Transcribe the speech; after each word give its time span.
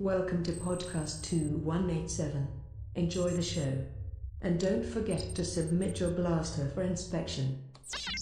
Welcome 0.00 0.42
to 0.44 0.52
podcast 0.52 1.24
2187. 1.24 2.48
Enjoy 2.94 3.28
the 3.28 3.42
show. 3.42 3.84
And 4.40 4.58
don't 4.58 4.82
forget 4.82 5.34
to 5.34 5.44
submit 5.44 6.00
your 6.00 6.08
blaster 6.08 6.70
for 6.74 6.80
inspection. 6.80 7.62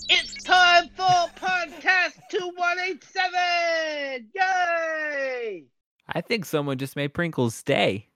It's 0.08 0.42
time 0.42 0.88
for 0.96 1.30
podcast 1.36 2.18
2187! 2.32 4.30
Yay! 4.34 5.66
I 6.08 6.20
think 6.20 6.46
someone 6.46 6.78
just 6.78 6.96
made 6.96 7.14
Pringles 7.14 7.62
day. 7.62 8.08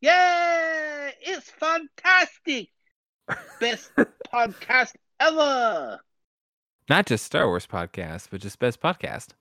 Yay! 0.00 1.12
It's 1.20 1.50
fantastic! 1.50 2.70
Best 3.60 3.90
podcast 4.32 4.94
ever! 5.20 6.00
Not 6.88 7.04
just 7.04 7.26
Star 7.26 7.48
Wars 7.48 7.66
podcast, 7.66 8.28
but 8.30 8.40
just 8.40 8.58
best 8.58 8.80
podcast. 8.80 9.32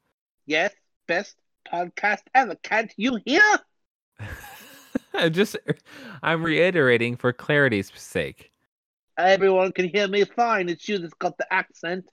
Yes, 0.45 0.73
best 1.07 1.37
podcast 1.71 2.23
ever. 2.35 2.55
Can't 2.55 2.91
you 2.97 3.19
hear? 3.25 3.41
I'm 5.13 5.33
just 5.33 5.57
I'm 6.23 6.43
reiterating 6.43 7.17
for 7.17 7.33
clarity's 7.33 7.91
sake. 7.95 8.51
Everyone 9.17 9.71
can 9.71 9.89
hear 9.89 10.07
me 10.07 10.23
fine. 10.23 10.69
It's 10.69 10.87
you 10.87 10.97
that's 10.97 11.13
got 11.15 11.37
the 11.37 11.51
accent. 11.51 12.09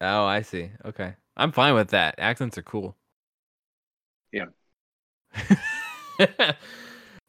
Oh, 0.00 0.24
I 0.24 0.42
see. 0.42 0.70
Okay. 0.84 1.14
I'm 1.36 1.52
fine 1.52 1.74
with 1.74 1.88
that. 1.90 2.16
Accents 2.18 2.58
are 2.58 2.62
cool. 2.62 2.96
Yeah. 4.32 4.46
uh, 6.20 6.52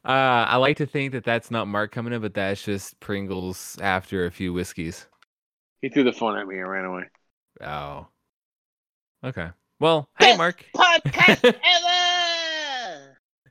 I 0.04 0.58
like 0.58 0.78
to 0.78 0.86
think 0.86 1.14
that 1.14 1.24
that's 1.24 1.52
not 1.52 1.68
Mark 1.68 1.92
coming 1.92 2.14
in, 2.14 2.22
but 2.22 2.34
that's 2.34 2.64
just 2.64 3.00
Pringles 3.00 3.78
after 3.82 4.26
a 4.26 4.32
few 4.32 4.54
whiskeys. 4.54 5.08
He 5.82 5.90
threw 5.90 6.04
the 6.04 6.14
phone 6.14 6.38
at 6.38 6.48
me 6.48 6.60
and 6.60 6.70
ran 6.70 6.86
away. 6.86 7.04
Oh. 7.62 8.08
Okay. 9.24 9.50
Well, 9.80 10.10
hey, 10.20 10.38
Mark. 10.38 10.66
Podcast 10.76 11.44
ever! 11.44 12.43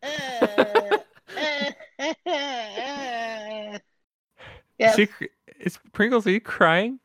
Uh, 0.02 0.98
uh, 1.36 2.12
uh, 2.26 3.78
yes. 4.78 4.96
She, 4.96 5.08
is 5.60 5.78
Pringles? 5.92 6.26
Are 6.26 6.30
you 6.30 6.40
crying? 6.40 6.98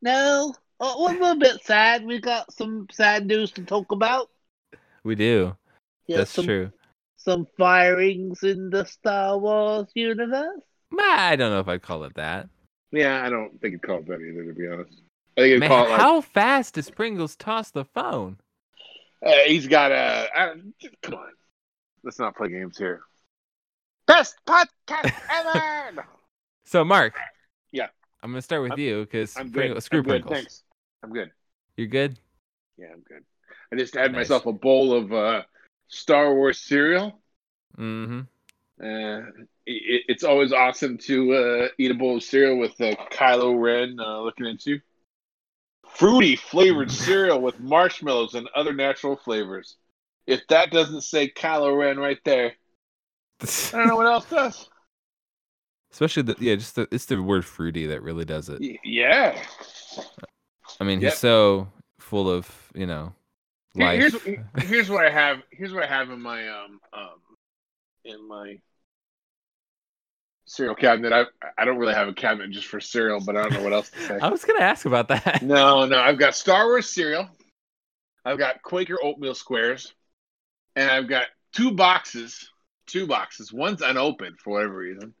No, 0.00 0.54
oh, 0.80 1.04
we're 1.04 1.16
a 1.16 1.20
little 1.20 1.38
bit 1.38 1.64
sad. 1.64 2.04
We 2.04 2.20
got 2.20 2.52
some 2.52 2.86
sad 2.92 3.26
news 3.26 3.50
to 3.52 3.62
talk 3.62 3.90
about. 3.92 4.30
We 5.02 5.14
do. 5.14 5.56
Yeah, 6.06 6.18
That's 6.18 6.30
some, 6.30 6.44
true. 6.44 6.72
Some 7.16 7.46
firings 7.58 8.42
in 8.42 8.70
the 8.70 8.84
Star 8.84 9.36
Wars 9.38 9.88
universe. 9.94 10.62
I 10.98 11.36
don't 11.36 11.50
know 11.50 11.60
if 11.60 11.68
I'd 11.68 11.82
call 11.82 12.04
it 12.04 12.14
that. 12.14 12.48
Yeah, 12.92 13.24
I 13.24 13.28
don't 13.28 13.60
think 13.60 13.72
you'd 13.72 13.82
call 13.82 13.98
it 13.98 14.06
that 14.06 14.20
either, 14.20 14.44
to 14.44 14.54
be 14.54 14.66
honest. 14.66 15.02
I 15.36 15.40
think 15.42 15.50
you'd 15.52 15.60
Man, 15.60 15.68
call 15.68 15.86
it 15.86 15.90
like 15.90 16.00
how 16.00 16.20
fast 16.20 16.74
does 16.74 16.90
Pringles 16.90 17.36
toss 17.36 17.70
the 17.70 17.84
phone? 17.84 18.38
uh, 19.24 19.32
he's 19.46 19.66
got 19.66 19.92
a. 19.92 20.28
I, 20.34 20.52
come 21.02 21.14
on, 21.14 21.32
let's 22.04 22.18
not 22.18 22.36
play 22.36 22.48
games 22.48 22.76
here. 22.78 23.00
Best 24.06 24.36
podcast 24.46 25.12
ever. 25.30 26.04
So, 26.64 26.84
Mark. 26.84 27.14
Yeah. 27.72 27.88
I'm 28.22 28.30
gonna 28.30 28.42
start 28.42 28.62
with 28.62 28.72
I'm- 28.72 28.80
you 28.80 29.00
because 29.04 29.36
I'm 29.36 29.50
good. 29.50 29.82
screw 29.82 30.00
I'm 30.00 30.04
good. 30.04 30.10
Pringles. 30.22 30.32
Thanks. 30.34 30.62
I'm 31.02 31.12
good. 31.12 31.30
You're 31.76 31.86
good. 31.86 32.18
Yeah, 32.76 32.88
I'm 32.92 33.00
good. 33.00 33.24
I 33.72 33.76
just 33.76 33.94
had 33.94 34.12
Nice. 34.12 34.28
myself 34.28 34.46
a 34.46 34.52
bowl 34.52 34.92
of 34.94 35.12
uh, 35.12 35.42
Star 35.88 36.34
Wars 36.34 36.58
cereal. 36.58 37.20
Mm-hmm. 37.76 38.20
Uh, 38.82 39.18
it, 39.66 40.04
it's 40.08 40.24
always 40.24 40.52
awesome 40.52 40.96
to 40.98 41.32
uh, 41.34 41.68
eat 41.78 41.90
a 41.90 41.94
bowl 41.94 42.16
of 42.16 42.22
cereal 42.22 42.58
with 42.58 42.80
uh, 42.80 42.94
Kylo 43.12 43.60
Ren 43.60 43.98
uh, 44.00 44.20
looking 44.20 44.46
at 44.46 44.64
you. 44.66 44.80
Fruity 45.94 46.36
flavored 46.36 46.90
cereal 46.90 47.40
with 47.40 47.58
marshmallows 47.60 48.34
and 48.34 48.48
other 48.54 48.72
natural 48.72 49.16
flavors. 49.16 49.76
If 50.28 50.46
that 50.48 50.70
doesn't 50.70 51.00
say 51.00 51.30
Kylo 51.30 51.76
Ren 51.76 51.98
right 51.98 52.18
there, 52.22 52.52
I 53.42 53.46
don't 53.72 53.88
know 53.88 53.96
what 53.96 54.06
else 54.06 54.26
does. 54.26 54.68
Especially 55.90 56.22
the 56.22 56.36
yeah, 56.38 56.54
just 56.56 56.74
the, 56.76 56.86
it's 56.92 57.06
the 57.06 57.20
word 57.22 57.46
fruity 57.46 57.86
that 57.86 58.02
really 58.02 58.26
does 58.26 58.50
it. 58.50 58.60
Yeah. 58.84 59.42
I 60.78 60.84
mean, 60.84 61.00
Yep. 61.00 61.12
he's 61.12 61.18
so 61.18 61.68
full 61.98 62.30
of 62.30 62.46
you 62.74 62.84
know 62.86 63.14
life. 63.74 63.98
Here's 64.22 64.38
here's 64.68 64.90
what 64.90 65.06
I 65.06 65.10
have. 65.10 65.38
Here's 65.50 65.72
what 65.72 65.82
I 65.82 65.86
have 65.86 66.10
in 66.10 66.20
my 66.20 66.46
um 66.46 66.78
um 66.92 67.08
in 68.04 68.28
my 68.28 68.58
cereal 70.44 70.74
cabinet. 70.74 71.10
I 71.14 71.24
I 71.56 71.64
don't 71.64 71.78
really 71.78 71.94
have 71.94 72.08
a 72.08 72.12
cabinet 72.12 72.50
just 72.50 72.66
for 72.66 72.80
cereal, 72.80 73.20
but 73.24 73.34
I 73.34 73.42
don't 73.44 73.54
know 73.54 73.62
what 73.62 73.72
else 73.72 73.88
to 73.92 73.98
say. 74.02 74.18
I 74.22 74.28
was 74.28 74.44
gonna 74.44 74.60
ask 74.60 74.84
about 74.84 75.08
that. 75.08 75.40
No, 75.40 75.86
no, 75.86 75.98
I've 75.98 76.18
got 76.18 76.34
Star 76.34 76.66
Wars 76.66 76.90
cereal. 76.90 77.26
I've 78.26 78.38
got 78.38 78.60
Quaker 78.62 78.98
oatmeal 79.02 79.34
squares, 79.34 79.94
and 80.78 80.90
I've 80.90 81.08
got 81.08 81.26
two 81.52 81.72
boxes, 81.72 82.50
two 82.86 83.06
boxes. 83.06 83.52
One's 83.52 83.82
unopened 83.82 84.38
for 84.38 84.54
whatever 84.54 84.76
reason, 84.76 85.14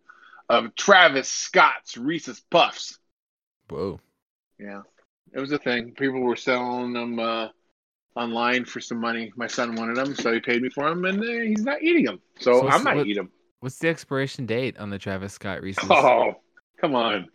of 0.48 0.74
Travis 0.76 1.28
Scott's 1.28 1.96
Reese's 1.96 2.40
Puffs. 2.50 2.98
Whoa. 3.68 4.00
Yeah, 4.58 4.82
it 5.34 5.40
was 5.40 5.52
a 5.52 5.58
thing. 5.58 5.92
People 5.92 6.20
were 6.20 6.36
selling 6.36 6.92
them 6.92 7.18
uh, 7.18 7.48
online 8.16 8.64
for 8.64 8.80
some 8.80 9.00
money. 9.00 9.32
My 9.36 9.46
son 9.46 9.74
wanted 9.76 9.96
them, 9.96 10.14
so 10.14 10.32
he 10.32 10.40
paid 10.40 10.62
me 10.62 10.68
for 10.70 10.88
them, 10.88 11.04
and 11.04 11.20
uh, 11.20 11.26
he's 11.26 11.64
not 11.64 11.82
eating 11.82 12.04
them. 12.04 12.20
So, 12.40 12.60
So 12.60 12.68
I'm 12.68 12.84
not 12.84 12.96
what- 12.96 13.06
eating 13.06 13.24
them. 13.24 13.32
What's 13.60 13.78
the 13.80 13.88
expiration 13.88 14.46
date 14.46 14.78
on 14.78 14.88
the 14.88 14.98
Travis 14.98 15.32
Scott 15.32 15.62
Reese's? 15.62 15.84
Oh, 15.90 16.34
come 16.80 16.94
on. 16.94 17.26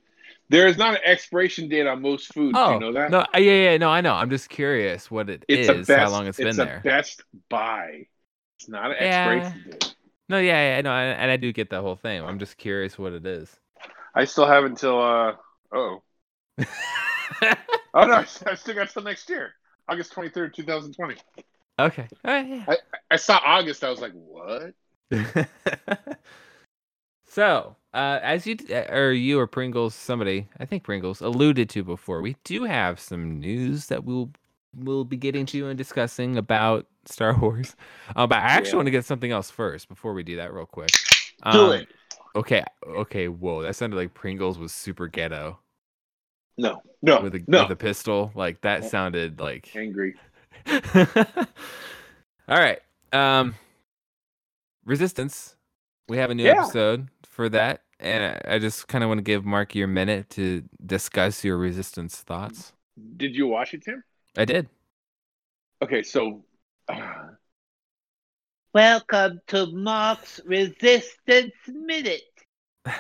There 0.48 0.68
is 0.68 0.78
not 0.78 0.94
an 0.94 1.02
expiration 1.04 1.68
date 1.68 1.86
on 1.86 2.02
most 2.02 2.34
foods. 2.34 2.58
Oh, 2.58 2.76
you 2.76 2.80
know 2.80 2.94
that? 2.94 3.12
no, 3.12 3.26
yeah, 3.34 3.72
yeah, 3.72 3.78
no, 3.78 3.90
I 3.90 4.00
know. 4.00 4.14
I'm 4.14 4.30
just 4.30 4.48
curious 4.50 5.12
what 5.12 5.30
it 5.30 5.44
it's 5.50 5.68
is, 5.68 5.88
best, 5.88 6.00
how 6.00 6.10
long 6.12 6.28
it's 6.28 6.40
it's 6.40 6.56
been 6.56 6.66
a 6.66 6.70
there. 6.70 6.82
best 6.82 7.24
by. 7.50 8.08
It's 8.64 8.70
not 8.70 8.92
an 8.92 8.98
Yeah. 9.00 9.30
expiration 9.30 9.72
date. 9.72 9.96
No, 10.30 10.40
yeah, 10.40 10.76
yeah, 10.76 10.82
no, 10.82 10.92
and 10.92 11.20
and 11.20 11.30
I 11.32 11.36
do 11.36 11.52
get 11.52 11.70
that 11.72 11.82
whole 11.82 11.98
thing. 11.98 12.24
I'm 12.24 12.40
just 12.40 12.58
curious 12.58 12.98
what 12.98 13.12
it 13.12 13.26
is. 13.26 13.54
I 14.16 14.24
still 14.24 14.48
have 14.48 14.64
until 14.64 15.02
uh 15.02 15.34
oh 15.74 16.02
oh 16.62 18.06
no 18.06 18.24
I 18.48 18.56
still 18.56 18.76
got 18.76 18.90
till 18.90 19.04
next 19.04 19.30
year 19.30 19.52
August 19.90 20.14
twenty 20.14 20.30
third 20.30 20.54
two 20.54 20.64
thousand 20.64 20.94
twenty. 20.94 21.16
okay. 21.78 22.08
All 22.24 22.32
right, 22.32 22.48
yeah. 22.48 22.76
I 23.12 23.18
saw 23.18 23.38
August 23.44 23.84
I 23.84 23.90
was 23.90 24.00
like 24.00 24.14
what? 24.14 24.74
so, 27.28 27.76
uh, 27.94 28.20
as 28.24 28.48
you 28.48 28.58
or 28.90 29.12
you 29.12 29.40
or 29.40 29.48
Pringles, 29.48 29.94
somebody, 29.94 30.48
I 30.60 30.66
think 30.66 30.84
Pringles 30.84 31.20
alluded 31.22 31.70
to 31.72 31.84
before, 31.84 32.22
we 32.22 32.38
do 32.46 32.64
have 32.64 32.98
some 33.00 33.40
news 33.40 33.88
that 33.88 34.06
we'll 34.06 34.32
we'll 34.76 35.04
be 35.04 35.18
getting 35.18 35.46
to 35.48 35.68
and 35.68 35.78
discussing 35.78 36.38
about 36.38 36.88
Star 37.06 37.38
Wars. 37.42 37.76
Uh, 38.16 38.28
but 38.28 38.38
I 38.40 38.42
actually 38.42 38.78
Yeah. 38.78 38.80
want 38.80 38.88
to 38.88 38.92
get 38.92 39.06
something 39.06 39.32
else 39.32 39.50
first 39.52 39.90
before 39.90 40.14
we 40.14 40.24
do 40.24 40.38
that, 40.38 40.54
real 40.54 40.66
quick. 40.66 41.00
Do 41.50 41.72
Um, 41.72 41.72
it. 41.72 41.88
Okay, 42.36 42.64
okay. 42.88 43.28
Whoa, 43.28 43.62
that 43.64 43.76
sounded 43.76 43.96
like 43.98 44.14
Pringles 44.16 44.58
was 44.60 44.72
super 44.74 45.08
ghetto 45.08 45.60
No 46.58 46.82
no 47.02 47.18
with 47.20 47.36
a 47.36 47.46
no 47.48 47.64
with 47.64 47.72
a 47.72 47.76
pistol. 47.76 48.32
Like 48.36 48.62
that 48.62 48.86
sounded 48.86 49.40
like. 49.40 49.70
angry. 49.76 50.16
All 52.48 52.58
right. 52.58 52.80
Um 53.12 53.56
Resistance. 54.86 55.56
We 56.10 56.18
have 56.18 56.30
a 56.30 56.36
new 56.36 56.46
Yeah. 56.46 56.52
episode 56.52 57.08
for 57.24 57.50
that. 57.50 57.84
And 58.00 58.24
I 58.48 58.56
I 58.56 58.60
just 58.60 58.88
kind 58.88 59.04
of 59.04 59.08
want 59.10 59.20
to 59.20 59.24
give 59.24 59.46
Mark 59.46 59.76
your 59.76 59.88
minute 59.88 60.30
to 60.32 60.64
discuss 60.86 61.44
your 61.44 61.58
resistance 61.58 62.18
thoughts. 62.18 62.74
Did 63.18 63.36
you 63.36 63.48
watch 63.48 63.74
it 63.76 63.84
Tim? 63.84 64.04
I 64.38 64.46
did. 64.46 64.70
Okay 65.82 66.02
so 66.04 66.44
Welcome 68.74 69.42
to 69.48 69.68
Mark's 69.68 70.42
Resistance 70.46 71.54
Minute. 71.68 72.22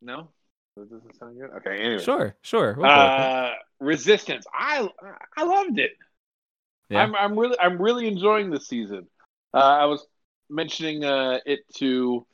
no 0.00 0.28
that 0.78 0.90
doesn't 0.90 1.18
sound 1.18 1.38
good. 1.38 1.50
Okay 1.56 1.82
anyway. 1.82 2.02
Sure, 2.02 2.36
sure. 2.42 2.74
We'll 2.78 2.86
go 2.86 2.96
with 2.96 3.20
it. 3.20 3.26
Uh, 3.26 3.50
Resistance. 3.80 4.46
I 4.52 4.88
I 5.36 5.44
loved 5.44 5.78
it. 5.78 5.92
Yeah. 6.88 7.02
I'm 7.02 7.14
I'm 7.14 7.38
really 7.38 7.56
I'm 7.58 7.80
really 7.80 8.06
enjoying 8.08 8.50
this 8.50 8.66
season. 8.66 9.06
Uh, 9.52 9.58
I 9.58 9.84
was 9.86 10.06
mentioning 10.48 11.04
uh, 11.04 11.38
it 11.44 11.60
to 11.76 12.26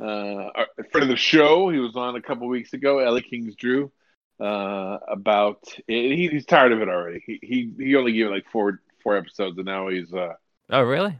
uh, 0.00 0.04
a 0.04 0.84
friend 0.90 1.04
of 1.04 1.08
the 1.08 1.16
show. 1.16 1.70
He 1.70 1.78
was 1.78 1.96
on 1.96 2.16
a 2.16 2.22
couple 2.22 2.46
weeks 2.48 2.72
ago, 2.72 2.98
Ellie 2.98 3.22
Kings 3.22 3.54
Drew, 3.56 3.90
uh, 4.40 4.98
about 5.08 5.64
it. 5.88 6.16
He, 6.16 6.28
he's 6.28 6.46
tired 6.46 6.72
of 6.72 6.80
it 6.82 6.88
already. 6.88 7.22
He, 7.26 7.38
he 7.42 7.72
he 7.84 7.96
only 7.96 8.12
gave 8.12 8.26
it 8.26 8.30
like 8.30 8.50
four 8.50 8.80
four 9.02 9.16
episodes, 9.16 9.56
and 9.58 9.66
now 9.66 9.88
he's 9.88 10.12
uh 10.12 10.34
oh, 10.70 10.82
really? 10.82 11.18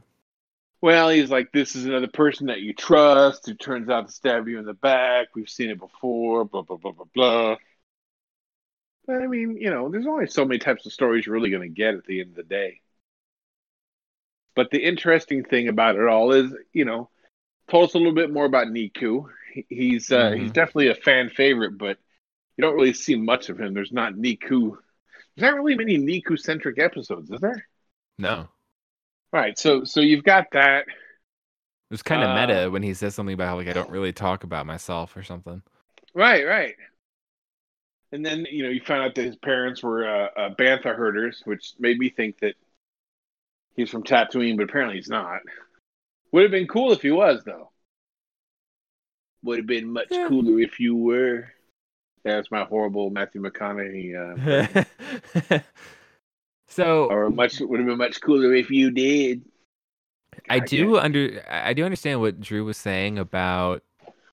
well, 0.81 1.09
he's 1.09 1.31
like 1.31 1.51
this 1.51 1.75
is 1.75 1.85
another 1.85 2.07
person 2.07 2.47
that 2.47 2.61
you 2.61 2.73
trust 2.73 3.45
who 3.47 3.55
turns 3.55 3.89
out 3.89 4.07
to 4.07 4.13
stab 4.13 4.47
you 4.47 4.59
in 4.59 4.65
the 4.65 4.73
back. 4.73 5.29
We've 5.35 5.49
seen 5.49 5.69
it 5.69 5.79
before. 5.79 6.45
Blah 6.45 6.61
blah 6.63 6.77
blah 6.77 6.91
blah 6.91 7.05
blah. 7.13 7.55
But 9.07 9.23
I 9.23 9.27
mean, 9.27 9.57
you 9.57 9.69
know, 9.71 9.89
there's 9.89 10.05
only 10.05 10.27
so 10.27 10.45
many 10.45 10.59
types 10.59 10.85
of 10.85 10.93
stories 10.93 11.25
you're 11.25 11.33
really 11.33 11.49
going 11.49 11.63
to 11.63 11.67
get 11.69 11.95
at 11.95 12.05
the 12.05 12.19
end 12.21 12.29
of 12.31 12.35
the 12.35 12.43
day. 12.43 12.81
But 14.55 14.71
the 14.71 14.83
interesting 14.83 15.43
thing 15.43 15.67
about 15.67 15.95
it 15.95 16.07
all 16.07 16.31
is, 16.33 16.51
you 16.73 16.85
know, 16.85 17.09
told 17.69 17.89
us 17.89 17.95
a 17.95 17.97
little 17.97 18.15
bit 18.15 18.31
more 18.31 18.45
about 18.45 18.67
Neeku. 18.67 19.27
He's 19.69 20.11
uh, 20.11 20.31
Mhm. 20.31 20.37
he's 20.37 20.51
definitely 20.51 20.89
a 20.89 20.95
fan 20.95 21.29
favorite, 21.29 21.77
but 21.77 21.97
you 22.57 22.63
don't 22.63 22.75
really 22.75 22.93
see 22.93 23.15
much 23.15 23.49
of 23.49 23.59
him. 23.59 23.73
There's 23.73 23.91
not 23.91 24.13
Neeku. 24.13 24.77
There's 25.35 25.51
not 25.51 25.55
really 25.55 25.75
many 25.75 25.97
Neeku 25.97 26.39
centric 26.39 26.79
episodes, 26.79 27.29
is 27.31 27.39
there? 27.39 27.67
No. 28.17 28.49
Right. 29.31 29.57
So 29.57 29.83
so 29.83 29.99
you've 30.01 30.23
got 30.23 30.47
that. 30.51 30.87
It 30.87 31.93
was 31.93 32.03
kind 32.03 32.23
of 32.23 32.29
Uh, 32.29 32.35
meta 32.35 32.69
when 32.71 32.83
he 32.83 32.93
says 32.93 33.15
something 33.15 33.33
about 33.33 33.47
how 33.47 33.55
like 33.57 33.67
I 33.67 33.73
don't 33.73 33.89
really 33.89 34.13
talk 34.13 34.43
about 34.43 34.65
myself 34.65 35.15
or 35.15 35.23
something. 35.23 35.61
Right, 36.13 36.45
right. 36.45 36.75
And 38.11 38.25
then 38.25 38.45
you 38.49 38.63
know 38.63 38.69
you 38.69 38.81
found 38.81 39.03
out 39.03 39.15
that 39.15 39.25
his 39.25 39.35
parents 39.35 39.83
were 39.83 40.07
uh, 40.07 40.29
uh, 40.35 40.55
bantha 40.55 40.95
herders, 40.95 41.41
which 41.45 41.73
made 41.79 41.97
me 41.97 42.09
think 42.09 42.39
that 42.39 42.55
he's 43.75 43.89
from 43.89 44.03
Tatooine, 44.03 44.57
but 44.57 44.63
apparently 44.69 44.95
he's 44.97 45.09
not. 45.09 45.41
Would 46.31 46.43
have 46.43 46.51
been 46.51 46.67
cool 46.67 46.91
if 46.93 47.01
he 47.01 47.11
was, 47.11 47.43
though. 47.43 47.71
Would 49.43 49.57
have 49.59 49.67
been 49.67 49.91
much 49.91 50.07
Yeah. 50.11 50.27
cooler 50.27 50.59
if 50.59 50.79
you 50.79 50.95
were. 50.95 51.53
That's 52.23 52.51
my 52.51 52.63
horrible 52.63 53.09
Matthew 53.09 53.41
McConaughey. 53.41 54.85
Uh, 55.49 55.59
so 56.67 57.05
or 57.05 57.29
much 57.29 57.59
would 57.59 57.79
have 57.79 57.87
been 57.87 57.97
much 57.97 58.21
cooler 58.21 58.53
if 58.53 58.69
you 58.69 58.91
did. 58.91 59.41
I 60.49 60.59
God, 60.59 60.67
do 60.67 60.91
yeah. 60.93 60.99
under 60.99 61.45
I 61.49 61.73
do 61.73 61.85
understand 61.85 62.19
what 62.19 62.39
Drew 62.39 62.65
was 62.65 62.77
saying 62.77 63.17
about 63.17 63.83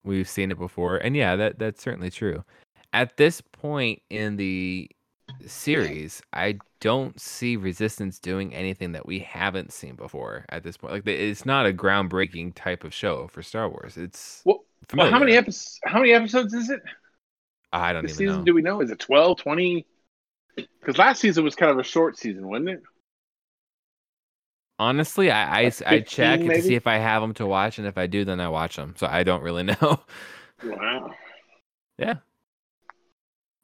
we've 0.03 0.29
seen 0.29 0.51
it 0.51 0.59
before, 0.59 0.97
and 0.99 1.17
yeah, 1.17 1.37
that 1.37 1.59
that's 1.59 1.83
certainly 1.83 2.11
true. 2.11 2.45
At 2.93 3.17
this 3.17 3.41
point 3.41 4.03
in 4.11 4.37
the 4.37 4.91
series, 5.47 6.23
I 6.33 6.59
don't 6.81 7.19
see 7.21 7.57
Resistance 7.57 8.19
doing 8.19 8.55
anything 8.55 8.93
that 8.93 9.07
we 9.07 9.21
haven't 9.21 9.73
seen 9.73 9.95
before. 9.95 10.45
At 10.51 10.63
this 10.63 10.77
point, 10.77 10.93
like 10.93 11.07
it's 11.07 11.47
not 11.47 11.67
a 11.67 11.73
groundbreaking 11.73 12.55
type 12.55 12.85
of 12.85 12.93
show 12.93 13.29
for 13.29 13.43
Star 13.43 13.69
Wars. 13.69 13.97
It's 13.97 14.43
Well, 14.45 14.65
well, 14.95 15.11
how 15.11 15.19
many 15.19 15.37
episodes? 15.37 15.81
How 15.85 16.01
many 16.01 16.13
episodes 16.13 16.53
is 16.53 16.71
it? 16.71 16.83
I 17.79 17.93
don't 17.93 18.07
This 18.07 18.11
even 18.11 18.25
season, 18.25 18.45
know. 18.45 18.45
do 18.45 18.55
we 18.55 18.63
know? 18.63 18.81
Is 18.81 18.91
it 18.91 18.99
12, 18.99 19.39
20? 19.39 19.87
Because 20.57 20.99
last 20.99 21.21
season 21.21 21.45
was 21.45 21.55
kind 21.57 21.73
of 21.73 21.79
a 21.79 21.85
short 21.85 22.19
season, 22.19 22.47
wasn't 22.49 22.71
it? 22.71 22.83
Honestly, 24.79 25.31
I 25.31 25.63
I, 25.63 25.63
Like 25.63 25.75
I 25.87 26.01
check 26.01 26.43
15 26.43 26.53
to 26.53 26.61
see 26.61 26.75
if 26.75 26.87
I 26.87 26.97
have 26.99 27.23
them 27.23 27.35
to 27.35 27.47
watch, 27.47 27.79
and 27.79 27.87
if 27.87 27.97
I 27.97 28.07
do, 28.09 28.25
then 28.25 28.41
I 28.41 28.49
watch 28.49 28.77
them. 28.77 28.95
So 28.97 29.07
I 29.07 29.23
don't 29.23 29.43
really 29.43 29.63
know. 29.81 30.01
Wow. 30.63 31.15
yeah, 31.99 32.19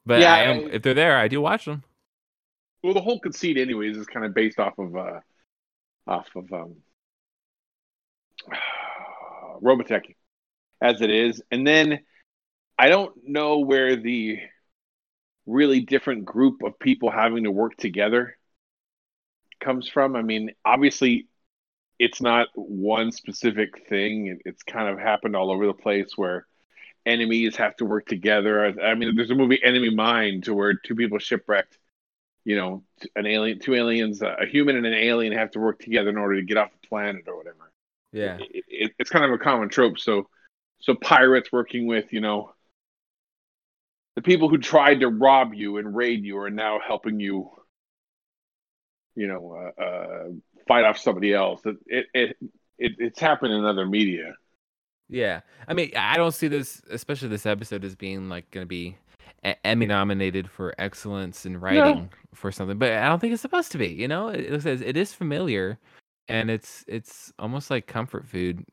but 0.05 0.21
Yeah, 0.21 0.33
I 0.33 0.41
am, 0.41 0.63
I- 0.65 0.71
if 0.71 0.81
they're 0.83 0.93
there, 0.93 1.17
I 1.17 1.27
do 1.27 1.41
watch 1.41 1.65
them. 1.65 1.83
Well, 2.83 2.93
the 2.93 3.01
whole 3.01 3.19
conceit, 3.19 3.57
anyways, 3.57 3.97
is 3.97 4.07
kind 4.07 4.25
of 4.25 4.33
based 4.33 4.59
off 4.59 4.77
of 4.77 4.95
uh, 4.95 5.19
off 6.07 6.29
of 6.35 6.51
um, 6.53 6.77
Robotech, 9.61 10.15
as 10.81 11.01
it 11.01 11.09
is, 11.11 11.41
and 11.51 11.65
then 11.67 12.01
I 12.81 12.89
don't 12.89 13.13
know 13.27 13.59
where 13.59 13.95
the 13.95 14.39
really 15.45 15.81
different 15.81 16.25
group 16.25 16.63
of 16.63 16.79
people 16.79 17.11
having 17.11 17.43
to 17.43 17.51
work 17.51 17.77
together 17.77 18.37
comes 19.59 19.87
from. 19.87 20.15
I 20.15 20.23
mean, 20.23 20.51
obviously, 20.65 21.27
it's 21.99 22.21
not 22.21 22.47
one 22.55 23.11
specific 23.11 23.87
thing. 23.87 24.39
It's 24.45 24.63
kind 24.63 24.89
of 24.89 24.97
happened 24.97 25.35
all 25.35 25.51
over 25.51 25.67
the 25.67 25.73
place 25.73 26.17
where 26.17 26.47
enemies 27.05 27.55
have 27.57 27.75
to 27.77 27.85
work 27.85 28.07
together. 28.07 28.65
I 28.81 28.95
mean, 28.95 29.15
there's 29.15 29.29
a 29.29 29.35
movie 29.35 29.63
Enemy 29.63 29.93
Mine 29.93 30.41
to 30.41 30.53
where 30.55 30.73
two 30.73 30.95
people 30.95 31.19
shipwrecked 31.19 31.77
you 32.43 32.55
know, 32.55 32.83
an 33.15 33.27
alien, 33.27 33.59
two 33.59 33.75
aliens, 33.75 34.21
a 34.21 34.45
human 34.47 34.75
and 34.75 34.85
an 34.85 34.93
alien 34.93 35.33
have 35.33 35.51
to 35.51 35.59
work 35.59 35.79
together 35.79 36.09
in 36.09 36.17
order 36.17 36.37
to 36.37 36.41
get 36.41 36.57
off 36.57 36.71
the 36.71 36.87
planet 36.87 37.25
or 37.27 37.37
whatever. 37.37 37.71
Yeah, 38.11 38.37
It, 38.39 38.65
it, 38.67 38.91
it's 38.97 39.11
kind 39.11 39.25
of 39.25 39.31
a 39.31 39.37
common 39.37 39.69
trope. 39.69 39.99
So, 39.99 40.27
so 40.79 40.95
pirates 40.95 41.51
working 41.51 41.85
with, 41.85 42.11
you 42.11 42.19
know, 42.19 42.53
the 44.15 44.21
people 44.21 44.49
who 44.49 44.57
tried 44.57 44.99
to 45.01 45.07
rob 45.07 45.53
you 45.53 45.77
and 45.77 45.95
raid 45.95 46.23
you 46.23 46.37
are 46.39 46.49
now 46.49 46.79
helping 46.85 47.19
you, 47.19 47.49
you 49.15 49.27
know, 49.27 49.71
uh, 49.79 49.81
uh, 49.81 50.23
fight 50.67 50.83
off 50.83 50.97
somebody 50.97 51.33
else. 51.33 51.61
It, 51.65 51.77
it, 51.85 52.05
it, 52.13 52.37
it 52.77 52.91
it's 52.99 53.19
happened 53.19 53.53
in 53.53 53.65
other 53.65 53.85
media. 53.85 54.33
Yeah, 55.09 55.41
I 55.67 55.73
mean, 55.73 55.91
I 55.95 56.15
don't 56.17 56.33
see 56.33 56.47
this, 56.47 56.81
especially 56.89 57.27
this 57.27 57.45
episode, 57.45 57.83
as 57.83 57.95
being 57.95 58.29
like 58.29 58.49
going 58.51 58.63
to 58.63 58.67
be 58.69 58.97
Emmy 59.63 59.85
nominated 59.85 60.49
for 60.49 60.73
excellence 60.77 61.45
in 61.45 61.59
writing 61.59 62.09
for 62.33 62.51
something, 62.51 62.77
but 62.77 62.91
I 62.93 63.07
don't 63.07 63.19
think 63.19 63.33
it's 63.33 63.41
supposed 63.41 63.71
to 63.73 63.77
be. 63.77 63.87
You 63.87 64.07
know, 64.07 64.29
it, 64.29 64.41
it 64.41 64.61
says 64.61 64.81
it 64.81 64.95
is 64.95 65.13
familiar, 65.13 65.79
and 66.27 66.49
it's 66.49 66.85
it's 66.87 67.33
almost 67.39 67.69
like 67.69 67.87
comfort 67.87 68.27
food 68.27 68.65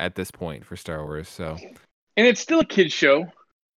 at 0.00 0.14
this 0.14 0.30
point 0.30 0.64
for 0.64 0.76
Star 0.76 1.04
Wars. 1.04 1.28
So 1.28 1.58
And 2.16 2.26
it's 2.26 2.40
still 2.40 2.60
a 2.60 2.64
kids 2.64 2.92
show. 2.92 3.26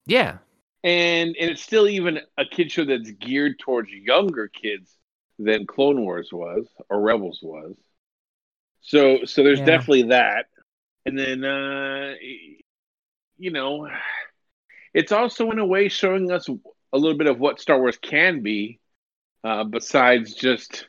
yeah, 0.07 0.39
and 0.85 1.35
and 1.41 1.51
it's 1.51 1.63
still 1.63 1.89
even 1.89 2.21
a 2.39 2.45
kid 2.45 2.71
show 2.71 2.85
that's 2.85 3.11
geared 3.13 3.59
towards 3.59 3.91
younger 3.91 4.49
kids 4.49 4.97
than 5.39 5.67
Clone 5.67 6.03
Wars 6.03 6.29
was 6.33 6.69
or 6.89 7.01
Rebels 7.01 7.41
was. 7.43 7.75
So 8.83 9.25
so 9.25 9.43
there's 9.43 9.61
Yeah. 9.61 9.65
definitely 9.65 10.03
that, 10.05 10.47
and 11.07 11.19
then 11.19 11.45
uh, 11.45 12.15
you 13.39 13.51
know, 13.51 13.89
it's 14.93 15.11
also 15.11 15.51
in 15.51 15.59
a 15.59 15.67
way 15.67 15.89
showing 15.89 16.31
us 16.31 16.49
a 16.93 16.99
little 16.99 17.19
bit 17.19 17.27
of 17.27 17.41
what 17.41 17.61
Star 17.61 17.79
Wars 17.79 17.97
can 17.97 18.43
be, 18.43 18.79
uh, 19.43 19.65
besides 19.65 20.35
just 20.35 20.87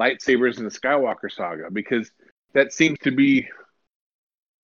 lightsabers 0.00 0.56
and 0.58 0.66
the 0.66 0.78
Skywalker 0.78 1.30
saga, 1.30 1.70
because 1.70 2.10
that 2.54 2.72
seems 2.72 2.98
to 3.00 3.10
be 3.10 3.46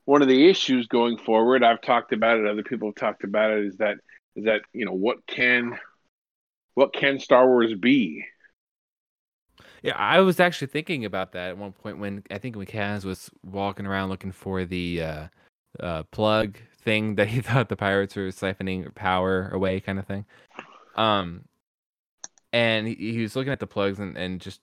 one 0.04 0.22
of 0.22 0.28
the 0.28 0.48
issues 0.48 0.88
going 0.88 1.18
forward. 1.18 1.62
I've 1.62 1.80
talked 1.82 2.12
about 2.12 2.38
it. 2.38 2.46
Other 2.46 2.64
people 2.64 2.88
have 2.88 2.96
talked 2.96 3.24
about 3.24 3.52
it. 3.52 3.66
Is 3.66 3.76
that 3.76 3.98
is 4.36 4.44
that 4.44 4.62
you 4.72 4.84
know 4.84 4.92
what 4.92 5.26
can 5.26 5.78
what 6.74 6.92
can 6.92 7.18
Star 7.18 7.46
Wars 7.46 7.74
be? 7.74 8.24
yeah. 9.82 9.96
I 9.96 10.20
was 10.20 10.40
actually 10.40 10.68
thinking 10.68 11.04
about 11.04 11.32
that 11.32 11.50
at 11.50 11.58
one 11.58 11.72
point 11.72 11.98
when 11.98 12.22
I 12.30 12.38
think 12.38 12.56
when 12.56 12.66
Kaz 12.66 13.04
was 13.04 13.30
walking 13.44 13.86
around 13.86 14.08
looking 14.08 14.32
for 14.32 14.64
the 14.64 15.02
uh, 15.02 15.26
uh, 15.80 16.02
plug 16.04 16.56
thing 16.82 17.16
that 17.16 17.28
he 17.28 17.40
thought 17.42 17.68
the 17.68 17.76
pirates 17.76 18.16
were 18.16 18.28
siphoning 18.28 18.94
power 18.94 19.48
away, 19.48 19.80
kind 19.80 19.98
of 19.98 20.06
thing. 20.06 20.24
Um, 20.96 21.44
and 22.52 22.86
he, 22.86 22.94
he 22.94 23.22
was 23.22 23.34
looking 23.34 23.52
at 23.52 23.60
the 23.60 23.66
plugs 23.66 23.98
and, 23.98 24.16
and 24.16 24.40
just 24.40 24.60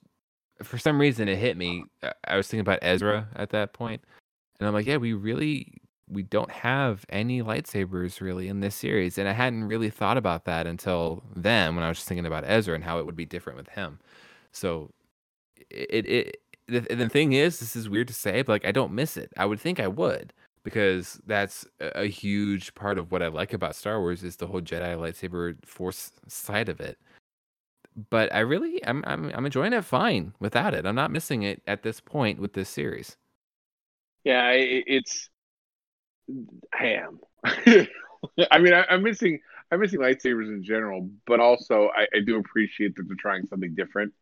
for 0.62 0.78
some 0.78 1.00
reason 1.00 1.28
it 1.28 1.38
hit 1.38 1.56
me. 1.56 1.84
I- 2.02 2.12
I 2.24 2.36
was 2.36 2.46
thinking 2.48 2.60
about 2.60 2.80
Ezra 2.82 3.28
at 3.34 3.50
that 3.50 3.72
point, 3.72 4.02
and 4.58 4.66
I'm 4.66 4.74
like, 4.74 4.86
yeah, 4.86 4.98
we 4.98 5.12
really 5.12 5.78
we 6.10 6.22
don't 6.22 6.50
have 6.50 7.06
any 7.08 7.42
lightsabers 7.42 8.20
really 8.20 8.48
in 8.48 8.60
this 8.60 8.74
series, 8.74 9.18
and 9.18 9.28
I 9.28 9.32
hadn't 9.32 9.64
really 9.64 9.90
thought 9.90 10.16
about 10.16 10.44
that 10.44 10.66
until 10.66 11.22
then 11.34 11.76
when 11.76 11.84
I 11.84 11.88
was 11.88 11.98
just 11.98 12.08
thinking 12.08 12.26
about 12.26 12.44
Ezra 12.46 12.74
and 12.74 12.84
how 12.84 12.98
it 12.98 13.06
would 13.06 13.16
be 13.16 13.24
different 13.24 13.56
with 13.58 13.68
him. 13.68 14.00
So 14.52 14.90
it 15.70 16.06
it, 16.06 16.36
the, 16.66 16.80
the 16.80 17.08
thing 17.08 17.32
is, 17.32 17.60
this 17.60 17.76
is 17.76 17.88
weird 17.88 18.08
to 18.08 18.14
say, 18.14 18.42
but 18.42 18.52
like 18.52 18.66
I 18.66 18.72
don't 18.72 18.92
miss 18.92 19.16
it. 19.16 19.32
I 19.36 19.46
would 19.46 19.60
think 19.60 19.80
I 19.80 19.88
would 19.88 20.32
because 20.62 21.20
that's 21.26 21.66
a 21.80 22.06
huge 22.06 22.74
part 22.74 22.98
of 22.98 23.10
what 23.12 23.22
I 23.22 23.28
like 23.28 23.52
about 23.52 23.76
Star 23.76 24.00
Wars 24.00 24.22
is 24.22 24.36
the 24.36 24.46
whole 24.46 24.60
Jedi 24.60 24.96
lightsaber 24.96 25.56
force 25.64 26.12
side 26.28 26.68
of 26.68 26.80
it. 26.80 26.98
But 28.10 28.32
I 28.34 28.40
really 28.40 28.84
I'm 28.86 29.04
I'm 29.06 29.30
I'm 29.34 29.46
enjoying 29.46 29.72
it 29.72 29.84
fine 29.84 30.34
without 30.40 30.74
it. 30.74 30.86
I'm 30.86 30.94
not 30.94 31.10
missing 31.10 31.42
it 31.42 31.62
at 31.66 31.82
this 31.82 32.00
point 32.00 32.40
with 32.40 32.52
this 32.52 32.68
series. 32.68 33.16
Yeah, 34.24 34.50
it's 34.52 35.30
I 36.72 36.86
am. 36.86 37.20
I 38.50 38.58
mean, 38.58 38.74
I, 38.74 38.84
I'm 38.90 39.02
missing 39.02 39.40
I'm 39.70 39.80
missing 39.80 40.00
lightsabers 40.00 40.48
in 40.48 40.64
general, 40.64 41.10
but 41.26 41.40
also 41.40 41.90
I, 41.94 42.02
I 42.14 42.20
do 42.24 42.38
appreciate 42.38 42.96
that 42.96 43.04
they're 43.06 43.16
trying 43.16 43.46
something 43.46 43.74
different. 43.74 44.12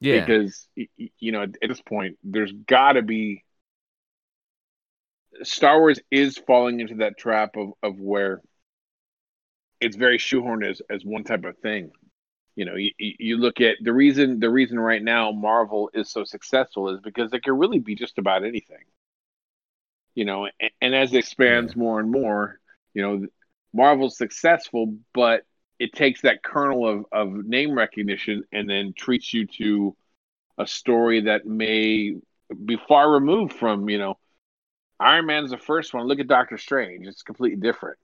Yeah. 0.00 0.20
because 0.20 0.68
you 0.74 1.32
know 1.32 1.42
at 1.42 1.54
this 1.62 1.80
point 1.80 2.18
there's 2.22 2.52
got 2.52 2.92
to 2.92 3.02
be 3.02 3.44
Star 5.42 5.78
Wars 5.80 6.00
is 6.10 6.36
falling 6.36 6.80
into 6.80 6.96
that 6.96 7.18
trap 7.18 7.56
of 7.56 7.72
of 7.82 7.98
where 7.98 8.42
it's 9.80 9.96
very 9.96 10.18
shoehorned 10.18 10.68
as 10.68 10.82
as 10.90 11.04
one 11.04 11.24
type 11.24 11.44
of 11.44 11.58
thing. 11.58 11.90
You 12.56 12.66
know, 12.66 12.76
you, 12.76 12.92
you 12.98 13.14
you 13.18 13.36
look 13.38 13.60
at 13.60 13.76
the 13.80 13.92
reason 13.92 14.40
the 14.40 14.50
reason 14.50 14.78
right 14.78 15.02
now 15.02 15.32
Marvel 15.32 15.90
is 15.92 16.10
so 16.10 16.24
successful 16.24 16.90
is 16.90 17.00
because 17.00 17.32
it 17.32 17.42
can 17.42 17.58
really 17.58 17.80
be 17.80 17.94
just 17.94 18.18
about 18.18 18.44
anything. 18.44 18.84
You 20.14 20.24
know, 20.24 20.46
and, 20.60 20.70
and 20.80 20.94
as 20.94 21.12
it 21.12 21.18
expands 21.18 21.74
more 21.76 22.00
and 22.00 22.10
more, 22.10 22.58
you 22.92 23.02
know, 23.02 23.26
Marvel's 23.72 24.16
successful, 24.16 24.96
but 25.12 25.42
it 25.78 25.92
takes 25.92 26.22
that 26.22 26.42
kernel 26.42 26.88
of, 26.88 27.06
of 27.12 27.44
name 27.44 27.72
recognition 27.76 28.44
and 28.52 28.70
then 28.70 28.94
treats 28.96 29.34
you 29.34 29.46
to 29.46 29.96
a 30.56 30.66
story 30.66 31.22
that 31.22 31.46
may 31.46 32.14
be 32.64 32.78
far 32.88 33.10
removed 33.10 33.54
from, 33.54 33.88
you 33.88 33.98
know, 33.98 34.16
Iron 35.00 35.26
Man's 35.26 35.50
the 35.50 35.58
first 35.58 35.92
one. 35.92 36.06
Look 36.06 36.20
at 36.20 36.28
Doctor 36.28 36.56
Strange; 36.56 37.06
it's 37.06 37.22
completely 37.22 37.60
different. 37.60 37.98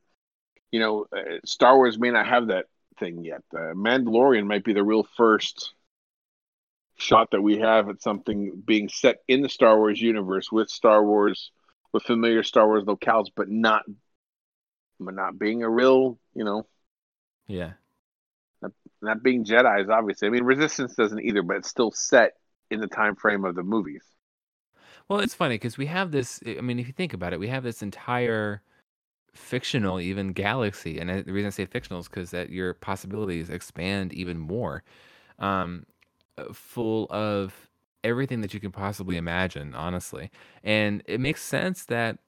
You 0.73 0.81
know, 0.81 1.07
uh, 1.17 1.39
Star 1.45 1.77
Wars 1.77 1.99
may 1.99 2.11
not 2.11 2.27
have 2.27 2.49
that 2.49 2.67
thing 2.99 3.25
yet. 3.25 3.43
Uh, 3.55 3.75
Mandalorian 3.75 4.47
might 4.47 4.65
be 4.65 4.73
the 4.73 4.83
real 4.83 5.07
first 5.17 5.73
shot 6.97 7.31
that 7.31 7.41
we 7.41 7.59
have 7.59 7.89
at 7.89 8.03
something 8.03 8.63
being 8.65 8.89
set 8.89 9.19
in 9.27 9.41
the 9.41 9.49
Star 9.49 9.77
Wars 9.79 10.01
universe 10.01 10.53
with 10.53 10.69
Star 10.69 11.05
Wars, 11.05 11.51
with 11.93 12.03
familiar 12.03 12.43
Star 12.43 12.67
Wars 12.67 12.85
locales, 12.85 13.27
but 13.35 13.49
not, 13.49 13.83
but 14.99 15.15
not 15.15 15.39
being 15.39 15.63
a 15.63 15.69
real, 15.69 16.19
you 16.35 16.45
know, 16.45 16.67
yeah. 17.47 17.73
not 19.03 19.23
being 19.23 19.45
Jedi's. 19.45 19.89
Obviously, 19.89 20.29
I 20.29 20.31
mean, 20.31 20.45
Resistance 20.45 20.95
doesn't 20.95 21.21
either, 21.21 21.43
but 21.43 21.57
it's 21.57 21.69
still 21.69 21.91
set 21.91 22.35
in 22.71 22.81
the 22.81 22.87
time 22.87 23.17
frame 23.17 23.45
of 23.45 23.55
the 23.55 23.63
movies. 23.63 24.05
Well, 25.09 25.21
it's 25.21 25.35
funny 25.35 25.57
because 25.57 25.77
we 25.77 25.87
have 25.87 26.13
this. 26.13 26.41
I 26.47 26.61
mean, 26.61 26.79
if 26.79 26.87
you 26.87 26.93
think 26.93 27.13
about 27.13 27.33
it, 27.33 27.41
we 27.41 27.49
have 27.49 27.65
this 27.65 27.83
entire 27.83 28.63
fictional, 29.35 30.01
even 30.01 30.33
galaxy, 30.33 30.99
and 30.99 31.11
the 31.11 31.33
reason 31.33 31.49
I 31.49 31.51
say 31.51 31.67
fictional 31.67 32.01
is 32.01 32.09
because 32.09 32.31
that 32.31 32.51
your 32.51 32.75
possibilities 32.75 33.51
expand 33.51 34.13
even 34.13 34.39
more, 34.39 34.83
um, 35.39 35.85
uh, 36.39 36.53
full 36.53 37.07
of 37.11 37.70
everything 38.05 38.41
that 38.41 38.55
you 38.55 38.61
can 38.61 38.73
possibly 38.73 39.17
imagine, 39.17 39.75
honestly. 39.75 40.31
And 40.63 41.03
it 41.07 41.21
makes 41.21 41.43
sense 41.43 41.85
that 41.87 42.19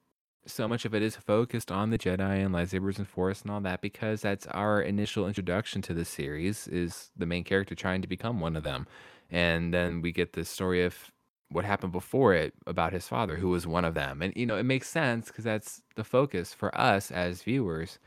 so 0.47 0.67
much 0.67 0.85
of 0.85 0.95
it 0.95 1.02
is 1.02 1.17
focused 1.17 1.71
on 1.71 1.91
the 1.91 1.99
Jedi 1.99 2.45
and 2.45 2.55
lightsabers 2.55 2.99
and 2.99 3.07
Force 3.07 3.43
and 3.43 3.50
all 3.50 3.61
that 3.61 3.81
because 3.81 4.21
that's 4.21 4.47
our 4.49 4.83
initial 4.83 5.26
introduction 5.29 5.83
to 5.83 5.95
the 5.95 6.05
series 6.05 6.67
is 6.69 7.11
the 7.17 7.26
main 7.26 7.45
character 7.45 7.75
trying 7.75 8.02
to 8.02 8.09
become 8.09 8.41
one 8.41 8.57
of 8.57 8.64
them. 8.64 8.87
And 9.31 9.73
then 9.73 10.02
we 10.02 10.12
get 10.12 10.33
the 10.33 10.45
story 10.45 10.85
of 10.85 11.12
what 11.50 11.64
happened 11.64 11.93
before 11.93 12.35
it 12.35 12.55
about 12.67 12.93
his 12.93 13.07
father 13.07 13.37
who 13.37 13.50
was 13.50 13.67
one 13.67 13.85
of 13.85 13.95
them. 13.95 14.23
And 14.23 14.33
you 14.37 14.47
know, 14.47 14.57
it 14.57 14.64
makes 14.64 14.88
sense 14.88 15.29
because 15.29 15.45
that's 15.45 15.83
the 15.97 16.05
focus 16.05 16.52
for 16.52 16.76
us 16.79 17.11
as 17.11 17.43
viewers. 17.43 17.99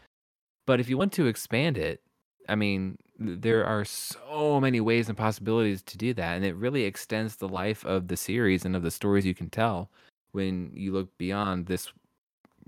But 0.65 0.79
if 0.79 0.89
you 0.89 0.98
want 0.98 1.13
to 1.13 1.27
expand 1.27 1.77
it, 1.77 2.01
I 2.47 2.55
mean, 2.55 2.97
there 3.17 3.65
are 3.65 3.85
so 3.85 4.59
many 4.59 4.81
ways 4.81 5.09
and 5.09 5.17
possibilities 5.17 5.81
to 5.83 5.97
do 5.97 6.13
that, 6.13 6.35
and 6.35 6.45
it 6.45 6.55
really 6.55 6.83
extends 6.83 7.35
the 7.35 7.47
life 7.47 7.85
of 7.85 8.07
the 8.07 8.17
series 8.17 8.65
and 8.65 8.75
of 8.75 8.83
the 8.83 8.91
stories 8.91 9.25
you 9.25 9.35
can 9.35 9.49
tell 9.49 9.89
when 10.31 10.71
you 10.73 10.91
look 10.91 11.17
beyond 11.17 11.65
this 11.67 11.91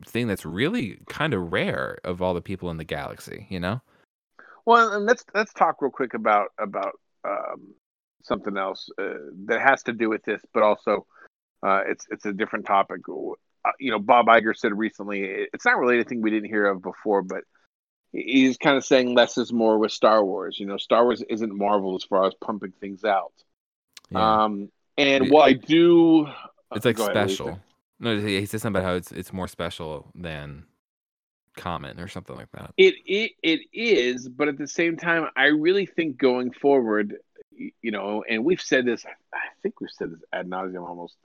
thing 0.05 0.27
that's 0.27 0.45
really 0.45 0.99
kind 1.07 1.33
of 1.33 1.51
rare 1.51 1.97
of 2.03 2.21
all 2.21 2.33
the 2.33 2.41
people 2.41 2.69
in 2.69 2.77
the 2.77 2.83
galaxy, 2.83 3.47
you 3.49 3.59
know? 3.59 3.81
Well, 4.65 4.93
and 4.93 5.05
let's 5.05 5.25
let's 5.33 5.53
talk 5.53 5.81
real 5.81 5.91
quick 5.91 6.13
about 6.13 6.49
about 6.59 6.99
um, 7.23 7.73
something 8.23 8.57
else 8.57 8.89
uh, 9.01 9.13
that 9.45 9.61
has 9.61 9.83
to 9.83 9.93
do 9.93 10.09
with 10.09 10.23
this, 10.23 10.41
but 10.53 10.63
also 10.63 11.05
uh, 11.63 11.81
it's 11.87 12.05
it's 12.09 12.25
a 12.25 12.33
different 12.33 12.65
topic. 12.65 13.01
Uh, 13.09 13.71
you 13.79 13.91
know, 13.91 13.99
Bob 13.99 14.27
Iger 14.27 14.55
said 14.55 14.77
recently 14.77 15.47
it's 15.53 15.65
not 15.65 15.77
really 15.77 15.95
anything 15.95 16.21
we 16.21 16.31
didn't 16.31 16.49
hear 16.49 16.67
of 16.67 16.81
before, 16.81 17.21
but 17.21 17.43
he's 18.25 18.57
kind 18.57 18.77
of 18.77 18.83
saying 18.85 19.13
less 19.13 19.37
is 19.37 19.53
more 19.53 19.77
with 19.77 19.91
Star 19.91 20.23
Wars. 20.23 20.59
You 20.59 20.65
know, 20.65 20.77
Star 20.77 21.03
Wars 21.03 21.21
isn't 21.29 21.55
Marvel 21.55 21.95
as 21.95 22.03
far 22.03 22.25
as 22.25 22.33
pumping 22.35 22.73
things 22.79 23.03
out. 23.03 23.33
Yeah. 24.09 24.43
Um, 24.43 24.69
and 24.97 25.25
It- 25.25 25.31
while 25.31 25.43
I 25.43 25.53
do, 25.53 26.27
it's 26.75 26.85
like 26.85 26.97
go 26.97 27.03
ahead, 27.03 27.15
what 27.15 27.25
do 27.25 27.29
you 27.31 27.35
special. 27.35 27.59
No, 27.99 28.19
he 28.19 28.45
says 28.45 28.61
something 28.61 28.79
about 28.79 28.87
how 28.87 28.95
it's 28.95 29.11
it's 29.11 29.33
more 29.33 29.47
special 29.47 30.11
than 30.13 30.65
common 31.55 31.99
or 31.99 32.07
something 32.07 32.35
like 32.35 32.51
that. 32.51 32.71
It, 32.77 32.95
it 33.05 33.31
it 33.41 33.61
is, 33.73 34.29
but 34.29 34.47
at 34.47 34.57
the 34.57 34.67
same 34.67 34.97
time, 34.97 35.27
I 35.35 35.45
really 35.45 35.85
think 35.87 36.17
going 36.17 36.51
forward, 36.51 37.15
you 37.55 37.91
know, 37.91 38.23
and 38.29 38.45
we've 38.45 38.61
said 38.61 38.85
this. 38.85 39.05
I 39.33 39.39
think 39.63 39.81
we've 39.81 39.89
said 39.91 40.11
this 40.11 40.21
ad 40.31 40.47
nauseum 40.47 40.87
almost. 40.87 41.15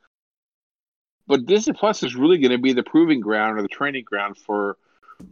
But 1.27 1.47
Disney 1.47 1.75
Plus 1.75 2.03
is 2.03 2.17
really 2.17 2.39
going 2.39 2.51
to 2.53 2.59
be 2.59 2.73
the 2.73 2.83
proving 2.83 3.21
ground 3.21 3.59
or 3.59 3.63
the 3.63 3.69
training 3.69 4.05
ground 4.05 4.37
for 4.39 4.77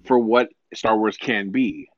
for 0.04 0.18
what 0.18 0.50
Star 0.74 0.96
Wars 0.96 1.16
can 1.16 1.50
be. 1.50 1.88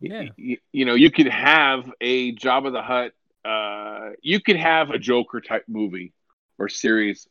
Yeah. 0.00 0.24
y- 0.38 0.58
you 0.72 0.84
know, 0.84 0.94
you 0.94 1.10
could 1.10 1.28
have 1.28 1.90
a 2.00 2.34
Jabba 2.34 2.72
the 2.72 2.82
Hutt. 2.82 3.12
Uh, 3.44 4.10
you 4.22 4.40
could 4.40 4.56
have 4.56 4.90
a 4.90 4.98
Joker 4.98 5.40
type 5.40 5.64
movie 5.68 6.12
or 6.58 6.68
series 6.68 7.26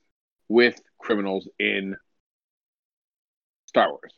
with 0.49 0.79
criminals 0.99 1.47
in 1.59 1.95
Star 3.65 3.89
Wars. 3.89 4.13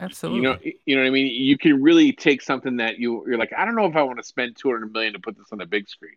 Absolutely. 0.00 0.38
You 0.38 0.42
know, 0.42 0.58
you 0.86 0.96
know 0.96 1.02
what 1.02 1.08
I 1.08 1.10
mean. 1.10 1.26
You 1.26 1.58
can 1.58 1.82
really 1.82 2.12
take 2.12 2.40
something 2.40 2.78
that 2.78 2.98
you 2.98 3.24
you're 3.26 3.36
like, 3.38 3.52
I 3.56 3.64
don't 3.66 3.76
know 3.76 3.86
if 3.86 3.96
I 3.96 4.02
want 4.02 4.18
to 4.18 4.24
spend 4.24 4.56
two 4.56 4.70
hundred 4.70 4.92
million 4.92 5.12
to 5.12 5.18
put 5.18 5.36
this 5.36 5.48
on 5.52 5.60
a 5.60 5.66
big 5.66 5.88
screen, 5.88 6.16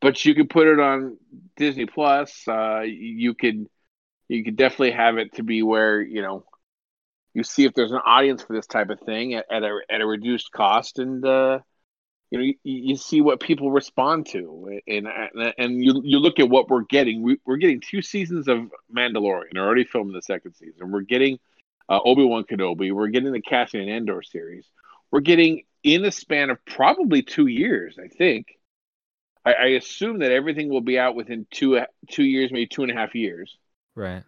but 0.00 0.22
you 0.24 0.34
could 0.34 0.50
put 0.50 0.66
it 0.68 0.78
on 0.78 1.16
Disney 1.56 1.86
Plus. 1.86 2.46
Uh, 2.46 2.80
you 2.80 3.34
could 3.34 3.66
you 4.28 4.44
could 4.44 4.56
definitely 4.56 4.92
have 4.92 5.16
it 5.18 5.34
to 5.34 5.42
be 5.42 5.62
where 5.62 6.02
you 6.02 6.20
know 6.20 6.44
you 7.34 7.42
see 7.42 7.64
if 7.64 7.74
there's 7.74 7.92
an 7.92 8.00
audience 8.04 8.42
for 8.42 8.54
this 8.54 8.66
type 8.66 8.90
of 8.90 9.00
thing 9.00 9.34
at, 9.34 9.46
at 9.50 9.62
a 9.62 9.80
at 9.90 10.00
a 10.00 10.06
reduced 10.06 10.52
cost, 10.52 10.98
and 10.98 11.24
uh, 11.24 11.60
you 12.30 12.38
know 12.38 12.44
you, 12.44 12.54
you 12.62 12.96
see 12.96 13.20
what 13.20 13.40
people 13.40 13.70
respond 13.70 14.26
to, 14.28 14.80
and 14.86 15.08
and, 15.58 15.82
you 15.82 16.00
you 16.04 16.18
look 16.18 16.38
at 16.38 16.48
what 16.48 16.68
we're 16.68 16.82
getting. 16.82 17.22
We, 17.22 17.38
we're 17.44 17.56
getting 17.56 17.80
two 17.80 18.02
seasons 18.02 18.48
of 18.48 18.70
Mandalorian, 18.94 19.56
already 19.56 19.84
filming 19.84 20.14
the 20.14 20.22
second 20.22 20.54
season. 20.54 20.90
We're 20.90 21.00
getting 21.00 21.38
uh, 21.88 22.00
Obi 22.04 22.24
Wan 22.24 22.44
Kenobi. 22.44 22.92
We're 22.92 23.08
getting 23.08 23.32
the 23.32 23.40
Cassian 23.40 23.88
Andor 23.88 24.22
series. 24.22 24.66
We're 25.10 25.20
getting 25.20 25.64
in 25.82 26.04
a 26.04 26.10
span 26.10 26.50
of 26.50 26.64
probably 26.64 27.22
two 27.22 27.46
years, 27.46 27.98
I 28.02 28.08
think. 28.08 28.58
I, 29.44 29.52
I 29.52 29.66
assume 29.68 30.20
that 30.20 30.32
everything 30.32 30.68
will 30.68 30.80
be 30.80 30.98
out 30.98 31.14
within 31.14 31.46
two 31.50 31.80
two 32.10 32.24
years, 32.24 32.52
maybe 32.52 32.66
two 32.66 32.82
and 32.82 32.92
a 32.92 32.94
half 32.94 33.14
years. 33.14 33.56
Right. 33.94 34.22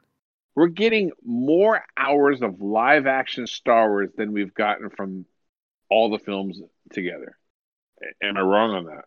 We're 0.55 0.69
getting 0.69 1.11
more 1.25 1.83
hours 1.97 2.43
of 2.43 2.61
live 2.61 3.07
action 3.07 3.47
Star 3.47 3.89
Wars 3.89 4.11
than 4.17 4.33
we've 4.33 4.55
gotten 4.55 4.91
from 4.91 5.27
all 5.91 6.11
the 6.11 6.19
films 6.19 6.61
together. 6.93 7.37
Am 8.23 8.37
I 8.37 8.41
wrong 8.41 8.71
on 8.73 8.85
that? 8.87 9.05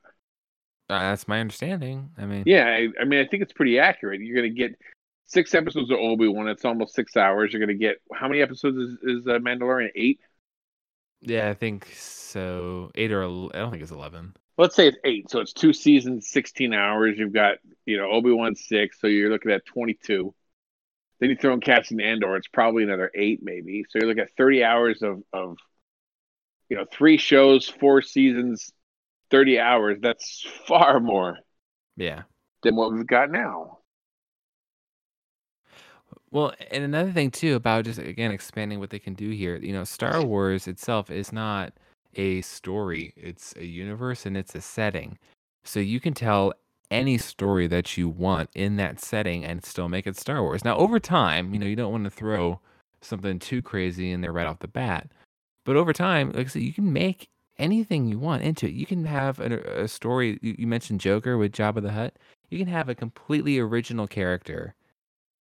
Uh, 0.90 1.00
that's 1.00 1.28
my 1.28 1.40
understanding. 1.40 2.12
I 2.18 2.26
mean, 2.26 2.44
Yeah, 2.46 2.66
I, 2.66 2.88
I 3.02 3.06
mean, 3.06 3.20
I 3.20 3.28
think 3.28 3.44
it's 3.44 3.54
pretty 3.54 3.80
accurate. 3.80 4.22
You're 4.22 4.36
going 4.36 4.54
to 4.54 4.58
get 4.58 4.78
six 5.26 5.54
episodes 5.54 5.92
of 5.92 5.98
Obi 5.98 6.28
Wan. 6.28 6.48
It's 6.48 6.66
almost 6.66 6.96
six 6.96 7.18
hours. 7.18 7.52
You're 7.52 7.60
going 7.66 7.78
to 7.78 7.86
get 7.86 7.98
how 8.14 8.28
many 8.28 8.42
episodes 8.42 8.78
is, 8.78 8.98
is 9.04 9.28
uh, 9.28 9.40
Mandalorian? 9.40 9.90
Eight. 9.96 10.20
yeah, 11.22 11.50
I 11.50 11.54
think 11.54 11.88
so. 11.94 12.92
Eight 12.96 13.12
or 13.12 13.24
I 13.24 13.28
don't 13.28 13.72
think 13.72 13.84
it's 13.84 13.92
eleven. 13.92 14.36
Let's 14.58 14.76
say 14.76 14.88
it's 14.88 14.98
eight. 15.04 15.30
So 15.30 15.40
it's 15.40 15.54
two 15.54 15.74
seasons, 15.74 16.30
sixteen 16.30 16.74
hours. 16.74 17.18
You've 17.18 17.34
got 17.34 17.58
you 17.86 17.98
know 17.98 18.10
Obi 18.10 18.32
Wan 18.32 18.56
six, 18.56 19.00
so 19.00 19.08
you're 19.08 19.30
looking 19.30 19.52
at 19.52 19.66
twenty 19.66 19.94
two. 19.94 20.34
Then 21.20 21.30
you 21.32 21.36
throw 21.36 21.54
in 21.54 21.62
Cassian 21.62 22.00
Andor, 22.00 22.36
it's 22.36 22.48
probably 22.48 22.84
another 22.84 23.12
eight, 23.16 23.40
maybe. 23.44 23.86
So 23.90 24.00
you're 24.00 24.08
looking 24.08 24.24
at 24.24 24.36
thirty 24.38 24.64
hours 24.64 25.02
of 25.02 25.24
of 25.34 25.58
you 26.70 26.78
know 26.78 26.86
three 26.92 27.18
shows, 27.18 27.68
four 27.68 28.02
seasons, 28.02 28.72
thirty 29.32 29.60
hours. 29.60 29.98
That's 30.02 30.46
far 30.68 31.00
more 31.00 31.40
Yeah. 31.96 32.24
than 32.64 32.76
what 32.76 32.94
we've 32.94 33.08
got 33.08 33.32
now. 33.32 33.80
Well, 36.32 36.54
and 36.72 36.84
another 36.84 37.12
thing 37.12 37.32
too 37.32 37.56
about 37.56 37.86
just 37.86 38.00
again 38.00 38.32
expanding 38.32 38.80
what 38.80 38.90
they 38.90 39.00
can 39.00 39.14
do 39.14 39.30
here, 39.30 39.58
you 39.58 39.74
know, 39.74 39.84
Star 39.84 40.24
Wars 40.24 40.68
itself 40.68 41.10
is 41.10 41.32
not 41.32 41.74
a 42.16 42.42
story, 42.42 43.14
it's 43.16 43.56
a 43.56 43.66
universe 43.66 44.26
and 44.26 44.36
it's 44.36 44.56
a 44.56 44.62
setting. 44.62 45.18
So 45.64 45.80
you 45.80 46.00
can 46.00 46.14
tell 46.14 46.54
any 46.90 47.18
story 47.18 47.68
that 47.68 47.98
you 47.98 48.08
want 48.10 48.50
in 48.56 48.78
that 48.78 49.00
setting 49.00 49.44
and 49.44 49.64
still 49.66 49.90
make 49.90 50.08
it 50.08 50.18
Star 50.18 50.42
Wars. 50.42 50.64
Now, 50.64 50.78
over 50.78 51.00
time, 51.00 51.54
you 51.54 51.60
know, 51.60 51.66
you 51.66 51.76
don't 51.76 51.92
want 51.92 52.06
to 52.06 52.10
throw 52.10 52.60
something 53.02 53.40
too 53.40 53.62
crazy 53.62 54.12
in 54.12 54.22
there 54.22 54.32
right 54.32 54.48
off 54.48 54.60
the 54.60 54.68
bat. 54.68 55.12
But 55.66 55.76
over 55.76 55.94
time, 55.94 56.32
like 56.32 56.48
I 56.48 56.50
said, 56.50 56.62
you 56.62 56.74
can 56.74 56.94
make 56.94 57.28
anything 57.58 58.08
you 58.08 58.20
want 58.20 58.44
into 58.44 58.68
it. 58.68 58.74
You 58.74 58.86
can 58.86 59.06
have 59.06 59.40
a, 59.40 59.84
a 59.84 59.88
story. 59.88 60.40
You, 60.42 60.56
you 60.60 60.68
mentioned 60.68 61.02
Joker 61.02 61.38
with 61.38 61.52
Jabba 61.52 61.82
the 61.82 61.92
Hutt. 61.92 62.18
You 62.50 62.58
can 62.58 62.68
have 62.68 62.88
a 62.88 62.96
completely 62.96 63.60
original 63.60 64.08
character 64.08 64.76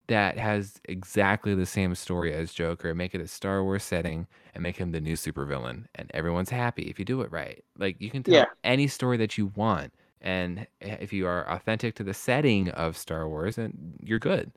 that 0.08 0.38
has 0.38 0.74
exactly 0.84 1.54
the 1.54 1.66
same 1.66 1.94
story 1.94 2.32
as 2.32 2.52
Joker, 2.52 2.90
and 2.90 2.98
make 2.98 3.14
it 3.14 3.20
a 3.20 3.26
Star 3.28 3.62
Wars 3.64 3.82
setting, 3.82 4.26
and 4.54 4.62
make 4.62 4.76
him 4.76 4.92
the 4.92 5.00
new 5.00 5.14
supervillain, 5.14 5.84
and 5.96 6.10
everyone's 6.14 6.50
happy 6.50 6.84
if 6.84 6.98
you 6.98 7.04
do 7.04 7.22
it 7.22 7.30
right. 7.32 7.64
Like 7.78 8.00
you 8.00 8.10
can 8.10 8.22
tell 8.22 8.34
Yeah. 8.34 8.44
any 8.62 8.86
story 8.86 9.16
that 9.16 9.36
you 9.36 9.52
want, 9.56 9.92
and 10.20 10.66
if 10.80 11.12
you 11.12 11.26
are 11.26 11.48
authentic 11.48 11.94
to 11.96 12.04
the 12.04 12.14
setting 12.14 12.70
of 12.70 12.96
Star 12.96 13.28
Wars, 13.28 13.56
then 13.56 13.94
you're 14.00 14.18
good. 14.18 14.52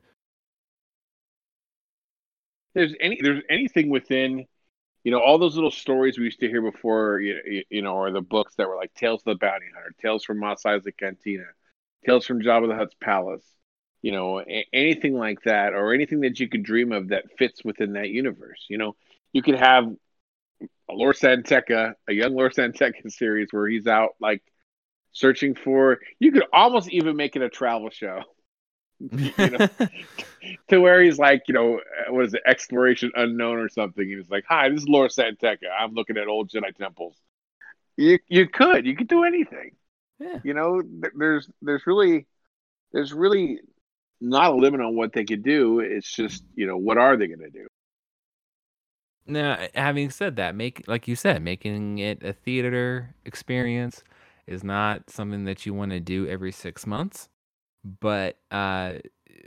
there's 2.74 2.94
any 3.00 3.18
there's 3.22 3.42
anything 3.50 3.88
within 3.90 4.46
you 5.04 5.10
know 5.10 5.20
all 5.20 5.38
those 5.38 5.54
little 5.54 5.70
stories 5.70 6.18
we 6.18 6.24
used 6.24 6.40
to 6.40 6.48
hear 6.48 6.62
before 6.62 7.20
you, 7.20 7.64
you 7.70 7.82
know 7.82 7.94
or 7.94 8.10
the 8.10 8.20
books 8.20 8.54
that 8.56 8.68
were 8.68 8.76
like 8.76 8.92
tales 8.94 9.20
of 9.22 9.24
the 9.26 9.34
bounty 9.36 9.66
hunter 9.74 9.94
tales 10.00 10.24
from 10.24 10.38
Mos 10.38 10.62
Eisley 10.64 10.96
Cantina 10.96 11.44
tales 12.06 12.26
from 12.26 12.40
Jabba 12.40 12.68
the 12.68 12.76
Hutt's 12.76 12.94
palace 13.00 13.44
you 14.02 14.12
know 14.12 14.42
anything 14.72 15.14
like 15.14 15.42
that 15.44 15.72
or 15.74 15.92
anything 15.92 16.20
that 16.20 16.38
you 16.40 16.48
could 16.48 16.62
dream 16.62 16.92
of 16.92 17.08
that 17.08 17.24
fits 17.38 17.64
within 17.64 17.94
that 17.94 18.08
universe 18.10 18.66
you 18.68 18.78
know 18.78 18.94
you 19.32 19.42
could 19.42 19.56
have 19.58 19.84
a 20.88 20.92
Lor 20.92 21.14
San 21.14 21.42
Tekka 21.42 21.94
a 22.08 22.12
young 22.12 22.34
Lor 22.34 22.50
San 22.50 22.72
Tekka 22.72 23.08
series 23.10 23.48
where 23.50 23.68
he's 23.68 23.86
out 23.86 24.10
like 24.20 24.42
searching 25.12 25.54
for 25.54 25.98
you 26.18 26.32
could 26.32 26.44
almost 26.52 26.88
even 26.90 27.16
make 27.16 27.36
it 27.36 27.42
a 27.42 27.48
travel 27.48 27.90
show 27.90 28.22
you 29.00 29.32
know 29.38 29.68
to 30.68 30.78
where 30.78 31.02
he's 31.02 31.18
like, 31.18 31.44
you 31.48 31.54
know, 31.54 31.80
what 32.08 32.26
is 32.26 32.34
it, 32.34 32.42
exploration 32.46 33.10
unknown 33.14 33.58
or 33.58 33.68
something? 33.68 34.04
And 34.04 34.18
he's 34.18 34.30
like, 34.30 34.44
"Hi, 34.48 34.68
this 34.68 34.82
is 34.82 34.88
Lor 34.88 35.08
San 35.08 35.36
Tekka. 35.36 35.68
I'm 35.78 35.94
looking 35.94 36.16
at 36.16 36.28
old 36.28 36.50
Jedi 36.50 36.74
temples." 36.76 37.16
You 37.96 38.18
you 38.28 38.48
could 38.48 38.86
you 38.86 38.96
could 38.96 39.08
do 39.08 39.24
anything. 39.24 39.72
yeah. 40.18 40.38
You 40.44 40.54
know, 40.54 40.82
th- 40.82 41.14
there's 41.16 41.50
there's 41.62 41.86
really 41.86 42.26
there's 42.92 43.12
really 43.12 43.60
not 44.20 44.52
a 44.52 44.54
limit 44.54 44.80
on 44.80 44.96
what 44.96 45.12
they 45.12 45.24
could 45.24 45.42
do. 45.42 45.80
It's 45.80 46.10
just 46.10 46.44
you 46.54 46.66
know 46.66 46.76
what 46.76 46.98
are 46.98 47.16
they 47.16 47.26
going 47.26 47.40
to 47.40 47.50
do? 47.50 47.66
Now, 49.26 49.66
having 49.74 50.10
said 50.10 50.36
that, 50.36 50.54
make 50.54 50.84
like 50.86 51.08
you 51.08 51.16
said, 51.16 51.42
making 51.42 51.98
it 51.98 52.22
a 52.22 52.32
theater 52.32 53.14
experience 53.24 54.02
is 54.50 54.64
not 54.64 55.08
something 55.08 55.44
that 55.44 55.64
you 55.64 55.72
want 55.72 55.92
to 55.92 56.00
do 56.00 56.26
every 56.26 56.52
six 56.52 56.86
months. 56.86 57.28
But 58.00 58.36
uh, 58.50 58.94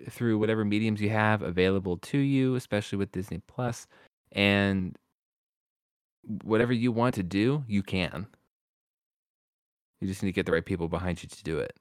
through 0.10 0.40
whatever 0.40 0.66
mediums 0.66 1.02
you 1.02 1.10
have 1.10 1.42
available 1.44 1.98
to 1.98 2.18
you, 2.18 2.56
especially 2.56 2.98
with 2.98 3.12
Disney 3.12 3.42
Plus, 3.48 3.86
and 4.32 4.98
whatever 6.44 6.74
you 6.74 6.92
want 6.92 7.16
to 7.16 7.24
do, 7.24 7.64
you 7.68 7.84
can. 7.84 8.26
You 10.02 10.08
just 10.08 10.24
need 10.24 10.30
to 10.30 10.34
get 10.34 10.46
the 10.46 10.52
right 10.52 10.66
people 10.66 10.88
behind 10.88 11.22
you 11.22 11.30
to 11.30 11.44
do 11.44 11.60
it. 11.60 11.74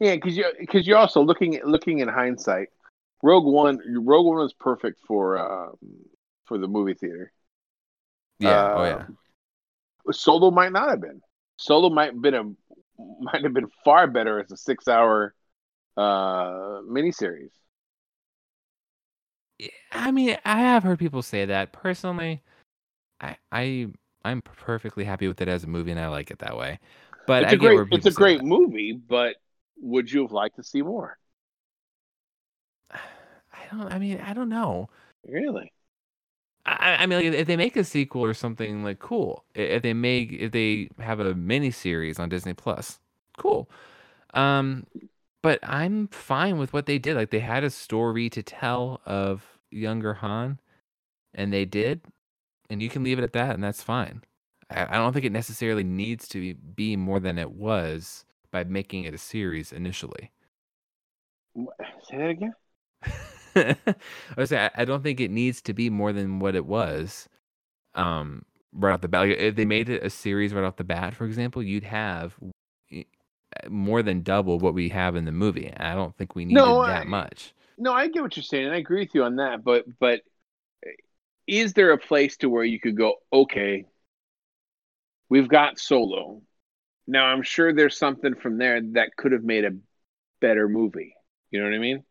Yeah, 0.00 0.14
because 0.14 0.36
you 0.36 0.46
because 0.58 0.86
you're 0.86 0.98
also 0.98 1.22
looking 1.22 1.56
at 1.56 1.66
looking 1.66 1.98
in 1.98 2.08
hindsight. 2.08 2.68
Rogue 3.22 3.44
One, 3.44 3.78
Rogue 3.86 4.26
One 4.26 4.38
was 4.38 4.54
perfect 4.54 5.00
for 5.06 5.38
um, 5.38 5.76
for 6.46 6.58
the 6.58 6.66
movie 6.66 6.94
theater. 6.94 7.32
Yeah. 8.38 8.74
oh 8.74 8.84
yeah. 8.84 8.94
Um, 8.94 9.18
Solo 10.10 10.50
might 10.50 10.72
not 10.72 10.88
have 10.88 11.00
been. 11.00 11.20
Solo 11.62 11.90
might 11.90 12.12
have 12.12 12.20
been 12.20 12.34
a 12.34 12.44
might 13.20 13.42
have 13.44 13.54
been 13.54 13.68
far 13.84 14.06
better 14.06 14.40
as 14.40 14.50
a 14.50 14.56
six 14.56 14.88
hour 14.88 15.34
uh 15.96 16.82
miniseries. 16.88 17.52
I 19.92 20.10
mean, 20.10 20.36
I 20.44 20.58
have 20.60 20.82
heard 20.82 20.98
people 20.98 21.22
say 21.22 21.44
that. 21.46 21.72
Personally, 21.72 22.42
I 23.20 23.36
I 23.52 23.88
I'm 24.24 24.42
perfectly 24.42 25.04
happy 25.04 25.28
with 25.28 25.40
it 25.42 25.48
as 25.48 25.64
a 25.64 25.68
movie, 25.68 25.90
and 25.92 26.00
I 26.00 26.08
like 26.08 26.30
it 26.30 26.40
that 26.40 26.56
way. 26.56 26.80
But 27.26 27.44
it's 27.44 27.52
I 27.52 27.54
a 27.54 27.56
get 27.56 27.72
great 27.74 27.82
it's 27.90 28.06
a 28.06 28.10
great 28.10 28.40
that. 28.40 28.44
movie, 28.44 28.92
but 28.92 29.36
would 29.80 30.10
you 30.10 30.22
have 30.22 30.32
liked 30.32 30.56
to 30.56 30.62
see 30.64 30.82
more? 30.82 31.18
I 33.52 33.66
don't. 33.70 33.92
I 33.92 33.98
mean, 33.98 34.20
I 34.20 34.32
don't 34.34 34.48
know. 34.48 34.88
Really? 35.26 35.72
I, 36.64 36.96
I 37.00 37.06
mean, 37.06 37.18
like, 37.18 37.40
if 37.40 37.46
they 37.46 37.56
make 37.56 37.76
a 37.76 37.84
sequel 37.84 38.24
or 38.24 38.34
something, 38.34 38.84
like 38.84 39.00
cool. 39.00 39.44
If 39.54 39.82
they 39.82 39.94
make, 39.94 40.32
if 40.32 40.52
they 40.52 40.88
have 40.98 41.20
a 41.20 41.34
mini 41.34 41.70
series 41.70 42.18
on 42.18 42.28
Disney 42.28 42.54
Plus, 42.54 43.00
cool. 43.36 43.68
Um, 44.34 44.86
but 45.42 45.58
I'm 45.62 46.08
fine 46.08 46.58
with 46.58 46.72
what 46.72 46.86
they 46.86 46.98
did. 46.98 47.16
Like 47.16 47.30
they 47.30 47.40
had 47.40 47.64
a 47.64 47.70
story 47.70 48.30
to 48.30 48.42
tell 48.42 49.00
of 49.04 49.58
younger 49.70 50.14
Han, 50.14 50.60
and 51.34 51.52
they 51.52 51.64
did, 51.64 52.02
and 52.70 52.80
you 52.82 52.88
can 52.88 53.02
leave 53.02 53.18
it 53.18 53.24
at 53.24 53.32
that, 53.32 53.54
and 53.54 53.64
that's 53.64 53.82
fine. 53.82 54.22
I, 54.70 54.84
I 54.84 54.98
don't 54.98 55.12
think 55.12 55.24
it 55.24 55.32
necessarily 55.32 55.84
needs 55.84 56.28
to 56.28 56.40
be, 56.40 56.52
be 56.52 56.96
more 56.96 57.20
than 57.20 57.38
it 57.38 57.52
was 57.52 58.24
by 58.52 58.64
making 58.64 59.04
it 59.04 59.14
a 59.14 59.18
series 59.18 59.72
initially. 59.72 60.30
Say 62.08 62.18
that 62.18 62.30
again? 62.30 62.54
I 63.56 64.44
say 64.44 64.70
I 64.74 64.84
don't 64.84 65.02
think 65.02 65.20
it 65.20 65.30
needs 65.30 65.60
to 65.62 65.74
be 65.74 65.90
more 65.90 66.12
than 66.12 66.38
what 66.38 66.54
it 66.54 66.66
was. 66.66 67.28
Um, 67.94 68.44
right 68.72 68.92
off 68.92 69.00
the 69.02 69.08
bat, 69.08 69.28
like, 69.28 69.38
if 69.38 69.54
they 69.56 69.64
made 69.66 69.88
it 69.88 70.02
a 70.02 70.10
series 70.10 70.54
right 70.54 70.64
off 70.64 70.76
the 70.76 70.84
bat, 70.84 71.14
for 71.14 71.26
example, 71.26 71.62
you'd 71.62 71.84
have 71.84 72.34
more 73.68 74.02
than 74.02 74.22
double 74.22 74.58
what 74.58 74.72
we 74.72 74.88
have 74.88 75.14
in 75.14 75.26
the 75.26 75.32
movie. 75.32 75.72
I 75.76 75.94
don't 75.94 76.16
think 76.16 76.34
we 76.34 76.44
needed 76.46 76.60
No, 76.60 76.84
that 76.86 77.02
I- 77.02 77.04
much. 77.04 77.52
No, 77.78 77.92
I 77.92 78.08
get 78.08 78.22
what 78.22 78.36
you're 78.36 78.44
saying, 78.44 78.66
and 78.66 78.74
I 78.74 78.78
agree 78.78 79.00
with 79.00 79.14
you 79.14 79.24
on 79.24 79.36
that. 79.36 79.64
But 79.64 79.84
but 79.98 80.20
is 81.46 81.72
there 81.72 81.90
a 81.92 81.98
place 81.98 82.36
to 82.38 82.48
where 82.48 82.64
you 82.64 82.78
could 82.78 82.96
go? 82.96 83.16
Okay, 83.32 83.86
we've 85.28 85.48
got 85.48 85.78
Solo. 85.78 86.42
Now 87.06 87.24
I'm 87.26 87.42
sure 87.42 87.72
there's 87.72 87.98
something 87.98 88.34
from 88.36 88.58
there 88.58 88.80
that 88.92 89.16
could 89.16 89.32
have 89.32 89.42
made 89.42 89.64
a 89.64 89.72
better 90.40 90.68
movie. 90.68 91.14
You 91.50 91.60
know 91.60 91.66
what 91.68 91.74
I 91.74 91.78
mean? 91.78 92.04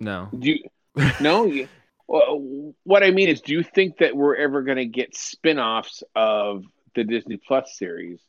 No, 0.00 0.28
Do 0.36 0.50
you, 0.50 1.10
no? 1.20 1.44
You, 1.44 1.68
well, 2.08 2.74
what 2.84 3.04
I 3.04 3.10
mean 3.10 3.28
is, 3.28 3.40
do 3.40 3.52
you 3.52 3.62
think 3.62 3.98
that 3.98 4.16
we're 4.16 4.36
ever 4.36 4.62
going 4.62 4.78
to 4.78 4.86
get 4.86 5.14
spin-offs 5.14 6.02
of 6.16 6.64
the 6.94 7.04
Disney 7.04 7.36
Plus 7.36 7.76
series 7.78 8.20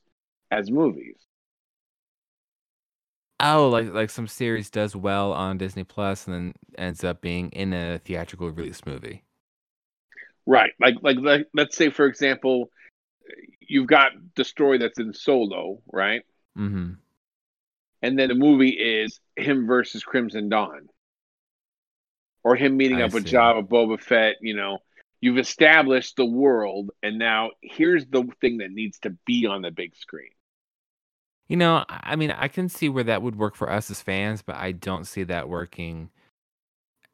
as 0.51 0.69
movies? 0.69 1.17
oh, 3.41 3.69
like 3.69 3.91
like 3.91 4.09
some 4.09 4.27
series 4.27 4.69
does 4.69 4.95
well 4.95 5.33
on 5.33 5.57
Disney 5.57 5.83
Plus 5.83 6.27
and 6.27 6.35
then 6.35 6.53
ends 6.77 7.03
up 7.03 7.21
being 7.21 7.49
in 7.49 7.73
a 7.73 7.99
theatrical 7.99 8.49
release 8.51 8.85
movie. 8.85 9.23
Right. 10.45 10.71
Like, 10.79 10.95
like, 11.01 11.17
like, 11.19 11.47
let's 11.53 11.77
say, 11.77 11.89
for 11.89 12.05
example, 12.05 12.71
you've 13.59 13.87
got 13.87 14.11
the 14.35 14.43
story 14.43 14.77
that's 14.77 14.99
in 14.99 15.13
Solo, 15.13 15.81
right? 15.91 16.21
Mm-hmm. 16.57 16.93
And 18.01 18.19
then 18.19 18.29
the 18.29 18.35
movie 18.35 18.69
is 18.71 19.19
him 19.35 19.67
versus 19.67 20.03
Crimson 20.03 20.49
Dawn, 20.49 20.89
or 22.43 22.55
him 22.55 22.77
meeting 22.77 23.01
I 23.01 23.05
up 23.05 23.13
with. 23.13 23.25
Jabba, 23.25 23.67
Boba 23.67 23.99
Fett. 23.99 24.35
You 24.41 24.55
know, 24.55 24.79
you've 25.19 25.37
established 25.37 26.15
the 26.15 26.25
world, 26.25 26.91
and 27.01 27.17
now 27.17 27.51
here's 27.61 28.05
the 28.05 28.27
thing 28.41 28.57
that 28.57 28.71
needs 28.71 28.99
to 28.99 29.11
be 29.25 29.45
on 29.45 29.61
the 29.61 29.71
big 29.71 29.95
screen. 29.95 30.31
You 31.47 31.57
know, 31.57 31.83
I 31.89 32.15
mean, 32.15 32.31
I 32.31 32.47
can 32.47 32.69
see 32.69 32.87
where 32.87 33.03
that 33.03 33.21
would 33.21 33.37
work 33.37 33.55
for 33.55 33.69
us 33.69 33.91
as 33.91 34.01
fans, 34.01 34.41
but 34.41 34.55
I 34.55 34.71
don't 34.71 35.05
see 35.05 35.23
that 35.23 35.49
working, 35.49 36.09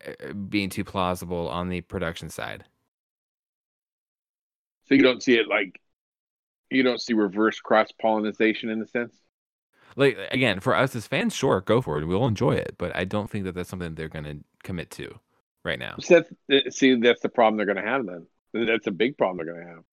uh, 0.05 0.33
being 0.33 0.69
too 0.69 0.83
plausible 0.83 1.49
on 1.49 1.69
the 1.69 1.81
production 1.81 2.29
side. 2.29 2.65
So 4.85 4.95
you 4.95 5.01
don't 5.01 5.23
see 5.23 5.35
it 5.35 5.47
like 5.47 5.81
you 6.69 6.83
don't 6.83 7.01
see 7.01 7.13
reverse 7.13 7.59
cross 7.59 7.91
pollination 7.91 8.69
in 8.69 8.81
a 8.81 8.87
sense. 8.87 9.15
Like 9.97 10.17
again, 10.31 10.61
for 10.61 10.75
us 10.75 10.95
as 10.95 11.07
fans, 11.07 11.35
sure, 11.35 11.59
go 11.61 11.81
for 11.81 11.99
it. 11.99 12.05
We'll 12.05 12.25
enjoy 12.25 12.53
it, 12.53 12.75
but 12.77 12.95
I 12.95 13.03
don't 13.03 13.29
think 13.29 13.43
that 13.45 13.55
that's 13.55 13.69
something 13.69 13.95
they're 13.95 14.07
going 14.07 14.25
to 14.25 14.37
commit 14.63 14.91
to 14.91 15.19
right 15.65 15.79
now. 15.79 15.95
So 15.99 16.23
that's, 16.47 16.77
see, 16.77 16.95
that's 16.95 17.21
the 17.21 17.29
problem 17.29 17.57
they're 17.57 17.65
going 17.65 17.83
to 17.83 17.91
have 17.91 18.05
then. 18.05 18.27
That's 18.53 18.87
a 18.87 18.91
big 18.91 19.17
problem 19.17 19.37
they're 19.37 19.53
going 19.53 19.67
to 19.67 19.73
have. 19.73 19.83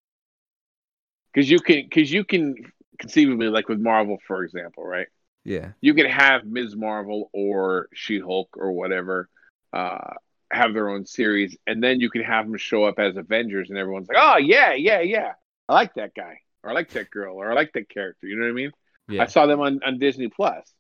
Because 1.33 1.51
you 1.51 1.59
can, 1.59 1.83
because 1.89 2.13
you 2.13 2.23
can 2.23 2.55
conceivably, 3.01 3.49
like 3.49 3.69
with 3.69 3.81
Marvel, 3.81 4.19
for 4.27 4.45
example, 4.45 4.85
right? 4.85 5.09
Yeah. 5.43 5.73
You 5.81 5.95
could 5.95 6.07
have 6.07 6.45
Ms. 6.45 6.77
Marvel 6.77 7.31
or 7.33 7.89
She 7.93 8.21
Hulk 8.21 8.57
or 8.57 8.73
whatever 8.73 9.29
uh, 9.73 10.15
have 10.51 10.73
their 10.73 10.89
own 10.89 11.05
series, 11.05 11.57
and 11.67 11.83
then 11.83 12.01
you 12.01 12.11
can 12.11 12.23
have 12.23 12.47
them 12.47 12.57
show 12.57 12.85
up 12.85 12.99
as 12.99 13.17
Avengers, 13.17 13.71
and 13.71 13.79
everyone's 13.79 14.09
like, 14.09 14.19
"Oh 14.21 14.37
yeah, 14.37 14.73
yeah, 14.75 15.01
yeah, 15.01 15.33
I 15.69 15.75
like 15.75 15.95
that 15.95 16.15
guy, 16.15 16.39
or 16.63 16.71
I 16.71 16.73
like 16.73 16.91
that 16.91 17.11
girl, 17.11 17.37
or 17.37 17.51
I 17.51 17.55
like 17.55 17.73
that 17.73 17.89
character." 17.89 18.27
You 18.27 18.37
know 18.37 18.45
what 18.45 18.51
I 18.51 18.55
mean? 18.55 18.71
Yeah. 19.09 19.23
I 19.23 19.27
saw 19.27 19.47
them 19.47 19.61
on, 19.61 19.81
on 19.85 19.99
Disney 19.99 20.29
Plus. 20.29 20.73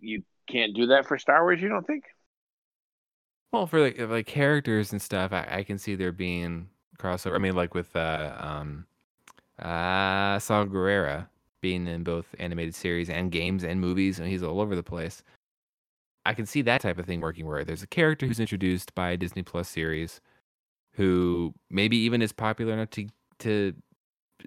You 0.00 0.22
can't 0.48 0.74
do 0.74 0.86
that 0.86 1.06
for 1.06 1.18
Star 1.18 1.42
Wars, 1.42 1.60
you 1.60 1.68
don't 1.68 1.86
think? 1.86 2.04
Well, 3.52 3.66
for 3.66 3.80
like 3.80 3.98
like 3.98 4.26
characters 4.26 4.92
and 4.92 5.00
stuff, 5.00 5.32
I, 5.32 5.46
I 5.50 5.62
can 5.62 5.78
see 5.78 5.94
there 5.94 6.12
being 6.12 6.68
crossover. 6.98 7.34
I 7.34 7.38
mean, 7.38 7.56
like 7.56 7.74
with 7.74 7.94
uh, 7.96 8.34
um, 8.38 8.86
uh, 9.58 10.38
Saw 10.38 10.66
Gerrera 10.66 11.28
being 11.60 11.86
in 11.86 12.04
both 12.04 12.26
animated 12.38 12.74
series 12.74 13.08
and 13.08 13.32
games 13.32 13.64
and 13.64 13.80
movies, 13.80 14.18
and 14.18 14.28
he's 14.28 14.42
all 14.42 14.60
over 14.60 14.76
the 14.76 14.82
place. 14.82 15.22
I 16.26 16.34
can 16.34 16.44
see 16.44 16.60
that 16.62 16.82
type 16.82 16.98
of 16.98 17.06
thing 17.06 17.20
working 17.20 17.46
where 17.46 17.64
there's 17.64 17.82
a 17.82 17.86
character 17.86 18.26
who's 18.26 18.40
introduced 18.40 18.94
by 18.94 19.10
a 19.10 19.16
Disney 19.16 19.42
Plus 19.42 19.68
series, 19.68 20.20
who 20.92 21.54
maybe 21.70 21.96
even 21.96 22.20
is 22.20 22.32
popular 22.32 22.74
enough 22.74 22.90
to 22.90 23.06
to 23.40 23.72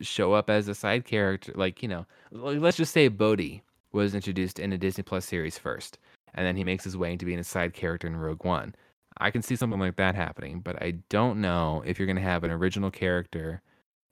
show 0.01 0.33
up 0.33 0.49
as 0.49 0.67
a 0.67 0.75
side 0.75 1.05
character. 1.05 1.51
Like 1.55 1.81
you 1.83 1.89
know, 1.89 2.05
let's 2.31 2.77
just 2.77 2.93
say 2.93 3.07
Bodhi 3.07 3.63
was 3.91 4.15
introduced 4.15 4.59
in 4.59 4.71
a 4.73 4.77
Disney 4.77 5.03
Plus 5.03 5.25
series 5.25 5.57
first, 5.57 5.97
and 6.33 6.45
then 6.45 6.55
he 6.55 6.63
makes 6.63 6.83
his 6.83 6.97
way 6.97 7.11
into 7.11 7.25
being 7.25 7.39
a 7.39 7.43
side 7.43 7.73
character 7.73 8.07
in 8.07 8.15
Rogue 8.15 8.43
One. 8.43 8.75
I 9.17 9.29
can 9.29 9.41
see 9.41 9.55
something 9.55 9.79
like 9.79 9.97
that 9.97 10.15
happening, 10.15 10.61
but 10.61 10.81
I 10.81 10.95
don't 11.09 11.41
know 11.41 11.83
if 11.85 11.99
you're 11.99 12.05
going 12.05 12.15
to 12.15 12.21
have 12.21 12.43
an 12.43 12.51
original 12.51 12.89
character 12.89 13.61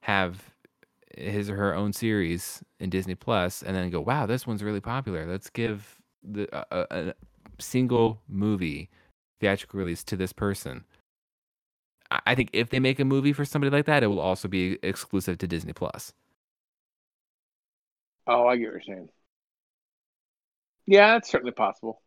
have 0.01 0.53
his 1.17 1.49
or 1.49 1.55
her 1.55 1.73
own 1.73 1.93
series 1.93 2.63
in 2.79 2.89
Disney 2.89 3.15
Plus 3.15 3.63
and 3.63 3.75
then 3.75 3.89
go, 3.89 4.01
"Wow, 4.01 4.25
this 4.25 4.45
one's 4.45 4.63
really 4.63 4.81
popular. 4.81 5.25
Let's 5.25 5.49
give 5.49 5.99
the 6.23 6.47
a, 6.53 6.65
a, 6.71 7.09
a 7.09 7.13
single 7.59 8.21
movie 8.27 8.89
theatrical 9.39 9.79
release 9.79 10.03
to 10.05 10.15
this 10.15 10.33
person." 10.33 10.85
I 12.11 12.35
think 12.35 12.49
if 12.53 12.69
they 12.69 12.79
make 12.79 12.99
a 12.99 13.05
movie 13.05 13.33
for 13.33 13.45
somebody 13.45 13.69
like 13.69 13.85
that, 13.85 14.03
it 14.03 14.07
will 14.07 14.19
also 14.19 14.47
be 14.47 14.79
exclusive 14.81 15.37
to 15.39 15.47
Disney 15.47 15.73
Plus. 15.73 16.13
Oh, 18.25 18.47
I 18.47 18.57
get 18.57 18.65
what 18.65 18.73
you're 18.73 18.81
saying. 18.95 19.09
Yeah, 20.85 21.13
that's 21.13 21.29
certainly 21.29 21.51
possible. 21.51 22.01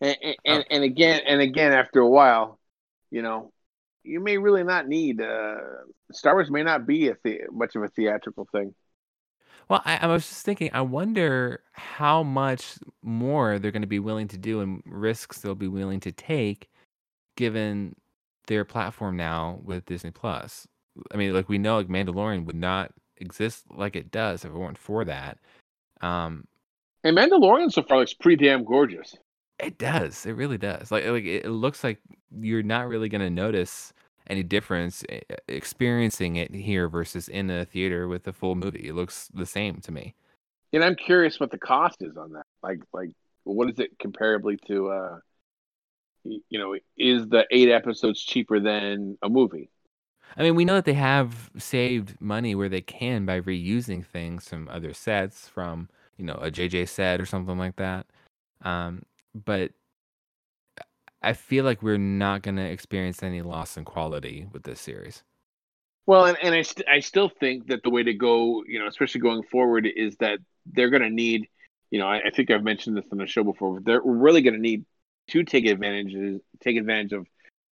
And 0.00 0.16
and, 0.22 0.36
and, 0.44 0.64
and 0.70 0.84
again 0.84 1.22
and 1.26 1.40
again 1.40 1.72
after 1.72 2.00
a 2.00 2.08
while, 2.08 2.58
you 3.10 3.22
know, 3.22 3.52
you 4.04 4.20
may 4.20 4.38
really 4.38 4.64
not 4.64 4.86
need 4.86 5.20
uh 5.20 5.56
Star 6.12 6.34
Wars 6.34 6.50
may 6.50 6.62
not 6.62 6.86
be 6.86 7.08
a 7.08 7.16
the- 7.24 7.48
much 7.50 7.76
of 7.76 7.82
a 7.82 7.88
theatrical 7.88 8.46
thing. 8.52 8.74
Well, 9.68 9.82
I, 9.84 9.98
I 10.02 10.06
was 10.06 10.28
just 10.28 10.44
thinking, 10.44 10.70
I 10.72 10.80
wonder 10.82 11.60
how 11.72 12.22
much 12.22 12.78
more 13.02 13.58
they're 13.58 13.72
going 13.72 13.82
to 13.82 13.88
be 13.88 13.98
willing 13.98 14.28
to 14.28 14.38
do 14.38 14.60
and 14.60 14.82
risks 14.86 15.40
they'll 15.40 15.56
be 15.56 15.68
willing 15.68 16.00
to 16.00 16.12
take 16.12 16.70
given 17.36 17.96
their 18.46 18.64
platform 18.64 19.16
now 19.16 19.60
with 19.64 19.86
Disney 19.86 20.10
Plus. 20.10 20.66
I 21.12 21.16
mean, 21.16 21.32
like 21.34 21.48
we 21.48 21.58
know 21.58 21.76
like 21.76 21.88
Mandalorian 21.88 22.46
would 22.46 22.56
not 22.56 22.92
exist 23.18 23.64
like 23.74 23.96
it 23.96 24.10
does 24.10 24.44
if 24.44 24.50
it 24.50 24.56
weren't 24.56 24.78
for 24.78 25.04
that. 25.04 25.38
Um 26.00 26.46
And 27.04 27.16
Mandalorian 27.16 27.72
so 27.72 27.82
far 27.82 27.98
looks 27.98 28.12
pretty 28.14 28.44
damn 28.44 28.64
gorgeous. 28.64 29.14
it 29.58 29.78
does. 29.78 30.26
It 30.26 30.32
really 30.32 30.58
does. 30.58 30.90
Like 30.90 31.06
like 31.06 31.24
it, 31.24 31.46
looks 31.48 31.82
like 31.84 32.00
you're 32.30 32.62
not 32.62 32.88
really 32.88 33.08
going 33.08 33.22
to 33.22 33.30
notice 33.30 33.92
any 34.28 34.42
difference 34.42 35.04
eh, 35.08 35.20
experiencing 35.48 36.36
it 36.36 36.54
here 36.54 36.88
versus 36.88 37.28
in 37.28 37.48
a 37.50 37.64
theater 37.64 38.08
with 38.08 38.26
a 38.28 38.32
full 38.32 38.54
movie. 38.54 38.88
It 38.88 38.94
looks 38.94 39.28
the 39.32 39.46
same 39.46 39.80
to 39.82 39.92
me. 39.92 40.14
And 40.72 40.84
I'm 40.84 40.96
curious 40.96 41.40
what 41.40 41.50
the 41.50 41.58
cost 41.58 42.02
is 42.02 42.16
on 42.16 42.32
that. 42.32 42.46
Like 42.62 42.80
like 42.92 43.10
what 43.44 43.70
is 43.70 43.78
it 43.78 43.98
comparably 43.98 44.58
to? 44.66 44.90
uh 44.90 45.18
You 46.48 46.58
know, 46.58 46.76
is 46.96 47.26
the 47.28 47.46
eight 47.50 47.68
episodes 47.70 48.22
cheaper 48.22 48.60
than 48.60 49.18
a 49.22 49.28
movie? 49.28 49.70
I 50.36 50.42
mean, 50.42 50.54
we 50.54 50.64
know 50.64 50.74
that 50.74 50.84
they 50.84 50.94
have 50.94 51.50
saved 51.56 52.20
money 52.20 52.54
where 52.54 52.68
they 52.68 52.82
can 52.82 53.24
by 53.24 53.40
reusing 53.40 54.04
things 54.04 54.48
from 54.48 54.68
other 54.68 54.92
sets, 54.92 55.48
from 55.48 55.88
you 56.16 56.24
know 56.24 56.34
a 56.34 56.50
JJ 56.50 56.88
set 56.88 57.20
or 57.20 57.26
something 57.26 57.58
like 57.58 57.76
that. 57.76 58.06
Um, 58.62 59.02
but 59.34 59.72
I 61.22 61.32
feel 61.32 61.64
like 61.64 61.82
we're 61.82 61.98
not 61.98 62.42
going 62.42 62.56
to 62.56 62.62
experience 62.62 63.22
any 63.22 63.42
loss 63.42 63.76
in 63.76 63.84
quality 63.84 64.46
with 64.52 64.62
this 64.62 64.80
series. 64.80 65.22
Well, 66.06 66.26
and, 66.26 66.38
and 66.40 66.54
I, 66.54 66.62
st- 66.62 66.88
I 66.88 67.00
still 67.00 67.28
think 67.28 67.66
that 67.66 67.82
the 67.82 67.90
way 67.90 68.04
to 68.04 68.14
go, 68.14 68.62
you 68.64 68.78
know, 68.78 68.86
especially 68.86 69.20
going 69.20 69.42
forward, 69.42 69.88
is 69.92 70.16
that 70.18 70.38
they're 70.66 70.90
going 70.90 71.02
to 71.02 71.10
need, 71.10 71.48
you 71.90 71.98
know, 71.98 72.06
I, 72.06 72.20
I 72.26 72.30
think 72.30 72.50
I've 72.50 72.62
mentioned 72.62 72.96
this 72.96 73.06
on 73.10 73.18
the 73.18 73.26
show 73.26 73.42
before. 73.42 73.74
But 73.74 73.84
they're 73.84 74.00
really 74.04 74.42
going 74.42 74.54
to 74.54 74.60
need 74.60 74.84
to 75.28 75.44
take 75.44 75.66
advantages, 75.66 76.40
take 76.62 76.76
advantage 76.76 77.12
of 77.12 77.26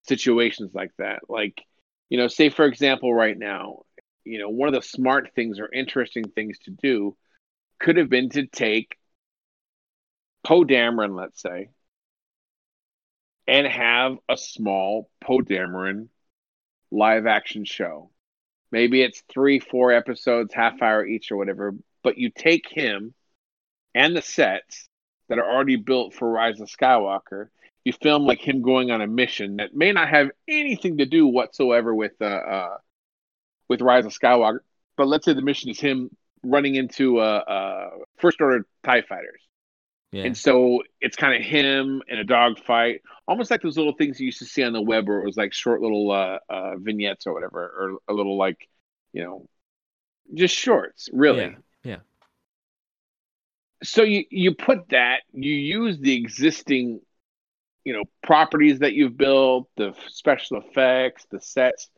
situations 0.04 0.72
like 0.74 0.92
that. 0.98 1.22
Like, 1.30 1.62
you 2.10 2.18
know, 2.18 2.28
say 2.28 2.50
for 2.50 2.66
example, 2.66 3.14
right 3.14 3.38
now, 3.38 3.84
you 4.24 4.40
know, 4.40 4.50
one 4.50 4.68
of 4.70 4.76
the 4.76 4.82
smart 4.82 5.32
things 5.36 5.60
or 5.60 5.70
interesting 5.72 6.30
things 6.30 6.58
to 6.66 6.72
do 6.72 7.16
could 7.80 7.98
have 7.98 8.10
been 8.10 8.30
to 8.30 8.48
take 8.48 8.96
Poe 10.44 10.64
Dameron, 10.64 11.16
let's 11.16 11.42
say, 11.42 11.70
and 13.48 13.68
have 13.68 14.18
a 14.30 14.38
small 14.38 15.10
Poe 15.22 15.40
Dameron 15.40 16.08
live 16.92 17.26
action 17.26 17.66
show. 17.66 18.12
Maybe 18.72 19.02
it's 19.02 19.24
three, 19.32 19.60
four 19.60 19.92
episodes, 19.92 20.54
half 20.54 20.82
hour 20.82 21.06
each 21.06 21.32
or 21.32 21.38
whatever, 21.38 21.76
but 22.04 22.18
you 22.18 22.30
take 22.30 22.68
him 22.70 23.14
and 23.94 24.16
the 24.16 24.22
sets 24.22 24.90
that 25.30 25.40
are 25.40 25.50
already 25.50 25.76
built 25.76 26.14
for 26.14 26.30
Rise 26.30 26.60
of 26.60 26.70
Skywalker. 26.70 27.48
You 27.86 27.94
film 27.94 28.26
like 28.26 28.40
him 28.40 28.62
going 28.62 28.92
on 28.92 29.02
a 29.02 29.08
mission 29.08 29.58
that 29.58 29.76
may 29.76 29.92
not 29.92 30.10
have 30.10 30.30
anything 30.48 30.98
to 31.00 31.06
do 31.06 31.28
whatsoever 31.28 31.94
with 31.94 32.14
uh, 32.22 32.26
uh 32.26 32.78
with 33.68 33.82
Rise 33.82 34.06
of 34.06 34.14
Skywalker, 34.14 34.60
but 34.98 35.08
let's 35.08 35.26
say 35.26 35.34
the 35.34 35.42
mission 35.42 35.70
is 35.70 35.80
him 35.80 36.10
running 36.44 36.76
into 36.76 37.20
uh, 37.20 37.44
uh 37.48 37.90
first 38.18 38.40
order 38.42 38.66
Tie 38.84 39.02
fighters. 39.02 39.42
Yeah, 40.14 40.26
And 40.26 40.38
so 40.38 40.84
it's 41.02 41.16
kind 41.16 41.34
of 41.34 41.42
him 41.42 42.04
in 42.08 42.20
a 42.20 42.24
dogfight, 42.24 43.02
almost 43.28 43.50
like 43.50 43.64
those 43.64 43.78
little 43.78 43.94
things 43.94 44.20
you 44.20 44.28
used 44.28 44.40
to 44.40 44.46
see 44.46 44.64
on 44.64 44.72
the 44.72 44.82
web 44.82 45.08
where 45.08 45.20
it 45.20 45.26
was 45.26 45.38
like 45.38 45.54
short 45.54 45.82
little 45.82 46.12
uh, 46.12 46.38
uh, 46.50 46.78
vignettes 46.78 47.26
or 47.26 47.34
whatever, 47.34 47.60
or 47.60 47.98
a 48.08 48.16
little 48.16 48.38
like, 48.38 48.70
you 49.12 49.24
know, 49.24 49.48
just 50.36 50.56
shorts, 50.56 51.10
really. 51.12 51.46
Yeah. 51.46 51.56
So 53.84 54.04
you, 54.04 54.24
you 54.30 54.56
put 54.56 54.90
that, 54.90 55.22
you 55.34 55.54
use 55.54 56.00
the 56.00 56.16
existing, 56.16 57.02
you 57.84 57.94
know, 57.94 58.04
properties 58.24 58.80
that 58.80 58.94
you've 58.94 59.18
built, 59.18 59.70
the 59.78 59.94
special 60.08 60.58
effects, 60.58 61.26
the 61.30 61.42
sets, 61.42 61.90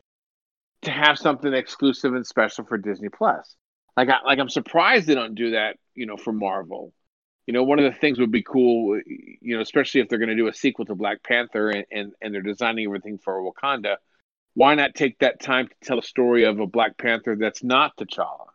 to 0.82 0.90
have 0.90 1.18
something 1.18 1.52
exclusive 1.52 2.14
and 2.14 2.26
special 2.26 2.64
for 2.64 2.76
Disney 2.76 3.08
Plus. 3.08 3.56
Like, 3.96 4.08
I, 4.08 4.16
like 4.24 4.38
I'm 4.38 4.48
surprised 4.48 5.06
they 5.06 5.14
don't 5.14 5.34
do 5.34 5.52
that, 5.52 5.76
you 5.94 6.06
know, 6.06 6.16
for 6.16 6.32
Marvel 6.32 6.92
you 7.46 7.52
know, 7.52 7.62
one 7.62 7.78
of 7.78 7.84
the 7.84 7.98
things 7.98 8.18
would 8.18 8.32
be 8.32 8.42
cool, 8.42 9.00
you 9.06 9.54
know, 9.56 9.60
especially 9.60 10.00
if 10.00 10.08
they're 10.08 10.18
going 10.18 10.28
to 10.28 10.36
do 10.36 10.48
a 10.48 10.52
sequel 10.52 10.84
to 10.86 10.96
Black 10.96 11.22
Panther 11.22 11.70
and, 11.70 11.84
and, 11.92 12.12
and 12.20 12.34
they're 12.34 12.42
designing 12.42 12.86
everything 12.86 13.18
for 13.18 13.40
Wakanda. 13.40 13.96
Why 14.54 14.74
not 14.74 14.94
take 14.94 15.20
that 15.20 15.40
time 15.40 15.68
to 15.68 15.74
tell 15.84 15.98
a 15.98 16.02
story 16.02 16.44
of 16.44 16.58
a 16.58 16.66
Black 16.66 16.98
Panther 16.98 17.36
that's 17.38 17.62
not 17.62 17.96
T'Challa? 17.96 18.46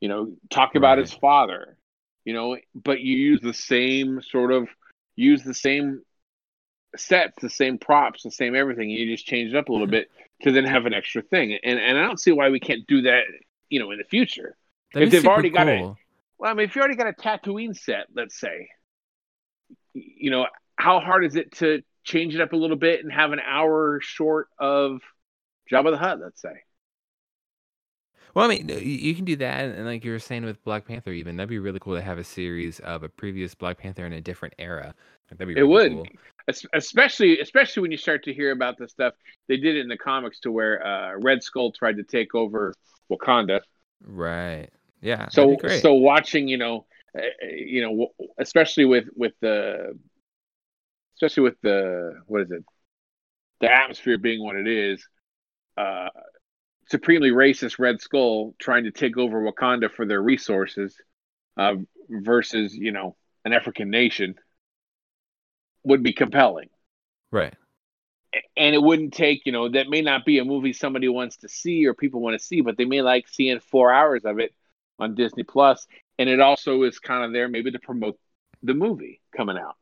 You 0.00 0.08
know, 0.08 0.32
talk 0.48 0.76
about 0.76 0.98
his 0.98 1.12
father, 1.12 1.76
you 2.28 2.34
know, 2.34 2.58
but 2.74 3.00
you 3.00 3.16
use 3.16 3.40
the 3.40 3.54
same 3.54 4.20
sort 4.20 4.52
of, 4.52 4.68
use 5.16 5.42
the 5.44 5.54
same 5.54 6.02
sets, 6.94 7.32
the 7.40 7.48
same 7.48 7.78
props, 7.78 8.22
the 8.22 8.30
same 8.30 8.54
everything. 8.54 8.90
You 8.90 9.10
just 9.10 9.24
change 9.24 9.54
it 9.54 9.56
up 9.56 9.70
a 9.70 9.72
little 9.72 9.86
mm-hmm. 9.86 9.92
bit 9.92 10.10
to 10.42 10.52
then 10.52 10.66
have 10.66 10.84
an 10.84 10.92
extra 10.92 11.22
thing. 11.22 11.58
And, 11.64 11.80
and 11.80 11.96
I 11.96 12.02
don't 12.02 12.20
see 12.20 12.32
why 12.32 12.50
we 12.50 12.60
can't 12.60 12.86
do 12.86 13.00
that, 13.02 13.22
you 13.70 13.80
know, 13.80 13.92
in 13.92 13.96
the 13.96 14.04
future. 14.04 14.58
That'd 14.92 15.08
if 15.08 15.12
they've 15.12 15.26
already 15.26 15.48
got 15.48 15.68
it- 15.68 15.80
Well, 16.38 16.50
I 16.50 16.52
mean, 16.52 16.68
if 16.68 16.76
you 16.76 16.82
already 16.82 16.96
got 16.96 17.06
a 17.06 17.14
Tatooine 17.14 17.74
set, 17.74 18.08
let's 18.14 18.38
say, 18.38 18.68
you 19.94 20.30
know, 20.30 20.48
how 20.76 21.00
hard 21.00 21.24
is 21.24 21.34
it 21.34 21.52
to 21.60 21.80
change 22.04 22.34
it 22.34 22.42
up 22.42 22.52
a 22.52 22.56
little 22.56 22.76
bit 22.76 23.02
and 23.02 23.10
have 23.10 23.32
an 23.32 23.40
hour 23.40 24.00
short 24.02 24.48
of 24.58 25.00
Jabba 25.72 25.92
the 25.92 25.96
Hutt, 25.96 26.20
let's 26.20 26.42
say? 26.42 26.60
Well, 28.38 28.48
I 28.48 28.54
mean, 28.54 28.68
you 28.68 29.16
can 29.16 29.24
do 29.24 29.34
that, 29.34 29.64
and 29.64 29.84
like 29.84 30.04
you 30.04 30.12
were 30.12 30.20
saying 30.20 30.44
with 30.44 30.62
Black 30.62 30.86
Panther, 30.86 31.10
even 31.10 31.36
that'd 31.36 31.48
be 31.48 31.58
really 31.58 31.80
cool 31.80 31.96
to 31.96 32.00
have 32.00 32.18
a 32.18 32.22
series 32.22 32.78
of 32.78 33.02
a 33.02 33.08
previous 33.08 33.52
Black 33.52 33.78
Panther 33.78 34.06
in 34.06 34.12
a 34.12 34.20
different 34.20 34.54
era. 34.60 34.94
Like, 35.28 35.38
that'd 35.38 35.52
be 35.52 35.58
It 35.60 35.64
really 35.64 35.66
would. 35.66 35.92
cool. 35.92 36.06
Es- 36.46 36.64
Especially, 36.72 37.40
especially 37.40 37.80
when 37.82 37.90
you 37.90 37.96
start 37.96 38.22
to 38.26 38.32
hear 38.32 38.52
about 38.52 38.78
the 38.78 38.88
stuff 38.88 39.14
they 39.48 39.56
did 39.56 39.74
it 39.74 39.80
in 39.80 39.88
the 39.88 39.96
comics 39.96 40.38
to 40.42 40.52
where 40.52 40.86
uh, 40.86 41.16
Red 41.18 41.42
Skull 41.42 41.72
tried 41.72 41.96
to 41.96 42.04
take 42.04 42.36
over 42.36 42.74
Wakanda. 43.10 43.58
Right. 44.06 44.68
Yeah. 45.02 45.28
So, 45.30 45.56
so 45.80 45.94
watching, 45.94 46.46
you 46.46 46.58
know, 46.58 46.86
uh, 47.18 47.22
you 47.42 47.82
know, 47.82 48.08
especially 48.38 48.84
with 48.84 49.06
with 49.16 49.32
the, 49.40 49.98
especially 51.16 51.42
with 51.42 51.60
the 51.64 52.20
what 52.26 52.42
is 52.42 52.52
it, 52.52 52.64
the 53.60 53.68
atmosphere 53.68 54.16
being 54.16 54.44
what 54.44 54.54
it 54.54 54.68
is, 54.68 55.04
uh, 55.76 56.10
supremely 56.90 57.30
racist 57.30 57.78
Red 57.78 58.00
Skull 58.00 58.54
trying 58.58 58.84
to 58.84 58.90
take 58.90 59.16
over 59.16 59.40
Wakanda 59.42 59.90
for 59.90 60.06
their 60.06 60.22
resources, 60.22 60.96
uh, 61.56 61.74
versus 62.08 62.74
you 62.74 62.92
know 62.92 63.16
an 63.44 63.52
African 63.52 63.90
nation, 63.90 64.34
would 65.84 66.02
be 66.02 66.12
compelling. 66.12 66.68
right. 67.30 67.54
And 68.58 68.74
it 68.74 68.82
wouldn't 68.82 69.14
take, 69.14 69.46
you 69.46 69.52
know, 69.52 69.70
that 69.70 69.88
may 69.88 70.02
not 70.02 70.26
be 70.26 70.38
a 70.38 70.44
movie 70.44 70.74
somebody 70.74 71.08
wants 71.08 71.38
to 71.38 71.48
see 71.48 71.86
or 71.86 71.94
people 71.94 72.20
want 72.20 72.38
to 72.38 72.44
see, 72.44 72.60
but 72.60 72.76
they 72.76 72.84
may 72.84 73.00
like 73.00 73.26
seeing 73.26 73.58
four 73.58 73.90
hours 73.90 74.26
of 74.26 74.38
it 74.38 74.54
on 74.98 75.14
Disney 75.14 75.44
Plus, 75.44 75.86
and 76.18 76.28
it 76.28 76.38
also 76.38 76.82
is 76.82 76.98
kind 76.98 77.24
of 77.24 77.32
there 77.32 77.48
maybe 77.48 77.70
to 77.70 77.78
promote 77.78 78.18
the 78.62 78.74
movie 78.74 79.22
coming 79.34 79.56
out. 79.56 79.76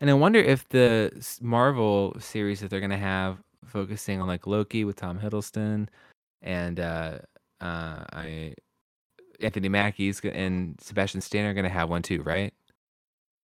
And 0.00 0.08
I 0.08 0.14
wonder 0.14 0.38
if 0.38 0.66
the 0.70 1.12
Marvel 1.40 2.16
series 2.18 2.60
that 2.60 2.70
they're 2.70 2.80
gonna 2.80 2.96
have 2.96 3.38
focusing 3.72 4.20
on 4.20 4.28
like 4.28 4.46
Loki 4.46 4.84
with 4.84 4.96
Tom 4.96 5.18
Hiddleston 5.18 5.88
and 6.42 6.78
uh, 6.80 7.18
uh, 7.60 8.04
I 8.12 8.54
Anthony 9.40 9.68
Mackie's 9.68 10.20
and 10.20 10.78
Sebastian 10.80 11.20
Stan 11.20 11.46
are 11.46 11.54
gonna 11.54 11.68
have 11.68 11.90
one 11.90 12.02
too, 12.02 12.22
right? 12.22 12.54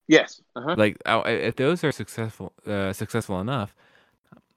Yes. 0.07 0.41
Uh-huh. 0.55 0.75
Like, 0.77 0.97
oh, 1.05 1.21
i- 1.21 1.31
if 1.31 1.55
those 1.57 1.83
are 1.83 1.91
successful, 1.91 2.53
uh, 2.65 2.93
successful 2.93 3.41
enough, 3.41 3.75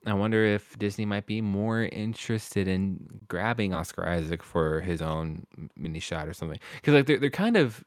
I 0.05 0.13
wonder 0.13 0.43
if 0.45 0.77
Disney 0.79 1.05
might 1.05 1.25
be 1.27 1.41
more 1.41 1.83
interested 1.83 2.67
in 2.67 3.21
grabbing 3.27 3.73
Oscar 3.73 4.07
Isaac 4.07 4.43
for 4.43 4.81
his 4.81 5.01
own 5.01 5.45
mini 5.75 5.99
shot 5.99 6.27
or 6.27 6.33
something. 6.33 6.59
Because 6.75 6.93
like 6.95 7.05
they're 7.07 7.19
they're 7.19 7.29
kind 7.29 7.57
of 7.57 7.83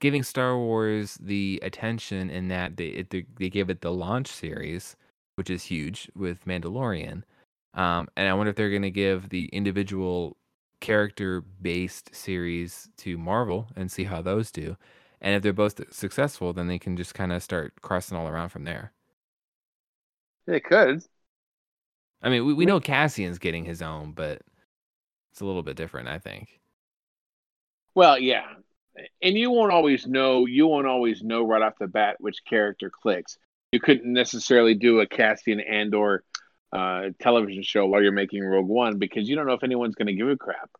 giving 0.00 0.22
Star 0.22 0.58
Wars 0.58 1.14
the 1.20 1.60
attention 1.62 2.30
in 2.30 2.48
that 2.48 2.76
they 2.76 2.88
it, 2.88 3.10
they, 3.10 3.26
they 3.38 3.50
give 3.50 3.70
it 3.70 3.80
the 3.82 3.92
launch 3.92 4.28
series, 4.28 4.96
which 5.36 5.50
is 5.50 5.64
huge 5.64 6.10
with 6.14 6.44
Mandalorian. 6.44 7.22
Um, 7.74 8.08
and 8.16 8.28
I 8.28 8.34
wonder 8.34 8.50
if 8.50 8.56
they're 8.56 8.70
going 8.70 8.82
to 8.82 8.90
give 8.90 9.28
the 9.28 9.46
individual 9.46 10.36
character 10.80 11.42
based 11.62 12.14
series 12.14 12.88
to 12.98 13.18
Marvel 13.18 13.68
and 13.74 13.90
see 13.90 14.04
how 14.04 14.22
those 14.22 14.50
do. 14.50 14.76
And 15.20 15.34
if 15.34 15.42
they're 15.42 15.52
both 15.52 15.80
successful, 15.92 16.52
then 16.52 16.68
they 16.68 16.78
can 16.78 16.96
just 16.96 17.14
kind 17.14 17.32
of 17.32 17.42
start 17.42 17.72
crossing 17.80 18.16
all 18.16 18.28
around 18.28 18.50
from 18.50 18.64
there. 18.64 18.92
They 20.46 20.60
could. 20.60 21.02
I 22.22 22.28
mean, 22.28 22.46
we, 22.46 22.54
we 22.54 22.66
know 22.66 22.80
Cassian's 22.80 23.38
getting 23.38 23.64
his 23.64 23.82
own, 23.82 24.12
but 24.12 24.42
it's 25.32 25.40
a 25.40 25.46
little 25.46 25.62
bit 25.62 25.76
different, 25.76 26.08
I 26.08 26.18
think. 26.18 26.60
Well, 27.94 28.18
yeah. 28.18 28.44
And 29.22 29.36
you 29.36 29.50
won't 29.50 29.72
always 29.72 30.06
know. 30.06 30.46
You 30.46 30.66
won't 30.66 30.86
always 30.86 31.22
know 31.22 31.42
right 31.42 31.62
off 31.62 31.78
the 31.78 31.86
bat 31.86 32.16
which 32.20 32.44
character 32.44 32.90
clicks. 32.90 33.38
You 33.74 33.80
couldn't 33.80 34.12
necessarily 34.12 34.74
do 34.76 35.00
a 35.00 35.06
Cassian 35.06 35.58
Andor 35.58 36.22
uh, 36.72 37.06
television 37.20 37.64
show 37.64 37.86
while 37.86 38.00
you're 38.00 38.12
making 38.12 38.44
Rogue 38.44 38.68
One 38.68 38.98
because 38.98 39.28
you 39.28 39.34
don't 39.34 39.48
know 39.48 39.54
if 39.54 39.64
anyone's 39.64 39.96
going 39.96 40.06
to 40.06 40.12
give 40.14 40.28
a 40.28 40.36
crap. 40.36 40.70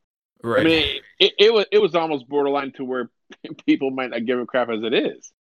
Right. 0.45 0.61
I 0.61 0.63
mean, 0.65 1.01
it, 1.19 1.33
it 1.37 1.53
was 1.53 1.67
it 1.73 1.79
was 1.79 1.97
almost 1.97 2.29
borderline 2.29 2.71
to 2.77 2.85
where 2.85 3.11
people 3.67 3.91
might 3.91 4.11
not 4.11 4.25
give 4.25 4.39
a 4.39 4.47
crap 4.47 4.71
as 4.71 4.85
it 4.85 4.95
is. 4.95 5.33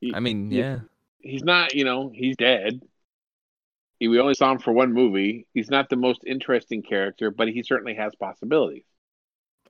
He- 0.00 0.12
I 0.12 0.18
mean, 0.18 0.50
he- 0.50 0.58
yeah. 0.58 0.80
he's 1.20 1.44
not. 1.44 1.74
You 1.76 1.84
know, 1.84 2.10
he's 2.12 2.36
dead. 2.36 2.80
He, 4.00 4.08
we 4.08 4.18
only 4.18 4.34
saw 4.34 4.50
him 4.50 4.58
for 4.58 4.72
one 4.72 4.92
movie. 4.92 5.46
He's 5.54 5.70
not 5.70 5.90
the 5.90 5.96
most 5.96 6.22
interesting 6.26 6.82
character, 6.82 7.30
but 7.30 7.46
he 7.46 7.62
certainly 7.62 7.94
has 7.94 8.12
possibilities. 8.16 8.82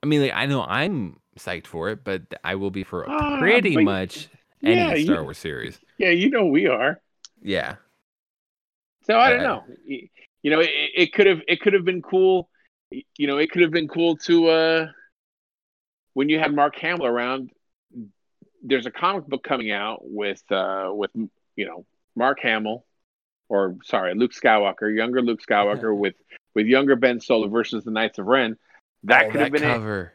I 0.01 0.07
mean, 0.07 0.23
like, 0.23 0.33
I 0.33 0.47
know 0.47 0.63
I'm 0.63 1.19
psyched 1.37 1.67
for 1.67 1.89
it, 1.91 2.03
but 2.03 2.21
I 2.43 2.55
will 2.55 2.71
be 2.71 2.83
for 2.83 3.07
Ah, 3.07 3.37
pretty 3.37 3.77
much 3.77 4.29
any 4.63 4.75
Yeah, 4.97 5.03
Star 5.05 5.17
you- 5.17 5.23
Wars 5.23 5.37
series. 5.37 5.79
Yeah, 5.97 6.09
you 6.09 6.29
know 6.29 6.45
we 6.45 6.67
are. 6.67 6.99
Yeah. 7.41 7.75
So 9.03 9.17
I 9.17 9.29
don't 9.31 9.39
I- 9.41 9.43
know. 9.43 9.63
You 9.85 10.51
know, 10.51 10.59
it, 10.61 11.11
could 11.13 11.25
have 11.25 11.41
it 11.47 11.59
could 11.61 11.73
have 11.73 11.85
been 11.85 12.01
cool. 12.03 12.49
You 13.17 13.27
know, 13.27 13.37
it 13.37 13.49
could 13.51 13.61
have 13.63 13.71
been 13.71 13.87
cool 13.87 14.15
to 14.17 14.47
uh 14.49 14.87
when 16.13 16.29
you 16.29 16.37
had 16.39 16.53
Mark 16.53 16.75
Hamill 16.77 17.05
around 17.05 17.49
there's 18.63 18.85
a 18.85 18.91
comic 18.91 19.27
book 19.27 19.43
coming 19.43 19.71
out 19.71 19.99
with 20.01 20.41
uh, 20.51 20.89
with 20.91 21.11
you 21.55 21.65
know 21.65 21.85
Mark 22.15 22.39
Hamill, 22.41 22.85
or 23.49 23.75
sorry, 23.83 24.15
Luke 24.15 24.31
Skywalker, 24.33 24.95
younger 24.95 25.21
Luke 25.21 25.41
Skywalker 25.47 25.95
with 26.03 26.15
with 26.55 26.65
younger 26.67 26.95
Ben 26.95 27.19
Solo 27.19 27.47
versus 27.47 27.83
the 27.83 27.91
Knights 27.91 28.17
of 28.17 28.25
Ren. 28.27 28.57
That 29.03 29.25
Oh, 29.27 29.31
could 29.31 29.41
have 29.41 29.51
been 29.51 29.61
cover. 29.61 30.13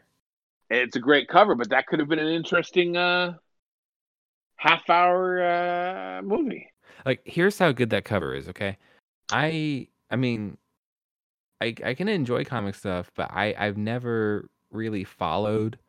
It's 0.69 0.95
a 0.95 0.99
great 0.99 1.27
cover, 1.29 1.55
but 1.55 1.69
that 1.69 1.87
could 1.87 1.99
have 1.99 2.09
been 2.09 2.19
an 2.19 2.27
interesting 2.33 2.97
uh, 2.97 3.33
half 4.61 4.87
hour 4.91 5.41
uh, 5.43 6.21
movie. 6.21 6.67
Like, 7.03 7.21
here's 7.25 7.57
how 7.57 7.71
good 7.71 7.89
that 7.89 8.05
cover 8.05 8.35
is. 8.35 8.47
Okay, 8.47 8.77
I 9.31 9.87
I 10.11 10.15
mean, 10.15 10.57
I 11.59 11.73
I 11.83 11.93
can 11.95 12.07
enjoy 12.07 12.45
comic 12.45 12.75
stuff, 12.75 13.11
but 13.15 13.31
I 13.31 13.55
I've 13.57 13.77
never 13.77 14.49
really 14.71 15.03
followed 15.03 15.79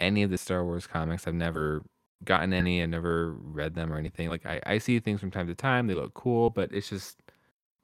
any 0.00 0.22
of 0.22 0.30
the 0.30 0.38
Star 0.38 0.64
Wars 0.64 0.86
comics. 0.86 1.28
I've 1.28 1.34
never 1.34 1.82
gotten 2.24 2.54
any. 2.54 2.82
I've 2.82 2.88
never 2.88 3.32
read 3.32 3.74
them 3.74 3.92
or 3.92 3.98
anything. 3.98 4.30
Like, 4.30 4.46
I 4.46 4.60
I 4.64 4.78
see 4.78 4.98
things 5.00 5.20
from 5.20 5.30
time 5.30 5.46
to 5.48 5.54
time. 5.54 5.86
They 5.86 5.94
look 5.94 6.14
cool, 6.14 6.50
but 6.50 6.72
it's 6.72 6.88
just. 6.88 7.20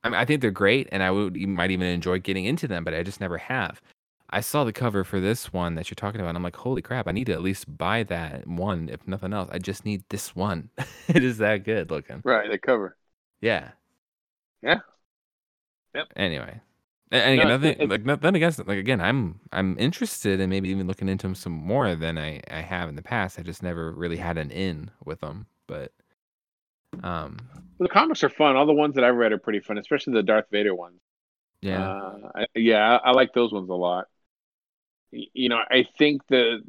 I 0.02 0.08
mean, 0.08 0.18
I 0.18 0.24
think 0.24 0.40
they're 0.40 0.50
great, 0.50 0.88
and 0.92 1.02
I 1.02 1.10
would 1.10 1.36
might 1.36 1.70
even 1.70 1.86
enjoy 1.86 2.18
getting 2.20 2.46
into 2.46 2.66
them, 2.66 2.84
but 2.84 2.94
I 2.94 3.02
just 3.02 3.20
never 3.20 3.36
have. 3.36 3.82
I 4.30 4.40
saw 4.40 4.64
the 4.64 4.72
cover 4.72 5.04
for 5.04 5.20
this 5.20 5.52
one 5.52 5.74
that 5.74 5.90
you're 5.90 5.96
talking 5.96 6.20
about. 6.20 6.30
And 6.30 6.38
I'm 6.38 6.42
like, 6.44 6.56
holy 6.56 6.82
crap! 6.82 7.08
I 7.08 7.12
need 7.12 7.26
to 7.26 7.32
at 7.32 7.42
least 7.42 7.76
buy 7.78 8.02
that 8.04 8.46
one, 8.46 8.88
if 8.88 9.06
nothing 9.06 9.32
else. 9.32 9.48
I 9.52 9.58
just 9.58 9.84
need 9.84 10.04
this 10.08 10.34
one. 10.36 10.70
it 11.08 11.24
is 11.24 11.38
that 11.38 11.64
good 11.64 11.90
looking. 11.90 12.24
Right, 12.24 12.50
the 12.50 12.58
cover. 12.58 12.96
Yeah. 13.40 13.72
Yeah. 14.62 14.80
Yep. 15.94 16.08
Anyway, 16.16 16.60
and, 17.10 17.34
again, 17.34 17.48
No, 17.48 17.56
nothing 17.58 17.76
it- 17.78 17.90
like 17.90 18.04
nothing 18.04 18.34
against. 18.36 18.64
Like 18.66 18.78
again, 18.78 19.00
I'm 19.00 19.40
I'm 19.52 19.76
interested 19.78 20.40
in 20.40 20.50
maybe 20.50 20.68
even 20.70 20.86
looking 20.86 21.08
into 21.08 21.26
them 21.26 21.34
some 21.34 21.52
more 21.52 21.94
than 21.96 22.18
I 22.18 22.40
I 22.50 22.60
have 22.60 22.88
in 22.88 22.96
the 22.96 23.02
past. 23.02 23.38
I 23.38 23.42
just 23.42 23.62
never 23.62 23.92
really 23.92 24.16
had 24.16 24.38
an 24.38 24.50
in 24.50 24.90
with 25.04 25.20
them, 25.20 25.46
but 25.66 25.92
um, 27.02 27.36
Well, 27.78 27.88
the 27.88 27.92
comics 27.92 28.22
are 28.24 28.28
fun. 28.28 28.56
All 28.56 28.66
the 28.66 28.72
ones 28.72 28.94
that 28.94 29.04
I've 29.04 29.14
read 29.16 29.32
are 29.32 29.38
pretty 29.38 29.60
fun, 29.60 29.78
especially 29.78 30.14
the 30.14 30.22
Darth 30.22 30.46
Vader 30.50 30.74
ones. 30.74 31.00
yeah, 31.62 31.80
Uh, 31.80 32.30
I, 32.36 32.46
yeah, 32.56 32.98
I, 33.04 33.10
I 33.10 33.12
like 33.12 33.34
those 33.34 33.52
ones 33.52 33.70
a 33.70 33.74
lot. 33.74 34.08
Y- 35.12 35.26
You 35.34 35.48
know, 35.48 35.60
I 35.70 35.86
think 35.98 36.26
the 36.28 36.60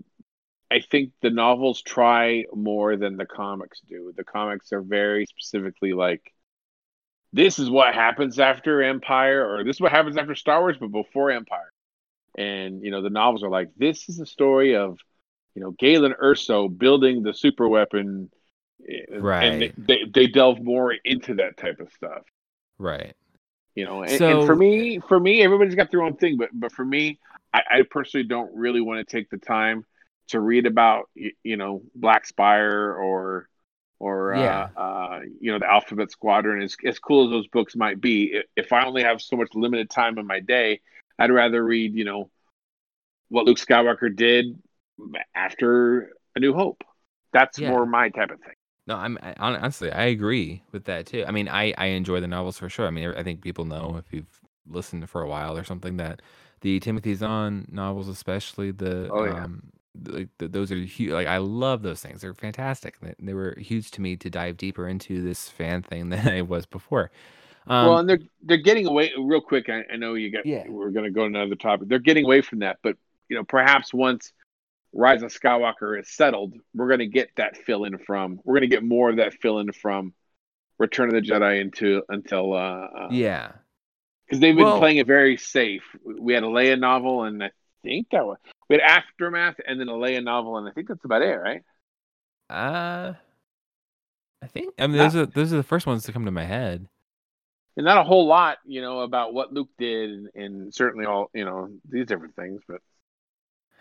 I 0.71 0.79
think 0.79 1.11
the 1.21 1.29
novels 1.29 1.81
try 1.81 2.45
more 2.53 2.95
than 2.95 3.17
the 3.17 3.25
comics 3.25 3.81
do. 3.81 4.13
The 4.15 4.23
comics 4.23 4.71
are 4.71 4.81
very 4.81 5.25
specifically 5.25 5.93
like 5.93 6.21
this 7.33 7.59
is 7.59 7.69
what 7.69 7.93
happens 7.93 8.39
after 8.39 8.81
Empire 8.81 9.45
or 9.49 9.63
this 9.63 9.77
is 9.77 9.81
what 9.81 9.91
happens 9.91 10.17
after 10.17 10.35
Star 10.35 10.59
Wars 10.61 10.77
but 10.79 10.91
before 10.91 11.31
Empire. 11.31 11.71
And 12.37 12.83
you 12.83 12.91
know, 12.91 13.01
the 13.01 13.09
novels 13.09 13.43
are 13.43 13.49
like 13.49 13.69
this 13.77 14.09
is 14.09 14.19
a 14.19 14.25
story 14.25 14.75
of 14.75 14.97
you 15.53 15.61
know, 15.61 15.71
Galen 15.71 16.13
Erso 16.23 16.69
building 16.75 17.23
the 17.23 17.33
super 17.33 17.67
weapon 17.67 18.29
right. 19.09 19.43
and 19.43 19.61
Right. 19.61 19.73
they, 19.77 19.99
they 20.13 20.27
delve 20.27 20.61
more 20.61 20.93
into 21.03 21.35
that 21.35 21.57
type 21.57 21.79
of 21.81 21.91
stuff 21.93 22.23
right. 22.79 23.13
you 23.75 23.85
know 23.85 24.01
and, 24.03 24.11
So- 24.17 24.39
and 24.39 24.47
for 24.47 24.55
me 24.55 24.99
for 25.07 25.19
me 25.19 25.41
everybody's 25.43 25.75
got 25.75 25.91
their 25.91 26.01
own 26.01 26.15
thing 26.15 26.37
but 26.37 26.49
but 26.53 26.71
for 26.71 26.83
me 26.85 27.19
i, 27.53 27.61
I 27.71 27.81
personally 27.89 28.27
don't 28.27 28.55
really 28.55 28.81
want 28.81 29.07
to 29.07 29.17
take 29.17 29.29
the 29.29 29.37
time 29.37 29.85
to 30.29 30.39
read 30.39 30.65
about 30.65 31.09
y- 31.15 31.31
you 31.43 31.57
know 31.57 31.81
black 31.95 32.25
spire 32.25 32.93
or 32.95 33.47
or 33.99 34.35
Yeah. 34.35 34.69
uh, 34.75 34.79
uh 34.79 35.19
you 35.39 35.51
know 35.51 35.59
the 35.59 35.71
alphabet 35.71 36.11
squadron 36.11 36.61
as, 36.63 36.75
as 36.85 36.99
cool 36.99 37.25
as 37.25 37.31
those 37.31 37.47
books 37.47 37.75
might 37.75 38.01
be 38.01 38.41
if 38.55 38.73
i 38.73 38.85
only 38.85 39.03
have 39.03 39.21
so 39.21 39.35
much 39.35 39.49
limited 39.53 39.89
time 39.89 40.17
in 40.17 40.27
my 40.27 40.39
day 40.39 40.79
i'd 41.19 41.31
rather 41.31 41.63
read 41.63 41.93
you 41.93 42.05
know 42.05 42.29
what 43.29 43.45
luke 43.45 43.57
skywalker 43.57 44.13
did 44.15 44.57
after 45.35 46.11
a 46.35 46.39
new 46.39 46.53
hope 46.53 46.83
that's 47.33 47.61
Yeah. 47.61 47.67
more 47.67 47.85
my 47.85 48.09
type 48.09 48.31
of 48.31 48.39
thing 48.41 48.53
No, 48.87 48.95
I'm 48.95 49.17
I, 49.21 49.33
honestly 49.37 49.91
I 49.91 50.05
agree 50.05 50.63
with 50.71 50.85
that 50.85 51.05
too. 51.05 51.23
I 51.27 51.31
mean, 51.31 51.47
I 51.47 51.73
I 51.77 51.85
enjoy 51.87 52.19
the 52.19 52.27
novels 52.27 52.57
for 52.57 52.69
sure. 52.69 52.87
I 52.87 52.91
mean, 52.91 53.13
I 53.15 53.23
think 53.23 53.41
people 53.41 53.65
know 53.65 53.95
if 53.97 54.11
you've 54.13 54.41
listened 54.67 55.09
for 55.09 55.21
a 55.21 55.27
while 55.27 55.57
or 55.57 55.63
something 55.63 55.97
that 55.97 56.21
the 56.61 56.79
Timothy 56.79 57.13
Zahn 57.15 57.67
novels, 57.71 58.07
especially 58.07 58.71
the 58.71 59.09
Oh, 59.11 59.25
yeah. 59.25 59.43
um, 59.43 59.63
like 60.07 60.29
the, 60.37 60.47
those 60.47 60.71
are 60.71 60.75
huge. 60.75 61.11
Like 61.11 61.27
I 61.27 61.37
love 61.37 61.81
those 61.81 62.01
things. 62.01 62.21
They're 62.21 62.33
fantastic. 62.33 62.99
They, 62.99 63.13
they 63.19 63.33
were 63.33 63.55
huge 63.59 63.91
to 63.91 64.01
me 64.01 64.15
to 64.17 64.29
dive 64.29 64.57
deeper 64.57 64.87
into 64.87 65.21
this 65.21 65.49
fan 65.49 65.81
thing 65.81 66.09
than 66.09 66.27
I 66.27 66.41
was 66.41 66.65
before. 66.65 67.11
Um, 67.67 67.87
well, 67.87 67.97
and 67.99 68.09
they're 68.09 68.19
they're 68.41 68.57
getting 68.57 68.87
away 68.87 69.11
real 69.17 69.41
quick. 69.41 69.69
I, 69.69 69.83
I 69.91 69.97
know 69.97 70.15
you 70.15 70.31
got. 70.31 70.45
Yeah. 70.45 70.63
We're 70.67 70.89
going 70.89 71.05
to 71.05 71.11
go 71.11 71.21
to 71.21 71.27
another 71.27 71.55
topic. 71.55 71.89
They're 71.89 71.99
getting 71.99 72.25
away 72.25 72.41
from 72.41 72.59
that, 72.59 72.77
but 72.81 72.97
you 73.29 73.37
know, 73.37 73.43
perhaps 73.43 73.93
once 73.93 74.33
Rise 74.93 75.21
of 75.23 75.31
Skywalker 75.31 75.99
is 75.99 76.09
settled, 76.09 76.53
we're 76.73 76.87
going 76.87 76.99
to 76.99 77.07
get 77.07 77.29
that 77.37 77.57
fill 77.57 77.85
in 77.85 77.97
from. 77.97 78.39
We're 78.43 78.55
going 78.55 78.69
to 78.69 78.75
get 78.75 78.83
more 78.83 79.09
of 79.09 79.17
that 79.17 79.35
fill 79.35 79.59
in 79.59 79.71
from 79.71 80.13
Return 80.79 81.07
of 81.07 81.13
the 81.13 81.21
Jedi 81.21 81.61
into 81.61 82.03
until 82.09 82.53
uh, 82.53 82.57
uh 82.57 83.07
yeah, 83.11 83.51
because 84.31 84.39
they've 84.39 84.55
been 84.55 84.63
Well- 84.63 84.79
playing 84.79 84.97
it 84.97 85.07
very 85.07 85.35
safe. 85.35 85.83
We 86.05 86.33
had 86.33 86.43
a 86.43 86.47
Leia 86.47 86.79
novel, 86.79 87.25
and 87.25 87.43
I 87.43 87.51
think 87.83 88.07
that 88.11 88.25
was 88.25 88.37
we 88.69 88.77
had 88.77 88.81
Aftermath, 88.81 89.59
and 89.67 89.77
then 89.77 89.89
a 89.89 89.93
Leia 89.93 90.23
novel, 90.23 90.57
and 90.57 90.69
I 90.69 90.71
think 90.71 90.87
that's 90.87 91.03
about 91.03 91.21
it, 91.21 91.35
right? 91.35 91.61
uh, 92.49 93.13
I 94.41 94.47
think 94.47 94.73
I 94.79 94.87
mean 94.87 94.97
Not- 94.97 95.11
those 95.11 95.15
are 95.21 95.25
those 95.25 95.53
are 95.53 95.57
the 95.57 95.63
first 95.63 95.85
ones 95.85 96.03
to 96.05 96.13
come 96.13 96.23
to 96.25 96.31
my 96.31 96.45
head. 96.45 96.87
And 97.75 97.85
not 97.85 97.97
a 97.97 98.03
whole 98.03 98.25
lot, 98.25 98.59
you 98.65 98.81
know, 98.81 98.99
about 99.01 99.33
what 99.33 99.53
Luke 99.53 99.69
did, 99.77 100.09
and, 100.09 100.29
and 100.35 100.73
certainly 100.73 101.05
all 101.05 101.29
you 101.33 101.43
know 101.43 101.69
these 101.89 102.05
different 102.05 102.35
things, 102.37 102.61
but. 102.67 102.81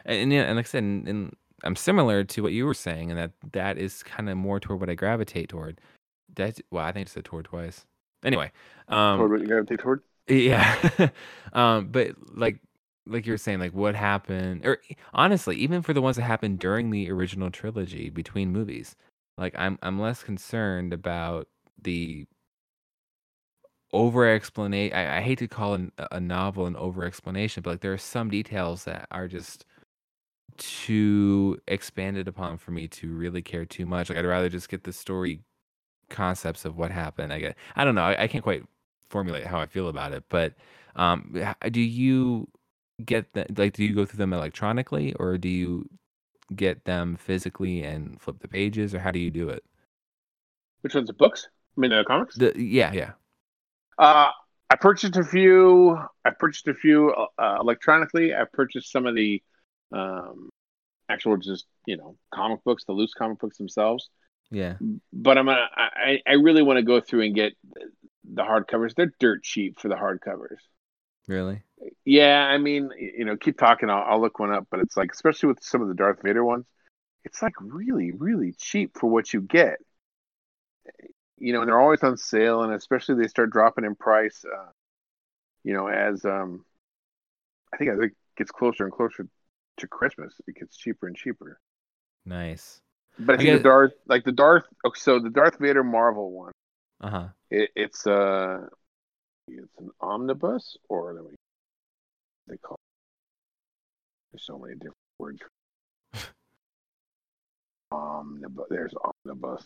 And, 0.04 0.18
and 0.22 0.32
yeah, 0.32 0.42
and 0.42 0.56
like 0.56 0.66
I 0.66 0.68
said, 0.68 0.82
and, 0.82 1.06
and 1.06 1.36
I'm 1.62 1.76
similar 1.76 2.24
to 2.24 2.42
what 2.42 2.52
you 2.52 2.66
were 2.66 2.74
saying, 2.74 3.10
and 3.10 3.18
that 3.20 3.32
that 3.52 3.78
is 3.78 4.02
kind 4.02 4.28
of 4.28 4.36
more 4.36 4.58
toward 4.58 4.80
what 4.80 4.90
I 4.90 4.94
gravitate 4.94 5.48
toward. 5.48 5.80
That 6.34 6.60
well, 6.72 6.84
I 6.84 6.90
think 6.90 7.08
I 7.08 7.10
said 7.10 7.24
toward 7.24 7.44
twice. 7.44 7.86
Anyway, 8.24 8.50
um, 8.88 9.18
toward 9.18 9.30
what 9.30 9.40
you 9.40 9.46
gravitate 9.46 9.78
toward? 9.80 10.02
Yeah, 10.30 11.10
um, 11.52 11.88
but 11.88 12.12
like 12.34 12.60
like 13.06 13.26
you 13.26 13.32
were 13.32 13.38
saying, 13.38 13.60
like 13.60 13.74
what 13.74 13.94
happened, 13.94 14.64
or 14.66 14.78
honestly, 15.14 15.56
even 15.56 15.82
for 15.82 15.92
the 15.94 16.02
ones 16.02 16.16
that 16.16 16.22
happened 16.22 16.58
during 16.58 16.90
the 16.90 17.10
original 17.10 17.50
trilogy 17.50 18.10
between 18.10 18.52
movies, 18.52 18.96
like 19.38 19.54
I'm 19.58 19.78
I'm 19.82 20.00
less 20.00 20.22
concerned 20.22 20.92
about 20.92 21.48
the 21.82 22.26
over 23.92 24.26
explanation. 24.28 24.96
I, 24.96 25.18
I 25.18 25.20
hate 25.20 25.38
to 25.38 25.48
call 25.48 25.74
an, 25.74 25.92
a 26.10 26.20
novel 26.20 26.66
an 26.66 26.76
over 26.76 27.04
explanation, 27.04 27.62
but 27.62 27.70
like 27.70 27.80
there 27.80 27.92
are 27.92 27.98
some 27.98 28.30
details 28.30 28.84
that 28.84 29.06
are 29.10 29.28
just 29.28 29.64
too 30.58 31.60
expanded 31.68 32.28
upon 32.28 32.58
for 32.58 32.72
me 32.72 32.88
to 32.88 33.12
really 33.14 33.42
care 33.42 33.64
too 33.66 33.86
much. 33.86 34.10
Like 34.10 34.18
I'd 34.18 34.26
rather 34.26 34.48
just 34.48 34.68
get 34.68 34.84
the 34.84 34.92
story 34.92 35.42
concepts 36.10 36.64
of 36.64 36.76
what 36.78 36.90
happened. 36.92 37.32
I 37.32 37.40
get 37.40 37.56
I 37.76 37.84
don't 37.84 37.94
know. 37.96 38.04
I, 38.04 38.24
I 38.24 38.28
can't 38.28 38.44
quite 38.44 38.64
formulate 39.10 39.46
how 39.46 39.60
I 39.60 39.66
feel 39.66 39.88
about 39.88 40.12
it, 40.12 40.24
but 40.28 40.54
um 40.96 41.36
do 41.70 41.80
you 41.80 42.48
get 43.04 43.32
that 43.34 43.58
like 43.58 43.74
do 43.74 43.84
you 43.84 43.94
go 43.94 44.04
through 44.04 44.18
them 44.18 44.32
electronically 44.32 45.14
or 45.14 45.38
do 45.38 45.48
you 45.48 45.88
get 46.54 46.84
them 46.84 47.16
physically 47.16 47.82
and 47.82 48.20
flip 48.20 48.38
the 48.40 48.48
pages 48.48 48.94
or 48.94 48.98
how 48.98 49.10
do 49.10 49.18
you 49.18 49.30
do 49.30 49.48
it? 49.48 49.64
Which 50.82 50.94
ones? 50.94 51.06
The 51.06 51.12
books? 51.12 51.48
I 51.76 51.80
mean, 51.80 51.90
the 51.90 52.04
comics? 52.04 52.36
The 52.36 52.52
yeah, 52.56 52.92
yeah. 52.92 53.12
Uh, 53.98 54.30
I 54.70 54.76
purchased 54.76 55.16
a 55.16 55.24
few. 55.24 55.98
I 56.24 56.30
purchased 56.30 56.68
a 56.68 56.74
few 56.74 57.10
uh, 57.10 57.58
electronically. 57.60 58.34
I 58.34 58.44
purchased 58.50 58.90
some 58.90 59.06
of 59.06 59.14
the 59.14 59.42
um, 59.92 60.48
actual, 61.08 61.36
just 61.36 61.66
you 61.86 61.96
know, 61.96 62.16
comic 62.32 62.64
books, 62.64 62.84
the 62.84 62.92
loose 62.92 63.12
comic 63.14 63.38
books 63.38 63.58
themselves. 63.58 64.08
Yeah. 64.50 64.76
But 65.12 65.38
I'm 65.38 65.46
gonna. 65.46 65.68
I, 65.76 66.20
I 66.26 66.32
really 66.34 66.62
want 66.62 66.78
to 66.78 66.82
go 66.82 67.00
through 67.00 67.22
and 67.22 67.34
get 67.34 67.52
the 68.32 68.42
hardcovers. 68.42 68.94
They're 68.94 69.12
dirt 69.18 69.42
cheap 69.42 69.80
for 69.80 69.88
the 69.88 69.96
hardcovers. 69.96 70.58
Really? 71.28 71.62
Yeah, 72.04 72.40
I 72.40 72.58
mean, 72.58 72.90
you 72.98 73.24
know, 73.24 73.36
keep 73.36 73.58
talking. 73.58 73.90
I'll, 73.90 74.04
I'll 74.06 74.20
look 74.20 74.38
one 74.38 74.52
up. 74.52 74.66
But 74.70 74.80
it's 74.80 74.96
like, 74.96 75.12
especially 75.12 75.48
with 75.48 75.62
some 75.62 75.82
of 75.82 75.88
the 75.88 75.94
Darth 75.94 76.22
Vader 76.22 76.44
ones, 76.44 76.66
it's 77.24 77.42
like 77.42 77.54
really, 77.60 78.12
really 78.12 78.52
cheap 78.58 78.96
for 78.98 79.08
what 79.08 79.32
you 79.32 79.40
get. 79.40 79.76
You 81.38 81.52
know, 81.52 81.60
and 81.60 81.68
they're 81.68 81.80
always 81.80 82.02
on 82.02 82.16
sale, 82.16 82.62
and 82.62 82.72
especially 82.74 83.14
they 83.14 83.28
start 83.28 83.50
dropping 83.50 83.84
in 83.84 83.94
price. 83.94 84.44
Uh, 84.44 84.70
you 85.62 85.72
know, 85.72 85.88
as 85.88 86.24
um, 86.24 86.64
I 87.72 87.76
think 87.76 87.90
as 87.90 88.00
it 88.00 88.12
gets 88.36 88.50
closer 88.50 88.84
and 88.84 88.92
closer 88.92 89.26
to 89.78 89.86
Christmas, 89.86 90.34
it 90.46 90.56
gets 90.56 90.76
cheaper 90.76 91.06
and 91.06 91.16
cheaper. 91.16 91.58
Nice. 92.26 92.80
But 93.18 93.32
I 93.32 93.34
I 93.34 93.44
think 93.44 93.58
the 93.58 93.68
Darth, 93.68 93.92
like 94.06 94.24
the 94.24 94.32
Darth, 94.32 94.64
oh, 94.84 94.92
so 94.94 95.18
the 95.18 95.30
Darth 95.30 95.58
Vader 95.58 95.84
Marvel 95.84 96.30
one, 96.30 96.52
Uh-huh. 97.00 97.28
it, 97.50 97.70
it's 97.74 98.06
uh, 98.06 98.66
it's 99.48 99.78
an 99.78 99.90
omnibus, 100.00 100.76
or 100.88 101.14
let 101.14 101.24
me, 101.24 101.36
they 102.46 102.56
call. 102.58 102.78
There's 104.30 104.44
so 104.44 104.58
many 104.58 104.74
different 104.74 104.96
words. 105.18 105.40
omnibus. 107.90 108.66
There's 108.70 108.94
omnibus. 109.26 109.64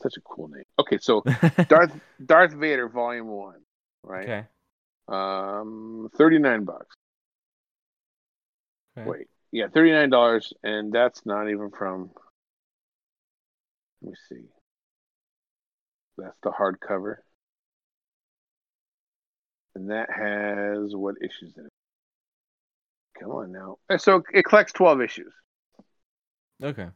Such 0.00 0.16
a 0.16 0.20
cool 0.20 0.48
name. 0.48 0.64
Okay, 0.78 0.98
so 1.00 1.22
Darth 1.68 1.92
Darth 2.24 2.52
Vader 2.52 2.88
Volume 2.88 3.28
One, 3.28 3.60
right? 4.02 4.28
Okay. 4.28 4.44
Um, 5.08 6.08
thirty 6.16 6.38
nine 6.38 6.64
bucks. 6.64 6.94
okay. 8.96 9.08
Wait, 9.08 9.26
yeah, 9.50 9.66
thirty 9.72 9.92
nine 9.92 10.10
dollars, 10.10 10.52
and 10.62 10.92
that's 10.92 11.24
not 11.26 11.50
even 11.50 11.70
from. 11.70 12.10
Let 14.00 14.10
me 14.10 14.16
see. 14.28 14.48
That's 16.18 16.36
the 16.42 16.50
hardcover. 16.50 17.16
And 19.74 19.90
that 19.90 20.08
has 20.10 20.94
what 20.94 21.16
issues 21.22 21.56
in 21.56 21.64
it? 21.64 21.72
Come 23.18 23.30
on 23.30 23.52
now. 23.52 23.78
So 23.98 24.22
it 24.32 24.44
collects 24.44 24.72
12 24.72 25.00
issues. 25.00 25.32
Okay. 26.62 26.88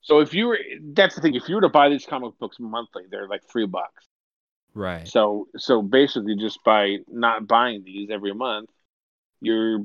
So 0.00 0.20
if 0.20 0.34
you 0.34 0.48
were, 0.48 0.58
that's 0.92 1.14
the 1.14 1.20
thing. 1.20 1.34
If 1.34 1.48
you 1.48 1.54
were 1.54 1.62
to 1.62 1.68
buy 1.68 1.88
these 1.88 2.04
comic 2.04 2.38
books 2.38 2.58
monthly, 2.60 3.04
they're 3.10 3.28
like 3.28 3.42
three 3.50 3.66
bucks. 3.66 4.06
Right. 4.74 5.08
So 5.08 5.48
so 5.56 5.80
basically, 5.80 6.36
just 6.36 6.62
by 6.64 6.98
not 7.08 7.46
buying 7.46 7.84
these 7.84 8.10
every 8.10 8.34
month, 8.34 8.68
you're 9.40 9.80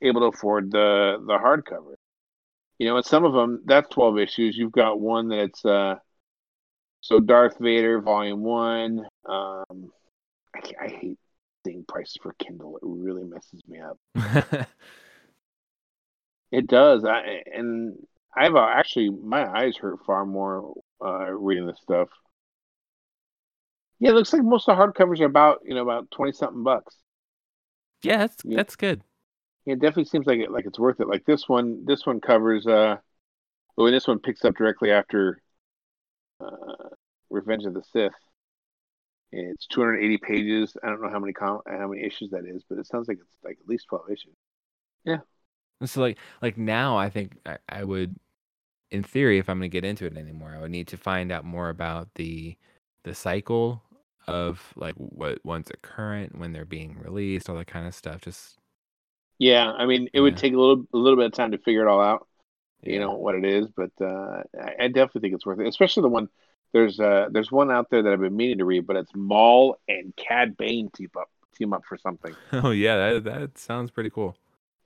able 0.00 0.22
to 0.22 0.36
afford 0.36 0.72
the 0.72 1.22
the 1.24 1.34
hardcover. 1.34 1.94
You 2.78 2.88
know, 2.88 2.96
and 2.96 3.06
some 3.06 3.24
of 3.24 3.32
them 3.32 3.62
that's 3.64 3.88
twelve 3.90 4.18
issues. 4.18 4.56
You've 4.56 4.72
got 4.72 4.98
one 4.98 5.28
that's 5.28 5.64
uh, 5.64 5.96
so 7.02 7.20
Darth 7.20 7.58
Vader 7.60 8.00
Volume 8.00 8.42
One. 8.42 9.06
Um, 9.28 9.92
I 10.54 10.60
I 10.80 10.88
hate 10.88 11.18
seeing 11.66 11.84
prices 11.88 12.18
for 12.22 12.34
Kindle. 12.38 12.76
It 12.76 12.82
really 12.84 13.24
messes 13.24 13.60
me 13.68 13.80
up. 13.80 13.98
It 16.52 16.66
does. 16.68 17.04
I 17.04 17.42
and 17.52 18.06
I've 18.36 18.54
uh, 18.54 18.66
actually 18.68 19.10
my 19.10 19.44
eyes 19.44 19.76
hurt 19.76 20.04
far 20.06 20.24
more 20.26 20.74
uh, 21.04 21.30
reading 21.32 21.66
this 21.66 21.80
stuff. 21.82 22.08
Yeah, 23.98 24.10
it 24.10 24.14
looks 24.14 24.32
like 24.32 24.42
most 24.42 24.68
of 24.68 24.76
the 24.76 24.82
hardcovers 24.82 25.20
are 25.20 25.24
about 25.26 25.60
you 25.64 25.74
know 25.74 25.82
about 25.82 26.10
twenty 26.10 26.32
something 26.32 26.62
bucks. 26.62 26.96
yeah, 28.02 28.18
that's 28.18 28.36
Yeah. 28.44 28.56
that's 28.56 28.76
good. 28.76 29.02
Yeah, 29.64 29.74
it 29.74 29.80
definitely 29.80 30.06
seems 30.06 30.26
like 30.26 30.40
it 30.40 30.50
like 30.50 30.66
it's 30.66 30.78
worth 30.78 31.00
it. 31.00 31.08
Like 31.08 31.24
this 31.24 31.48
one, 31.48 31.84
this 31.84 32.06
one 32.06 32.20
covers. 32.20 32.66
uh 32.66 32.96
Oh, 33.78 33.86
and 33.86 33.94
this 33.96 34.08
one 34.08 34.20
picks 34.20 34.44
up 34.44 34.56
directly 34.56 34.92
after 34.92 35.41
uh, 36.42 36.88
Revenge 37.30 37.64
of 37.66 37.74
the 37.74 37.82
Sith. 37.92 38.12
It's 39.32 39.66
280 39.66 40.18
pages. 40.18 40.76
I 40.82 40.86
don't 40.88 41.02
know 41.02 41.10
how 41.10 41.18
many 41.18 41.32
com- 41.32 41.62
how 41.66 41.88
many 41.88 42.02
issues 42.04 42.30
that 42.30 42.46
is, 42.46 42.62
but 42.68 42.78
it 42.78 42.86
sounds 42.86 43.08
like 43.08 43.18
it's 43.18 43.36
like 43.42 43.58
at 43.60 43.68
least 43.68 43.86
12 43.88 44.10
issues. 44.10 44.36
And 45.80 45.88
So 45.90 46.00
like 46.00 46.18
like 46.40 46.56
now 46.56 46.96
I 46.96 47.10
think 47.10 47.38
I, 47.46 47.58
I 47.68 47.84
would 47.84 48.16
in 48.90 49.02
theory 49.02 49.38
if 49.38 49.48
I'm 49.48 49.58
going 49.58 49.70
to 49.70 49.74
get 49.74 49.84
into 49.86 50.06
it 50.06 50.16
anymore 50.16 50.54
I 50.56 50.60
would 50.60 50.70
need 50.70 50.88
to 50.88 50.96
find 50.98 51.32
out 51.32 51.44
more 51.44 51.68
about 51.70 52.14
the 52.16 52.56
the 53.04 53.14
cycle 53.14 53.82
of 54.28 54.72
like 54.76 54.94
what 54.96 55.44
ones 55.44 55.70
are 55.70 55.78
current 55.82 56.38
when 56.38 56.52
they're 56.52 56.64
being 56.66 56.98
released 56.98 57.48
all 57.50 57.56
that 57.56 57.66
kind 57.68 57.86
of 57.86 57.94
stuff 57.94 58.22
just 58.22 58.58
Yeah, 59.38 59.72
I 59.72 59.86
mean, 59.86 60.08
it 60.12 60.20
would 60.20 60.36
take 60.36 60.52
a 60.54 60.58
little 60.58 60.84
a 60.92 60.96
little 60.96 61.16
bit 61.16 61.26
of 61.26 61.32
time 61.32 61.50
to 61.52 61.58
figure 61.58 61.82
it 61.82 61.88
all 61.88 62.00
out. 62.00 62.28
You 62.82 62.98
know 62.98 63.12
what 63.14 63.34
it 63.36 63.44
is, 63.44 63.68
but 63.76 63.92
uh, 64.00 64.42
I, 64.60 64.84
I 64.84 64.88
definitely 64.88 65.20
think 65.22 65.34
it's 65.34 65.46
worth 65.46 65.60
it. 65.60 65.66
Especially 65.68 66.02
the 66.02 66.08
one 66.08 66.28
there's 66.72 66.98
uh 66.98 67.28
there's 67.30 67.52
one 67.52 67.70
out 67.70 67.90
there 67.90 68.02
that 68.02 68.12
I've 68.12 68.20
been 68.20 68.36
meaning 68.36 68.58
to 68.58 68.64
read, 68.64 68.86
but 68.86 68.96
it's 68.96 69.14
Maul 69.14 69.78
and 69.88 70.14
Cad 70.16 70.56
Bane 70.56 70.90
team 70.90 71.10
up 71.18 71.30
team 71.56 71.72
up 71.72 71.82
for 71.88 71.96
something. 71.96 72.36
oh 72.52 72.70
yeah 72.70 72.96
that 73.12 73.24
that 73.24 73.58
sounds 73.58 73.90
pretty 73.90 74.10
cool 74.10 74.36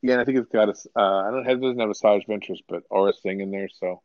Yeah, 0.03 0.13
and 0.13 0.21
I 0.21 0.25
think 0.25 0.39
it's 0.39 0.49
got 0.49 0.69
a 0.69 0.75
uh, 0.99 1.29
I 1.29 1.31
don't 1.31 1.49
it 1.49 1.61
doesn't 1.61 1.81
have 1.81 1.91
a 1.91 1.95
Savage 1.95 2.27
Ventures, 2.27 2.63
but 2.69 2.89
Aurra 2.91 3.15
Sing 3.15 3.41
in 3.41 3.51
there, 3.51 3.69
so 3.69 4.03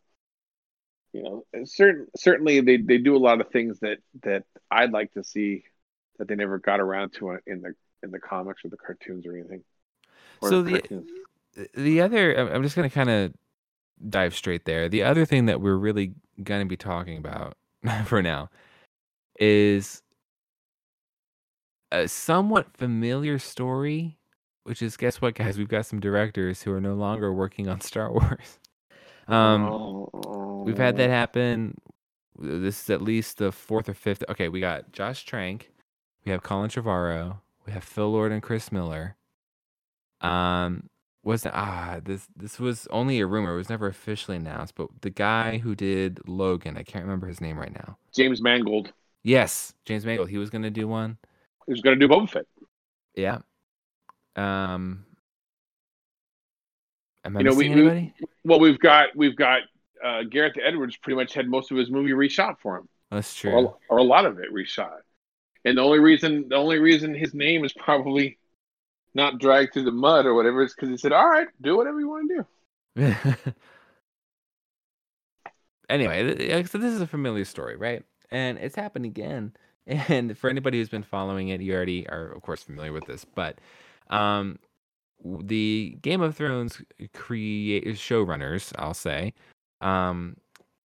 you 1.14 1.24
know, 1.24 1.46
certain 1.66 2.08
certainly 2.16 2.62
they 2.62 2.78
they 2.78 2.98
do 2.98 3.16
a 3.16 3.20
lot 3.20 3.42
of 3.42 3.50
things 3.50 3.80
that 3.82 3.98
that 4.24 4.44
I'd 4.70 4.92
like 4.92 5.12
to 5.14 5.24
see 5.24 5.64
that 6.18 6.28
they 6.28 6.36
never 6.36 6.58
got 6.60 6.80
around 6.80 7.14
to 7.14 7.38
in 7.46 7.62
the 7.62 7.74
in 8.04 8.12
the 8.12 8.20
comics 8.20 8.64
or 8.64 8.70
the 8.70 8.78
cartoons 8.78 9.26
or 9.26 9.36
anything. 9.36 9.64
Or 10.42 10.50
So 10.50 10.62
the- 10.62 10.72
cartoons. 10.72 11.10
the 11.76 12.02
other 12.02 12.34
I'm 12.34 12.48
I'm 12.48 12.64
just 12.64 12.76
going 12.76 12.90
to 12.90 12.94
kind 12.94 13.10
of 13.10 13.34
dive 14.10 14.36
straight 14.36 14.66
there. 14.66 14.90
The 14.90 15.04
other 15.04 15.26
thing 15.26 15.46
that 15.46 15.62
we're 15.62 15.76
really 15.76 16.14
going 16.44 16.62
to 16.62 16.70
be 16.70 16.78
talking 16.78 17.18
about 17.18 17.56
for 18.06 18.22
now 18.22 18.50
is 19.40 20.02
a 21.92 22.08
somewhat 22.08 22.68
familiar 22.76 23.38
story, 23.40 24.18
which 24.64 24.82
is 24.82 24.98
guess 24.98 25.22
what, 25.22 25.36
guys? 25.36 25.58
We've 25.58 25.68
got 25.68 25.86
some 25.86 26.00
directors 26.00 26.62
who 26.64 26.72
are 26.74 26.82
no 26.82 26.94
longer 26.94 27.34
working 27.34 27.68
on 27.68 27.82
Star 27.82 28.12
Wars. 28.14 28.60
Um, 29.28 29.66
Oh, 29.66 30.64
we've 30.66 30.78
had 30.78 30.98
that 30.98 31.10
happen. 31.10 31.78
This 32.40 32.84
is 32.84 32.90
at 32.90 33.02
least 33.02 33.38
the 33.38 33.52
fourth 33.52 33.88
or 33.90 33.94
fifth. 33.94 34.24
Okay, 34.30 34.50
we 34.50 34.60
got 34.60 34.92
Josh 34.92 35.26
Trank, 35.26 35.72
we 36.26 36.32
have 36.32 36.44
Colin 36.44 36.70
Trevorrow, 36.70 37.38
we 37.66 37.74
have 37.74 37.84
Phil 37.84 38.12
Lord 38.12 38.32
and 38.32 38.42
Chris 38.42 38.72
Miller. 38.72 39.16
Um, 40.22 40.90
was 41.24 41.46
ah 41.46 42.00
this 42.04 42.28
this 42.36 42.60
was 42.60 42.88
only 42.92 43.20
a 43.20 43.26
rumor. 43.28 43.54
It 43.54 43.58
was 43.58 43.70
never 43.70 43.88
officially 43.88 44.38
announced. 44.38 44.76
But 44.76 44.90
the 45.02 45.10
guy 45.12 45.58
who 45.60 45.76
did 45.76 46.20
Logan, 46.28 46.78
I 46.78 46.84
can't 46.84 47.04
remember 47.06 47.28
his 47.28 47.40
name 47.42 47.58
right 47.60 47.74
now. 47.74 47.98
James 48.14 48.42
Mangold 48.42 48.92
Yes, 49.24 49.74
James 49.86 50.04
Mangold. 50.06 50.30
He 50.30 50.38
was 50.40 50.50
gonna 50.50 50.72
do 50.72 50.88
one. 50.88 51.18
He 51.68 51.74
was 51.74 51.82
going 51.82 51.98
to 52.00 52.08
do 52.08 52.12
Boba 52.12 52.28
Fett. 52.28 52.46
Yeah. 53.16 53.38
Um. 54.36 55.06
Am 57.24 57.38
I 57.38 57.42
You 57.42 57.44
know, 57.46 57.54
we- 57.56 57.70
we- 57.70 58.14
Well, 58.44 58.60
we've 58.60 58.80
got 58.80 59.16
we've 59.16 59.36
got 59.36 59.62
uh, 60.04 60.24
Gareth 60.24 60.58
Edwards 60.62 60.98
pretty 60.98 61.16
much 61.16 61.34
had 61.36 61.48
most 61.48 61.70
of 61.70 61.78
his 61.78 61.92
movie 61.92 62.12
reshot 62.14 62.56
for 62.60 62.78
him, 62.78 62.90
That's 63.12 63.36
true. 63.36 63.52
or, 63.52 63.78
or 63.90 63.98
a 64.00 64.04
lot 64.04 64.26
of 64.26 64.40
it 64.40 64.52
reshot. 64.52 65.02
And 65.64 65.78
the 65.78 65.82
only 65.84 66.00
reason 66.00 66.50
the 66.50 66.56
only 66.56 66.80
reason 66.80 67.14
his 67.14 67.36
name 67.36 67.64
is 67.64 67.72
probably 67.74 68.40
not 69.14 69.40
dragged 69.40 69.74
through 69.74 69.84
the 69.84 69.92
mud 69.92 70.26
or 70.26 70.34
whatever 70.34 70.64
is 70.64 70.74
because 70.74 70.90
he 70.90 70.98
said, 70.98 71.12
"All 71.12 71.30
right, 71.30 71.48
do 71.62 71.78
whatever 71.78 72.00
you 72.00 72.10
want 72.10 72.30
to 72.30 72.36
do." 72.36 72.46
anyway, 75.90 76.64
said, 76.64 76.82
this 76.82 76.94
is 76.94 77.02
a 77.02 77.08
familiar 77.08 77.46
story, 77.46 77.76
right? 77.76 78.04
And 78.32 78.58
it's 78.58 78.76
happened 78.76 79.06
again. 79.06 79.54
And 79.88 80.38
for 80.38 80.48
anybody 80.48 80.78
who's 80.78 80.90
been 80.90 81.04
following 81.04 81.50
it, 81.50 81.60
you 81.60 81.74
already 81.74 82.08
are, 82.08 82.32
of 82.34 82.44
course, 82.44 82.62
familiar 82.62 82.94
with 82.94 83.06
this. 83.06 83.26
But 83.26 83.58
um, 84.12 84.60
the 85.26 85.98
Game 86.04 86.22
of 86.22 86.36
Thrones 86.36 86.82
create 87.16 87.86
showrunners, 87.88 88.74
I'll 88.78 88.94
say, 88.94 89.34
um, 89.82 90.38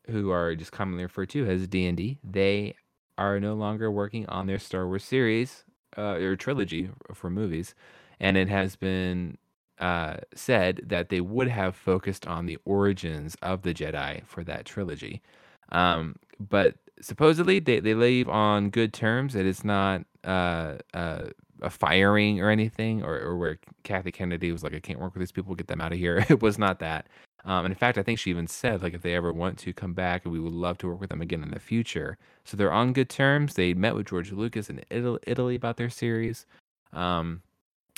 who 0.08 0.30
are 0.30 0.54
just 0.54 0.72
commonly 0.72 1.04
referred 1.04 1.28
to 1.30 1.46
as 1.46 1.68
D 1.68 1.86
and 1.86 1.96
D, 1.96 2.18
they 2.24 2.74
are 3.18 3.38
no 3.38 3.52
longer 3.52 3.90
working 3.90 4.26
on 4.26 4.46
their 4.46 4.58
Star 4.58 4.86
Wars 4.86 5.04
series 5.04 5.64
uh, 5.96 6.14
or 6.14 6.34
trilogy 6.34 6.88
for 7.12 7.28
movies, 7.28 7.74
and 8.20 8.36
it 8.36 8.48
has 8.48 8.76
been 8.76 9.38
uh, 9.78 10.16
said 10.34 10.80
that 10.84 11.08
they 11.08 11.20
would 11.20 11.48
have 11.48 11.76
focused 11.76 12.26
on 12.26 12.46
the 12.46 12.58
origins 12.64 13.36
of 13.42 13.62
the 13.62 13.74
Jedi 13.74 14.24
for 14.26 14.42
that 14.44 14.64
trilogy. 14.64 15.22
Um, 15.70 16.16
but 16.38 16.76
supposedly 17.00 17.58
they, 17.58 17.80
they 17.80 17.94
leave 17.94 18.28
on 18.28 18.70
good 18.70 18.92
terms. 18.92 19.34
That 19.34 19.46
it's 19.46 19.64
not 19.64 20.02
uh, 20.24 20.76
uh, 20.94 21.26
a 21.62 21.70
firing 21.70 22.40
or 22.40 22.50
anything, 22.50 23.02
or, 23.02 23.18
or 23.18 23.36
where 23.36 23.58
Kathy 23.84 24.12
Kennedy 24.12 24.52
was 24.52 24.62
like, 24.62 24.74
I 24.74 24.80
can't 24.80 25.00
work 25.00 25.14
with 25.14 25.20
these 25.20 25.32
people, 25.32 25.54
get 25.54 25.68
them 25.68 25.80
out 25.80 25.92
of 25.92 25.98
here. 25.98 26.24
It 26.30 26.42
was 26.42 26.58
not 26.58 26.78
that. 26.80 27.06
Um, 27.44 27.64
and 27.64 27.72
in 27.72 27.78
fact, 27.78 27.96
I 27.96 28.02
think 28.02 28.18
she 28.18 28.30
even 28.30 28.48
said, 28.48 28.82
like, 28.82 28.92
if 28.92 29.02
they 29.02 29.14
ever 29.14 29.32
want 29.32 29.56
to 29.58 29.72
come 29.72 29.94
back, 29.94 30.24
we 30.24 30.40
would 30.40 30.52
love 30.52 30.78
to 30.78 30.88
work 30.88 31.00
with 31.00 31.10
them 31.10 31.22
again 31.22 31.44
in 31.44 31.52
the 31.52 31.60
future. 31.60 32.18
So 32.44 32.56
they're 32.56 32.72
on 32.72 32.92
good 32.92 33.08
terms. 33.08 33.54
They 33.54 33.72
met 33.72 33.94
with 33.94 34.08
George 34.08 34.32
Lucas 34.32 34.68
in 34.68 34.82
Italy, 34.90 35.54
about 35.54 35.76
their 35.76 35.88
series. 35.88 36.44
Um, 36.92 37.42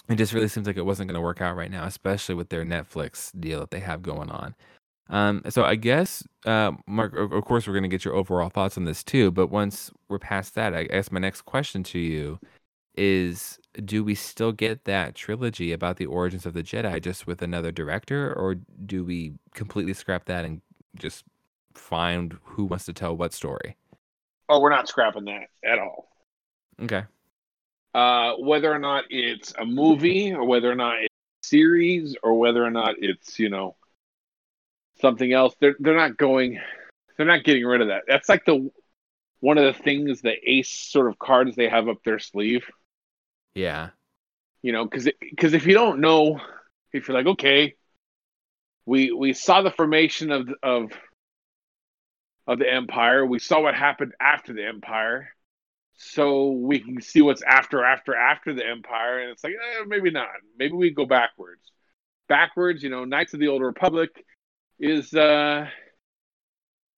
it 0.08 0.16
just 0.16 0.32
really 0.32 0.48
seems 0.48 0.66
like 0.66 0.76
it 0.76 0.86
wasn't 0.86 1.08
going 1.08 1.20
to 1.20 1.24
work 1.24 1.40
out 1.40 1.56
right 1.56 1.70
now, 1.70 1.84
especially 1.84 2.34
with 2.34 2.48
their 2.48 2.64
Netflix 2.64 3.30
deal 3.38 3.60
that 3.60 3.70
they 3.70 3.80
have 3.80 4.02
going 4.02 4.30
on. 4.30 4.54
Um, 5.10 5.42
so 5.48 5.64
I 5.64 5.74
guess, 5.74 6.22
uh, 6.44 6.72
Mark, 6.86 7.16
of 7.16 7.32
of 7.32 7.44
course, 7.44 7.66
we're 7.66 7.72
going 7.72 7.82
to 7.82 7.88
get 7.88 8.04
your 8.04 8.14
overall 8.14 8.50
thoughts 8.50 8.76
on 8.76 8.84
this 8.84 9.02
too. 9.02 9.30
But 9.30 9.48
once 9.48 9.90
we're 10.08 10.18
past 10.18 10.54
that, 10.54 10.74
I 10.74 10.84
guess 10.84 11.10
my 11.10 11.20
next 11.20 11.42
question 11.42 11.82
to 11.84 11.98
you 11.98 12.38
is: 12.94 13.58
Do 13.84 14.04
we 14.04 14.14
still 14.14 14.52
get 14.52 14.84
that 14.84 15.14
trilogy 15.14 15.72
about 15.72 15.96
the 15.96 16.06
origins 16.06 16.44
of 16.44 16.52
the 16.52 16.62
Jedi 16.62 17.00
just 17.02 17.26
with 17.26 17.40
another 17.40 17.72
director, 17.72 18.34
or 18.34 18.56
do 18.84 19.04
we 19.04 19.34
completely 19.54 19.94
scrap 19.94 20.26
that 20.26 20.44
and 20.44 20.60
just 20.96 21.24
find 21.74 22.36
who 22.42 22.64
wants 22.64 22.84
to 22.86 22.92
tell 22.92 23.16
what 23.16 23.32
story? 23.32 23.76
Oh, 24.50 24.60
we're 24.60 24.70
not 24.70 24.88
scrapping 24.88 25.24
that 25.26 25.48
at 25.64 25.78
all. 25.78 26.08
Okay. 26.82 27.04
Uh, 27.94 28.34
whether 28.34 28.72
or 28.72 28.78
not 28.78 29.04
it's 29.10 29.52
a 29.58 29.64
movie, 29.64 30.32
or 30.32 30.44
whether 30.44 30.70
or 30.70 30.74
not 30.74 30.98
it's 31.02 31.14
a 31.44 31.46
series, 31.46 32.16
or 32.22 32.38
whether 32.38 32.64
or 32.64 32.70
not 32.70 32.96
it's 32.98 33.38
you 33.38 33.48
know 33.48 33.76
something 35.00 35.32
else, 35.32 35.54
they're 35.60 35.76
they're 35.78 35.96
not 35.96 36.16
going. 36.16 36.60
They're 37.16 37.26
not 37.26 37.44
getting 37.44 37.64
rid 37.64 37.80
of 37.80 37.88
that. 37.88 38.04
That's 38.06 38.28
like 38.28 38.44
the 38.44 38.70
one 39.40 39.58
of 39.58 39.64
the 39.64 39.82
things 39.82 40.20
the 40.20 40.34
ace 40.44 40.70
sort 40.70 41.08
of 41.08 41.18
cards 41.18 41.56
they 41.56 41.68
have 41.68 41.88
up 41.88 41.98
their 42.04 42.18
sleeve. 42.18 42.64
Yeah. 43.54 43.90
you 44.62 44.72
know 44.72 44.84
because 44.84 45.08
because 45.20 45.54
if 45.54 45.66
you 45.66 45.74
don't 45.74 46.00
know 46.00 46.40
if 46.92 47.08
you're 47.08 47.16
like 47.16 47.26
okay 47.26 47.74
we 48.86 49.10
we 49.12 49.32
saw 49.32 49.62
the 49.62 49.70
formation 49.70 50.30
of 50.30 50.48
of 50.62 50.92
of 52.46 52.58
the 52.58 52.72
empire 52.72 53.26
we 53.26 53.38
saw 53.38 53.60
what 53.60 53.74
happened 53.74 54.12
after 54.20 54.52
the 54.52 54.64
empire 54.64 55.34
so 55.98 56.52
we 56.52 56.78
can 56.78 57.00
see 57.02 57.20
what's 57.20 57.42
after 57.42 57.84
after 57.84 58.14
after 58.14 58.54
the 58.54 58.66
empire 58.66 59.20
and 59.20 59.30
it's 59.30 59.44
like 59.44 59.52
eh, 59.52 59.84
maybe 59.86 60.10
not 60.10 60.28
maybe 60.58 60.74
we 60.74 60.90
go 60.90 61.04
backwards 61.04 61.72
backwards 62.28 62.82
you 62.82 62.88
know 62.88 63.04
knights 63.04 63.34
of 63.34 63.40
the 63.40 63.48
old 63.48 63.62
republic 63.62 64.24
is 64.78 65.12
uh 65.14 65.66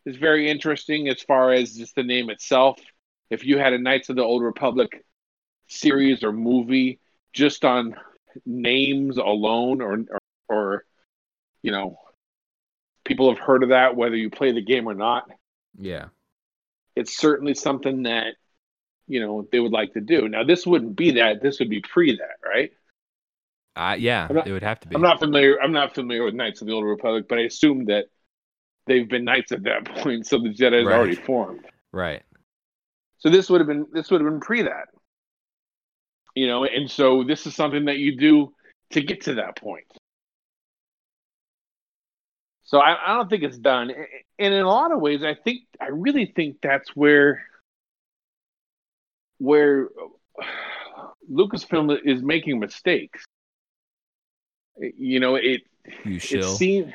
is 0.07 0.17
very 0.17 0.51
interesting 0.51 1.09
as 1.09 1.21
far 1.21 1.53
as 1.53 1.77
just 1.77 1.95
the 1.95 2.03
name 2.03 2.31
itself. 2.31 2.79
If 3.29 3.45
you 3.45 3.59
had 3.59 3.73
a 3.73 3.79
Knights 3.79 4.09
of 4.09 4.17
the 4.17 4.23
Old 4.23 4.43
Republic 4.43 5.05
series 5.69 6.25
or 6.25 6.33
movie 6.33 6.99
just 7.33 7.65
on 7.65 7.95
names 8.45 9.19
alone, 9.19 9.81
or 9.81 9.99
or, 10.11 10.19
or 10.49 10.85
you 11.63 11.71
know, 11.71 11.99
people 13.05 13.33
have 13.33 13.39
heard 13.39 13.63
of 13.63 13.69
that 13.71 13.97
whether 13.97 14.17
you 14.17 14.31
play 14.31 14.53
the 14.53 14.63
game 14.63 14.89
or 14.89 14.95
not. 14.95 15.31
Yeah. 15.79 16.07
It's 16.97 17.17
certainly 17.17 17.55
something 17.55 18.03
that 18.03 18.35
you 19.11 19.21
know 19.21 19.47
they 19.51 19.61
would 19.61 19.73
like 19.73 19.93
to 19.95 20.01
do. 20.01 20.29
Now, 20.29 20.45
this 20.45 20.67
wouldn't 20.67 20.97
be 20.97 21.11
that. 21.13 21.43
This 21.43 21.59
would 21.59 21.69
be 21.69 21.81
pre 21.81 22.17
that, 22.17 22.37
right? 22.49 22.71
Uh, 23.77 23.97
yeah, 23.99 24.29
not- 24.31 24.47
it 24.47 24.53
would 24.53 24.63
have 24.63 24.81
to 24.81 24.89
be. 24.89 24.95
I'm 24.97 25.03
not 25.03 25.19
familiar. 25.19 25.61
I'm 25.61 25.73
not 25.73 25.95
familiar 25.95 26.25
with 26.25 26.35
Knights 26.35 26.61
of 26.61 26.67
the 26.69 26.73
Old 26.73 26.85
Republic, 26.85 27.27
but 27.29 27.39
I 27.39 27.43
assume 27.43 27.87
that 27.87 28.07
they've 28.87 29.09
been 29.09 29.25
knights 29.25 29.53
at 29.53 29.65
that 29.65 29.85
point, 29.97 30.27
so 30.27 30.39
the 30.39 30.49
Jedi 30.51 30.79
has 30.79 30.87
Right. 30.87 30.97
already 30.97 31.15
formed. 31.17 31.67
Right. 31.93 32.23
So 33.19 33.29
this 33.29 33.51
would 33.51 33.61
have 33.61 33.69
been 33.69 33.87
this 33.93 34.11
would 34.11 34.21
have 34.21 34.31
been 34.31 34.41
pre 34.41 34.63
that, 34.63 34.89
you 36.35 36.47
know, 36.47 36.65
and 36.65 36.91
so 36.91 37.23
this 37.25 37.47
is 37.47 37.55
something 37.55 37.85
that 37.87 37.99
you 37.99 38.17
do 38.17 38.53
to 38.91 39.03
get 39.03 39.23
to 39.23 39.35
that 39.35 39.57
point. 39.57 39.87
So 42.65 42.79
I, 42.79 42.97
I 43.13 43.17
don't 43.17 43.29
think 43.29 43.43
it's 43.43 43.59
done, 43.59 43.91
and 44.39 44.55
in 44.55 44.63
a 44.63 44.69
lot 44.69 44.93
of 44.93 45.01
ways, 45.01 45.25
I 45.25 45.35
think 45.35 45.63
I 45.81 45.89
really 45.89 46.33
think 46.37 46.59
that's 46.63 46.95
where 46.95 47.43
where 49.41 49.89
Lucasfilm 51.33 51.99
is 52.05 52.23
making 52.23 52.61
mistakes. 52.61 53.25
You 54.77 55.19
know, 55.21 55.35
it 55.35 55.63
You 56.05 56.17
it 56.17 56.45
seems 56.45 56.93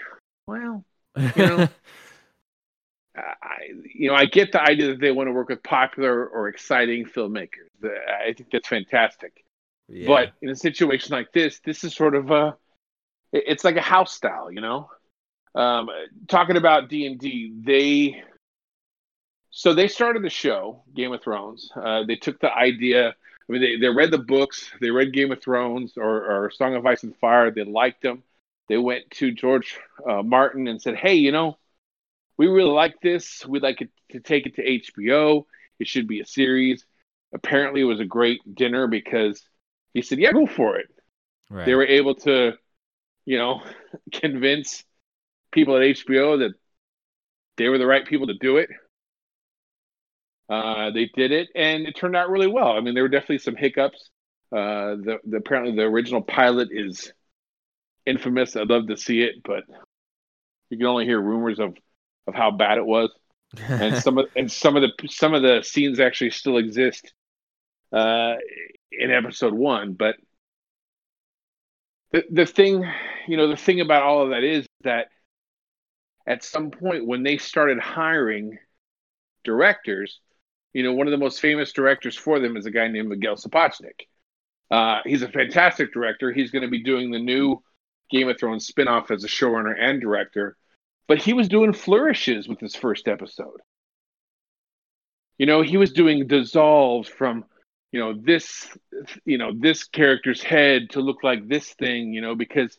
well. 0.47 0.85
you 1.17 1.31
know, 1.37 1.67
I, 3.17 3.57
you 3.93 4.09
know, 4.09 4.15
I 4.15 4.25
get 4.25 4.51
the 4.51 4.61
idea 4.61 4.87
that 4.87 4.99
they 4.99 5.11
want 5.11 5.27
to 5.27 5.31
work 5.31 5.49
with 5.49 5.63
popular 5.63 6.27
or 6.27 6.47
exciting 6.47 7.05
filmmakers. 7.05 7.69
I 7.83 8.33
think 8.33 8.51
that's 8.51 8.67
fantastic. 8.67 9.43
yeah. 9.87 10.07
But 10.07 10.33
in 10.41 10.49
a 10.49 10.55
situation 10.55 11.15
like 11.15 11.31
this, 11.33 11.59
this 11.65 11.83
is 11.83 11.95
sort 11.95 12.15
of 12.15 12.31
a, 12.31 12.55
it's 13.31 13.63
like 13.63 13.75
a 13.75 13.81
house 13.81 14.13
style, 14.13 14.51
you 14.51 14.61
know. 14.61 14.89
Um, 15.55 15.89
talking 16.27 16.57
about 16.57 16.89
D 16.89 17.05
and 17.07 17.17
D, 17.17 17.53
they, 17.63 18.23
so 19.57 19.73
they 19.73 19.87
started 19.87 20.21
the 20.21 20.29
show 20.29 20.83
Game 20.93 21.13
of 21.13 21.23
Thrones. 21.23 21.71
Uh, 21.73 22.03
they 22.03 22.17
took 22.17 22.41
the 22.41 22.53
idea. 22.53 23.07
I 23.07 23.51
mean, 23.51 23.61
they, 23.61 23.77
they 23.77 23.87
read 23.87 24.11
the 24.11 24.17
books, 24.17 24.69
they 24.81 24.89
read 24.89 25.13
Game 25.13 25.31
of 25.31 25.41
Thrones 25.41 25.93
or, 25.95 26.45
or 26.45 26.51
Song 26.51 26.75
of 26.75 26.85
Ice 26.85 27.03
and 27.03 27.15
Fire. 27.15 27.49
They 27.51 27.63
liked 27.63 28.03
them. 28.03 28.21
They 28.67 28.77
went 28.77 29.09
to 29.11 29.31
George 29.31 29.79
uh, 30.05 30.23
Martin 30.23 30.67
and 30.67 30.81
said, 30.81 30.97
"Hey, 30.97 31.13
you 31.13 31.31
know, 31.31 31.57
we 32.37 32.47
really 32.47 32.71
like 32.71 32.99
this. 32.99 33.45
We'd 33.45 33.63
like 33.63 33.79
it 33.79 33.91
to 34.11 34.19
take 34.19 34.45
it 34.45 34.55
to 34.55 34.79
HBO. 34.79 35.45
It 35.79 35.87
should 35.87 36.07
be 36.07 36.19
a 36.19 36.25
series." 36.25 36.85
Apparently, 37.33 37.79
it 37.79 37.85
was 37.85 38.01
a 38.01 38.05
great 38.05 38.41
dinner 38.55 38.87
because 38.87 39.41
he 39.93 40.01
said, 40.01 40.19
"Yeah, 40.19 40.33
go 40.33 40.47
for 40.47 40.77
it." 40.77 40.87
right. 41.49 41.65
They 41.65 41.75
were 41.75 41.85
able 41.85 42.15
to, 42.15 42.53
you 43.23 43.37
know, 43.37 43.61
convince 44.11 44.83
people 45.53 45.77
at 45.77 45.83
HBO 45.83 46.39
that 46.39 46.55
they 47.55 47.69
were 47.69 47.77
the 47.77 47.87
right 47.87 48.05
people 48.05 48.27
to 48.27 48.33
do 48.33 48.57
it. 48.57 48.69
Uh, 50.49 50.91
they 50.91 51.09
did 51.15 51.31
it, 51.31 51.49
and 51.55 51.87
it 51.87 51.95
turned 51.95 52.15
out 52.15 52.29
really 52.29 52.47
well. 52.47 52.71
I 52.71 52.81
mean, 52.81 52.93
there 52.93 53.03
were 53.03 53.09
definitely 53.09 53.39
some 53.39 53.55
hiccups. 53.55 54.09
Uh, 54.51 54.95
the, 54.95 55.17
the 55.25 55.37
apparently 55.37 55.75
the 55.75 55.81
original 55.81 56.21
pilot 56.21 56.69
is 56.71 57.11
infamous. 58.05 58.55
I'd 58.55 58.69
love 58.69 58.87
to 58.87 58.97
see 58.97 59.21
it, 59.21 59.35
but 59.43 59.63
you 60.69 60.77
can 60.77 60.85
only 60.85 61.05
hear 61.05 61.19
rumors 61.19 61.59
of 61.59 61.75
of 62.27 62.33
how 62.33 62.51
bad 62.51 62.77
it 62.77 62.85
was 62.85 63.09
and 63.57 63.95
some 64.03 64.17
of 64.17 64.27
and 64.35 64.51
some 64.51 64.75
of 64.75 64.81
the 64.81 65.07
some 65.07 65.33
of 65.33 65.41
the 65.41 65.61
scenes 65.63 65.99
actually 65.99 66.31
still 66.31 66.57
exist 66.57 67.13
uh, 67.91 68.35
in 68.91 69.11
episode 69.11 69.53
one. 69.53 69.93
But 69.93 70.15
the 72.11 72.23
the 72.29 72.45
thing, 72.45 72.85
you 73.27 73.37
know, 73.37 73.47
the 73.47 73.57
thing 73.57 73.81
about 73.81 74.03
all 74.03 74.23
of 74.23 74.29
that 74.29 74.43
is 74.43 74.65
that 74.83 75.07
at 76.27 76.43
some 76.43 76.71
point 76.71 77.05
when 77.05 77.23
they 77.23 77.37
started 77.37 77.79
hiring 77.79 78.57
directors, 79.43 80.19
you 80.75 80.83
know, 80.83 80.93
one 80.93 81.07
of 81.07 81.11
the 81.11 81.17
most 81.17 81.39
famous 81.39 81.71
directors 81.71 82.15
for 82.17 82.39
them 82.39 82.57
is 82.57 82.65
a 82.65 82.71
guy 82.71 82.87
named 82.87 83.09
Miguel 83.09 83.35
Sapochnik. 83.35 84.07
Uh, 84.69 84.99
he's 85.05 85.21
a 85.21 85.29
fantastic 85.29 85.93
director. 85.93 86.31
He's 86.31 86.51
going 86.51 86.63
to 86.63 86.69
be 86.69 86.83
doing 86.83 87.11
the 87.11 87.19
new 87.19 87.63
Game 88.11 88.27
of 88.29 88.37
Thrones 88.39 88.69
spinoff 88.69 89.09
as 89.09 89.23
a 89.23 89.27
showrunner 89.27 89.73
and 89.79 90.01
director 90.01 90.57
but 91.07 91.21
he 91.21 91.33
was 91.33 91.47
doing 91.47 91.73
flourishes 91.73 92.47
with 92.47 92.59
his 92.59 92.75
first 92.75 93.07
episode. 93.07 93.61
You 95.37 95.45
know, 95.45 95.61
he 95.61 95.77
was 95.77 95.91
doing 95.91 96.27
dissolves 96.27 97.09
from, 97.09 97.45
you 97.91 97.99
know, 97.99 98.13
this, 98.13 98.75
you 99.25 99.37
know, 99.37 99.51
this 99.53 99.83
character's 99.83 100.41
head 100.41 100.91
to 100.91 101.01
look 101.01 101.23
like 101.23 101.47
this 101.47 101.73
thing, 101.73 102.13
you 102.13 102.21
know, 102.21 102.35
because 102.35 102.77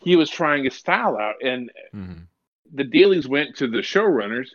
he 0.00 0.16
was 0.16 0.28
trying 0.28 0.64
his 0.64 0.74
style 0.74 1.16
out. 1.16 1.36
And 1.42 1.70
Mhm. 1.94 2.26
the 2.72 2.84
dailies 2.84 3.28
went 3.28 3.56
to 3.56 3.68
the 3.68 3.78
showrunners 3.78 4.50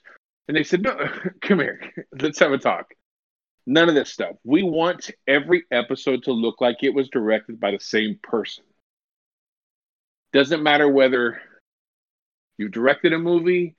and 0.48 0.56
they 0.58 0.64
said, 0.64 0.82
no, 0.82 0.96
come 1.42 1.60
here, 1.60 1.82
let's 2.22 2.40
have 2.40 2.52
a 2.52 2.58
talk. 2.58 2.88
None 3.66 3.90
of 3.90 3.96
this 3.96 4.12
stuff. 4.12 4.36
We 4.46 4.64
want 4.64 5.12
every 5.28 5.64
episode 5.72 6.24
to 6.24 6.32
look 6.32 6.62
like 6.62 6.78
it 6.84 6.94
was 6.94 7.10
directed 7.10 7.60
by 7.60 7.72
the 7.72 7.80
same 7.80 8.18
person. 8.24 8.64
Doesn't 10.34 10.64
matter 10.64 10.88
whether 10.88 11.42
you 12.58 12.70
directed 12.70 13.14
a 13.14 13.20
movie, 13.20 13.76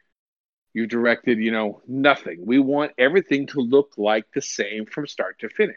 you 0.74 0.86
directed, 0.86 1.38
you 1.38 1.50
know, 1.50 1.80
nothing. 1.88 2.44
We 2.44 2.58
want 2.58 2.92
everything 2.98 3.46
to 3.48 3.60
look 3.60 3.92
like 3.96 4.26
the 4.34 4.42
same 4.42 4.84
from 4.86 5.06
start 5.06 5.38
to 5.40 5.48
finish 5.48 5.76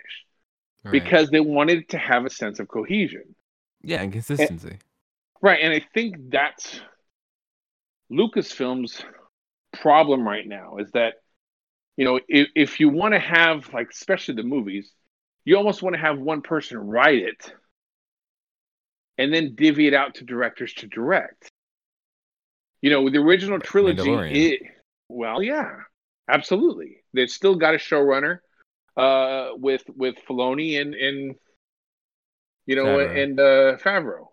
Right. 0.83 0.91
because 0.91 1.29
they 1.29 1.39
wanted 1.39 1.89
to 1.89 1.97
have 1.99 2.25
a 2.25 2.29
sense 2.29 2.59
of 2.59 2.67
cohesion. 2.67 3.35
yeah, 3.83 4.01
and 4.01 4.11
consistency. 4.11 4.77
Right. 5.41 5.59
And 5.61 5.71
I 5.73 5.85
think 5.93 6.15
that's 6.29 6.81
Lucasfilm's 8.11 9.03
problem 9.73 10.27
right 10.27 10.47
now 10.47 10.77
is 10.77 10.91
that, 10.91 11.15
you 11.97 12.05
know, 12.05 12.19
if, 12.27 12.47
if 12.55 12.79
you 12.79 12.89
want 12.89 13.13
to 13.13 13.19
have, 13.19 13.73
like, 13.73 13.89
especially 13.91 14.35
the 14.35 14.43
movies, 14.43 14.91
you 15.45 15.57
almost 15.57 15.81
want 15.81 15.95
to 15.95 16.01
have 16.01 16.19
one 16.19 16.41
person 16.41 16.77
write 16.77 17.19
it 17.19 17.53
and 19.17 19.33
then 19.33 19.55
divvy 19.55 19.87
it 19.87 19.93
out 19.93 20.15
to 20.15 20.23
directors 20.23 20.73
to 20.75 20.87
direct. 20.87 21.51
You 22.81 22.89
know, 22.89 23.03
with 23.03 23.13
the 23.13 23.19
original 23.19 23.59
trilogy, 23.59 24.11
it, 24.11 24.61
well, 25.07 25.43
yeah, 25.43 25.71
absolutely. 26.27 27.03
They've 27.13 27.29
still 27.29 27.55
got 27.55 27.75
a 27.75 27.77
showrunner 27.77 28.39
uh, 28.97 29.49
with 29.53 29.83
with 29.95 30.15
Filoni 30.27 30.81
and 30.81 30.95
and 30.95 31.35
you 32.65 32.75
know 32.75 32.85
Favreau. 32.85 33.23
and 33.23 33.39
uh, 33.39 33.77
Favreau. 33.77 34.25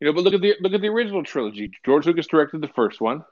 You 0.00 0.06
know, 0.06 0.12
but 0.12 0.22
look 0.22 0.34
at 0.34 0.40
the 0.40 0.54
look 0.60 0.74
at 0.74 0.80
the 0.80 0.88
original 0.88 1.24
trilogy. 1.24 1.72
George 1.84 2.06
Lucas 2.06 2.28
directed 2.28 2.60
the 2.60 2.68
first 2.68 3.00
one. 3.00 3.24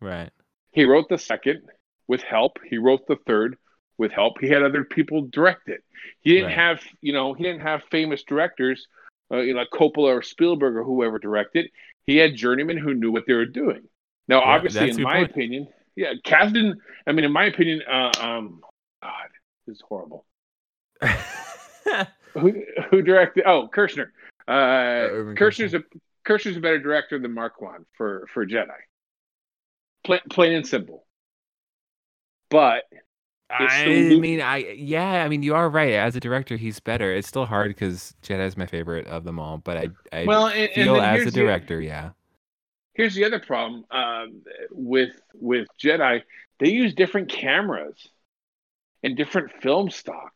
Right. 0.00 0.30
He 0.72 0.84
wrote 0.84 1.08
the 1.08 1.18
second 1.18 1.62
with 2.06 2.22
help. 2.22 2.58
He 2.68 2.78
wrote 2.78 3.06
the 3.06 3.16
third 3.26 3.56
with 3.98 4.12
help. 4.12 4.34
He 4.40 4.48
had 4.48 4.62
other 4.62 4.84
people 4.84 5.22
direct 5.22 5.68
it. 5.68 5.82
He 6.20 6.32
didn't 6.32 6.46
Right. 6.48 6.54
have, 6.54 6.82
you 7.00 7.12
know, 7.12 7.32
he 7.34 7.42
didn't 7.44 7.62
have 7.62 7.82
famous 7.84 8.22
directors, 8.24 8.86
uh, 9.32 9.38
you 9.38 9.54
know, 9.54 9.60
like 9.60 9.70
Coppola 9.70 10.08
or 10.18 10.22
Spielberg 10.22 10.76
or 10.76 10.84
whoever 10.84 11.18
directed. 11.18 11.70
He 12.04 12.16
had 12.16 12.34
journeymen 12.36 12.76
who 12.76 12.94
knew 12.94 13.10
what 13.10 13.24
they 13.26 13.34
were 13.34 13.46
doing. 13.46 13.88
Now, 14.28 14.40
Yeah, 14.40 14.46
obviously, 14.54 14.90
in 14.90 15.02
my 15.02 15.18
point. 15.18 15.30
opinion, 15.30 15.68
yeah, 15.96 16.12
Kasdan. 16.24 16.74
I 17.06 17.12
mean, 17.12 17.24
in 17.24 17.32
my 17.32 17.44
opinion, 17.46 17.82
uh, 17.88 18.12
um, 18.20 18.60
God, 19.02 19.28
this 19.66 19.76
is 19.76 19.82
horrible. 19.88 20.26
Who 22.34 22.52
who 22.90 23.00
directed? 23.00 23.44
Oh, 23.46 23.68
Kershner. 23.74 24.08
Uh, 24.46 25.08
Irvin 25.10 25.36
Kershner's 25.36 25.72
a 25.72 25.82
Kershner's 26.26 26.56
a 26.58 26.60
better 26.60 26.78
director 26.78 27.18
than 27.18 27.32
Marquand 27.32 27.86
for 27.96 28.26
for 28.34 28.46
Jedi. 28.46 28.76
Plain, 30.06 30.20
plain 30.30 30.52
and 30.52 30.66
simple. 30.66 31.04
But 32.48 32.84
I 33.50 33.86
mean, 33.86 34.40
I 34.40 34.58
yeah, 34.58 35.24
I 35.24 35.28
mean, 35.28 35.42
you 35.42 35.54
are 35.54 35.68
right. 35.68 35.92
As 35.94 36.14
a 36.14 36.20
director, 36.20 36.56
he's 36.56 36.78
better. 36.78 37.12
It's 37.12 37.26
still 37.26 37.44
hard 37.44 37.68
because 37.68 38.14
Jedi 38.22 38.46
is 38.46 38.56
my 38.56 38.66
favorite 38.66 39.08
of 39.08 39.24
them 39.24 39.40
all. 39.40 39.58
But 39.58 39.76
I, 39.76 39.88
I 40.12 40.24
well, 40.24 40.46
and, 40.46 40.58
and 40.58 40.72
feel 40.72 40.94
then 40.94 41.04
as 41.04 41.22
a 41.22 41.24
the- 41.26 41.30
director, 41.32 41.80
yeah, 41.80 42.10
here's 42.94 43.16
the 43.16 43.24
other 43.24 43.40
problem 43.40 43.84
um, 43.90 44.42
with 44.70 45.10
with 45.34 45.66
Jedi. 45.82 46.22
They 46.60 46.70
use 46.70 46.94
different 46.94 47.28
cameras 47.28 48.08
and 49.02 49.16
different 49.16 49.50
film 49.60 49.90
stock, 49.90 50.32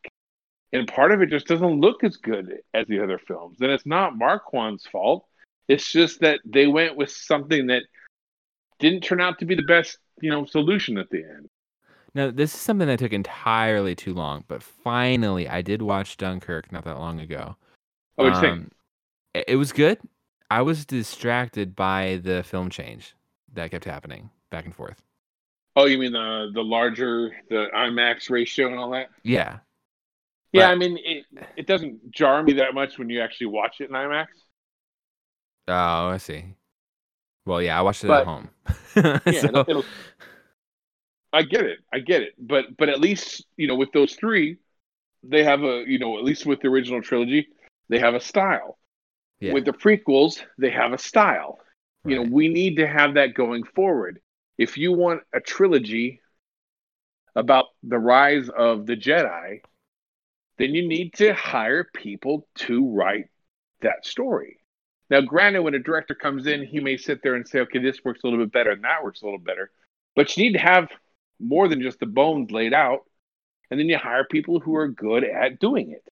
and 0.73 0.89
part 0.89 1.13
of 1.13 1.23
it 1.23 1.31
just 1.31 1.47
doesn't 1.47 1.81
look 1.81 2.03
as 2.03 2.17
good 2.17 2.59
as 2.75 2.89
the 2.89 3.03
other 3.05 3.19
films. 3.19 3.59
And 3.61 3.71
it's 3.71 3.87
not 3.87 4.19
Marquand's 4.19 4.87
fault. 4.87 5.27
It's 5.69 5.91
just 5.91 6.21
that 6.21 6.41
they 6.45 6.67
went 6.67 6.97
with 6.97 7.11
something 7.11 7.69
that 7.69 7.83
didn't 8.81 9.03
turn 9.03 9.21
out 9.21 9.39
to 9.39 9.45
be 9.45 9.55
the 9.55 9.63
best, 9.63 9.99
you 10.21 10.31
know, 10.31 10.45
solution 10.45 10.99
at 10.99 11.09
the 11.11 11.19
end. 11.23 11.49
Now, 12.15 12.31
this 12.33 12.53
is 12.55 12.61
something 12.61 12.89
that 12.89 12.99
took 12.99 13.13
entirely 13.13 13.95
too 13.95 14.13
long, 14.15 14.45
but 14.49 14.63
finally, 14.63 15.49
I 15.49 15.63
did 15.63 15.81
watch 15.83 16.17
Dunkirk 16.17 16.73
not 16.73 16.85
that 16.85 16.99
long 16.99 17.21
ago. 17.21 17.57
Oh, 18.19 18.25
what 18.25 18.31
do 18.31 18.35
you 18.37 18.41
think? 18.41 18.53
Um, 18.65 18.71
it- 19.35 19.45
It 19.49 19.57
was 19.57 19.73
good. 19.73 20.01
I 20.51 20.63
was 20.63 20.85
distracted 20.85 21.77
by 21.77 22.17
the 22.25 22.43
film 22.43 22.71
change 22.71 23.15
that 23.53 23.71
kept 23.71 23.85
happening 23.85 24.31
back 24.51 24.65
and 24.65 24.75
forth. 24.75 25.01
Oh, 25.77 25.85
you 25.87 25.99
mean 25.99 26.13
the 26.13 26.51
the 26.53 26.65
larger 26.65 27.31
the 27.49 27.69
IMAX 27.73 28.29
ratio 28.29 28.67
and 28.67 28.77
all 28.77 28.91
that? 28.91 29.11
Yeah. 29.23 29.61
Yeah, 30.53 30.67
But- 30.67 30.71
I 30.73 30.75
mean 30.75 30.99
it. 31.05 31.27
It 31.57 31.67
doesn't 31.69 32.11
jar 32.11 32.43
me 32.43 32.55
that 32.55 32.75
much 32.75 32.99
when 32.99 33.09
you 33.09 33.21
actually 33.21 33.47
watch 33.47 33.81
it 33.81 33.89
in 33.89 33.95
IMAX. 33.95 34.27
Oh, 35.69 36.09
I 36.09 36.17
see. 36.17 36.57
Well, 37.51 37.61
yeah, 37.61 37.77
I 37.77 37.83
watched 37.83 38.05
it 38.05 38.07
But- 38.07 38.21
at 38.21 38.27
home. 38.27 38.49
Yeah, 39.27 39.41
So- 39.41 39.65
it'll- 39.67 39.85
I 41.33 41.43
get 41.43 41.65
it. 41.65 41.79
I 41.93 41.99
get 42.01 42.23
it. 42.23 42.35
But 42.39 42.77
but 42.77 42.89
at 42.89 43.01
least 43.01 43.45
you 43.57 43.67
know 43.69 43.75
with 43.77 43.91
those 43.93 44.15
three, 44.15 44.59
they 45.23 45.43
have 45.45 45.63
a 45.65 45.85
you 45.87 45.99
know 45.99 46.17
at 46.19 46.25
least 46.25 46.47
with 46.47 46.61
the 46.61 46.69
original 46.69 47.03
trilogy, 47.03 47.49
they 47.89 47.99
have 47.99 48.15
a 48.15 48.21
style. 48.21 48.79
yeah, 49.41 49.53
With 49.53 49.65
the 49.65 49.73
prequels, 49.73 50.43
they 50.59 50.71
have 50.71 50.93
a 50.93 50.99
style. 50.99 51.59
You 52.05 52.17
know, 52.17 52.23
we 52.31 52.49
need 52.49 52.77
to 52.77 52.87
have 52.87 53.15
that 53.15 53.35
going 53.35 53.65
forward. 53.65 54.21
If 54.57 54.79
you 54.79 54.93
want 54.93 55.23
a 55.35 55.41
trilogy 55.41 56.21
about 57.37 57.67
the 57.83 57.99
rise 57.99 58.49
of 58.49 58.87
the 58.87 58.97
Jedi, 58.97 59.61
then 60.59 60.75
you 60.75 60.87
need 60.89 61.15
to 61.15 61.35
hire 61.35 61.85
people 61.95 62.47
to 62.67 62.91
write 62.91 63.27
that 63.83 64.07
story. 64.07 64.60
Now, 65.11 65.21
granted, 65.21 65.63
when 65.63 65.75
a 65.75 65.79
director 65.79 66.15
comes 66.15 66.47
in, 66.47 66.65
he 66.65 66.79
may 66.81 66.97
sit 66.97 67.23
there 67.23 67.35
and 67.35 67.47
say, 67.47 67.61
okay, 67.61 67.81
this 67.81 68.05
works 68.05 68.21
a 68.23 68.27
little 68.27 68.45
bit 68.45 68.53
better 68.53 68.71
and 68.71 68.85
that 68.85 69.03
works 69.03 69.23
a 69.23 69.25
little 69.25 69.41
better. 69.41 69.71
But 70.15 70.37
you 70.37 70.45
need 70.45 70.53
to 70.53 70.61
have 70.61 70.89
more 71.41 71.67
than 71.69 71.83
just 71.83 71.99
the 71.99 72.07
bones 72.07 72.51
laid 72.51 72.73
out. 72.73 73.01
And 73.71 73.79
then 73.79 73.89
you 73.89 73.99
hire 73.99 74.25
people 74.25 74.61
who 74.61 74.75
are 74.77 74.89
good 74.89 75.25
at 75.25 75.59
doing 75.59 75.91
it. 75.91 76.05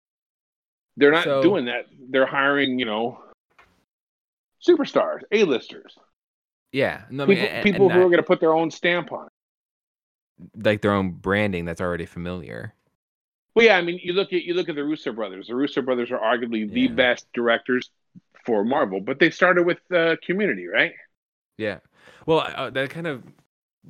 They're 0.96 1.12
not 1.12 1.24
So- 1.24 1.42
doing 1.42 1.66
that. 1.66 1.86
They're 2.10 2.26
hiring, 2.26 2.78
you 2.78 2.84
know, 2.86 3.22
superstars, 4.66 5.22
A-listers, 5.30 5.96
yeah, 6.72 7.04
no, 7.10 7.24
I 7.24 7.26
mean, 7.26 7.36
people, 7.38 7.54
and- 7.54 7.64
people 7.64 7.86
and 7.86 7.92
who 7.92 7.98
that- 8.00 8.04
are 8.06 8.08
going 8.10 8.22
to 8.22 8.26
put 8.26 8.40
their 8.40 8.52
own 8.52 8.70
stamp 8.70 9.12
on 9.12 9.26
it. 9.26 9.32
like 10.64 10.82
their 10.82 10.92
own 10.92 11.10
branding 11.12 11.64
that's 11.64 11.80
already 11.80 12.06
familiar. 12.06 12.74
Well, 13.54 13.66
yeah, 13.66 13.76
I 13.76 13.82
mean, 13.82 13.98
you 14.02 14.12
look 14.12 14.32
at 14.32 14.44
you 14.44 14.54
look 14.54 14.68
at 14.68 14.76
the 14.76 14.84
Russo 14.84 15.12
brothers. 15.12 15.48
The 15.48 15.54
Russo 15.56 15.82
brothers 15.82 16.12
are 16.12 16.18
arguably 16.18 16.70
the 16.70 16.82
Yeah. 16.82 16.92
best 16.92 17.26
directors 17.32 17.90
for 18.48 18.64
Marvel, 18.64 18.98
but 18.98 19.18
they 19.18 19.28
started 19.28 19.66
with 19.66 19.76
uh, 19.94 20.16
Community, 20.24 20.66
right? 20.66 20.92
Yeah. 21.58 21.80
Well, 22.24 22.40
uh, 22.56 22.70
that 22.70 22.88
kind 22.88 23.06
of 23.06 23.22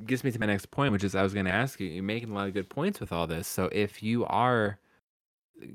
gets 0.05 0.21
me 0.21 0.31
to 0.31 0.39
my 0.39 0.47
next 0.47 0.69
point, 0.69 0.91
which 0.91 1.05
is 1.05 1.15
I 1.15 1.23
was 1.23 1.33
going 1.33 1.45
to 1.45 1.51
ask 1.51 1.79
you. 1.79 1.87
You're 1.87 2.03
making 2.03 2.31
a 2.31 2.33
lot 2.33 2.47
of 2.49 2.53
good 2.53 2.67
points 2.67 2.99
with 2.99 3.13
all 3.13 3.25
this. 3.25 3.47
So 3.47 3.69
if 3.71 4.03
you 4.03 4.25
are 4.25 4.77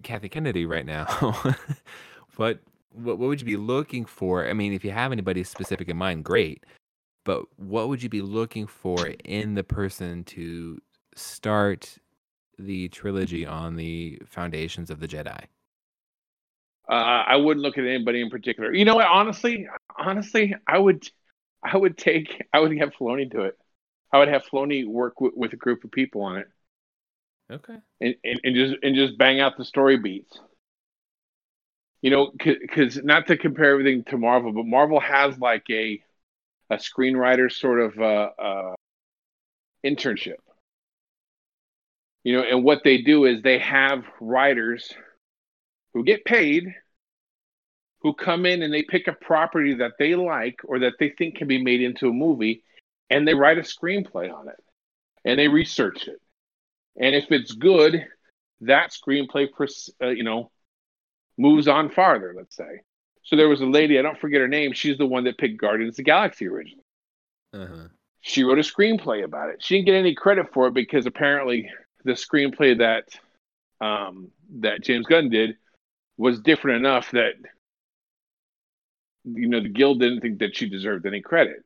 Kathy 0.02 0.28
Kennedy 0.28 0.66
right 0.66 0.84
now, 0.84 1.06
what 2.36 2.60
what 2.92 3.18
what 3.18 3.20
would 3.20 3.40
you 3.40 3.46
be 3.46 3.56
looking 3.56 4.04
for? 4.04 4.46
I 4.46 4.52
mean, 4.52 4.74
if 4.74 4.84
you 4.84 4.90
have 4.90 5.12
anybody 5.12 5.44
specific 5.44 5.88
in 5.88 5.96
mind, 5.96 6.22
great. 6.22 6.64
But 7.24 7.46
what 7.56 7.88
would 7.88 8.02
you 8.02 8.10
be 8.10 8.20
looking 8.20 8.66
for 8.66 9.14
in 9.24 9.54
the 9.54 9.64
person 9.64 10.24
to 10.24 10.78
start 11.16 11.96
the 12.58 12.88
trilogy 12.90 13.46
on 13.46 13.76
the 13.76 14.20
foundations 14.26 14.90
of 14.90 15.00
the 15.00 15.08
Jedi? 15.08 15.46
Uh, 16.88 16.92
I 16.94 17.36
wouldn't 17.36 17.62
look 17.62 17.78
at 17.78 17.84
anybody 17.84 18.20
in 18.20 18.30
particular. 18.30 18.72
You 18.72 18.84
know 18.84 18.96
what? 18.96 19.06
Honestly, 19.06 19.66
honestly, 19.98 20.54
I 20.66 20.78
would, 20.78 21.08
I 21.62 21.76
would 21.76 21.96
take, 21.96 22.42
I 22.52 22.60
would 22.60 22.76
have 22.78 22.92
Filoni 22.94 23.30
do 23.30 23.42
it. 23.42 23.58
I 24.12 24.18
would 24.18 24.28
have 24.28 24.44
Filoni 24.44 24.86
work 24.86 25.20
with, 25.20 25.34
with 25.36 25.52
a 25.52 25.56
group 25.56 25.84
of 25.84 25.90
people 25.90 26.22
on 26.22 26.36
it, 26.38 26.48
Okay. 27.50 27.78
and, 28.00 28.14
and, 28.24 28.40
and 28.44 28.54
just 28.54 28.74
and 28.82 28.94
just 28.94 29.18
bang 29.18 29.40
out 29.40 29.56
the 29.56 29.64
story 29.64 29.96
beats. 29.98 30.38
You 32.02 32.10
know, 32.10 32.32
because 32.32 33.02
not 33.02 33.26
to 33.28 33.36
compare 33.36 33.72
everything 33.72 34.04
to 34.04 34.18
Marvel, 34.18 34.52
but 34.52 34.66
Marvel 34.66 35.00
has 35.00 35.38
like 35.38 35.64
a 35.70 36.02
a 36.70 36.76
screenwriter 36.76 37.50
sort 37.50 37.80
of 37.80 37.98
uh, 37.98 38.30
uh, 38.38 38.74
internship. 39.84 40.36
You 42.24 42.36
know, 42.36 42.42
and 42.42 42.64
what 42.64 42.82
they 42.84 42.98
do 43.02 43.24
is 43.24 43.42
they 43.42 43.58
have 43.58 44.04
writers 44.20 44.92
who 45.94 46.04
get 46.04 46.24
paid 46.24 46.74
who 48.04 48.12
come 48.12 48.44
in 48.44 48.62
and 48.62 48.72
they 48.72 48.82
pick 48.82 49.08
a 49.08 49.14
property 49.14 49.74
that 49.74 49.92
they 49.98 50.14
like 50.14 50.60
or 50.64 50.78
that 50.80 50.92
they 51.00 51.08
think 51.08 51.36
can 51.36 51.48
be 51.48 51.60
made 51.60 51.80
into 51.80 52.06
a 52.06 52.12
movie 52.12 52.62
and 53.08 53.26
they 53.26 53.32
write 53.34 53.56
a 53.56 53.62
screenplay 53.62 54.32
on 54.32 54.46
it 54.46 54.62
and 55.24 55.38
they 55.38 55.48
research 55.48 56.06
it. 56.06 56.20
And 57.00 57.14
if 57.14 57.32
it's 57.32 57.52
good, 57.52 58.04
that 58.60 58.92
screenplay, 58.92 59.50
pers- 59.50 59.88
uh, 60.02 60.08
you 60.08 60.22
know, 60.22 60.50
moves 61.38 61.66
on 61.66 61.88
farther, 61.88 62.34
let's 62.36 62.54
say. 62.54 62.82
So 63.22 63.36
there 63.36 63.48
was 63.48 63.62
a 63.62 63.66
lady, 63.66 63.98
I 63.98 64.02
don't 64.02 64.20
forget 64.20 64.42
her 64.42 64.48
name, 64.48 64.74
she's 64.74 64.98
the 64.98 65.06
one 65.06 65.24
that 65.24 65.38
picked 65.38 65.58
Guardians 65.58 65.94
of 65.94 65.96
the 65.96 66.02
Galaxy 66.02 66.46
originally. 66.46 66.84
Uh-huh. 67.54 67.88
She 68.20 68.44
wrote 68.44 68.58
a 68.58 68.62
screenplay 68.62 69.24
about 69.24 69.48
it. 69.48 69.62
She 69.62 69.76
didn't 69.76 69.86
get 69.86 69.94
any 69.94 70.14
credit 70.14 70.52
for 70.52 70.66
it 70.66 70.74
because 70.74 71.06
apparently 71.06 71.70
the 72.04 72.12
screenplay 72.12 72.78
that 72.78 73.08
um, 73.80 74.30
that 74.60 74.82
James 74.82 75.06
Gunn 75.06 75.30
did 75.30 75.56
was 76.16 76.40
different 76.40 76.78
enough 76.78 77.10
that 77.12 77.34
you 79.24 79.48
know 79.48 79.60
the 79.60 79.68
guild 79.68 80.00
didn't 80.00 80.20
think 80.20 80.38
that 80.40 80.56
she 80.56 80.68
deserved 80.68 81.06
any 81.06 81.20
credit. 81.20 81.64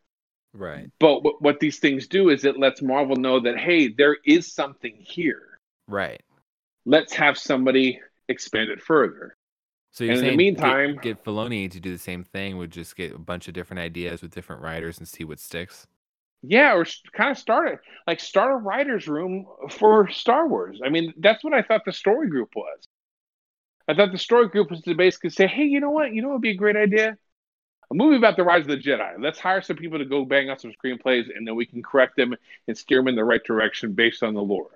Right. 0.55 0.91
But 0.99 1.23
what, 1.23 1.43
what 1.43 1.61
these 1.61 1.79
things 1.79 2.07
do 2.07 2.31
is 2.31 2.45
it 2.45 2.59
lets 2.59 2.81
Marvel 2.83 3.17
know 3.17 3.41
that 3.41 3.59
hey, 3.59 3.89
there 3.89 4.17
is 4.25 4.53
something 4.53 4.97
here. 4.99 5.59
Right. 5.87 6.23
Let's 6.87 7.13
have 7.15 7.37
somebody 7.37 8.01
expand 8.29 8.71
it 8.71 8.81
further. 8.83 9.37
So 9.93 10.05
you're 10.05 10.15
And 10.15 10.23
in 10.23 10.31
the 10.31 10.37
meantime- 10.37 10.95
get, 10.95 11.03
get 11.03 11.25
Filoni 11.25 11.71
to 11.71 11.81
do 11.81 11.91
the 11.93 11.99
same 11.99 12.25
thing, 12.25 12.57
would 12.59 12.71
just 12.71 12.97
get 12.97 13.15
a 13.15 13.19
bunch 13.19 13.49
of 13.49 13.55
different 13.55 13.81
ideas 13.81 14.23
with 14.23 14.35
different 14.35 14.63
writers 14.63 14.99
and 14.99 15.09
see 15.09 15.25
what 15.25 15.41
sticks. 15.41 15.87
Yeah, 16.43 16.75
or 16.75 16.87
kind 17.13 17.33
of 17.33 17.39
start 17.39 17.73
it 17.73 17.81
like 18.07 18.21
start 18.21 18.53
a 18.53 18.57
writers' 18.57 19.09
room 19.09 19.47
for 19.71 20.09
Star 20.09 20.47
Wars. 20.47 20.81
I 20.85 20.89
mean, 20.89 21.13
that's 21.19 21.43
what 21.43 21.53
I 21.53 21.63
thought 21.63 21.83
the 21.85 21.93
story 21.93 22.29
group 22.29 22.51
was. 22.55 22.85
I 23.89 23.95
thought 23.95 24.13
the 24.13 24.19
story 24.19 24.49
group 24.49 24.71
was 24.71 24.83
to 24.83 24.95
basically 24.95 25.31
say, 25.31 25.47
hey, 25.47 25.65
you 25.65 25.81
know 25.81 25.91
what? 25.91 26.13
You 26.13 26.21
know 26.23 26.29
what 26.29 26.35
would 26.35 26.43
be 26.43 26.51
a 26.51 26.55
great 26.55 26.77
idea? 26.77 27.17
A 27.91 27.95
movie 27.95 28.17
about 28.17 28.37
the 28.37 28.45
rise 28.45 28.61
of 28.63 28.67
the 28.69 28.77
Jedi. 28.77 29.15
Let's 29.19 29.39
hire 29.39 29.63
some 29.63 29.77
people 29.77 29.99
to 29.99 30.05
go 30.05 30.27
bang 30.27 30.51
out 30.51 30.61
some 30.61 30.73
screenplays, 30.73 31.25
and 31.35 31.47
then 31.49 31.57
we 31.57 31.65
can 31.65 31.83
correct 31.83 32.17
them 32.17 32.35
and 32.67 32.77
steer 32.77 32.99
them 32.99 33.09
in 33.09 33.17
the 33.17 33.25
right 33.25 33.43
direction 33.43 33.95
based 33.95 34.23
on 34.23 34.35
the 34.35 34.43
lore. 34.43 34.69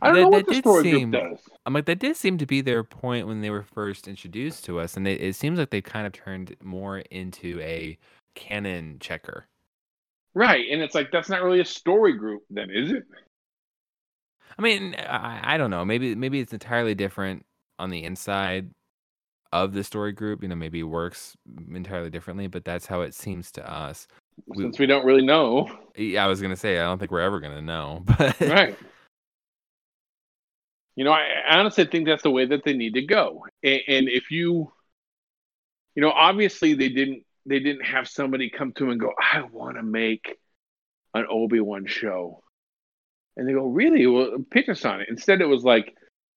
I 0.00 0.06
don't 0.06 0.14
That- 0.16 0.22
know 0.22 0.28
what 0.30 0.46
the 0.46 0.54
story 0.54 0.84
seem- 0.84 1.10
group 1.10 1.22
does. 1.30 1.48
I'm 1.66 1.74
like 1.74 1.84
that 1.84 1.98
did 1.98 2.16
seem 2.16 2.38
to 2.38 2.46
be 2.46 2.62
their 2.62 2.82
point 2.82 3.26
when 3.26 3.42
they 3.42 3.50
were 3.50 3.62
first 3.62 4.08
introduced 4.08 4.64
to 4.64 4.80
us, 4.80 4.96
and 4.96 5.06
it, 5.06 5.20
it 5.20 5.36
seems 5.36 5.58
like 5.58 5.68
they 5.70 5.82
kind 5.82 6.06
of 6.06 6.12
turned 6.14 6.56
more 6.62 7.00
into 7.10 7.60
a 7.60 7.98
canon 8.34 8.96
checker. 9.00 9.46
Right, 10.34 10.66
and 10.70 10.80
it's 10.82 10.94
like 10.94 11.12
that's 11.12 11.28
not 11.28 11.42
really 11.42 11.60
a 11.60 11.64
story 11.64 12.14
group, 12.14 12.42
then, 12.50 12.70
is 12.70 12.90
it? 12.90 13.04
I 14.58 14.62
mean, 14.62 14.94
I, 14.94 15.54
I 15.54 15.56
don't 15.58 15.70
know. 15.70 15.84
Maybe 15.84 16.14
maybe 16.14 16.40
it's 16.40 16.52
entirely 16.54 16.94
different 16.94 17.44
on 17.78 17.90
the 17.90 18.04
inside 18.04 18.70
of 19.52 19.72
the 19.72 19.84
story 19.84 20.12
group. 20.12 20.42
You 20.42 20.48
know, 20.48 20.56
maybe 20.56 20.82
works 20.82 21.36
entirely 21.72 22.10
differently, 22.10 22.46
but 22.46 22.64
that's 22.64 22.86
how 22.86 23.02
it 23.02 23.14
seems 23.14 23.50
to 23.52 23.70
us. 23.70 24.06
Since 24.54 24.78
we 24.78 24.86
don't 24.86 25.04
really 25.04 25.24
know. 25.24 25.70
Yeah, 25.96 26.24
I 26.24 26.28
was 26.28 26.42
gonna 26.42 26.56
say 26.56 26.78
I 26.78 26.82
don't 26.84 26.98
think 26.98 27.10
we're 27.10 27.20
ever 27.20 27.40
gonna 27.40 27.62
know, 27.62 28.02
but 28.18 28.40
right. 28.40 28.76
You 30.94 31.04
know, 31.04 31.12
I, 31.12 31.26
I 31.48 31.58
honestly 31.58 31.84
think 31.84 32.06
that's 32.06 32.22
the 32.22 32.30
way 32.30 32.46
that 32.46 32.64
they 32.64 32.72
need 32.72 32.94
to 32.94 33.02
go. 33.02 33.44
And, 33.62 33.80
and 33.86 34.08
if 34.08 34.30
you, 34.30 34.72
you 35.94 36.02
know, 36.02 36.10
obviously 36.10 36.72
they 36.72 36.88
didn't 36.88 37.24
they 37.46 37.60
didn't 37.60 37.84
have 37.84 38.08
somebody 38.08 38.50
come 38.50 38.72
to 38.72 38.84
them 38.84 38.90
and 38.92 39.00
go, 39.00 39.12
I 39.18 39.42
want 39.42 39.76
to 39.76 39.82
make 39.82 40.36
an 41.14 41.26
Obi 41.30 41.60
Wan 41.60 41.86
show, 41.86 42.42
and 43.36 43.48
they 43.48 43.52
go, 43.52 43.66
really? 43.66 44.06
Well, 44.06 44.38
pitch 44.50 44.68
us 44.68 44.84
on 44.84 45.00
it. 45.00 45.08
Instead, 45.08 45.40
it 45.40 45.48
was 45.48 45.62
like, 45.62 45.94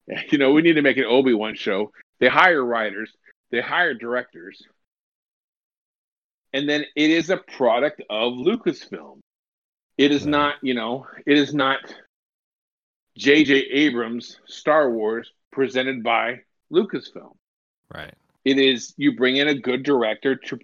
you 0.31 0.39
know, 0.39 0.53
we 0.53 0.63
need 0.63 0.75
to 0.75 0.83
make 0.83 0.97
an 0.97 1.05
Obi 1.05 1.35
Wan 1.35 1.55
show. 1.55 1.93
They 2.21 2.29
hire 2.29 2.65
writers, 2.65 3.13
they 3.51 3.61
hire 3.61 3.95
directors, 3.95 4.63
and 6.53 6.69
then 6.69 6.85
it 6.97 7.11
is 7.11 7.31
a 7.31 7.37
product 7.37 8.03
of 8.11 8.33
Lucasfilm. 8.33 9.21
It 9.97 10.13
is 10.13 10.27
not, 10.27 10.55
you 10.63 10.75
know, 10.75 11.07
it 11.27 11.37
is 11.37 11.53
not 11.53 11.79
J.J. 13.17 13.55
Abrams 13.55 14.39
Star 14.47 14.91
Wars 14.91 15.33
presented 15.53 16.03
by 16.03 16.41
Lucasfilm. 16.73 17.35
right. 17.93 18.15
It 18.45 18.59
is 18.59 18.95
you 18.97 19.17
bring 19.17 19.37
in 19.37 19.49
a 19.49 19.55
good 19.55 19.83
director 19.83 20.37
to 20.37 20.59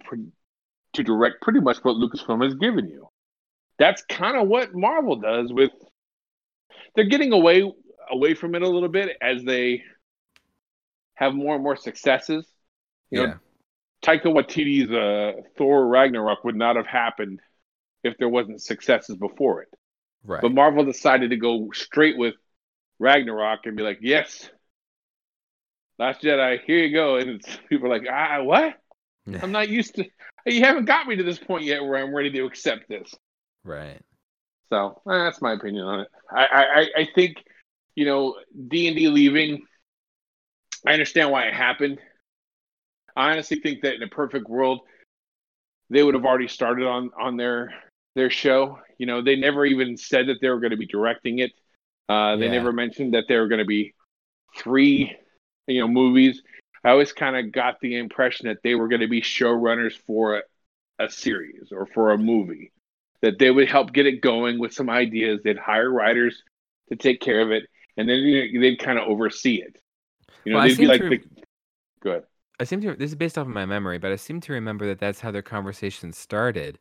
to 0.93 1.03
direct 1.03 1.41
pretty 1.41 1.59
much 1.59 1.77
what 1.83 1.97
Lucasfilm 1.97 2.43
has 2.43 2.55
given 2.55 2.87
you. 2.87 3.09
That's 3.77 4.03
kind 4.07 4.37
of 4.37 4.47
what 4.47 4.73
Marvel 4.73 5.17
does 5.17 5.51
with. 5.51 5.71
They're 6.95 7.03
getting 7.03 7.33
away 7.33 7.69
away 8.09 8.33
from 8.33 8.55
it 8.55 8.61
a 8.61 8.69
little 8.69 8.89
bit 8.89 9.17
as 9.21 9.43
they 9.43 9.83
have 11.15 11.33
more 11.33 11.55
and 11.55 11.63
more 11.63 11.75
successes. 11.75 12.45
You 13.11 13.19
know, 13.19 13.25
yeah. 13.27 13.35
Taika 14.03 14.25
Waititi's 14.25 14.91
uh, 14.91 15.41
Thor 15.57 15.87
Ragnarok 15.87 16.43
would 16.43 16.55
not 16.55 16.75
have 16.75 16.87
happened 16.87 17.39
if 18.03 18.17
there 18.17 18.29
wasn't 18.29 18.61
successes 18.61 19.15
before 19.15 19.63
it. 19.63 19.69
Right. 20.23 20.41
But 20.41 20.51
Marvel 20.51 20.85
decided 20.85 21.31
to 21.31 21.37
go 21.37 21.69
straight 21.73 22.17
with 22.17 22.35
Ragnarok 22.99 23.61
and 23.65 23.75
be 23.75 23.83
like, 23.83 23.99
"Yes, 24.01 24.49
Last 25.97 26.21
Jedi, 26.21 26.59
here 26.65 26.85
you 26.85 26.93
go." 26.93 27.15
And 27.19 27.29
it's, 27.31 27.57
people 27.69 27.87
are 27.87 27.97
like, 27.97 28.07
"Ah, 28.11 28.43
what? 28.43 28.75
I'm 29.41 29.51
not 29.51 29.69
used 29.69 29.95
to. 29.95 30.05
You 30.45 30.61
haven't 30.61 30.85
got 30.85 31.07
me 31.07 31.15
to 31.15 31.23
this 31.23 31.39
point 31.39 31.63
yet 31.63 31.83
where 31.83 31.97
I'm 31.97 32.13
ready 32.13 32.31
to 32.31 32.45
accept 32.45 32.87
this." 32.87 33.13
right. 33.63 33.99
So 34.69 35.01
eh, 35.09 35.23
that's 35.23 35.41
my 35.41 35.53
opinion 35.53 35.85
on 35.85 35.99
it. 36.01 36.07
I, 36.31 36.45
I, 36.45 37.01
I 37.01 37.07
think, 37.13 37.37
you 37.95 38.05
know, 38.05 38.35
D 38.67 38.87
and 38.87 38.95
D 38.97 39.07
leaving. 39.07 39.65
I 40.85 40.93
understand 40.93 41.31
why 41.31 41.45
it 41.45 41.53
happened. 41.53 41.99
I 43.15 43.31
honestly 43.31 43.59
think 43.59 43.81
that 43.81 43.95
in 43.95 44.03
a 44.03 44.07
perfect 44.07 44.47
world, 44.49 44.81
they 45.89 46.03
would 46.03 46.13
have 46.15 46.25
already 46.25 46.47
started 46.47 46.85
on 46.85 47.11
on 47.19 47.37
their 47.37 47.73
their 48.15 48.29
show. 48.29 48.79
You 48.97 49.05
know, 49.07 49.21
they 49.21 49.35
never 49.35 49.65
even 49.65 49.97
said 49.97 50.27
that 50.27 50.37
they 50.41 50.49
were 50.49 50.59
going 50.59 50.71
to 50.71 50.77
be 50.77 50.85
directing 50.85 51.39
it. 51.39 51.51
Uh, 52.09 52.35
they 52.37 52.45
Yeah. 52.45 52.51
never 52.51 52.71
mentioned 52.71 53.13
that 53.13 53.25
there 53.27 53.41
were 53.41 53.47
going 53.47 53.59
to 53.59 53.65
be 53.65 53.93
three, 54.57 55.15
you 55.67 55.79
know, 55.79 55.87
movies. 55.87 56.41
I 56.83 56.89
always 56.91 57.13
kind 57.13 57.35
of 57.35 57.51
got 57.51 57.79
the 57.81 57.97
impression 57.97 58.47
that 58.47 58.59
they 58.63 58.75
were 58.75 58.87
going 58.87 59.01
to 59.01 59.07
be 59.07 59.21
showrunners 59.21 59.93
for 60.05 60.37
a, 60.37 60.41
a 61.05 61.09
series 61.09 61.71
or 61.71 61.87
for 61.87 62.11
a 62.11 62.17
movie. 62.17 62.71
That 63.21 63.39
they 63.39 63.49
would 63.49 63.67
help 63.67 63.91
get 63.91 64.05
it 64.05 64.21
going 64.21 64.59
with 64.59 64.73
some 64.73 64.89
ideas. 64.89 65.41
They'd 65.43 65.57
hire 65.57 65.89
writers 65.89 66.43
to 66.89 66.95
take 66.95 67.19
care 67.21 67.41
of 67.41 67.51
it, 67.51 67.63
and 67.97 68.09
then 68.09 68.17
you 68.17 68.53
know, 68.53 68.61
they'd 68.61 68.79
kind 68.79 68.99
of 68.99 69.07
oversee 69.07 69.55
it. 69.55 69.79
You 70.43 70.53
know, 70.53 70.59
Well, 70.59 70.67
they'd 70.67 70.77
be 70.77 70.87
like, 70.87 71.01
the, 71.01 71.21
good. 72.01 72.23
I 72.59 72.63
seem 72.63 72.81
to. 72.81 72.95
This 72.95 73.11
is 73.11 73.15
based 73.15 73.37
off 73.37 73.47
of 73.47 73.53
my 73.53 73.65
memory, 73.65 73.97
but 73.97 74.11
I 74.11 74.15
seem 74.15 74.39
to 74.41 74.53
remember 74.53 74.87
that 74.87 74.99
that's 74.99 75.19
how 75.19 75.31
their 75.31 75.41
conversation 75.41 76.13
started. 76.13 76.79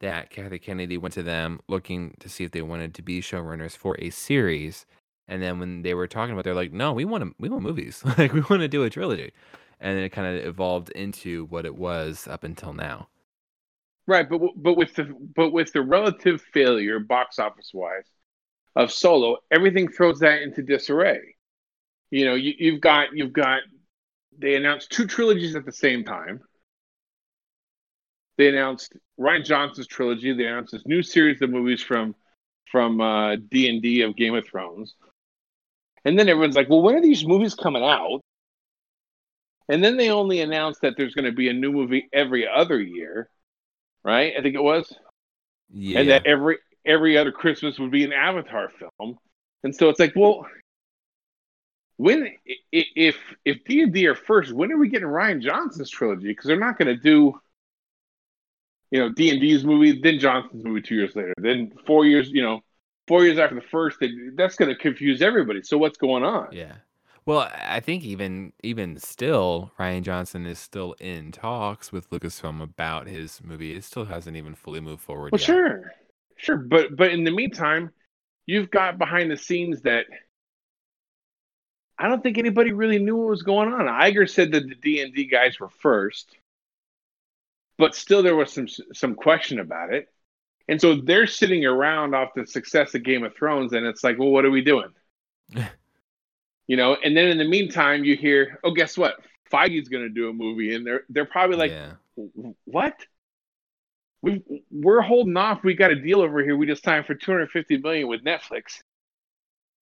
That 0.00 0.30
Kathy 0.30 0.58
Kennedy 0.58 0.98
went 0.98 1.14
to 1.14 1.22
them 1.22 1.60
looking 1.68 2.16
to 2.20 2.28
see 2.28 2.44
if 2.44 2.50
they 2.50 2.62
wanted 2.62 2.94
to 2.94 3.02
be 3.02 3.20
showrunners 3.20 3.76
for 3.76 3.96
a 4.00 4.10
series, 4.10 4.84
and 5.28 5.42
then 5.42 5.58
when 5.60 5.82
they 5.82 5.94
were 5.94 6.08
talking 6.08 6.32
about, 6.32 6.44
they're 6.44 6.54
like, 6.54 6.72
"No, 6.72 6.92
we 6.92 7.04
want 7.04 7.24
to. 7.24 7.34
We 7.38 7.48
want 7.48 7.62
movies. 7.62 8.02
like 8.18 8.32
we 8.32 8.40
want 8.40 8.60
to 8.60 8.68
do 8.68 8.82
a 8.82 8.90
trilogy," 8.90 9.32
and 9.80 9.96
then 9.96 10.04
it 10.04 10.10
kind 10.10 10.36
of 10.36 10.44
evolved 10.44 10.90
into 10.90 11.46
what 11.46 11.64
it 11.64 11.76
was 11.76 12.26
up 12.28 12.44
until 12.44 12.72
now. 12.72 13.08
Right, 14.06 14.28
but 14.28 14.40
but 14.56 14.76
with 14.76 14.94
the 14.94 15.04
but 15.34 15.50
with 15.50 15.72
the 15.72 15.80
relative 15.80 16.42
failure 16.52 16.98
box 16.98 17.38
office 17.38 17.70
wise 17.72 18.10
of 18.76 18.92
Solo, 18.92 19.38
everything 19.50 19.88
throws 19.88 20.20
that 20.20 20.42
into 20.42 20.62
disarray. 20.62 21.36
You 22.10 22.26
know, 22.26 22.34
you, 22.34 22.54
you've 22.58 22.80
got 22.80 23.08
you've 23.12 23.32
got 23.32 23.60
they 24.38 24.56
announced 24.56 24.90
two 24.90 25.06
trilogies 25.06 25.56
at 25.56 25.64
the 25.64 25.72
same 25.72 26.04
time. 26.04 26.40
They 28.36 28.48
announced 28.48 28.96
Rian 29.18 29.44
Johnson's 29.44 29.86
trilogy. 29.86 30.32
They 30.32 30.46
announced 30.46 30.72
this 30.72 30.86
new 30.86 31.02
series 31.02 31.40
of 31.42 31.50
movies 31.50 31.82
from 31.82 32.14
from 32.70 33.00
uh, 33.00 33.36
D 33.36 33.68
and 33.68 33.80
D 33.80 34.02
of 34.02 34.16
Game 34.16 34.34
of 34.34 34.46
Thrones, 34.46 34.94
and 36.04 36.18
then 36.18 36.28
everyone's 36.28 36.56
like, 36.56 36.68
"Well, 36.68 36.82
when 36.82 36.96
are 36.96 37.02
these 37.02 37.24
movies 37.24 37.54
coming 37.54 37.84
out?" 37.84 38.20
And 39.68 39.82
then 39.82 39.96
they 39.96 40.10
only 40.10 40.40
announced 40.40 40.82
that 40.82 40.94
there's 40.96 41.14
going 41.14 41.24
to 41.24 41.32
be 41.32 41.48
a 41.48 41.52
new 41.52 41.72
movie 41.72 42.08
every 42.12 42.46
other 42.46 42.80
year, 42.80 43.30
right? 44.02 44.34
I 44.36 44.42
think 44.42 44.54
it 44.54 44.62
was 44.62 44.92
Yeah, 45.72 46.00
and 46.00 46.10
that 46.10 46.26
every 46.26 46.58
every 46.86 47.16
other 47.16 47.32
Christmas 47.32 47.78
would 47.78 47.90
be 47.90 48.04
an 48.04 48.12
Avatar 48.12 48.70
film. 48.70 49.18
And 49.62 49.74
so 49.74 49.88
it's 49.88 50.00
like, 50.00 50.12
well, 50.14 50.46
when 51.96 52.34
if 52.72 53.16
if 53.44 53.64
D 53.64 53.82
and 53.82 53.92
D 53.92 54.06
are 54.06 54.14
first, 54.14 54.52
when 54.52 54.72
are 54.72 54.76
we 54.76 54.88
getting 54.88 55.08
Rian 55.08 55.40
Johnson's 55.40 55.90
trilogy? 55.90 56.28
Because 56.28 56.46
they're 56.46 56.58
not 56.58 56.78
going 56.78 56.88
to 56.88 56.96
do, 56.96 57.40
you 58.90 59.00
know, 59.00 59.08
D 59.10 59.30
and 59.30 59.40
D's 59.40 59.64
movie, 59.64 60.00
then 60.00 60.18
Johnson's 60.18 60.64
movie 60.64 60.82
two 60.82 60.96
years 60.96 61.14
later, 61.14 61.32
then 61.38 61.72
four 61.86 62.04
years, 62.04 62.30
you 62.30 62.42
know, 62.42 62.60
four 63.06 63.24
years 63.24 63.38
after 63.38 63.54
the 63.54 63.62
first. 63.62 63.98
That's 64.34 64.56
going 64.56 64.70
to 64.70 64.76
confuse 64.76 65.22
everybody. 65.22 65.62
So 65.62 65.78
what's 65.78 65.98
going 65.98 66.24
on? 66.24 66.48
yeah. 66.52 66.74
Well, 67.26 67.40
I 67.40 67.76
I 67.76 67.80
think 67.80 68.04
even 68.04 68.52
even 68.62 68.98
still, 68.98 69.72
Rian 69.78 70.02
Johnson 70.02 70.46
is 70.46 70.58
still 70.58 70.94
in 71.00 71.32
talks 71.32 71.90
with 71.90 72.10
Lucasfilm 72.10 72.62
about 72.62 73.06
his 73.06 73.40
movie. 73.42 73.74
It 73.74 73.84
still 73.84 74.04
hasn't 74.04 74.36
even 74.36 74.54
fully 74.54 74.80
moved 74.80 75.00
forward. 75.00 75.32
Well, 75.32 75.40
yet. 75.40 75.46
sure, 75.46 75.92
sure, 76.36 76.56
but 76.56 76.96
but 76.96 77.10
in 77.10 77.24
the 77.24 77.30
meantime, 77.30 77.90
you've 78.46 78.70
got 78.70 78.98
behind 78.98 79.30
the 79.30 79.36
scenes 79.36 79.82
that 79.82 80.06
I 81.98 82.08
don't 82.08 82.22
think 82.22 82.38
anybody 82.38 82.72
really 82.72 82.98
knew 82.98 83.16
what 83.16 83.28
was 83.28 83.42
going 83.42 83.72
on. 83.72 83.86
Iger 83.86 84.28
said 84.28 84.52
that 84.52 84.68
the 84.68 84.74
D 84.74 85.00
and 85.00 85.14
D 85.14 85.26
guys 85.26 85.60
were 85.60 85.68
first, 85.68 86.36
but 87.78 87.94
still 87.94 88.22
there 88.22 88.36
was 88.36 88.52
some 88.52 88.68
some 88.92 89.14
question 89.14 89.60
about 89.60 89.92
it, 89.92 90.08
and 90.68 90.80
so 90.80 90.96
they're 90.96 91.26
sitting 91.26 91.64
around 91.64 92.14
off 92.14 92.34
the 92.34 92.46
success 92.46 92.94
of 92.94 93.04
Game 93.04 93.24
of 93.24 93.34
Thrones, 93.36 93.72
and 93.72 93.86
it's 93.86 94.02
like, 94.02 94.18
well, 94.18 94.30
what 94.30 94.44
are 94.44 94.50
we 94.50 94.62
doing? 94.62 94.90
you 96.66 96.76
know, 96.76 96.96
and 97.02 97.16
then 97.16 97.28
in 97.28 97.38
the 97.38 97.44
meantime, 97.44 98.04
you 98.04 98.16
hear, 98.16 98.58
oh, 98.64 98.72
guess 98.72 98.96
what? 98.96 99.16
Feige's 99.52 99.88
going 99.88 100.02
to 100.02 100.10
do 100.10 100.28
a 100.28 100.32
movie, 100.32 100.74
and 100.74 100.86
they're 100.86 101.04
they're 101.08 101.26
probably 101.26 101.56
like, 101.56 101.70
yeah. 101.70 101.92
What? 102.64 102.94
We 104.24 104.42
we're 104.70 105.02
holding 105.02 105.36
off. 105.36 105.62
We 105.62 105.74
got 105.74 105.90
a 105.90 105.96
deal 106.00 106.20
over 106.20 106.42
here. 106.42 106.56
We 106.56 106.66
just 106.66 106.82
signed 106.82 107.04
for 107.04 107.14
250 107.14 107.78
million 107.78 108.08
with 108.08 108.24
Netflix. 108.24 108.80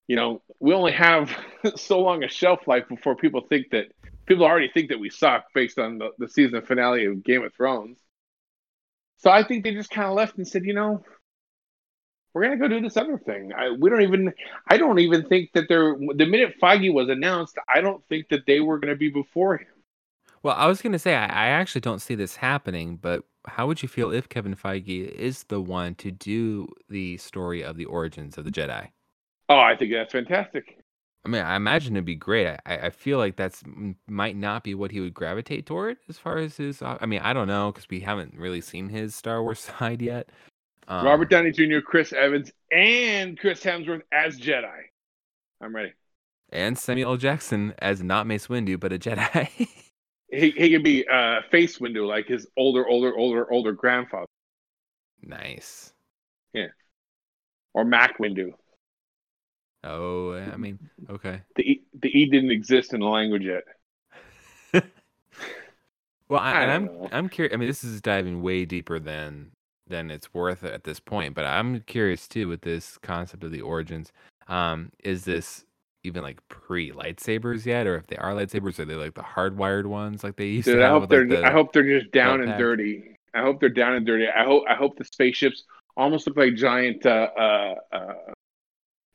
You 0.09 0.17
know, 0.17 0.43
we 0.59 0.75
only 0.75 0.93
have 0.93 1.31
so 1.77 2.01
long 2.01 2.25
a 2.25 2.29
shelf 2.29 2.67
life 2.67 2.89
before 2.89 3.15
people 3.15 3.43
think 3.49 3.71
that 3.71 3.87
people 4.27 4.45
already 4.45 4.69
think 4.69 4.89
that 4.89 4.99
we 4.99 5.11
suck 5.11 5.45
based 5.55 5.79
on 5.79 5.99
the, 5.99 6.11
the 6.19 6.29
season 6.29 6.61
finale 6.63 7.07
of 7.07 7.23
Game 7.23 7.45
of 7.45 7.55
Thrones. 7.55 7.99
So 9.19 9.31
I 9.31 9.45
think 9.45 9.63
they 9.63 9.73
just 9.73 9.91
kind 9.91 10.09
of 10.09 10.15
left 10.15 10.37
and 10.37 10.47
said, 10.47 10.65
you 10.65 10.75
know, 10.75 11.05
we're 12.35 12.43
gonna 12.43 12.57
go 12.57 12.67
do 12.67 12.81
this 12.81 12.97
other 12.97 13.19
thing. 13.19 13.53
I, 13.57 13.71
we 13.71 13.91
don't 13.91 14.03
even. 14.03 14.33
I 14.67 14.77
don't 14.77 14.99
even 14.99 15.29
think 15.29 15.53
that 15.53 15.69
they're. 15.69 15.95
The 15.95 16.27
minute 16.27 16.55
Feige 16.61 16.93
was 16.93 17.09
announced, 17.09 17.57
I 17.73 17.81
don't 17.81 18.03
think 18.09 18.29
that 18.31 18.47
they 18.47 18.59
were 18.59 18.81
gonna 18.81 18.97
be 18.97 19.11
before 19.11 19.59
him. 19.59 19.67
Well, 20.43 20.55
I 20.57 20.67
was 20.67 20.83
going 20.83 20.93
to 20.93 20.99
say, 20.99 21.15
I, 21.15 21.27
I 21.27 21.47
actually 21.49 21.83
don't 21.83 22.01
see 22.01 22.15
this 22.15 22.37
happening, 22.37 22.97
but 22.97 23.25
how 23.47 23.67
would 23.67 23.83
you 23.83 23.89
feel 23.89 24.11
if 24.13 24.29
Kevin 24.29 24.55
Feige 24.57 25.09
is 25.09 25.45
the 25.45 25.61
one 25.61 25.95
to 25.97 26.11
do 26.11 26.69
the 26.89 27.17
story 27.19 27.63
of 27.63 27.77
the 27.77 27.85
origins 27.85 28.37
of 28.39 28.45
the 28.45 28.51
Jedi? 28.51 28.89
Oh, 29.49 29.59
I 29.59 29.77
think 29.77 29.93
that's 29.93 30.13
fantastic. 30.13 30.79
I 31.25 31.29
mean, 31.29 31.43
I 31.43 31.55
imagine 31.55 31.95
it'd 31.95 32.05
be 32.05 32.17
great. 32.17 32.49
I, 32.67 32.79
I 32.79 32.91
feel 32.91 33.19
like 33.19 33.37
that's 33.37 33.63
might 34.09 34.35
not 34.37 34.65
be 34.65 34.75
what 34.75 34.91
he 34.91 34.99
would 35.01 35.15
gravitate 35.15 35.67
toward 35.67 35.99
as 36.09 36.19
far 36.19 36.39
as 36.39 36.57
his. 36.57 36.83
uh, 36.83 36.99
I 37.01 37.07
mean, 37.07 37.21
I 37.21 37.33
don't 37.33 37.47
know 37.47 37.71
because 37.71 37.89
we 37.89 38.01
haven't 38.01 38.35
really 38.37 38.61
seen 38.61 38.89
his 38.89 39.15
Star 39.15 39.43
Wars 39.43 39.61
side 39.79 40.03
yet. 40.03 40.31
Um, 40.89 41.07
Robert 41.07 41.31
Downey 41.31 41.53
Jr., 41.53 41.79
Chris 41.79 42.13
Evans, 42.13 42.51
and 42.73 43.39
Chris 43.39 43.63
Hemsworth 43.63 44.03
as 44.11 44.39
Jedi. 44.41 44.79
I'm 45.61 45.75
ready. 45.77 45.93
and 46.51 46.77
Samuel 46.77 47.13
L. 47.13 47.17
Jackson 47.17 47.73
as 47.79 48.03
not 48.03 48.27
Mace 48.27 48.49
Windu, 48.49 48.79
but 48.81 48.93
a 48.93 48.99
Jedi. 48.99 49.69
He 50.33 50.51
he 50.51 50.71
could 50.71 50.83
be 50.83 51.07
uh, 51.07 51.43
face 51.51 51.79
window 51.79 52.07
like 52.07 52.27
his 52.27 52.47
older, 52.57 52.89
older, 52.89 53.15
older, 53.15 53.51
older 53.53 53.73
grandfather, 53.73 54.27
nice. 55.23 55.93
Yeah. 56.55 56.69
Or 57.75 57.85
Mac 57.85 58.19
window. 58.19 58.53
Oh, 59.85 60.35
I 60.35 60.57
mean, 60.57 60.79
okay. 61.11 61.43
The 61.57 61.63
e, 61.63 61.83
the 62.01 62.09
e 62.09 62.27
didn't 62.27 62.51
exist 62.51 62.95
in 62.95 63.01
the 63.01 63.07
language 63.07 63.45
yet. 63.45 63.65
Well, 66.29 66.41
I, 66.41 66.53
I 66.53 66.65
am 66.65 66.89
I'm. 66.89 67.09
I'm 67.13 67.29
curious. 67.29 67.53
I 67.53 67.59
mean, 67.59 67.69
this 67.69 67.85
is 67.85 68.01
diving 68.01 68.41
way 68.41 68.65
deeper 68.65 68.99
than 68.99 69.51
than 69.87 70.11
it's 70.11 70.33
worth 70.33 70.65
at 70.65 70.85
this 70.85 70.99
point. 70.99 71.35
But 71.35 71.45
I'm 71.45 71.81
curious 71.81 72.27
too 72.27 72.49
with 72.49 72.63
this 72.63 72.97
concept 72.97 73.45
of 73.45 73.51
the 73.53 73.61
origins. 73.61 74.13
Um, 74.49 74.93
is 75.05 75.27
this 75.27 75.67
even 76.05 76.23
like 76.23 76.41
pre 76.49 76.91
lightsabers 76.91 77.65
yet, 77.67 77.87
or 77.87 77.97
if 77.97 78.07
they 78.07 78.17
are 78.17 78.33
lightsabers, 78.33 78.79
are 78.79 78.85
they 78.85 78.95
like 78.95 79.15
the 79.15 79.23
hardwired 79.23 79.87
ones 79.87 80.25
like 80.25 80.37
they 80.37 80.47
used 80.47 80.67
Dude, 80.67 80.79
to 80.79 80.83
I 80.83 80.85
have? 80.85 80.93
hope 80.93 81.01
with, 81.03 81.11
they're 81.11 81.27
like, 81.27 81.41
the, 81.41 81.47
I 81.47 81.53
hope 81.53 81.73
they're 81.73 82.01
just 82.01 82.13
down 82.13 82.41
and 82.41 82.51
pack. 82.51 82.59
dirty. 82.59 83.17
I 83.35 83.41
hope 83.43 83.61
they're 83.61 83.69
down 83.69 83.95
and 83.95 84.07
dirty. 84.07 84.27
I 84.29 84.45
hope 84.45 84.65
I 84.69 84.75
hope 84.75 84.97
the 84.99 85.05
spaceships 85.05 85.65
almost 85.97 86.27
look 86.27 86.37
like 86.37 86.55
giant, 86.55 87.05
uh, 87.07 87.29
uh, 87.39 87.75
uh, 87.93 88.15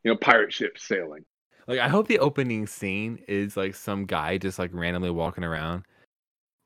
you 0.03 0.11
know, 0.11 0.17
pirate 0.17 0.53
ships 0.53 0.87
sailing. 0.87 1.23
Like 1.67 1.79
I 1.79 1.87
hope 1.89 2.07
the 2.07 2.19
opening 2.19 2.65
scene 2.67 3.19
is 3.27 3.57
like 3.57 3.75
some 3.75 4.05
guy 4.05 4.37
just 4.37 4.57
like 4.57 4.71
randomly 4.73 5.11
walking 5.11 5.43
around 5.43 5.83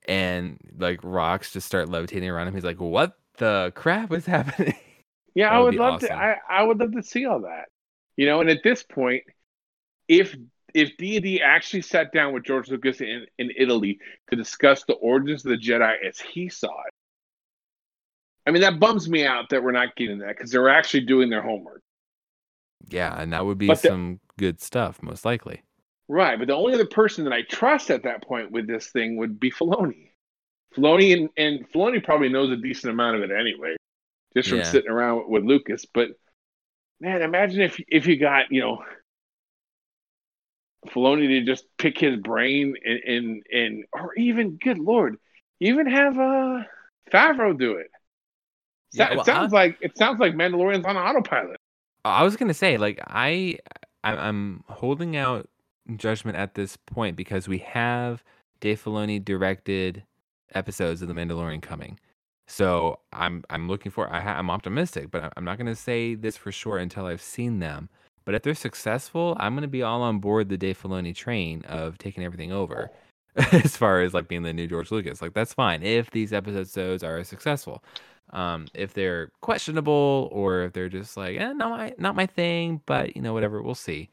and 0.07 0.59
like 0.77 0.99
rocks 1.03 1.51
just 1.51 1.67
start 1.67 1.89
levitating 1.89 2.29
around 2.29 2.47
him. 2.47 2.53
He's 2.53 2.63
like, 2.63 2.79
What 2.79 3.17
the 3.37 3.71
crap 3.75 4.11
is 4.13 4.25
happening? 4.25 4.75
Yeah, 5.33 5.49
I 5.49 5.59
would 5.59 5.73
would 5.73 5.75
love 5.75 5.93
awesome. 5.95 6.09
to. 6.09 6.15
I, 6.15 6.35
I 6.49 6.63
would 6.63 6.77
love 6.79 6.91
to 6.91 7.01
see 7.03 7.25
all 7.25 7.41
that. 7.41 7.69
You 8.17 8.25
know, 8.25 8.41
and 8.41 8.49
at 8.49 8.63
this 8.63 8.83
point, 8.83 9.23
if 10.11 10.35
if 10.73 10.95
D 10.97 11.15
and 11.17 11.23
D 11.23 11.41
actually 11.41 11.81
sat 11.81 12.11
down 12.13 12.33
with 12.33 12.43
George 12.43 12.69
Lucas 12.69 13.01
in, 13.01 13.25
in 13.39 13.51
Italy 13.57 13.99
to 14.29 14.35
discuss 14.35 14.83
the 14.85 14.93
origins 14.93 15.45
of 15.45 15.51
the 15.51 15.57
Jedi 15.57 15.95
as 16.07 16.19
he 16.19 16.49
saw 16.49 16.67
it, 16.69 16.93
I 18.45 18.51
mean 18.51 18.61
that 18.61 18.79
bums 18.79 19.09
me 19.09 19.25
out 19.25 19.49
that 19.49 19.63
we're 19.63 19.71
not 19.71 19.95
getting 19.95 20.19
that 20.19 20.29
because 20.35 20.51
they're 20.51 20.69
actually 20.69 21.01
doing 21.05 21.29
their 21.29 21.41
homework. 21.41 21.81
yeah, 22.89 23.19
and 23.21 23.31
that 23.33 23.45
would 23.45 23.57
be 23.57 23.67
But 23.67 23.81
the- 23.81 23.87
some 23.89 24.19
good 24.37 24.61
stuff, 24.61 25.01
most 25.01 25.25
likely. 25.25 25.61
Right, 26.07 26.37
but 26.37 26.47
the 26.49 26.55
only 26.55 26.73
other 26.73 26.85
person 26.87 27.23
that 27.23 27.31
I 27.33 27.43
trust 27.43 27.89
at 27.89 28.03
that 28.03 28.21
point 28.23 28.51
with 28.51 28.67
this 28.67 28.87
thing 28.91 29.15
would 29.17 29.39
be 29.39 29.49
Filoni. 29.49 30.09
Filoni 30.75 31.13
and, 31.17 31.29
and 31.37 31.69
Filoni 31.71 32.03
probably 32.03 32.27
knows 32.27 32.51
a 32.51 32.57
decent 32.61 32.91
amount 32.91 33.15
of 33.17 33.23
it 33.23 33.31
anyway, 33.31 33.75
just 34.35 34.49
from 34.49 34.57
Yeah. 34.59 34.63
sitting 34.71 34.89
around 34.91 35.29
with 35.29 35.43
Lucas. 35.43 35.85
But 35.85 36.09
man, 36.99 37.21
imagine 37.21 37.61
if 37.61 37.79
if 37.87 38.07
you 38.07 38.17
got 38.17 38.51
you 38.51 38.59
know 38.61 38.83
Filoni 40.87 41.27
to 41.27 41.45
just 41.45 41.65
pick 41.77 41.99
his 41.99 42.17
brain 42.17 42.75
and 42.83 42.99
and, 42.99 43.43
and 43.51 43.85
or 43.93 44.13
even 44.15 44.57
good 44.57 44.79
lord, 44.79 45.17
even 45.59 45.87
have 45.87 46.17
uh 46.17 46.63
Favreau 47.11 47.57
do 47.57 47.73
it. 47.73 47.87
Yeah, 48.93 49.11
it 49.11 49.15
well, 49.15 49.25
sounds 49.25 49.53
like 49.53 49.77
it 49.81 49.97
sounds 49.97 50.19
like 50.19 50.33
Mandalorian's 50.33 50.85
on 50.85 50.97
autopilot. 50.97 51.57
I 52.03 52.23
was 52.23 52.35
gonna 52.35 52.53
say, 52.53 52.77
like, 52.77 52.99
I, 53.07 53.57
I 54.03 54.15
I'm 54.15 54.63
holding 54.67 55.15
out 55.15 55.49
judgment 55.95 56.37
at 56.37 56.55
this 56.55 56.77
point 56.77 57.15
because 57.15 57.47
we 57.47 57.59
have 57.59 58.23
Dave 58.59 58.83
Filoni 58.83 59.23
directed 59.23 60.03
episodes 60.53 61.01
of 61.01 61.07
The 61.07 61.13
Mandalorian 61.13 61.61
coming. 61.61 61.99
So 62.47 62.99
I'm 63.13 63.43
I'm 63.49 63.67
looking 63.69 63.91
for 63.91 64.11
I 64.11 64.19
ha- 64.19 64.37
I'm 64.37 64.49
optimistic, 64.49 65.11
but 65.11 65.31
I'm 65.37 65.45
not 65.45 65.57
gonna 65.57 65.75
say 65.75 66.15
this 66.15 66.35
for 66.37 66.51
sure 66.51 66.77
until 66.77 67.05
I've 67.05 67.21
seen 67.21 67.59
them. 67.59 67.89
But 68.25 68.35
if 68.35 68.43
they're 68.43 68.53
successful, 68.55 69.35
I'm 69.39 69.55
gonna 69.55 69.67
be 69.67 69.81
all 69.83 70.01
on 70.01 70.19
board 70.19 70.49
the 70.49 70.57
Dave 70.57 70.81
Filoni 70.81 71.15
train 71.15 71.63
of 71.65 71.97
taking 71.97 72.23
everything 72.23 72.51
over, 72.51 72.91
as 73.35 73.75
far 73.77 74.01
as 74.01 74.13
like 74.13 74.27
being 74.27 74.43
the 74.43 74.53
new 74.53 74.67
George 74.67 74.91
Lucas. 74.91 75.21
Like 75.21 75.33
that's 75.33 75.53
fine 75.53 75.83
if 75.83 76.11
these 76.11 76.31
episodes 76.33 77.03
are 77.03 77.23
successful. 77.23 77.83
Um, 78.31 78.67
if 78.73 78.93
they're 78.93 79.31
questionable 79.41 80.29
or 80.31 80.63
if 80.63 80.73
they're 80.73 80.87
just 80.87 81.17
like, 81.17 81.37
eh, 81.37 81.51
not 81.53 81.69
my 81.71 81.93
not 81.97 82.15
my 82.15 82.25
thing, 82.27 82.81
but 82.85 83.15
you 83.15 83.21
know 83.21 83.33
whatever, 83.33 83.61
we'll 83.61 83.75
see. 83.75 84.09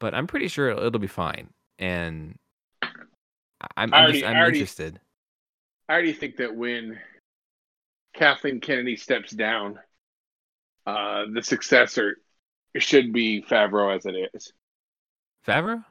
But 0.00 0.14
I'm 0.14 0.26
pretty 0.26 0.48
sure 0.48 0.70
it'll, 0.70 0.84
it'll 0.86 0.98
be 0.98 1.06
fine, 1.06 1.50
and 1.78 2.34
I'm 2.82 2.90
I'm, 3.76 3.92
already- 3.94 4.20
just, 4.20 4.30
I'm 4.30 4.36
already- 4.36 4.58
interested. 4.58 5.00
I 5.88 5.92
already 5.92 6.12
think 6.12 6.36
that 6.36 6.54
when 6.54 6.98
Kathleen 8.14 8.60
Kennedy 8.60 8.96
steps 8.96 9.32
down, 9.32 9.78
uh, 10.86 11.24
the 11.32 11.42
successor 11.42 12.16
should 12.78 13.12
be 13.12 13.42
Favreau 13.42 13.96
as 13.96 14.06
it 14.06 14.30
is. 14.34 14.52
Favreau? 15.46 15.84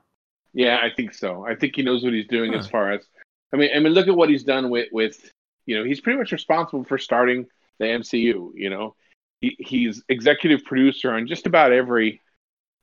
Yeah, 0.53 0.77
I 0.82 0.89
think 0.95 1.13
so. 1.13 1.45
I 1.45 1.55
think 1.55 1.75
he 1.75 1.84
knows 1.84 2.03
what 2.03 2.13
he's 2.13 2.27
doing 2.27 2.53
as 2.53 2.67
far 2.67 2.91
as 2.91 3.05
I 3.53 3.57
mean, 3.57 3.69
I 3.75 3.80
mean, 3.80 3.93
look 3.93 4.07
at 4.07 4.15
what 4.15 4.30
he's 4.30 4.43
done 4.43 4.69
with 4.69 4.88
with 4.91 5.32
you 5.65 5.77
know, 5.77 5.84
he's 5.84 6.01
pretty 6.01 6.17
much 6.17 6.32
responsible 6.32 6.84
for 6.84 6.97
starting 6.97 7.47
the 7.77 7.86
MCU. 7.86 8.51
You 8.55 8.69
know, 8.69 8.95
he, 9.41 9.55
he's 9.59 10.03
executive 10.09 10.63
producer 10.65 11.11
on 11.11 11.27
just 11.27 11.45
about 11.45 11.71
every 11.71 12.21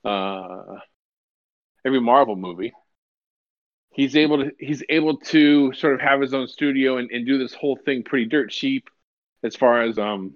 uh, 0.04 0.76
every 1.84 2.00
Marvel 2.00 2.36
movie. 2.36 2.72
He's 3.90 4.14
able 4.14 4.44
to 4.44 4.52
he's 4.58 4.82
able 4.88 5.16
to 5.18 5.72
sort 5.72 5.94
of 5.94 6.00
have 6.00 6.20
his 6.20 6.34
own 6.34 6.46
studio 6.46 6.98
and, 6.98 7.10
and 7.10 7.26
do 7.26 7.38
this 7.38 7.54
whole 7.54 7.76
thing 7.76 8.02
pretty 8.02 8.26
dirt 8.26 8.50
cheap 8.50 8.88
as 9.42 9.56
far 9.56 9.82
as 9.82 9.98
um 9.98 10.34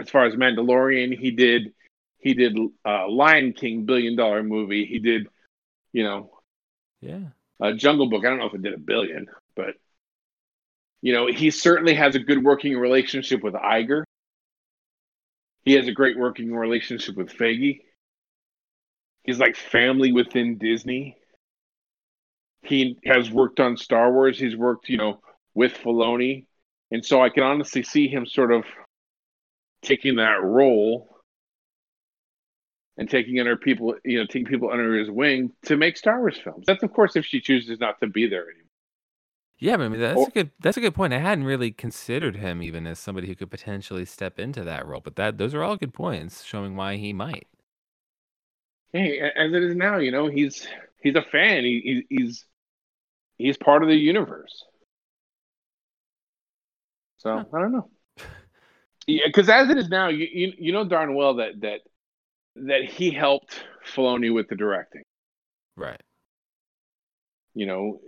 as 0.00 0.10
far 0.10 0.26
as 0.26 0.34
Mandalorian 0.34 1.18
he 1.18 1.30
did 1.30 1.72
he 2.20 2.34
did 2.34 2.56
uh, 2.86 3.08
Lion 3.08 3.52
King 3.52 3.84
billion 3.84 4.16
dollar 4.16 4.42
movie 4.42 4.86
he 4.86 4.98
did 4.98 5.26
you 5.92 6.04
know 6.04 6.30
Yeah. 7.00 7.28
uh, 7.60 7.72
Jungle 7.72 8.08
Book. 8.08 8.24
I 8.24 8.28
don't 8.30 8.38
know 8.38 8.46
if 8.46 8.54
it 8.54 8.62
did 8.62 8.74
a 8.74 8.78
billion, 8.78 9.26
but 9.56 9.74
you 11.02 11.12
know, 11.14 11.28
he 11.28 11.50
certainly 11.50 11.94
has 11.94 12.14
a 12.14 12.18
good 12.18 12.42
working 12.44 12.76
relationship 12.76 13.42
with 13.42 13.54
Iger. 13.54 14.02
He 15.64 15.72
has 15.74 15.88
a 15.88 15.92
great 15.92 16.18
working 16.18 16.54
relationship 16.54 17.16
with 17.16 17.30
Feige. 17.30 17.80
He's 19.24 19.38
like 19.38 19.56
family 19.56 20.12
within 20.12 20.58
Disney. 20.58 21.16
He 22.62 22.98
has 23.06 23.30
worked 23.30 23.60
on 23.60 23.76
Star 23.76 24.12
Wars. 24.12 24.38
He's 24.38 24.56
worked, 24.56 24.88
you 24.88 24.98
know, 24.98 25.20
with 25.54 25.72
Filoni, 25.74 26.46
and 26.90 27.04
so 27.04 27.22
I 27.22 27.30
can 27.30 27.42
honestly 27.42 27.82
see 27.82 28.08
him 28.08 28.26
sort 28.26 28.52
of 28.52 28.64
taking 29.82 30.16
that 30.16 30.42
role 30.42 31.09
and 33.00 33.10
taking 33.10 33.40
under 33.40 33.56
people, 33.56 33.96
you 34.04 34.20
know, 34.20 34.26
taking 34.26 34.46
people 34.46 34.70
under 34.72 34.96
his 34.96 35.10
wing 35.10 35.52
to 35.66 35.76
make 35.76 35.98
Star 35.98 36.20
Wars 36.20 36.38
films. 36.38 36.66
That's 36.68 36.84
of 36.84 36.92
course 36.94 37.16
if 37.16 37.26
she 37.26 37.40
chooses 37.42 37.80
not 37.80 38.00
to 38.02 38.08
be 38.08 38.28
there 38.28 38.44
anymore. 38.44 38.66
Yeah, 39.58 39.76
but 39.76 39.84
I 39.84 39.88
mean 39.90 40.00
that's 40.00 40.18
Or- 40.18 40.28
a 40.28 40.30
good 40.30 40.50
that's 40.60 40.76
a 40.76 40.80
good 40.80 40.94
point. 40.94 41.12
I 41.12 41.18
hadn't 41.18 41.44
really 41.44 41.70
considered 41.70 42.36
him 42.36 42.62
even 42.62 42.86
as 42.86 42.98
somebody 42.98 43.26
who 43.28 43.36
could 43.36 43.50
potentially 43.50 44.04
step 44.06 44.38
into 44.40 44.64
that 44.64 44.86
role, 44.86 45.00
but 45.02 45.16
that 45.16 45.38
those 45.38 45.54
are 45.54 45.62
all 45.62 45.76
good 45.76 45.92
points 45.94 46.42
showing 46.44 46.74
why 46.76 46.96
he 46.96 47.12
might. 47.12 47.46
Hey, 48.92 49.20
as 49.20 49.52
it 49.52 49.62
is 49.62 49.76
now, 49.76 49.98
you 49.98 50.10
know, 50.10 50.26
he's 50.28 50.66
he's 51.02 51.14
a 51.14 51.22
fan. 51.22 51.64
He, 51.64 52.04
he 52.08 52.16
he's 52.16 52.44
he's 53.38 53.56
part 53.58 53.82
of 53.82 53.88
the 53.90 53.96
universe. 53.96 54.64
So 57.18 57.30
Huh. 57.36 57.44
I 57.52 57.60
don't 57.60 57.72
know. 57.72 57.90
Yeah, 59.06 59.24
because 59.26 59.48
as 59.48 59.68
it 59.70 59.78
is 59.78 59.88
now, 59.88 60.08
you, 60.08 60.26
you 60.30 60.52
you 60.58 60.72
know 60.72 60.84
darn 60.84 61.14
well 61.14 61.34
that 61.36 61.60
that 61.62 61.80
that 62.56 62.84
he 62.84 63.10
helped 63.10 63.62
Filoni 63.94 64.32
with 64.32 64.48
the 64.48 64.56
directing. 64.56 65.02
Right. 65.76 66.00
You 67.54 67.66
know, 67.66 68.00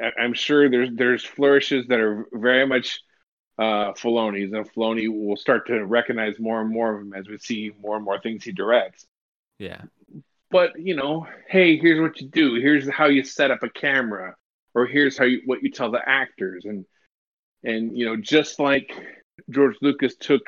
I- 0.00 0.20
I'm 0.22 0.34
sure 0.34 0.68
there's 0.70 0.90
there's 0.92 1.24
flourishes 1.24 1.86
that 1.88 2.00
are 2.00 2.26
very 2.32 2.66
much 2.66 3.00
uh, 3.58 3.92
Filoni's, 3.92 4.52
and 4.52 4.68
Filoni 4.72 5.08
will 5.08 5.36
start 5.36 5.66
to 5.68 5.84
recognize 5.84 6.38
more 6.40 6.60
and 6.60 6.70
more 6.70 6.94
of 6.94 7.02
him 7.02 7.12
as 7.14 7.28
we 7.28 7.38
see 7.38 7.72
more 7.80 7.96
and 7.96 8.04
more 8.04 8.20
things 8.20 8.44
he 8.44 8.52
directs. 8.52 9.06
Yeah. 9.58 9.82
but 10.50 10.72
you 10.78 10.94
know, 10.96 11.26
hey, 11.48 11.76
here's 11.76 12.00
what 12.00 12.20
you 12.20 12.28
do. 12.28 12.56
Here's 12.56 12.88
how 12.88 13.06
you 13.06 13.22
set 13.24 13.50
up 13.52 13.62
a 13.62 13.68
camera, 13.70 14.34
or 14.74 14.86
here's 14.86 15.16
how 15.16 15.24
you, 15.24 15.42
what 15.46 15.62
you 15.62 15.70
tell 15.70 15.90
the 15.92 16.06
actors, 16.08 16.64
and 16.64 16.84
and 17.62 17.96
you 17.96 18.04
know, 18.06 18.16
just 18.16 18.58
like 18.58 18.92
George 19.50 19.76
Lucas 19.80 20.16
took 20.16 20.42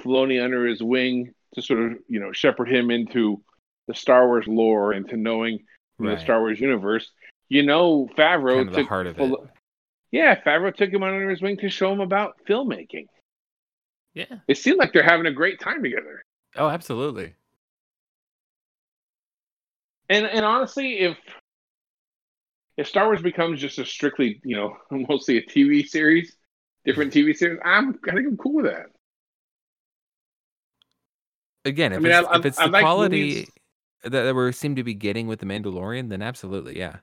Filoni 0.00 0.42
under 0.42 0.66
his 0.66 0.82
wing 0.82 1.32
to 1.54 1.62
sort 1.62 1.80
of 1.80 1.98
you 2.08 2.20
know 2.20 2.32
shepherd 2.32 2.70
him 2.70 2.90
into 2.90 3.42
the 3.88 3.94
Star 3.94 4.26
Wars 4.26 4.46
lore 4.46 4.92
and 4.92 5.08
to 5.08 5.16
knowing 5.16 5.60
know, 5.98 6.14
the 6.14 6.20
Star 6.20 6.40
Wars 6.40 6.60
universe. 6.60 7.10
You 7.48 7.62
know, 7.64 8.08
Favreau 8.16 8.56
Kind 8.56 8.68
of 8.68 8.74
the 8.74 8.80
took 8.82 8.88
heart 8.88 9.06
of 9.06 9.18
it. 9.18 9.32
Yeah, 10.12 10.40
Favreau 10.40 10.74
took 10.74 10.90
him 10.90 11.02
under 11.02 11.28
his 11.30 11.42
wing 11.42 11.56
to 11.58 11.68
show 11.68 11.92
him 11.92 12.00
about 12.00 12.36
filmmaking. 12.48 13.06
Yeah. 14.14 14.36
It 14.48 14.58
seemed 14.58 14.78
like 14.78 14.92
they're 14.92 15.02
having 15.02 15.26
a 15.26 15.32
great 15.32 15.60
time 15.60 15.82
together. 15.82 16.24
Oh, 16.56 16.68
absolutely. 16.68 17.34
And 20.08 20.26
and 20.26 20.44
honestly, 20.44 20.98
if 20.98 21.16
if 22.76 22.88
Star 22.88 23.06
Wars 23.06 23.22
becomes 23.22 23.60
just 23.60 23.78
a 23.78 23.84
strictly, 23.84 24.40
you 24.44 24.56
know, 24.56 24.76
mostly 24.90 25.38
a 25.38 25.42
TV 25.42 25.86
series, 25.86 26.34
different 26.84 27.12
TV 27.14 27.36
series, 27.36 27.60
I'm 27.64 27.98
I 28.08 28.14
think 28.14 28.26
I'm 28.26 28.36
cool 28.36 28.54
with 28.54 28.66
that. 28.66 28.86
Again, 31.64 31.92
if 31.92 32.00
mean, 32.02 32.12
it's, 32.12 32.28
I- 32.28 32.38
if 32.38 32.46
it's 32.46 32.58
I 32.58 32.66
the 32.66 32.72
like 32.72 32.82
quality 32.82 33.18
movies- 33.28 33.50
that, 34.04 34.10
that 34.10 34.34
we 34.34 34.52
seem 34.52 34.76
to 34.76 34.84
be 34.84 34.94
getting 34.94 35.26
with 35.26 35.40
the 35.40 35.46
Mandalorian, 35.46 36.08
then 36.08 36.22
absolutely, 36.22 36.78
yeah. 36.78 36.96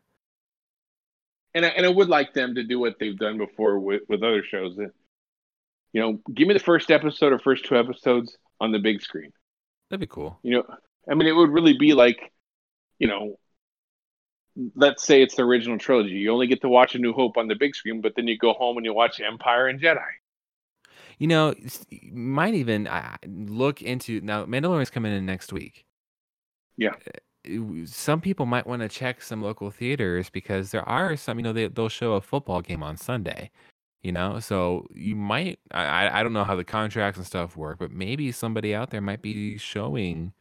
And 1.54 1.66
I, 1.66 1.70
and 1.70 1.86
I 1.86 1.90
would 1.90 2.10
like 2.10 2.34
them 2.34 2.56
to 2.56 2.64
do 2.64 2.80
what 2.80 2.96
they've 3.00 3.18
done 3.18 3.38
before 3.38 3.80
with 3.80 4.02
with 4.10 4.24
other 4.24 4.44
shows. 4.44 4.76
That, 4.78 4.92
you 5.94 6.02
know, 6.02 6.20
give 6.34 6.48
me 6.48 6.54
the 6.54 6.60
first 6.60 6.92
episode 6.92 7.34
or 7.34 7.40
first 7.40 7.66
two 7.66 7.78
episodes 7.78 8.38
on 8.60 8.72
the 8.72 8.80
big 8.80 9.02
screen. 9.02 9.32
That'd 9.90 10.02
be 10.02 10.08
cool. 10.08 10.40
You 10.44 10.58
know, 10.58 10.64
I 11.10 11.16
mean, 11.16 11.28
it 11.28 11.32
would 11.32 11.50
really 11.50 11.78
be 11.78 11.94
like, 11.94 12.32
you 13.00 13.08
know, 13.08 13.40
let's 14.76 15.04
say 15.04 15.22
it's 15.22 15.36
the 15.36 15.44
original 15.44 15.78
trilogy. 15.78 16.16
You 16.16 16.32
only 16.32 16.48
get 16.48 16.62
to 16.62 16.70
watch 16.70 16.96
A 16.96 17.00
New 17.00 17.14
Hope 17.14 17.38
on 17.38 17.48
the 17.48 17.56
big 17.56 17.76
screen, 17.76 18.02
but 18.02 18.14
then 18.16 18.28
you 18.28 18.38
go 18.38 18.54
home 18.54 18.78
and 18.78 18.86
you 18.86 18.94
watch 18.94 19.20
Empire 19.20 19.68
and 19.68 19.80
Jedi. 19.80 20.02
You 21.20 21.28
know, 21.28 21.56
you 21.90 22.12
might 22.14 22.54
even 22.54 22.88
look 23.26 23.82
into 23.82 24.22
now. 24.22 24.46
Mandalorian's 24.46 24.90
coming 24.92 25.14
in 25.14 25.26
next 25.26 25.52
week. 25.52 25.86
Yeah. 26.78 26.92
Uh, 27.48 27.86
Some 27.86 28.22
people 28.22 28.46
might 28.46 28.68
want 28.68 28.84
to 28.84 28.90
check 28.90 29.22
some 29.22 29.42
local 29.42 29.72
theaters 29.72 30.30
because 30.30 30.70
there 30.72 30.88
are 30.88 31.16
some. 31.18 31.40
You 31.40 31.44
know, 31.44 31.54
they 31.54 31.68
they'll 31.68 31.90
show 31.90 32.14
a 32.14 32.22
football 32.22 32.62
game 32.62 32.84
on 32.84 32.98
Sunday. 32.98 33.50
You 34.04 34.12
know, 34.12 34.40
so 34.40 34.86
you 34.94 35.16
might. 35.16 35.60
I 35.72 36.20
I- 36.20 36.24
don't 36.24 36.34
know 36.34 36.44
how 36.44 36.56
the 36.56 36.64
contracts 36.64 37.18
and 37.18 37.26
stuff 37.26 37.58
work, 37.58 37.80
but 37.80 37.92
maybe 37.92 38.32
somebody 38.32 38.76
out 38.76 38.92
there 38.92 39.02
might 39.02 39.24
be 39.24 39.58
showing 39.58 40.34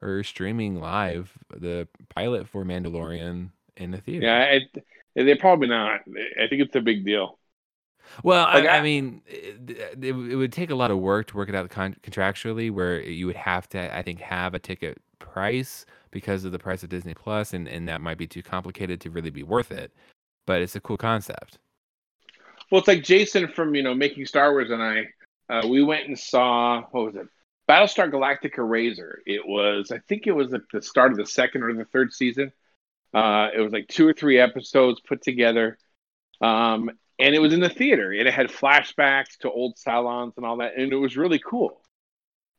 or 0.00 0.22
streaming 0.22 0.80
live 0.80 1.36
the 1.54 1.88
pilot 2.08 2.48
for 2.48 2.64
Mandalorian 2.64 3.50
in 3.76 3.90
the 3.90 3.98
theater. 3.98 4.26
Yeah, 4.26 4.58
they're 5.16 5.36
probably 5.36 5.68
not. 5.68 6.02
I 6.40 6.46
think 6.46 6.62
it's 6.62 6.76
a 6.76 6.80
big 6.80 7.04
deal. 7.04 7.39
Well, 8.24 8.44
Like, 8.52 8.64
I, 8.66 8.76
I 8.76 8.76
I- 8.78 8.82
mean, 8.82 9.22
it, 9.26 9.70
it, 9.70 10.14
it 10.14 10.36
would 10.36 10.52
take 10.52 10.70
a 10.70 10.74
lot 10.74 10.90
of 10.90 10.98
work 10.98 11.28
to 11.28 11.36
work 11.36 11.48
it 11.48 11.54
out 11.54 11.68
con- 11.70 11.96
contractually, 12.02 12.70
where 12.70 13.00
you 13.00 13.26
would 13.26 13.36
have 13.36 13.68
to, 13.70 13.96
I 13.96 14.02
think, 14.02 14.20
have 14.20 14.54
a 14.54 14.58
ticket 14.58 14.98
price 15.18 15.84
because 16.10 16.44
of 16.44 16.52
the 16.52 16.58
price 16.58 16.82
of 16.82 16.88
Disney 16.88 17.14
Plus, 17.14 17.52
and, 17.54 17.68
and 17.68 17.88
that 17.88 18.00
might 18.00 18.18
be 18.18 18.26
too 18.26 18.42
complicated 18.42 19.00
to 19.02 19.10
really 19.10 19.30
be 19.30 19.42
worth 19.42 19.70
it. 19.70 19.92
But 20.46 20.62
it's 20.62 20.74
a 20.76 20.80
cool 20.80 20.96
concept. 20.96 21.58
Well, 22.70 22.78
it's 22.80 22.88
like 22.88 23.02
Jason 23.04 23.48
from 23.48 23.74
you 23.74 23.82
know 23.82 23.94
making 23.94 24.26
Star 24.26 24.50
Wars 24.52 24.70
and 24.70 24.82
I. 24.82 25.06
Uh, 25.48 25.66
we 25.66 25.82
went 25.82 26.06
and 26.06 26.18
saw 26.18 26.82
what 26.90 27.04
was 27.06 27.14
it? 27.16 27.26
Battlestar 27.68 28.10
Galactica 28.10 28.68
Razor. 28.68 29.20
It 29.26 29.46
was 29.46 29.90
I 29.92 29.98
think 30.08 30.26
it 30.26 30.32
was 30.32 30.52
at 30.54 30.62
the 30.72 30.82
start 30.82 31.12
of 31.12 31.18
the 31.18 31.26
second 31.26 31.62
or 31.62 31.72
the 31.74 31.84
third 31.84 32.12
season. 32.12 32.52
Uh, 33.12 33.48
it 33.54 33.60
was 33.60 33.72
like 33.72 33.88
two 33.88 34.06
or 34.06 34.12
three 34.12 34.38
episodes 34.38 35.00
put 35.00 35.20
together, 35.22 35.78
um, 36.40 36.90
and 37.20 37.34
it 37.34 37.40
was 37.40 37.52
in 37.52 37.60
the 37.60 37.68
theater. 37.68 38.12
And 38.12 38.26
it 38.26 38.34
had 38.34 38.48
flashbacks 38.48 39.38
to 39.38 39.50
old 39.50 39.76
Cylons 39.76 40.36
and 40.36 40.46
all 40.46 40.58
that, 40.58 40.76
and 40.76 40.92
it 40.92 40.96
was 40.96 41.16
really 41.16 41.38
cool. 41.38 41.80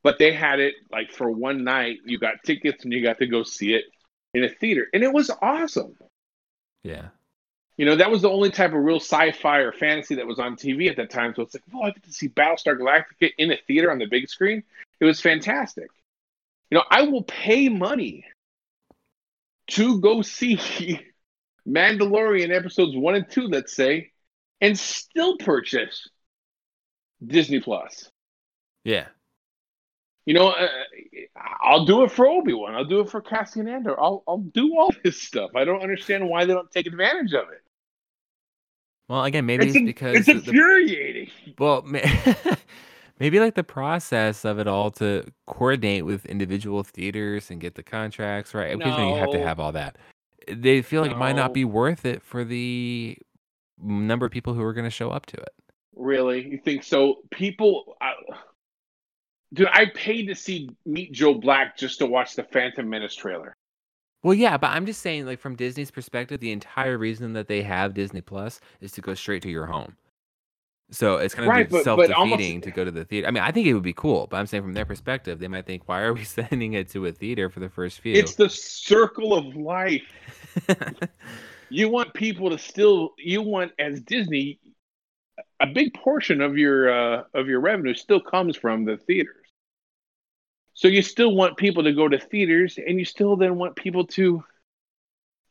But 0.03 0.18
they 0.18 0.34
had 0.34 0.59
it 0.59 0.76
like 0.91 1.12
for 1.12 1.30
one 1.30 1.64
night. 1.64 1.99
You 2.05 2.18
got 2.18 2.43
tickets 2.43 2.84
and 2.84 2.93
you 2.93 3.03
got 3.03 3.20
to 3.20 3.28
go 3.28 3.43
see 3.43 3.74
it 3.74 3.86
in 4.34 4.43
a 4.43 4.49
theater, 4.49 4.88
and 4.93 5.03
it 5.03 5.14
was 5.14 5.30
awesome. 5.41 5.95
Yeah. 6.84 7.09
You 7.78 7.86
know, 7.86 7.95
that 7.95 8.12
was 8.12 8.22
the 8.22 8.30
only 8.30 8.51
type 8.51 8.74
of 8.74 8.84
real 8.84 8.99
sci-fi 8.99 9.59
or 9.59 9.72
fantasy 9.72 10.16
that 10.16 10.28
was 10.28 10.39
on 10.39 10.55
TV 10.55 10.89
at 10.89 10.97
that 10.97 11.09
time. 11.09 11.34
So 11.36 11.41
it's 11.41 11.55
like, 11.55 11.64
oh, 11.74 11.82
I 11.82 11.91
get 11.91 12.03
to 12.03 12.14
see 12.14 12.30
Battlestar 12.30 12.78
Galactica 12.78 13.32
in 13.38 13.51
a 13.51 13.57
theater 13.68 13.91
on 13.91 13.97
the 13.97 14.05
big 14.05 14.30
screen. 14.30 14.64
It 14.99 15.05
was 15.05 15.22
fantastic. 15.22 15.89
You 16.70 16.78
know, 16.78 16.84
I 16.89 17.03
will 17.03 17.24
pay 17.24 17.70
money 17.70 18.26
to 19.70 19.99
go 19.99 20.22
see 20.22 20.99
Mandalorian 21.68 22.55
episodes 22.55 22.95
one 22.95 23.16
and 23.16 23.30
two, 23.30 23.47
let's 23.47 23.76
say, 23.76 24.12
and 24.62 24.78
still 24.78 25.38
purchase 25.38 26.07
Disney 27.26 27.59
Plus. 27.59 28.09
Yeah. 28.84 29.07
You 30.26 30.36
know, 30.36 30.49
uh, 30.49 30.68
I'll 31.64 31.86
do 31.86 32.03
it 32.03 32.12
for 32.12 32.28
Obi 32.28 32.53
Wan. 32.53 32.76
I'll 32.76 32.86
do 32.86 32.99
it 32.99 33.09
for 33.09 33.22
Cassian 33.22 33.68
Andor. 33.68 33.99
I'll 33.99 34.24
I'll 34.28 34.38
do 34.38 34.78
all 34.78 34.93
this 35.03 35.20
stuff. 35.22 35.51
I 35.55 35.66
don't 35.66 35.82
understand 35.82 36.30
why 36.30 36.45
they 36.45 36.53
don't 36.53 36.70
take 36.72 36.86
advantage 36.86 37.34
of 37.34 37.49
it. 37.49 37.64
Well, 39.09 39.24
again, 39.26 39.45
maybe 39.45 39.66
It's, 39.68 39.76
it's, 39.76 39.84
because 39.86 40.16
it's 40.16 40.28
the- 40.28 40.34
the- 40.36 40.39
infuriating. 40.51 41.32
well, 41.59 41.82
ma- 41.86 41.99
maybe 43.20 43.39
like 43.39 43.55
the 43.55 43.64
process 43.64 44.45
of 44.45 44.59
it 44.59 44.68
all 44.68 44.91
to 44.91 45.26
coordinate 45.47 46.05
with 46.05 46.26
individual 46.28 46.84
theaters 46.84 47.49
and 47.51 47.59
get 47.59 47.76
the 47.76 47.84
contracts 47.84 48.53
right. 48.53 48.74
Occasionally, 48.76 49.09
you 49.09 49.16
have 49.18 49.32
to 49.32 49.41
have 49.41 49.59
all 49.59 49.72
that. 49.74 49.97
They 50.47 50.82
feel 50.82 51.01
like 51.01 51.12
it 51.12 51.18
might 51.18 51.36
not 51.36 51.53
be 51.53 51.66
worth 51.66 52.05
it 52.05 52.22
for 52.22 52.43
the 52.43 53.18
number 53.82 54.25
of 54.25 54.32
people 54.32 54.53
who 54.53 54.61
are 54.63 54.73
going 54.73 54.86
to 54.86 54.89
show 54.91 55.11
up 55.11 55.25
to 55.27 55.38
it. 55.38 55.49
Really, 55.95 56.47
you 56.47 56.57
think 56.57 56.84
so? 56.84 57.17
People, 57.32 57.95
I, 58.01 58.13
dude, 59.53 59.67
I 59.71 59.88
paid 59.93 60.27
to 60.27 60.36
see 60.36 60.69
Meet 60.86 61.11
Joe 61.11 61.34
Black 61.34 61.77
just 61.77 61.99
to 61.99 62.05
watch 62.05 62.36
the 62.36 62.43
Phantom 62.43 62.89
Menace 62.89 63.15
trailer. 63.15 63.53
Well, 64.23 64.34
yeah, 64.36 64.55
but 64.57 64.67
I'm 64.67 64.86
just 64.86 65.01
saying, 65.01 65.25
like 65.25 65.39
from 65.39 65.55
Disney's 65.55 65.91
perspective, 65.91 66.39
the 66.39 66.51
entire 66.51 66.97
reason 66.97 67.34
that 67.34 67.47
they 67.47 67.63
have 67.63 67.93
Disney 67.93 68.21
Plus 68.21 68.61
is 68.79 68.91
to 68.93 69.01
go 69.01 69.13
straight 69.15 69.41
to 69.43 69.49
your 69.49 69.65
home. 69.65 69.95
So 70.91 71.17
it's 71.17 71.34
kind 71.34 71.45
of 71.47 71.49
Right, 71.49 71.69
but- 71.69 71.77
but 71.77 71.84
self-defeating 71.86 72.15
almost- 72.17 72.63
to 72.63 72.71
go 72.71 72.84
to 72.86 72.91
the 72.91 73.05
theater. 73.05 73.27
I 73.27 73.32
mean, 73.32 73.41
I 73.43 73.51
think 73.51 73.65
it 73.65 73.73
would 73.73 73.82
be 73.82 73.93
cool, 73.93 74.27
but 74.27 74.38
I'm 74.38 74.45
saying 74.45 74.61
from 74.63 74.73
their 74.73 74.86
perspective, 74.86 75.39
they 75.39 75.47
might 75.47 75.65
think, 75.65 75.88
"Why 75.88 76.01
are 76.01 76.13
we 76.13 76.23
sending 76.25 76.73
it 76.73 76.89
to 76.89 77.05
a 77.05 77.11
theater 77.11 77.49
for 77.49 77.61
the 77.61 77.69
first 77.69 77.99
few?" 78.01 78.13
It's 78.13 78.36
the 78.36 78.49
circle 78.49 79.34
of 79.34 79.55
life. 79.55 80.11
You 81.72 81.89
want 81.89 82.13
people 82.13 82.49
to 82.49 82.57
still. 82.57 83.11
You 83.17 83.41
want 83.41 83.72
as 83.80 84.01
Disney, 84.01 84.59
a 85.59 85.67
big 85.67 85.93
portion 85.93 86.41
of 86.41 86.57
your 86.57 86.91
uh, 86.91 87.24
of 87.34 87.47
your 87.47 87.61
revenue 87.61 87.93
still 87.93 88.19
comes 88.22 88.57
from 88.57 88.86
the 88.86 88.97
theaters. 88.97 89.36
So 90.74 90.88
you 90.88 91.01
still 91.01 91.36
want 91.36 91.57
people 91.57 91.84
to 91.84 91.93
go 91.93 92.07
to 92.07 92.17
theaters, 92.17 92.78
and 92.78 92.97
you 92.99 93.05
still 93.05 93.36
then 93.36 93.57
want 93.57 93.76
people 93.76 94.07
to 94.07 94.43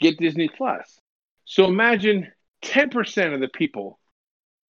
get 0.01 0.19
Disney 0.19 0.49
Plus. 0.49 1.01
So 1.45 1.65
imagine 1.65 2.31
ten 2.63 2.91
percent 2.91 3.35
of 3.35 3.41
the 3.41 3.49
people 3.49 3.99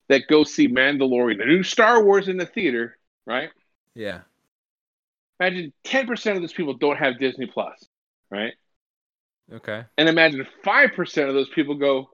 that 0.08 0.28
go 0.28 0.44
see 0.44 0.68
Mandalorian, 0.68 1.38
the 1.38 1.46
new 1.46 1.62
Star 1.62 2.04
Wars 2.04 2.28
in 2.28 2.36
the 2.36 2.46
theater, 2.46 2.98
right? 3.26 3.50
yeah. 3.94 4.20
Imagine 5.40 5.72
ten 5.84 6.06
percent 6.06 6.36
of 6.36 6.42
those 6.42 6.52
people 6.52 6.74
don't 6.74 6.98
have 6.98 7.18
Disney 7.18 7.46
Plus, 7.46 7.84
right? 8.30 8.52
Okay. 9.52 9.84
And 9.98 10.08
imagine 10.08 10.46
five 10.64 10.92
percent 10.94 11.28
of 11.28 11.34
those 11.34 11.48
people 11.50 11.74
go, 11.74 12.10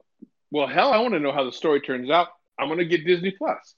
"Well, 0.51 0.67
hell, 0.67 0.91
I 0.91 0.99
want 0.99 1.13
to 1.13 1.19
know 1.19 1.31
how 1.31 1.43
the 1.45 1.51
story 1.51 1.81
turns 1.81 2.09
out. 2.09 2.27
I'm 2.59 2.67
going 2.67 2.79
to 2.79 2.85
get 2.85 3.05
Disney 3.05 3.31
Plus." 3.31 3.75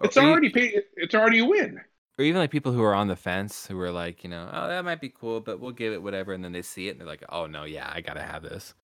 Oh, 0.00 0.04
it's 0.04 0.16
or, 0.16 0.22
e- 0.22 0.26
already 0.26 0.50
paid. 0.50 0.82
It's 0.96 1.14
already 1.14 1.40
a 1.40 1.44
win. 1.44 1.80
or 2.18 2.24
even 2.24 2.40
like 2.40 2.50
people 2.50 2.72
who 2.72 2.82
are 2.82 2.94
on 2.94 3.08
the 3.08 3.16
fence 3.16 3.66
who 3.66 3.78
are 3.80 3.90
like, 3.90 4.24
you 4.24 4.30
know, 4.30 4.48
oh, 4.52 4.68
that 4.68 4.84
might 4.84 5.00
be 5.00 5.08
cool, 5.08 5.40
but 5.40 5.60
we'll 5.60 5.72
give 5.72 5.92
it 5.92 6.02
whatever, 6.02 6.32
and 6.32 6.44
then 6.44 6.52
they 6.52 6.62
see 6.62 6.88
it 6.88 6.92
and 6.92 7.00
they're 7.00 7.06
like, 7.06 7.24
oh 7.28 7.46
no, 7.46 7.64
yeah, 7.64 7.90
I 7.92 8.00
gotta 8.00 8.22
have 8.22 8.42
this. 8.42 8.74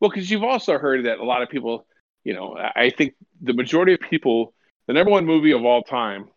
Well, 0.00 0.10
because 0.10 0.30
you've 0.30 0.44
also 0.44 0.78
heard 0.78 1.06
that 1.06 1.18
a 1.18 1.24
lot 1.24 1.42
of 1.42 1.48
people, 1.48 1.86
you 2.24 2.34
know, 2.34 2.56
I 2.56 2.90
think 2.90 3.14
the 3.40 3.52
majority 3.52 3.94
of 3.94 4.00
people, 4.00 4.54
the 4.86 4.92
number 4.94 5.10
one 5.10 5.26
movie 5.26 5.52
of 5.52 5.64
all 5.64 5.82
time 5.82 6.28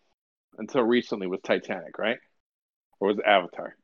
until 0.58 0.84
recently 0.84 1.28
was 1.28 1.40
Titanic, 1.44 1.98
right? 1.98 2.18
Or 3.00 3.10
was 3.10 3.18
Avatar? 3.26 3.76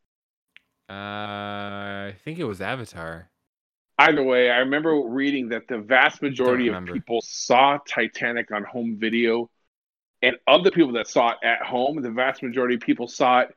Uh, 0.89 0.93
I 0.93 2.15
think 2.23 2.39
it 2.39 2.45
was 2.45 2.61
Avatar. 2.61 3.29
Either 3.99 4.23
way, 4.23 4.49
I 4.49 4.59
remember 4.59 4.95
reading 5.05 5.49
that 5.49 5.67
the 5.67 5.77
vast 5.77 6.21
majority 6.21 6.69
of 6.69 6.85
people 6.85 7.21
saw 7.21 7.77
Titanic 7.87 8.51
on 8.51 8.63
home 8.63 8.97
video. 8.97 9.49
And 10.21 10.35
of 10.47 10.63
the 10.63 10.71
people 10.71 10.93
that 10.93 11.07
saw 11.07 11.31
it 11.31 11.37
at 11.43 11.61
home, 11.61 12.01
the 12.01 12.11
vast 12.11 12.41
majority 12.41 12.75
of 12.75 12.81
people 12.81 13.07
saw 13.07 13.41
it 13.41 13.55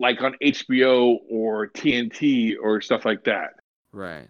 like 0.00 0.20
on 0.20 0.34
HBO 0.42 1.18
or 1.30 1.68
TNT 1.68 2.54
or 2.60 2.80
stuff 2.80 3.04
like 3.04 3.24
that. 3.24 3.50
Right. 3.92 4.28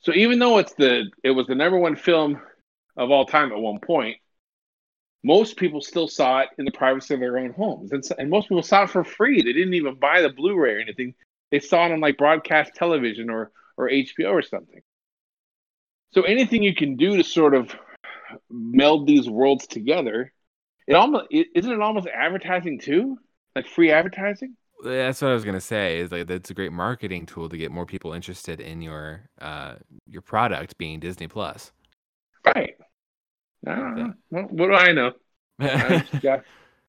So 0.00 0.12
even 0.14 0.38
though 0.38 0.58
it's 0.58 0.72
the 0.74 1.10
it 1.24 1.32
was 1.32 1.46
the 1.46 1.54
number 1.54 1.78
one 1.78 1.96
film 1.96 2.40
of 2.96 3.10
all 3.10 3.26
time 3.26 3.50
at 3.50 3.58
one 3.58 3.80
point, 3.80 4.18
most 5.22 5.56
people 5.56 5.80
still 5.80 6.08
saw 6.08 6.40
it 6.40 6.48
in 6.58 6.64
the 6.64 6.70
privacy 6.72 7.14
of 7.14 7.20
their 7.20 7.38
own 7.38 7.52
homes, 7.52 7.92
and, 7.92 8.02
s- 8.04 8.12
and 8.16 8.30
most 8.30 8.48
people 8.48 8.62
saw 8.62 8.84
it 8.84 8.90
for 8.90 9.04
free. 9.04 9.42
They 9.42 9.52
didn't 9.52 9.74
even 9.74 9.96
buy 9.96 10.22
the 10.22 10.30
Blu-ray 10.30 10.74
or 10.74 10.78
anything. 10.80 11.14
They 11.50 11.60
saw 11.60 11.86
it 11.86 11.92
on 11.92 12.00
like 12.00 12.16
broadcast 12.16 12.74
television 12.74 13.30
or 13.30 13.50
or 13.76 13.88
HBO 13.90 14.30
or 14.32 14.42
something. 14.42 14.80
So 16.12 16.22
anything 16.22 16.62
you 16.62 16.74
can 16.74 16.96
do 16.96 17.16
to 17.16 17.24
sort 17.24 17.54
of 17.54 17.74
meld 18.50 19.06
these 19.06 19.28
worlds 19.28 19.66
together, 19.66 20.32
it 20.86 20.94
almost 20.94 21.26
isn't 21.30 21.72
it 21.72 21.80
almost 21.80 22.06
advertising 22.08 22.78
too, 22.80 23.18
like 23.54 23.66
free 23.66 23.90
advertising. 23.90 24.56
That's 24.82 25.20
what 25.20 25.30
I 25.30 25.34
was 25.34 25.44
gonna 25.44 25.60
say. 25.60 25.98
Is 25.98 26.10
like 26.10 26.26
that's 26.26 26.50
a 26.50 26.54
great 26.54 26.72
marketing 26.72 27.26
tool 27.26 27.48
to 27.48 27.56
get 27.56 27.70
more 27.70 27.86
people 27.86 28.12
interested 28.12 28.60
in 28.60 28.80
your 28.82 29.28
uh 29.40 29.74
your 30.06 30.22
product 30.22 30.78
being 30.78 31.00
Disney 31.00 31.28
Plus. 31.28 31.72
Right. 32.44 32.74
I 33.66 33.74
don't 33.74 33.96
know. 33.96 34.14
What, 34.30 34.52
what 34.52 34.66
do 34.68 34.74
I 34.74 34.92
know? 34.92 35.12
I'm 35.84 35.98
just 35.98 36.14
a 36.14 36.18
guy, 36.18 36.42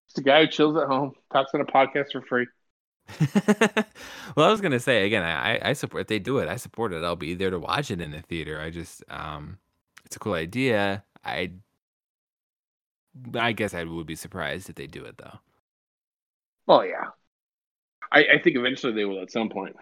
just 0.07 0.19
a 0.19 0.21
guy 0.23 0.41
who 0.41 0.47
chills 0.51 0.77
at 0.77 0.87
home, 0.87 1.13
talks 1.31 1.51
on 1.53 1.61
a 1.61 1.65
podcast 1.65 2.11
for 2.13 2.21
free. 2.21 2.47
well, 4.35 4.47
I 4.47 4.51
was 4.51 4.61
gonna 4.61 4.79
say 4.79 5.05
again, 5.05 5.23
I, 5.23 5.55
I- 5.57 5.69
I 5.69 5.73
support 5.73 6.01
if 6.01 6.07
they 6.07 6.19
do 6.19 6.37
it, 6.39 6.47
I 6.47 6.55
support 6.55 6.93
it. 6.93 7.03
I'll 7.03 7.15
be 7.15 7.33
there 7.33 7.49
to 7.49 7.59
watch 7.59 7.91
it 7.91 7.99
in 8.01 8.11
the 8.11 8.21
theater. 8.21 8.59
I 8.61 8.69
just 8.69 9.03
um 9.09 9.57
it's 10.05 10.15
a 10.15 10.19
cool 10.19 10.33
idea. 10.33 11.03
I 11.25 11.51
I 13.35 13.51
guess 13.53 13.73
I 13.73 13.83
would 13.85 14.05
be 14.07 14.15
surprised 14.15 14.69
if 14.69 14.75
they 14.75 14.87
do 14.87 15.03
it 15.05 15.17
though. 15.17 15.39
Well, 16.65 16.85
yeah. 16.85 17.11
I, 18.11 18.19
I 18.35 18.39
think 18.43 18.55
eventually 18.57 18.93
they 18.93 19.05
will 19.05 19.21
at 19.21 19.31
some 19.31 19.49
point. 19.49 19.75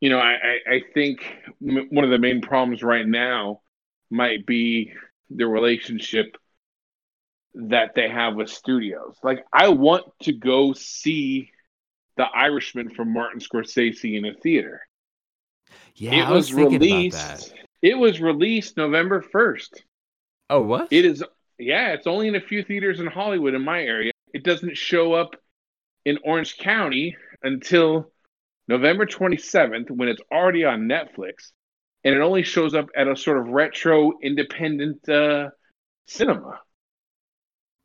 You 0.00 0.10
know, 0.10 0.18
I, 0.18 0.32
I, 0.32 0.74
I 0.74 0.80
think 0.94 1.20
one 1.60 2.04
of 2.04 2.10
the 2.10 2.18
main 2.18 2.40
problems 2.40 2.82
right 2.82 3.06
now 3.06 3.61
might 4.12 4.46
be 4.46 4.92
the 5.30 5.46
relationship 5.46 6.36
that 7.54 7.94
they 7.94 8.08
have 8.08 8.34
with 8.34 8.48
studios. 8.48 9.16
Like, 9.22 9.44
I 9.52 9.68
want 9.70 10.04
to 10.22 10.32
go 10.32 10.72
see 10.72 11.50
The 12.16 12.24
Irishman 12.24 12.90
from 12.90 13.12
Martin 13.12 13.40
Scorsese 13.40 14.16
in 14.16 14.24
a 14.24 14.34
theater. 14.34 14.82
Yeah, 15.94 16.14
it 16.14 16.24
I 16.24 16.30
was, 16.32 16.52
was, 16.52 16.54
released. 16.54 17.16
about 17.16 17.38
that. 17.38 17.52
It 17.82 17.94
was 17.98 18.20
released 18.20 18.76
November 18.76 19.20
first. 19.20 19.82
Oh, 20.48 20.62
what? 20.62 20.88
It 20.90 21.04
is, 21.04 21.24
yeah, 21.58 21.92
it's 21.92 22.06
only 22.06 22.28
in 22.28 22.36
a 22.36 22.40
few 22.40 22.62
theaters 22.62 23.00
in 23.00 23.06
Hollywood 23.06 23.54
in 23.54 23.62
my 23.62 23.82
area. 23.82 24.12
It 24.32 24.44
doesn't 24.44 24.76
show 24.76 25.14
up 25.14 25.36
in 26.04 26.18
Orange 26.24 26.56
County 26.58 27.16
until 27.42 28.10
November 28.68 29.06
27th 29.06 29.90
when 29.90 30.08
it's 30.08 30.22
already 30.32 30.64
on 30.64 30.82
Netflix. 30.82 31.52
And 32.04 32.14
it 32.14 32.20
only 32.20 32.42
shows 32.42 32.74
up 32.74 32.88
at 32.96 33.06
a 33.08 33.16
sort 33.16 33.38
of 33.38 33.48
retro 33.48 34.12
independent 34.22 35.08
uh, 35.08 35.50
cinema. 36.06 36.60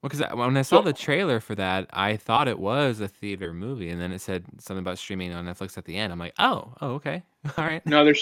Well, 0.01 0.09
because 0.09 0.21
when 0.35 0.57
I 0.57 0.61
saw 0.61 0.77
So- 0.77 0.83
the 0.83 0.93
trailer 0.93 1.39
for 1.39 1.55
that, 1.55 1.87
I 1.91 2.17
thought 2.17 2.47
it 2.47 2.59
was 2.59 2.99
a 2.99 3.07
theater 3.07 3.53
movie, 3.53 3.89
and 3.89 3.99
then 4.01 4.11
it 4.11 4.21
said 4.21 4.45
something 4.59 4.81
about 4.83 4.97
streaming 4.99 5.33
on 5.33 5.45
Netflix 5.45 5.77
at 5.77 5.85
the 5.85 5.95
end. 5.97 6.11
I'm 6.13 6.19
like, 6.19 6.33
oh, 6.39 6.73
oh, 6.81 6.89
okay, 6.95 7.23
all 7.57 7.65
right. 7.65 7.85
No, 7.85 8.05
they're 8.05 8.15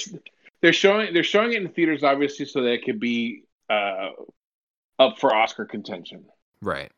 they're 0.62 0.74
showing 0.74 1.14
they're 1.14 1.24
showing 1.24 1.54
it 1.54 1.62
in 1.62 1.70
theaters 1.70 2.04
obviously 2.04 2.46
so 2.46 2.62
that 2.62 2.72
it 2.72 2.84
could 2.86 3.00
be 3.00 3.44
uh, 3.70 4.10
up 5.00 5.20
for 5.20 5.34
Oscar 5.36 5.66
contention. 5.66 6.26
Right. 6.62 6.92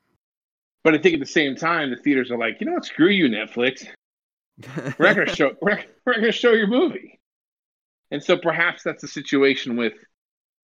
But 0.83 0.93
I 0.93 0.99
think 0.99 1.15
at 1.15 1.19
the 1.19 1.25
same 1.25 1.55
time, 1.55 1.89
the 1.89 1.97
theaters 1.97 2.31
are 2.31 2.37
like, 2.37 2.57
you 2.61 2.67
know 2.67 2.73
what? 2.73 2.85
Screw 2.85 3.09
you, 3.09 3.27
Netflix. 3.27 3.85
We're 4.97 5.07
not 5.07 5.15
going 5.15 5.27
to 5.27 5.35
show. 5.35 5.51
We're, 5.61 5.83
we're 6.05 6.13
going 6.13 6.25
to 6.25 6.31
show 6.31 6.53
your 6.53 6.67
movie. 6.67 7.16
And 8.11 8.23
so 8.23 8.37
perhaps 8.37 8.83
that's 8.83 9.01
the 9.01 9.07
situation 9.07 9.75
with, 9.75 9.93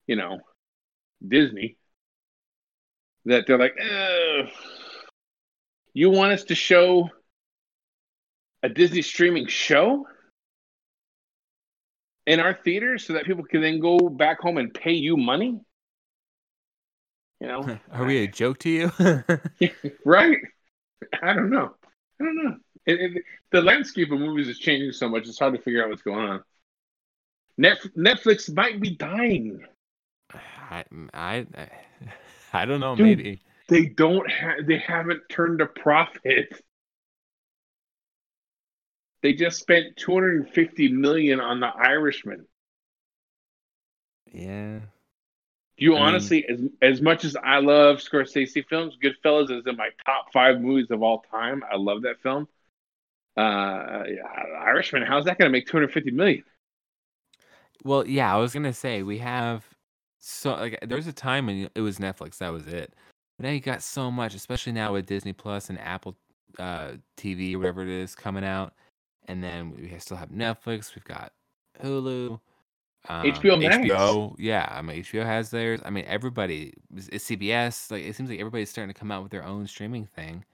you 0.08 0.16
know, 0.16 0.40
Disney. 1.26 1.78
That 3.26 3.46
they're 3.48 3.58
like, 3.58 3.76
you 5.94 6.10
want 6.10 6.34
us 6.34 6.44
to 6.46 6.56
show 6.56 7.10
a 8.64 8.70
Disney 8.70 9.02
streaming 9.02 9.48
show 9.48 10.06
in 12.26 12.40
our 12.40 12.58
theaters 12.64 13.06
so 13.06 13.14
that 13.14 13.26
people 13.26 13.44
can 13.44 13.62
then 13.62 13.80
go 13.80 13.98
back 13.98 14.40
home 14.40 14.58
and 14.58 14.74
pay 14.74 14.94
you 14.94 15.18
money? 15.18 15.60
You 17.40 17.48
know, 17.48 17.80
Are 17.92 18.06
we 18.06 18.24
a 18.24 18.28
joke 18.32 18.60
to 18.60 18.70
you? 18.70 18.92
right? 20.06 20.38
I 21.22 21.34
don't 21.34 21.50
know. 21.50 21.76
I 22.20 22.24
don't 22.24 22.44
know. 22.44 22.56
It, 22.86 23.00
it, 23.00 23.24
the 23.52 23.62
landscape 23.62 24.12
of 24.12 24.20
movies 24.20 24.48
is 24.48 24.60
changing 24.60 24.92
so 24.94 25.10
much; 25.10 25.28
it's 25.28 25.40
hard 25.40 25.54
to 25.54 25.62
figure 25.62 25.84
out 25.84 25.90
what's 25.90 26.02
going 26.02 26.20
on. 26.20 26.44
Net, 27.58 27.78
Netflix 27.98 28.54
might 28.54 28.80
be 28.82 28.96
dying. 28.96 29.64
I, 30.70 30.84
I, 31.14 31.46
I 32.54 32.66
don't 32.66 32.80
know. 32.80 32.96
Dude. 32.96 33.06
Maybe. 33.06 33.42
They 33.70 33.86
don't 33.86 34.30
have. 34.30 34.66
They 34.68 34.78
haven't 34.78 35.22
turned 35.30 35.62
a 35.62 35.66
profit. 35.66 36.62
they 39.22 39.34
just 39.34 39.58
spent 39.60 39.96
250 39.98 40.90
million 40.90 41.40
on 41.40 41.62
the 41.62 41.68
Irishman. 41.68 42.46
Yeah. 44.32 44.80
Do 45.78 45.86
you 45.86 45.94
I 45.96 46.00
mean- 46.00 46.08
honestly, 46.08 46.46
as 46.50 46.62
as 46.82 47.02
much 47.02 47.24
as 47.24 47.36
I 47.36 47.60
love 47.60 47.98
Scorsese 47.98 48.66
films, 48.68 48.98
Goodfellas 49.02 49.50
is 49.50 49.66
in 49.66 49.78
my 49.78 49.90
top 50.06 50.32
five 50.34 50.60
movies 50.60 50.92
of 50.92 51.02
all 51.02 51.24
time. 51.32 51.64
I 51.72 51.78
love 51.78 52.04
that 52.04 52.22
film. 52.22 52.48
Uh, 53.36 54.04
yeah, 54.08 54.60
Irishman. 54.60 55.04
How's 55.04 55.26
that 55.26 55.40
going 55.40 55.50
to 55.50 55.52
make 55.52 55.66
250 55.66 56.12
million? 56.12 56.44
Well, 57.84 58.08
yeah, 58.08 58.34
I 58.34 58.38
was 58.38 58.54
gonna 58.54 58.74
say 58.74 59.04
we 59.04 59.18
have 59.20 59.66
so 60.20 60.54
like 60.56 60.80
there 60.82 60.98
was 60.98 61.08
a 61.08 61.14
time 61.14 61.48
when 61.48 61.70
it 61.76 61.82
was 61.82 62.00
Netflix, 62.00 62.38
that 62.38 62.52
was 62.52 62.68
it. 62.68 62.94
But 63.38 63.46
now 63.46 63.52
you 63.52 63.60
got 63.60 63.82
so 63.82 64.12
much, 64.12 64.36
especially 64.36 64.74
now 64.74 64.94
with 64.94 65.06
Disney 65.06 65.34
Plus 65.34 65.70
and 65.70 65.80
Apple 65.80 66.16
uh, 66.60 66.94
TV 67.18 67.58
whatever 67.58 67.82
it 67.82 67.90
is 67.90 68.16
coming 68.16 68.44
out, 68.44 68.74
and 69.28 69.44
then 69.44 69.76
we 69.76 69.98
still 70.00 70.18
have 70.18 70.30
Netflix. 70.30 70.96
We've 70.96 71.04
got 71.04 71.34
Hulu, 71.84 72.40
um, 73.10 73.26
HBO 73.26 73.60
Max. 73.62 73.78
HBO, 73.78 74.36
yeah. 74.38 74.68
I 74.72 74.82
mean, 74.82 75.04
HBO 75.04 75.26
has 75.26 75.50
theirs. 75.50 75.82
I 75.84 75.90
mean, 75.90 76.06
everybody. 76.08 76.74
It's 76.96 77.26
CBS. 77.26 77.92
Like 77.92 78.04
it 78.04 78.16
seems 78.16 78.30
like 78.30 78.40
everybody's 78.40 78.70
starting 78.70 78.94
to 78.94 79.00
come 79.00 79.12
out 79.12 79.24
with 79.24 79.32
their 79.32 79.44
own 79.44 79.68
streaming 79.68 80.06
thing, 80.06 80.46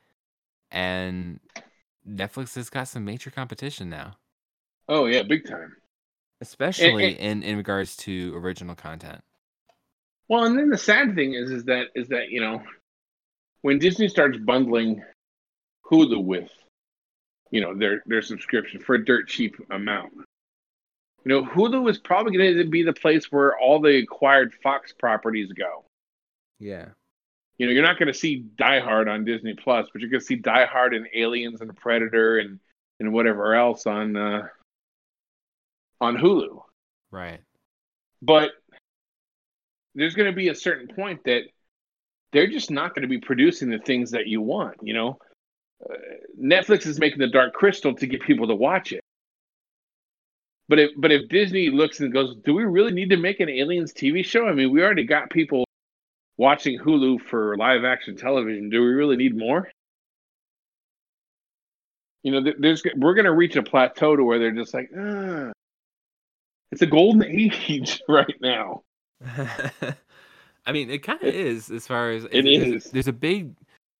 and 0.71 1.39
Netflix 2.07 2.55
has 2.55 2.69
got 2.69 2.88
some 2.88 3.05
major 3.05 3.30
competition 3.30 3.89
now 3.89 4.15
Oh 4.89 5.05
yeah, 5.05 5.21
big 5.21 5.47
time. 5.47 5.75
Especially 6.41 7.19
in 7.19 7.43
in 7.43 7.57
regards 7.57 7.95
to 7.97 8.35
original 8.35 8.75
content. 8.75 9.21
Well, 10.27 10.45
and 10.45 10.57
then 10.57 10.69
the 10.69 10.77
sad 10.77 11.15
thing 11.15 11.33
is, 11.33 11.49
is 11.49 11.65
that 11.65 11.87
is 11.95 12.07
that 12.09 12.29
you 12.29 12.41
know, 12.41 12.61
when 13.61 13.79
Disney 13.79 14.07
starts 14.07 14.37
bundling 14.37 15.03
Hulu 15.89 16.23
with, 16.23 16.51
you 17.51 17.61
know, 17.61 17.75
their 17.75 18.03
their 18.05 18.21
subscription 18.21 18.79
for 18.79 18.95
a 18.95 19.03
dirt 19.03 19.27
cheap 19.27 19.55
amount, 19.71 20.13
you 21.25 21.29
know, 21.29 21.43
Hulu 21.43 21.89
is 21.89 21.97
probably 21.97 22.37
going 22.37 22.57
to 22.57 22.69
be 22.69 22.83
the 22.83 22.93
place 22.93 23.31
where 23.31 23.57
all 23.57 23.81
the 23.81 23.97
acquired 23.97 24.53
Fox 24.63 24.93
properties 24.93 25.51
go. 25.51 25.83
Yeah. 26.59 26.89
You 27.57 27.65
know, 27.65 27.73
you're 27.73 27.83
not 27.83 27.99
going 27.99 28.07
to 28.07 28.13
see 28.13 28.45
Die 28.57 28.79
Hard 28.79 29.09
on 29.09 29.25
Disney 29.25 29.53
Plus, 29.53 29.87
but 29.91 30.01
you're 30.01 30.09
going 30.09 30.21
to 30.21 30.25
see 30.25 30.35
Die 30.35 30.65
Hard 30.65 30.93
and 30.93 31.07
Aliens 31.13 31.59
and 31.59 31.75
Predator 31.75 32.37
and 32.37 32.59
and 33.01 33.13
whatever 33.13 33.55
else 33.55 33.85
on 33.85 34.15
uh, 34.15 34.47
on 36.01 36.15
Hulu. 36.17 36.61
Right. 37.11 37.39
but 38.21 38.51
there's 39.95 40.13
going 40.13 40.29
to 40.29 40.35
be 40.35 40.49
a 40.49 40.55
certain 40.55 40.87
point 40.95 41.23
that 41.25 41.41
they're 42.31 42.47
just 42.47 42.69
not 42.69 42.93
going 42.93 43.01
to 43.01 43.07
be 43.07 43.19
producing 43.19 43.69
the 43.69 43.79
things 43.79 44.11
that 44.11 44.27
you 44.27 44.41
want 44.41 44.77
you 44.83 44.93
know? 44.93 45.17
Uh, 45.83 45.93
netflix 46.39 46.85
is 46.85 46.99
making 46.99 47.19
the 47.19 47.27
dark 47.27 47.53
crystal 47.53 47.95
to 47.95 48.05
get 48.05 48.21
people 48.21 48.47
to 48.47 48.55
watch 48.55 48.91
it. 48.91 49.01
But 50.67 50.79
if 50.79 50.91
but 50.97 51.11
if 51.11 51.27
disney 51.29 51.69
looks 51.69 51.99
and 51.99 52.13
goes 52.13 52.35
do 52.45 52.53
we 52.53 52.63
really 52.63 52.91
need 52.91 53.09
to 53.09 53.17
make 53.17 53.39
an 53.39 53.49
aliens 53.49 53.91
tv 53.93 54.23
show? 54.23 54.45
I 54.47 54.53
mean 54.53 54.71
we 54.71 54.83
already 54.83 55.05
got 55.05 55.29
people 55.31 55.65
watching 56.37 56.77
hulu 56.79 57.21
for 57.21 57.57
live 57.57 57.83
action 57.83 58.15
television. 58.15 58.69
Do 58.69 58.81
we 58.81 58.87
really 58.89 59.15
need 59.17 59.35
more? 59.37 59.69
You 62.23 62.33
know 62.33 62.53
there's 62.59 62.83
we're 62.95 63.15
going 63.15 63.25
to 63.25 63.33
reach 63.33 63.55
a 63.55 63.63
plateau 63.63 64.15
to 64.15 64.23
where 64.23 64.37
they're 64.39 64.51
just 64.51 64.73
like 64.73 64.89
ah, 64.97 65.51
it's 66.72 66.82
a 66.82 66.88
golden 66.88 67.24
age 67.24 68.01
right 68.09 68.36
now 68.41 68.84
I 70.65 70.72
mean, 70.72 70.89
it 70.89 70.99
kind 70.99 71.22
of 71.22 71.34
is 71.34 71.72
as 71.72 71.88
far 71.88 72.11
as 72.11 72.26
It 72.26 72.43
there's- 72.43 72.89
There's 72.91 73.07
a 73.07 73.13
big 73.13 73.55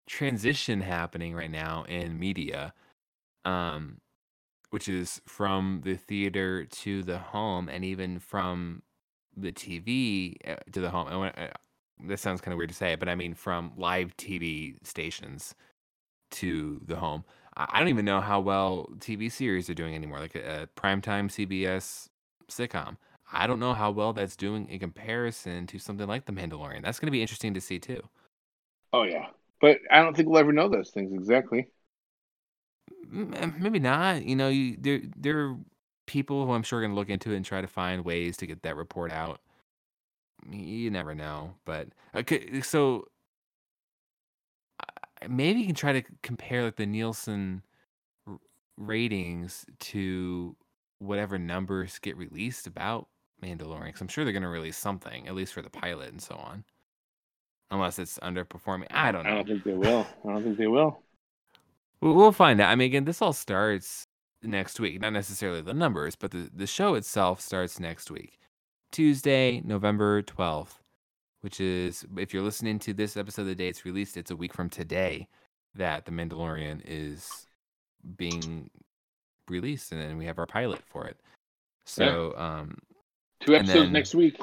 transition 0.08 0.82
happening 0.82 1.34
right 1.34 1.50
now 1.50 1.84
in 1.88 2.20
media, 2.20 2.74
um, 3.46 4.00
which 4.70 4.88
is 4.88 5.22
from 5.26 5.82
the 5.84 5.96
theater 5.96 6.66
to 6.66 7.02
the 7.04 7.18
home, 7.18 7.70
and 7.70 7.84
even 7.84 8.20
from 8.20 8.84
the 9.36 9.52
TV 9.52 10.36
uh, 10.48 10.58
to 10.72 10.82
the 10.82 10.90
home. 10.90 11.08
And 11.08 11.20
when, 11.22 11.30
uh, 11.32 11.52
this 12.06 12.22
sounds 12.22 12.42
kind 12.42 12.54
of 12.54 12.58
weird 12.58 12.70
to 12.70 12.76
say, 12.76 12.96
but 12.96 13.10
I 13.10 13.16
mean 13.16 13.34
from 13.34 13.72
live 13.78 14.16
TV 14.18 14.76
stations 14.84 15.56
to 16.32 16.82
the 16.86 16.98
home. 16.98 17.24
I 17.58 17.68
I 17.72 17.80
don't 17.80 17.90
even 17.90 18.06
know 18.06 18.22
how 18.22 18.40
well 18.42 18.90
TV 19.00 19.32
series 19.32 19.70
are 19.70 19.74
doing 19.74 19.96
anymore, 19.96 20.20
like 20.20 20.36
a, 20.36 20.64
a 20.64 20.68
primetime 20.80 21.30
CBS 21.32 22.09
sitcom. 22.50 22.98
I 23.32 23.48
don't 23.48 23.60
know 23.60 23.74
how 23.74 23.92
well 23.92 24.14
that's 24.14 24.36
doing 24.36 24.68
in 24.70 24.80
comparison 24.80 25.68
to 25.68 25.80
something 25.80 26.08
like 26.08 26.26
The 26.26 26.32
Mandalorian. 26.34 26.84
That's 26.84 27.00
going 27.00 27.08
to 27.08 27.12
be 27.12 27.22
interesting 27.22 27.54
to 27.54 27.62
see 27.62 27.80
too. 27.80 28.10
Oh 28.94 29.04
yeah, 29.04 29.28
but 29.62 29.80
I 29.92 30.02
don't 30.02 30.16
think 30.16 30.30
we'll 30.30 30.40
ever 30.40 30.54
know 30.54 30.70
those 30.70 30.92
things 30.92 31.12
exactly. 31.14 31.72
M- 33.12 33.34
eh, 33.34 33.52
Maybe 33.58 33.80
not. 33.80 34.24
You 34.24 34.36
know, 34.36 34.50
you, 34.50 34.78
there 34.80 35.02
there 35.18 35.40
are 35.40 35.58
people 36.06 36.46
who 36.46 36.52
I'm 36.54 36.64
sure 36.64 36.80
are 36.80 36.82
going 36.82 36.92
to 36.92 36.96
look 36.96 37.10
into 37.10 37.32
it 37.32 37.38
and 37.38 37.46
try 37.46 37.62
to 37.62 37.68
find 37.68 38.06
ways 38.06 38.38
to 38.38 38.48
get 38.48 38.64
that 38.64 38.76
report 38.76 39.12
out. 39.12 39.42
You 40.50 40.90
never 40.90 41.14
know, 41.16 41.56
but 41.66 41.90
okay. 42.16 42.62
So 42.62 43.06
maybe 45.28 45.60
you 45.60 45.66
can 45.66 45.76
try 45.76 45.94
to 45.94 46.04
compare 46.24 46.64
like 46.64 46.76
the 46.78 46.86
Nielsen 46.86 47.64
ratings 48.78 49.66
to 49.80 50.56
whatever 51.00 51.38
numbers 51.38 52.00
get 52.00 52.16
released 52.18 52.68
about 52.68 53.08
Mandalorian. 53.42 53.92
'cause 53.94 54.02
I'm 54.02 54.08
sure 54.08 54.24
they're 54.24 54.34
going 54.34 54.44
to 54.44 54.50
release 54.50 54.78
something, 54.78 55.28
at 55.28 55.36
least 55.36 55.54
for 55.54 55.62
the 55.62 55.70
pilot 55.70 56.10
and 56.12 56.22
so 56.22 56.36
on. 56.36 56.64
Unless 57.72 58.00
it's 58.00 58.18
underperforming, 58.20 58.88
I 58.92 59.12
don't 59.12 59.24
know. 59.24 59.30
I 59.32 59.36
don't 59.36 59.48
think 59.48 59.64
they 59.64 59.74
will. 59.74 60.08
I 60.26 60.34
don't 60.34 60.44
think 60.44 60.58
they 60.58 60.68
will. 60.68 61.04
We'll 62.02 62.14
we'll 62.14 62.32
find 62.32 62.62
out. 62.62 62.70
I 62.70 62.76
mean, 62.76 62.86
again, 62.86 63.04
this 63.04 63.22
all 63.22 63.34
starts 63.34 64.08
next 64.42 64.80
week. 64.80 65.02
Not 65.02 65.12
necessarily 65.12 65.60
the 65.60 65.74
numbers, 65.74 66.16
but 66.16 66.32
the, 66.32 66.50
the 66.56 66.66
show 66.66 66.94
itself 66.96 67.42
starts 67.42 67.78
next 67.78 68.10
week, 68.10 68.40
Tuesday, 68.94 69.60
November 69.66 70.22
12th, 70.22 70.80
which 71.42 71.60
is, 71.60 72.06
if 72.16 72.34
you're 72.34 72.42
listening 72.42 72.80
to 72.80 72.94
this 72.94 73.18
episode 73.18 73.44
the 73.44 73.54
day 73.56 73.68
it's 73.68 73.84
released, 73.84 74.16
it's 74.16 74.32
a 74.32 74.36
week 74.38 74.54
from 74.54 74.70
today 74.70 75.28
that 75.76 76.06
The 76.06 76.12
Mandalorian 76.12 76.82
is 76.86 77.48
being 78.16 78.70
released, 79.50 79.92
and 79.92 80.02
then 80.02 80.18
we 80.18 80.26
have 80.26 80.38
our 80.40 80.46
pilot 80.46 80.82
for 80.92 81.06
it. 81.06 81.18
So, 81.86 82.34
um, 82.38 82.78
Two 83.42 83.56
episodes 83.56 83.80
then- 83.86 83.94
next 83.94 84.14
week. 84.16 84.40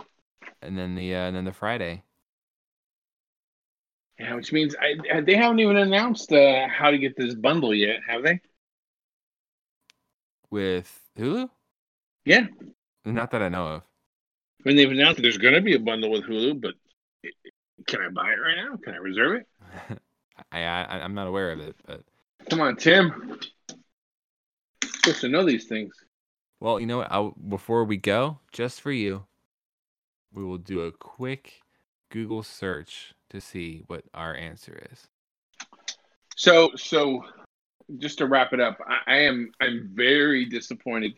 and 0.63 0.77
then 0.77 0.95
the 0.95 1.15
uh, 1.15 1.19
and 1.29 1.37
then 1.37 1.45
the 1.45 1.53
Friday. 1.53 2.03
Yeah, 4.19 4.35
which 4.35 4.51
means 4.53 4.75
I, 4.81 5.21
they 5.21 5.35
haven't 5.37 5.59
even 5.61 5.77
announced 5.77 6.33
uh, 6.33 6.67
how 6.69 6.91
to 6.91 6.97
get 6.97 7.17
this 7.17 7.35
bundle 7.35 7.75
yet, 7.75 8.01
have 8.09 8.23
they? 8.23 8.41
with 10.51 11.01
Hulu. 11.19 11.51
Yeah, 12.25 12.47
Not 13.05 13.31
that 13.33 13.43
I 13.43 13.49
know 13.49 13.67
of. 13.67 13.83
I 14.65 14.69
mean 14.69 14.77
they've 14.77 14.91
announced 14.91 15.21
there's 15.21 15.39
going 15.39 15.55
to 15.55 15.61
be 15.61 15.75
a 15.75 15.79
bundle 15.79 16.11
with 16.11 16.23
Hulu, 16.25 16.61
but 16.61 16.75
can 17.87 18.01
I 18.01 18.09
buy 18.09 18.31
it 18.31 18.37
right 18.41 18.57
now? 18.57 18.77
Can 18.83 18.95
I 18.95 18.99
reserve 18.99 19.43
it? 19.43 19.99
I, 20.53 20.61
I 20.63 21.01
I'm 21.03 21.15
not 21.15 21.27
aware 21.27 21.53
of 21.53 21.61
it, 21.61 21.77
but 21.87 22.03
Come 22.49 22.61
on, 22.61 22.77
Tim. 22.77 23.39
Supposed 25.07 25.21
to 25.21 25.29
know 25.29 25.45
these 25.45 25.67
things. 25.67 25.95
Well, 26.59 26.81
you 26.81 26.87
know 26.87 26.97
what? 26.97 27.13
I'll, 27.13 27.31
before 27.31 27.85
we 27.85 27.97
go, 27.97 28.41
just 28.51 28.81
for 28.81 28.91
you, 28.91 29.25
we 30.35 30.43
will 30.43 30.59
do 30.59 30.81
a 30.81 30.91
quick 30.91 31.61
Google 32.11 32.43
search 32.43 33.15
to 33.31 33.41
see 33.41 33.85
what 33.87 34.03
our 34.13 34.35
answer 34.35 34.83
is. 34.91 35.07
So, 36.35 36.73
so 36.75 37.23
just 37.99 38.19
to 38.19 38.27
wrap 38.27 38.53
it 38.53 38.59
up, 38.59 38.79
I, 38.85 38.99
I 39.07 39.17
am 39.19 39.53
I'm 39.61 39.93
very 39.95 40.45
disappointed 40.47 41.13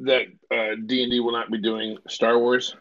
that 0.00 0.26
uh, 0.50 0.74
D 0.84 1.04
and 1.04 1.10
D 1.10 1.20
will 1.20 1.32
not 1.32 1.50
be 1.50 1.56
doing 1.56 1.96
Star 2.06 2.38
Wars. 2.38 2.76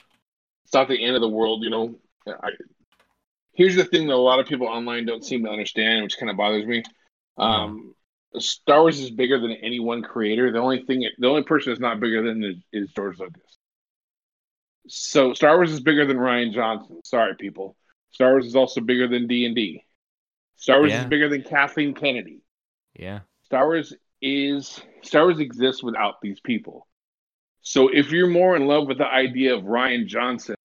It's 0.65 0.73
not 0.73 0.89
the 0.89 1.01
end 1.01 1.15
of 1.15 1.21
the 1.21 1.29
world, 1.29 1.63
you 1.63 1.69
know. 1.69 1.95
I, 2.27 2.49
here's 3.53 3.77
the 3.77 3.85
thing 3.85 4.07
that 4.07 4.15
a 4.15 4.17
lot 4.17 4.41
of 4.41 4.47
people 4.47 4.67
online 4.67 5.05
don't 5.05 5.23
seem 5.23 5.45
to 5.45 5.49
understand, 5.49 6.03
which 6.03 6.17
kind 6.17 6.29
of 6.29 6.35
bothers 6.35 6.65
me. 6.65 6.83
Um, 7.37 7.95
Star 8.37 8.81
Wars 8.81 8.99
is 8.99 9.11
bigger 9.11 9.39
than 9.39 9.51
any 9.51 9.79
one 9.79 10.01
creator. 10.01 10.51
The 10.51 10.59
only 10.59 10.83
thing, 10.83 11.07
the 11.17 11.27
only 11.27 11.43
person 11.43 11.71
that's 11.71 11.81
not 11.81 11.99
bigger 11.99 12.23
than 12.23 12.43
is, 12.43 12.55
is 12.71 12.91
George 12.93 13.19
Lucas. 13.19 13.57
So 14.87 15.33
Star 15.33 15.57
Wars 15.57 15.71
is 15.71 15.79
bigger 15.81 16.05
than 16.05 16.17
Rian 16.17 16.53
Johnson. 16.53 16.99
Sorry, 17.03 17.35
people. 17.35 17.75
Star 18.11 18.31
Wars 18.31 18.45
is 18.45 18.55
also 18.55 18.81
bigger 18.81 19.07
than 19.07 19.27
D 19.27 19.45
and 19.45 19.55
D. 19.55 19.83
Star 20.55 20.79
Wars 20.79 20.91
Yeah. 20.91 21.01
is 21.01 21.07
bigger 21.07 21.29
than 21.29 21.43
Kathleen 21.43 21.93
Kennedy. 21.93 22.41
Yeah. 22.97 23.21
Star 23.43 23.65
Wars 23.65 23.93
is 24.21 24.79
Star 25.01 25.23
Wars 25.23 25.39
exists 25.39 25.83
without 25.83 26.21
these 26.21 26.39
people. 26.39 26.87
So 27.61 27.89
if 27.89 28.11
you're 28.11 28.27
more 28.27 28.55
in 28.55 28.65
love 28.65 28.87
with 28.87 28.97
the 28.97 29.07
idea 29.07 29.55
of 29.55 29.63
Rian 29.63 30.07
Johnson 30.07 30.55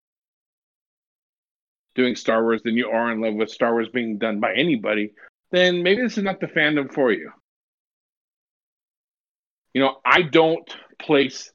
doing 1.95 2.14
Star 2.14 2.43
Wars 2.43 2.62
than 2.62 2.77
you 2.77 2.89
are 2.91 3.11
in 3.11 3.21
love 3.21 3.35
with 3.35 3.51
Star 3.51 3.73
Wars 3.73 3.89
being 3.93 4.19
done 4.19 4.39
by 4.41 4.55
anybody, 4.55 5.12
then 5.51 5.83
maybe 5.83 6.03
this 6.03 6.17
is 6.19 6.25
not 6.25 6.41
the 6.41 6.47
fandom 6.47 6.93
for 6.93 7.11
you. 7.12 7.31
You 9.77 9.83
know, 9.83 9.99
I 10.07 10.22
don't 10.22 10.66
place 10.99 11.53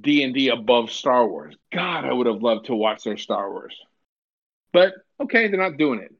D&D 0.00 0.48
above 0.48 0.90
Star 0.90 1.28
Wars. 1.28 1.54
God, 1.70 2.06
I 2.06 2.12
would 2.14 2.26
have 2.26 2.40
loved 2.40 2.64
to 2.68 2.74
watch 2.74 3.04
their 3.04 3.18
Star 3.18 3.50
Wars. 3.50 3.76
But 4.72 4.94
okay, 5.20 5.48
they're 5.48 5.60
not 5.60 5.76
doing 5.76 6.00
it. 6.00 6.14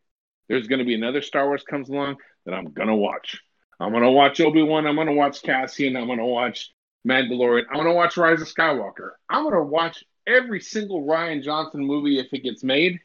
There's 0.46 0.66
going 0.66 0.80
to 0.80 0.84
be 0.84 0.94
another 0.94 1.22
Star 1.22 1.46
Wars 1.46 1.62
comes 1.62 1.88
along 1.88 2.16
that 2.44 2.52
I'm 2.52 2.70
going 2.70 2.88
to 2.88 2.94
watch. 2.94 3.40
I'm 3.80 3.92
gonna 3.92 4.12
watch 4.12 4.40
Obi 4.40 4.62
Wan. 4.62 4.86
I'm 4.86 4.96
gonna 4.96 5.12
watch 5.14 5.40
Cassian. 5.42 5.96
I'm 5.96 6.08
gonna 6.08 6.26
watch 6.26 6.72
Mandalorian. 7.06 7.66
I'm 7.70 7.76
gonna 7.76 7.94
watch 7.94 8.16
Rise 8.16 8.42
of 8.42 8.48
Skywalker. 8.48 9.12
I'm 9.30 9.44
gonna 9.44 9.62
watch 9.62 10.02
every 10.26 10.60
single 10.60 11.06
Rian 11.06 11.44
Johnson 11.44 11.86
movie 11.86 12.18
if 12.18 12.26
it 12.32 12.42
gets 12.42 12.64
made 12.64 12.98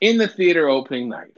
in 0.00 0.18
the 0.18 0.28
theater 0.28 0.68
opening 0.68 1.08
night. 1.08 1.36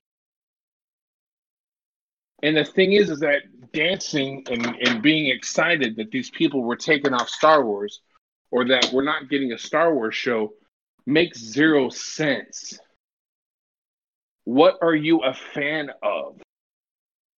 And 2.42 2.56
the 2.56 2.64
thing 2.64 2.92
is, 2.92 3.10
is 3.10 3.20
that 3.20 3.42
dancing 3.72 4.44
and, 4.50 4.64
and 4.66 5.02
being 5.02 5.28
excited 5.28 5.96
that 5.96 6.10
these 6.10 6.30
people 6.30 6.62
were 6.62 6.76
taking 6.76 7.12
off 7.12 7.28
Star 7.28 7.64
Wars 7.64 8.00
or 8.50 8.64
that 8.66 8.90
we're 8.92 9.02
not 9.02 9.28
getting 9.28 9.52
a 9.52 9.58
Star 9.58 9.94
Wars 9.94 10.14
show 10.14 10.52
makes 11.06 11.38
zero 11.38 11.88
sense. 11.88 12.78
What 14.44 14.78
are 14.80 14.94
you 14.94 15.22
a 15.22 15.34
fan 15.34 15.90
of? 16.02 16.40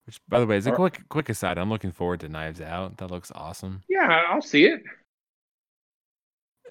Which, 0.07 0.21
by 0.29 0.41
the 0.41 0.47
way, 0.47 0.57
is 0.57 0.67
a 0.67 0.73
quick 0.73 1.07
quick 1.09 1.29
aside. 1.29 1.59
I'm 1.59 1.69
looking 1.69 1.93
forward 1.93 2.21
to 2.21 2.29
Knives 2.29 2.61
Out. 2.61 2.97
That 2.97 3.11
looks 3.11 3.31
awesome. 3.35 3.83
Yeah, 3.89 4.25
I'll 4.29 4.41
see 4.41 4.65
it. 4.65 4.83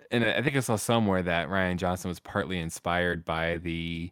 And 0.10 0.24
I 0.26 0.42
think 0.42 0.56
I 0.56 0.62
saw 0.62 0.76
somewhere 0.76 1.22
that 1.22 1.50
Rian 1.50 1.78
Johnson 1.78 2.10
was 2.10 2.20
partly 2.20 2.60
inspired 2.60 3.26
by 3.26 3.58
the 3.58 4.12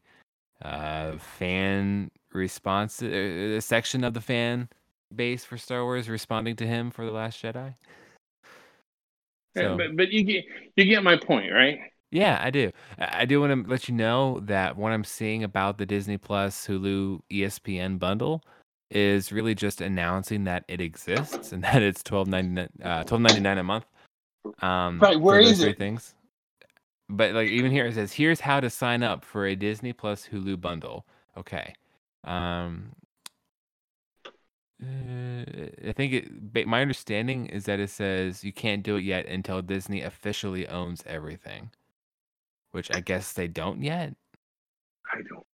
uh, 0.62 1.18
fan 1.18 2.12
response 2.36 3.02
uh, 3.02 3.56
uh, 3.58 3.62
section 3.62 4.04
of 4.04 4.14
the 4.14 4.22
fan 4.22 4.70
base 5.16 5.44
for 5.46 5.58
Star 5.58 5.84
Wars 5.84 6.10
responding 6.10 6.56
to 6.58 6.68
him 6.68 6.92
for 6.92 7.06
the 7.06 7.12
Last 7.12 7.42
Jedi. 7.42 7.76
Yeah, 9.56 9.62
So- 9.62 9.78
but 9.78 9.96
but 9.96 10.10
you 10.12 10.24
get 10.24 10.44
you 10.76 10.86
get 10.86 11.04
my 11.04 11.18
point, 11.18 11.52
right? 11.52 11.80
Yeah, 12.12 12.40
I 12.42 12.50
do. 12.50 12.72
I 12.98 13.26
do 13.26 13.42
want 13.42 13.66
to 13.66 13.70
let 13.70 13.90
you 13.90 13.96
know 13.96 14.40
that 14.44 14.78
what 14.78 14.92
I'm 14.94 15.04
seeing 15.04 15.44
about 15.44 15.78
the 15.78 15.86
Disney 15.86 16.18
Plus 16.18 16.66
Hulu 16.68 17.20
ESPN 17.32 18.00
bundle 18.00 18.42
is 18.92 19.32
really 19.32 19.56
just 19.56 19.82
announcing 19.82 20.44
that 20.46 20.64
it 20.68 20.80
exists 20.80 21.52
and 21.52 21.64
that 21.66 21.82
it's 21.82 22.04
twelve 22.04 22.28
ninety 22.28 22.50
nine 22.52 22.70
uh, 22.84 23.04
twelve 23.04 23.22
ninety 23.22 23.42
nine 23.42 23.58
a 23.58 23.64
month. 23.64 23.86
Um, 24.62 25.00
Right, 25.00 25.20
where 25.20 25.40
is 25.40 25.62
it? 25.64 25.78
Things. 25.78 26.14
But 27.10 27.34
like 27.34 27.50
even 27.50 27.72
here 27.72 27.86
it 27.86 27.96
says, 27.96 28.14
here's 28.14 28.40
how 28.40 28.60
to 28.60 28.70
sign 28.70 29.04
up 29.04 29.26
for 29.26 29.46
a 29.46 29.56
Disney 29.56 29.92
Plus 29.94 30.28
Hulu 30.32 30.62
bundle. 30.62 31.06
Okay. 31.38 31.74
Um, 32.26 32.92
uh, 34.84 35.46
I 35.88 35.94
think 35.94 36.14
it. 36.14 36.68
My 36.68 36.82
understanding 36.82 37.46
is 37.46 37.66
that 37.66 37.80
it 37.80 37.90
says 37.90 38.44
you 38.44 38.52
can't 38.52 38.84
do 38.84 38.98
it 38.98 39.04
yet 39.04 39.26
until 39.28 39.62
Disney 39.62 40.02
officially 40.02 40.68
owns 40.68 41.04
everything, 41.06 41.72
which 42.72 42.94
I 42.94 43.00
guess 43.00 43.32
they 43.34 43.48
don't 43.48 43.82
yet. 43.82 44.16
I 45.14 45.22
don't. 45.30 45.46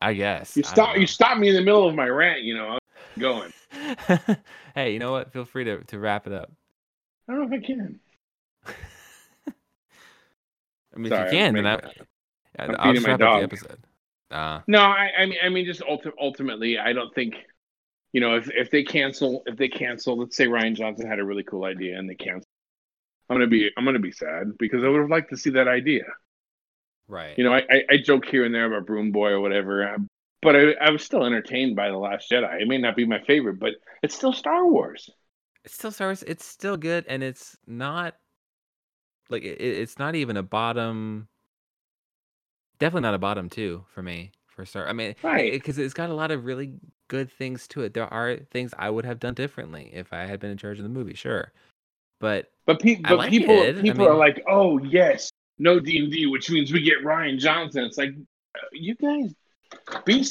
I 0.00 0.14
guess 0.14 0.56
You 0.56 0.62
stop. 0.62 0.96
You 0.96 1.06
stop 1.06 1.36
me 1.36 1.50
in 1.50 1.54
the 1.54 1.60
middle 1.60 1.86
of 1.86 1.94
my 1.94 2.08
rant. 2.08 2.40
You 2.42 2.54
know, 2.56 2.68
I'm 2.70 3.20
going. 3.20 3.52
hey, 4.74 4.92
you 4.94 4.98
know 4.98 5.12
what? 5.12 5.30
Feel 5.32 5.44
free 5.44 5.64
to 5.64 5.84
to 5.84 5.98
wrap 5.98 6.26
it 6.26 6.32
up. 6.32 6.50
I 7.28 7.32
don't 7.32 7.50
know 7.50 7.56
if 7.56 7.62
I 7.62 7.66
can. 7.66 8.00
I 10.94 10.98
mean, 10.98 11.10
Sorry, 11.10 11.26
if 11.26 11.32
you 11.32 11.38
can, 11.38 11.54
then 11.54 11.66
I- 11.66 11.80
I'm 12.60 12.76
I'll 12.78 12.92
feeding 12.92 13.02
my 13.06 13.12
up 13.14 13.18
the 13.18 13.24
dog. 13.24 13.42
episode. 13.42 13.78
Uh, 14.30 14.60
No, 14.66 14.80
I, 14.80 15.10
I 15.18 15.26
mean, 15.26 15.38
I 15.44 15.48
mean, 15.48 15.64
just 15.66 15.80
ulti- 15.82 16.12
ultimately, 16.20 16.78
I 16.78 16.92
don't 16.92 17.12
think, 17.14 17.34
you 18.12 18.20
know, 18.20 18.36
if 18.36 18.48
if 18.50 18.70
they 18.70 18.82
cancel, 18.84 19.42
if 19.46 19.56
they 19.56 19.68
cancel, 19.68 20.16
let's 20.18 20.36
say 20.36 20.46
Rian 20.46 20.74
Johnson 20.76 21.06
had 21.06 21.18
a 21.18 21.24
really 21.24 21.42
cool 21.44 21.64
idea 21.64 21.98
and 21.98 22.08
they 22.08 22.14
cancel, 22.14 22.46
I'm 23.28 23.36
gonna 23.36 23.46
be, 23.48 23.70
I'm 23.76 23.84
gonna 23.84 23.98
be 23.98 24.12
sad 24.12 24.56
because 24.58 24.84
I 24.84 24.88
would 24.88 25.00
have 25.00 25.10
liked 25.10 25.30
to 25.30 25.36
see 25.36 25.50
that 25.50 25.68
idea. 25.68 26.04
right. 27.08 27.36
You 27.36 27.44
know, 27.44 27.52
I, 27.52 27.62
I, 27.70 27.82
I 27.90 27.96
joke 28.04 28.26
here 28.26 28.44
and 28.44 28.54
there 28.54 28.66
about 28.66 28.86
Broom 28.86 29.10
Boy 29.12 29.30
or 29.30 29.40
whatever, 29.40 29.94
uh, 29.94 29.98
but 30.42 30.56
I, 30.56 30.72
I 30.80 30.90
was 30.90 31.02
still 31.04 31.24
entertained 31.24 31.76
by 31.76 31.88
the 31.88 31.98
Last 31.98 32.30
Jedi. 32.30 32.62
It 32.62 32.68
may 32.68 32.78
not 32.78 32.96
be 32.96 33.04
my 33.04 33.20
favorite, 33.24 33.58
but 33.58 33.72
it's 34.02 34.14
still 34.14 34.32
Star 34.32 34.66
Wars. 34.66 35.10
it's 35.64 35.74
still 35.74 35.90
Star 35.90 36.08
Wars. 36.08 36.22
It's 36.22 36.44
still 36.44 36.76
good, 36.76 37.04
and 37.08 37.22
it's 37.22 37.56
not 37.66 38.14
like 39.28 39.42
it, 39.44 39.60
it's 39.60 39.98
not 39.98 40.14
even 40.14 40.36
a 40.36 40.42
bottom. 40.42 41.28
Definitely 42.80 43.02
not 43.02 43.14
a 43.14 43.18
bottom 43.18 43.48
two 43.48 43.84
for 43.94 44.02
me 44.02 44.32
for 44.48 44.64
Star. 44.64 44.88
I 44.88 44.92
mean, 44.92 45.14
Right. 45.22 45.52
Because 45.52 45.78
it's 45.78 45.94
got 45.94 46.10
a 46.10 46.14
lot 46.14 46.30
of 46.30 46.44
really 46.44 46.72
good 47.08 47.30
things 47.30 47.68
to 47.68 47.82
it. 47.82 47.94
There 47.94 48.12
are 48.12 48.36
things 48.50 48.72
I 48.78 48.90
would 48.90 49.04
have 49.04 49.20
done 49.20 49.34
differently 49.34 49.90
if 49.92 50.12
I 50.12 50.26
had 50.26 50.40
been 50.40 50.50
in 50.50 50.56
charge 50.58 50.78
of 50.78 50.82
the 50.84 50.88
movie. 50.88 51.14
Sure, 51.14 51.52
but 52.20 52.50
But, 52.66 52.80
pe- 52.80 52.96
but 52.96 53.18
like 53.18 53.30
people 53.30 53.54
it. 53.62 53.78
I 53.78 53.82
people 53.82 54.08
are 54.08 54.14
like, 54.16 54.42
oh 54.48 54.78
yes, 54.82 55.30
no 55.58 55.78
D 55.78 55.98
and 55.98 56.10
D, 56.10 56.26
which 56.26 56.50
means 56.50 56.72
we 56.72 56.80
get 56.82 57.04
Rian 57.04 57.38
Johnson. 57.38 57.84
It's 57.84 57.98
like, 57.98 58.14
uh, 58.56 58.60
you 58.72 58.94
guys, 58.96 59.34
be 60.04 60.24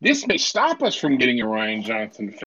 this 0.00 0.26
may 0.26 0.38
stop 0.38 0.82
us 0.82 0.96
from 0.96 1.18
getting 1.18 1.40
a 1.42 1.44
Rian 1.46 1.84
Johnson. 1.84 2.30
Film. 2.30 2.42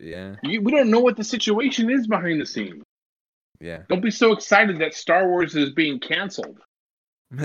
yeah, 0.00 0.34
You, 0.42 0.60
we 0.62 0.72
don't 0.72 0.90
know 0.90 1.00
what 1.00 1.16
the 1.16 1.22
situation 1.24 1.88
is 1.90 2.06
behind 2.08 2.40
the 2.40 2.46
scenes. 2.46 2.82
yeah. 3.60 3.82
Don't 3.88 4.00
be 4.02 4.10
so 4.10 4.32
excited 4.32 4.78
that 4.80 4.94
Star 4.94 5.28
Wars 5.28 5.54
is 5.54 5.70
being 5.70 6.00
canceled. 6.00 6.58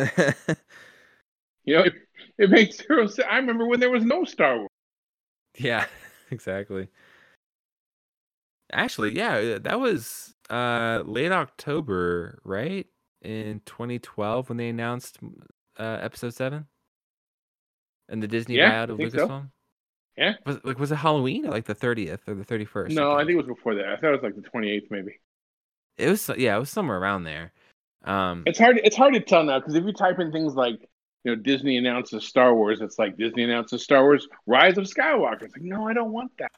You 1.66 1.76
know, 1.78 1.84
it, 1.84 1.94
it 2.38 2.50
makes 2.50 2.78
zero 2.78 3.08
sense. 3.08 3.28
I 3.30 3.38
remember 3.38 3.66
when 3.68 3.80
there 3.80 3.90
was 3.90 4.04
no 4.04 4.24
Star 4.24 4.58
Wars. 4.58 4.70
Yeah, 5.58 5.86
exactly. 6.32 6.90
Actually, 8.72 9.16
yeah, 9.16 9.36
uh, 9.38 9.60
that 9.60 9.80
was 9.80 10.34
uh 10.50 11.02
late 11.06 11.32
October, 11.32 12.40
right? 12.44 12.88
In 13.22 13.62
2012 13.66 14.50
when 14.50 14.58
they 14.58 14.70
announced 14.70 15.18
uh 15.80 15.98
episode 16.02 16.34
7 16.34 16.66
and 18.10 18.22
the 18.24 18.28
Disney 18.28 18.56
Yeah, 18.56 18.72
buyout 18.86 18.90
of 18.92 18.98
think 18.98 19.12
so. 19.12 19.28
Lucasfilm. 19.28 19.50
Yeah. 20.18 20.34
Was 20.46 20.60
like 20.64 20.80
was 20.80 20.92
it 20.92 20.96
Halloween 20.98 21.46
or 21.46 21.52
like 21.52 21.66
the 21.66 21.76
30th 21.76 22.20
or 22.28 22.36
the 22.36 22.46
31st? 22.46 22.92
No, 22.94 23.14
I 23.14 23.20
think 23.20 23.32
it 23.32 23.38
was 23.38 23.48
before 23.48 23.76
that. 23.76 23.86
I 23.86 23.96
thought 23.98 24.14
it 24.14 24.22
was 24.22 24.24
like 24.24 24.36
the 24.36 24.42
28th, 24.50 24.92
maybe. 24.92 25.20
it 25.98 26.10
was 26.10 26.30
yeah, 26.38 26.56
it 26.56 26.60
was 26.60 26.70
somewhere 26.70 26.98
around 26.98 27.24
there. 27.24 27.52
Um 28.04 28.44
It's 28.46 28.60
hard. 28.60 28.80
It's 28.84 28.96
hard 28.96 29.14
to 29.16 29.20
tell 29.20 29.44
now 29.44 29.60
because 29.60 29.76
if 29.76 29.84
you 29.84 29.94
type 29.94 30.20
in 30.20 30.32
things 30.32 30.54
like, 30.56 30.80
you 31.26 31.36
know, 31.36 31.42
Disney 31.42 31.76
announces 31.78 32.24
Star 32.26 32.56
Wars, 32.56 32.80
it's 32.82 32.98
like 33.00 33.18
Disney 33.18 33.44
announces 33.44 33.84
Star 33.84 34.04
Wars: 34.04 34.28
Rise 34.46 34.78
of 34.78 34.86
Skywalker. 34.86 35.44
It's 35.44 35.56
like, 35.56 35.64
no, 35.64 35.88
I 35.88 35.94
don't 35.94 36.12
want 36.14 36.32
that. 36.40 36.52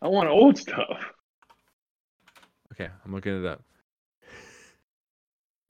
I 0.00 0.08
want 0.08 0.28
old 0.28 0.56
stuff. 0.56 1.04
Okay, 2.72 2.88
I'm 3.04 3.12
looking 3.12 3.38
it 3.38 3.46
up. 3.46 3.62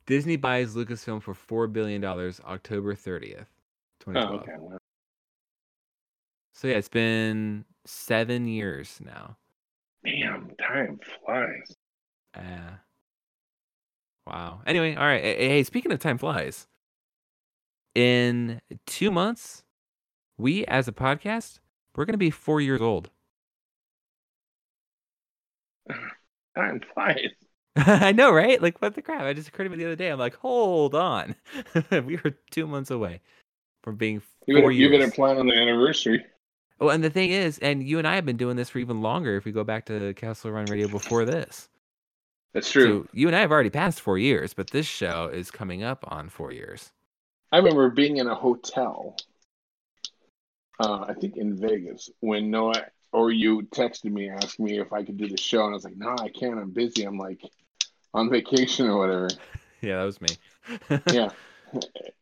Disney 0.07 0.37
buys 0.37 0.74
Lucasfilm 0.74 1.23
for 1.23 1.33
4 1.35 1.66
billion 1.69 2.01
dollars 2.01 2.41
October 2.45 2.95
30th, 2.95 3.47
2012. 4.01 4.31
Oh, 4.31 4.35
okay. 4.37 4.53
Well, 4.59 4.79
So 6.53 6.69
yeah, 6.69 6.77
it's 6.77 6.89
been 6.89 7.65
seven 7.87 8.47
years 8.47 9.01
now. 9.05 9.37
damn, 10.05 10.51
time 10.57 11.01
flies. 11.24 11.74
Uh, 12.35 12.77
wow. 14.27 14.61
Anyway, 14.66 14.95
all 14.95 15.07
right. 15.07 15.23
Hey, 15.23 15.62
speaking 15.62 15.91
of 15.93 16.01
time 16.01 16.19
flies, 16.19 16.66
in 17.95 18.61
two 18.87 19.11
months, 19.11 19.62
we 20.37 20.65
as 20.66 20.89
a 20.89 20.93
podcast, 20.93 21.59
we're 21.97 22.05
gonna 22.05 22.19
be 22.19 22.31
four 22.31 22.61
years 22.61 22.81
old. 22.81 23.11
Time 26.57 26.81
flies. 26.93 27.31
I 27.77 28.12
know, 28.12 28.33
right? 28.33 28.62
Like, 28.62 28.81
what 28.81 28.95
the 28.95 29.03
crap? 29.03 29.23
I 29.23 29.33
just 29.33 29.49
occurred 29.49 29.65
to 29.65 29.71
me 29.71 29.77
the 29.77 29.87
other 29.87 29.97
day. 29.97 30.09
I'm 30.09 30.19
like, 30.19 30.37
hold 30.37 30.95
on, 30.95 31.35
we 31.91 32.19
were 32.23 32.37
two 32.51 32.66
months 32.66 32.91
away 32.91 33.21
from 33.83 33.97
being 33.97 34.21
four 34.21 34.29
You 34.47 34.55
better, 34.57 34.71
you 34.71 34.89
years. 34.89 35.01
better 35.01 35.11
plan 35.12 35.39
on 35.39 35.47
the 35.47 35.55
anniversary. 35.55 36.25
Oh, 36.81 36.89
and 36.89 37.03
the 37.03 37.11
thing 37.11 37.31
is, 37.31 37.59
and 37.59 37.83
you 37.87 37.99
and 37.99 38.07
I 38.07 38.15
have 38.16 38.25
been 38.27 38.37
doing 38.37 38.57
this 38.57 38.71
for 38.71 38.79
even 38.79 39.01
longer. 39.01 39.37
If 39.37 39.45
we 39.45 39.53
go 39.53 39.65
back 39.65 39.87
to 39.87 40.12
Kessel 40.15 40.51
Run 40.53 40.66
Radio 40.66 40.89
before 40.89 41.25
this, 41.25 41.69
That's 42.53 42.71
true. 42.71 43.05
So 43.05 43.09
you 43.12 43.27
and 43.29 43.37
I 43.37 43.41
have 43.41 43.53
already 43.53 43.71
passed 43.71 44.01
four 44.01 44.19
years, 44.19 44.55
but 44.55 44.71
this 44.71 44.87
show 44.87 45.29
is 45.33 45.51
coming 45.51 45.83
up 45.83 46.05
on 46.09 46.29
four 46.29 46.53
years. 46.53 46.93
I 47.55 47.59
remember 47.59 47.89
being 47.89 48.17
in 48.17 48.27
a 48.27 48.35
hotel, 48.35 49.15
uh, 50.81 51.05
I 51.07 51.15
think 51.15 51.37
in 51.37 51.57
Vegas, 51.57 52.11
when 52.19 52.51
Noah 52.51 52.87
or 53.13 53.31
you 53.31 53.63
texted 53.73 54.11
me 54.11 54.29
asking 54.29 54.65
me 54.65 54.81
if 54.81 54.93
I 54.93 55.05
could 55.05 55.17
do 55.17 55.29
the 55.29 55.37
show, 55.37 55.63
and 55.63 55.71
I 55.71 55.75
was 55.75 55.85
like, 55.85 55.97
"No, 55.97 56.17
I 56.19 56.31
can't. 56.31 56.59
I'm 56.59 56.73
busy. 56.73 57.05
I'm 57.05 57.17
like 57.17 57.41
on 58.13 58.29
vacation 58.29 58.89
or 58.89 58.99
whatever." 58.99 59.29
Yeah, 59.83 59.99
that 59.99 60.05
was 60.05 60.21
me. 60.23 60.29
yeah, 61.13 61.29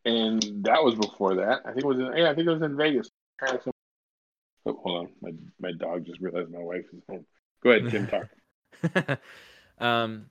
and 0.05 0.65
that 0.65 0.83
was 0.83 0.97
before 0.97 1.37
that. 1.37 1.61
I 1.65 1.69
think 1.69 1.85
it 1.85 1.87
was 1.87 1.99
in, 2.01 2.13
yeah, 2.17 2.29
I 2.29 2.35
think 2.35 2.49
it 2.49 2.53
was 2.53 2.63
in 2.63 2.77
Vegas. 2.77 3.09
Oh, 3.41 3.61
hold 4.67 5.07
on, 5.07 5.09
my 5.23 5.31
my 5.61 5.73
dog 5.73 6.05
just 6.05 6.21
realized 6.21 6.51
my 6.51 6.59
wife 6.59 6.87
is 6.93 7.05
home. 7.09 7.25
Go 7.63 7.71
ahead, 7.71 7.89
Tim. 7.89 8.09
Talk. 8.09 9.21
um, 9.79 10.27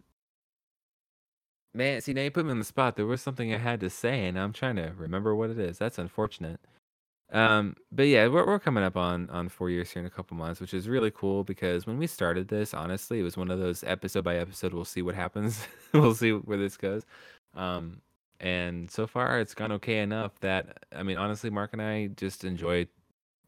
man, 1.73 2.01
see 2.01 2.13
now 2.13 2.21
you 2.21 2.31
put 2.31 2.45
me 2.45 2.51
on 2.51 2.59
the 2.59 2.65
spot. 2.65 2.95
There 2.95 3.05
was 3.05 3.21
something 3.21 3.53
I 3.53 3.57
had 3.57 3.79
to 3.81 3.89
say, 3.89 4.25
and 4.25 4.37
I'm 4.37 4.53
trying 4.53 4.75
to 4.77 4.93
remember 4.97 5.35
what 5.35 5.49
it 5.49 5.59
is. 5.59 5.77
That's 5.77 5.97
unfortunate. 5.97 6.59
Um, 7.31 7.77
but 7.91 8.03
yeah, 8.03 8.27
we're 8.27 8.45
we're 8.45 8.59
coming 8.59 8.83
up 8.83 8.97
on 8.97 9.29
on 9.29 9.47
four 9.47 9.69
years 9.69 9.89
here 9.91 10.01
in 10.01 10.05
a 10.05 10.09
couple 10.09 10.35
months, 10.35 10.59
which 10.59 10.73
is 10.73 10.89
really 10.89 11.11
cool 11.11 11.43
because 11.43 11.87
when 11.87 11.97
we 11.97 12.07
started 12.07 12.49
this, 12.49 12.73
honestly, 12.73 13.19
it 13.19 13.23
was 13.23 13.37
one 13.37 13.49
of 13.49 13.59
those 13.59 13.83
episode 13.85 14.23
by 14.23 14.35
episode. 14.35 14.73
We'll 14.73 14.85
see 14.85 15.01
what 15.01 15.15
happens. 15.15 15.65
we'll 15.93 16.15
see 16.15 16.31
where 16.31 16.57
this 16.57 16.75
goes. 16.75 17.05
Um, 17.55 18.01
and 18.41 18.89
so 18.89 19.07
far 19.07 19.39
it's 19.39 19.53
gone 19.53 19.71
okay 19.73 19.99
enough 19.99 20.37
that 20.41 20.85
I 20.93 21.03
mean, 21.03 21.17
honestly, 21.17 21.49
Mark 21.49 21.71
and 21.73 21.81
I 21.81 22.07
just 22.07 22.43
enjoy 22.43 22.87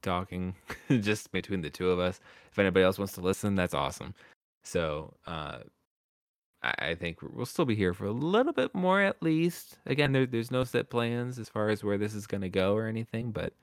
talking 0.01 0.55
just 0.89 1.31
between 1.31 1.61
the 1.61 1.69
two 1.69 1.89
of 1.89 1.99
us. 1.99 2.21
If 2.51 2.59
anybody 2.59 2.85
else 2.85 2.97
wants 2.97 3.13
to 3.15 3.21
listen, 3.21 3.55
that's 3.55 3.73
awesome. 3.73 4.13
So 4.63 5.13
uh, 5.27 5.59
I, 6.63 6.95
think 6.95 7.19
we'll 7.21 7.45
still 7.45 7.65
be 7.65 7.75
here 7.75 7.93
for 7.93 8.05
a 8.05 8.11
little 8.11 8.53
bit 8.53 8.73
more 8.73 9.01
at 9.01 9.21
least. 9.21 9.77
Again, 9.85 10.13
there, 10.13 10.25
there's 10.25 10.51
no 10.51 10.63
set 10.63 10.89
plans 10.89 11.37
as 11.37 11.49
far 11.49 11.69
as 11.69 11.83
where 11.83 11.97
this 11.97 12.13
is 12.13 12.25
going 12.25 12.41
to 12.41 12.49
go 12.49 12.73
or 12.73 12.87
anything, 12.87 13.31
but 13.31 13.53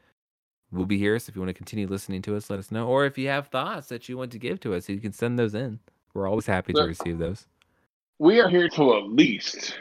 we'll 0.70 0.84
be 0.84 0.98
here. 0.98 1.18
So 1.18 1.30
if 1.30 1.36
you 1.36 1.40
want 1.40 1.48
to 1.48 1.54
continue 1.54 1.86
listening 1.86 2.20
to 2.22 2.36
us, 2.36 2.50
let 2.50 2.58
us 2.58 2.70
know. 2.70 2.86
Or 2.86 3.06
if 3.06 3.16
you 3.16 3.28
have 3.28 3.48
thoughts 3.48 3.88
that 3.88 4.08
you 4.08 4.18
want 4.18 4.32
to 4.32 4.38
give 4.38 4.60
to 4.60 4.74
us, 4.74 4.88
you 4.88 5.00
can 5.00 5.12
send 5.12 5.38
those 5.38 5.54
in. 5.54 5.80
We're 6.12 6.28
always 6.28 6.46
happy 6.46 6.72
to 6.74 6.82
receive 6.82 7.18
those. 7.18 7.46
We 8.18 8.40
are 8.40 8.48
here 8.48 8.68
till 8.68 8.94
at 8.96 9.04
least 9.04 9.78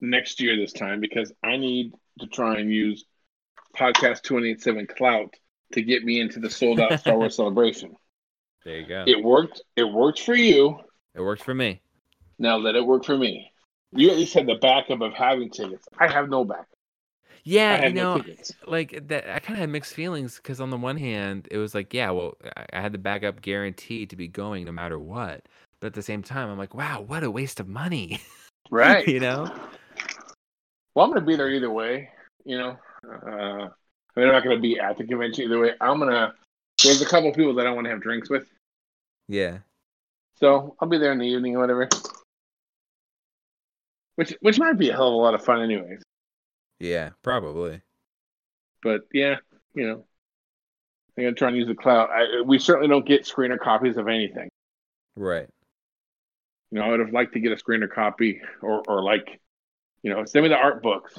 next 0.00 0.40
year 0.40 0.56
this 0.56 0.72
time 0.72 1.00
because 1.00 1.32
I 1.42 1.56
need 1.56 1.92
to 2.20 2.26
try 2.28 2.58
and 2.58 2.72
use 2.72 3.04
podcast 3.76 4.22
287 4.22 4.86
clout 4.96 5.34
to 5.72 5.82
get 5.82 6.04
me 6.04 6.20
into 6.20 6.40
the 6.40 6.48
sold 6.48 6.80
out 6.80 6.98
Star 7.00 7.18
Wars 7.18 7.36
celebration. 7.36 7.96
There 8.64 8.78
you 8.78 8.86
go. 8.86 9.04
It 9.06 9.22
worked. 9.22 9.62
It 9.76 9.84
worked 9.84 10.20
for 10.20 10.34
you. 10.34 10.78
It 11.14 11.20
worked 11.20 11.42
for 11.42 11.54
me. 11.54 11.82
Now 12.38 12.56
let 12.56 12.74
it 12.74 12.84
work 12.84 13.04
for 13.04 13.16
me. 13.16 13.52
You 13.92 14.10
at 14.10 14.16
least 14.16 14.34
had 14.34 14.46
the 14.46 14.56
backup 14.56 15.00
of 15.00 15.12
having 15.12 15.50
tickets. 15.50 15.86
I 15.98 16.10
have 16.10 16.28
no 16.28 16.44
backup. 16.44 16.66
Yeah, 17.44 17.76
you 17.76 17.82
have 17.82 17.94
no 17.94 18.16
know, 18.16 18.24
like 18.66 19.06
that. 19.08 19.28
I 19.28 19.38
kind 19.38 19.54
of 19.56 19.60
had 19.60 19.68
mixed 19.68 19.92
feelings 19.92 20.36
because 20.36 20.60
on 20.60 20.70
the 20.70 20.78
one 20.78 20.96
hand, 20.96 21.46
it 21.50 21.58
was 21.58 21.74
like, 21.74 21.92
yeah, 21.92 22.10
well, 22.10 22.34
I, 22.72 22.80
had 22.80 22.92
the 22.92 22.98
backup 22.98 23.42
guaranteed 23.42 24.10
to 24.10 24.16
be 24.16 24.28
going 24.28 24.64
no 24.64 24.72
matter 24.72 24.98
what. 24.98 25.46
But 25.80 25.88
at 25.88 25.92
the 25.92 26.02
same 26.02 26.22
time, 26.22 26.48
I'm 26.48 26.56
like, 26.56 26.74
wow, 26.74 27.02
what 27.02 27.22
a 27.22 27.30
waste 27.30 27.60
of 27.60 27.68
money. 27.68 28.20
Right. 28.70 29.06
you 29.14 29.20
know? 29.20 29.44
Well, 30.94 31.04
I'm 31.04 31.10
going 31.10 31.20
to 31.20 31.26
be 31.26 31.36
there 31.36 31.50
either 31.50 31.70
way. 31.70 32.08
You 32.46 32.56
know, 32.58 32.78
uh, 33.06 33.68
I 34.16 34.20
mean, 34.20 34.26
I'm 34.26 34.32
not 34.32 34.42
going 34.44 34.56
to 34.56 34.62
be 34.62 34.80
at 34.80 34.96
the 34.96 35.04
convention 35.04 35.44
either 35.44 35.58
way. 35.58 35.72
I'm 35.80 35.98
going 35.98 36.10
to. 36.10 36.32
There's 36.82 37.02
a 37.02 37.06
couple 37.06 37.30
people 37.32 37.54
that 37.54 37.66
I 37.66 37.70
want 37.70 37.84
to 37.84 37.90
have 37.90 38.00
drinks 38.00 38.28
with, 38.28 38.48
Yeah. 39.28 39.58
so 40.34 40.76
I'll 40.80 40.88
be 40.88 40.98
there 40.98 41.12
in 41.12 41.18
the 41.18 41.26
evening 41.26 41.56
or 41.56 41.60
whatever. 41.60 41.88
Which 44.16 44.34
which 44.40 44.58
might 44.58 44.78
be 44.78 44.90
a 44.90 44.92
hell 44.92 45.08
of 45.08 45.14
a 45.14 45.16
lot 45.16 45.34
of 45.34 45.44
fun, 45.44 45.62
anyways. 45.62 46.02
Yeah, 46.78 47.10
probably. 47.22 47.80
But 48.82 49.02
yeah, 49.12 49.36
you 49.74 49.86
know, 49.86 50.04
I'm 51.16 51.24
gonna 51.24 51.34
try 51.34 51.48
and 51.48 51.56
use 51.56 51.66
the 51.66 51.74
cloud. 51.74 52.10
I, 52.10 52.42
we 52.42 52.58
certainly 52.58 52.88
don't 52.88 53.06
get 53.06 53.24
screener 53.24 53.58
copies 53.58 53.96
of 53.96 54.08
anything. 54.08 54.48
Right. 55.16 55.48
You 56.70 56.78
know, 56.78 56.86
I 56.86 56.90
would 56.90 57.00
have 57.00 57.12
liked 57.12 57.34
to 57.34 57.40
get 57.40 57.52
a 57.52 57.56
screener 57.56 57.90
copy, 57.90 58.40
or 58.60 58.82
or 58.86 59.02
like, 59.02 59.40
you 60.02 60.10
know, 60.10 60.24
send 60.24 60.44
me 60.44 60.48
the 60.48 60.56
art 60.56 60.82
books. 60.82 61.14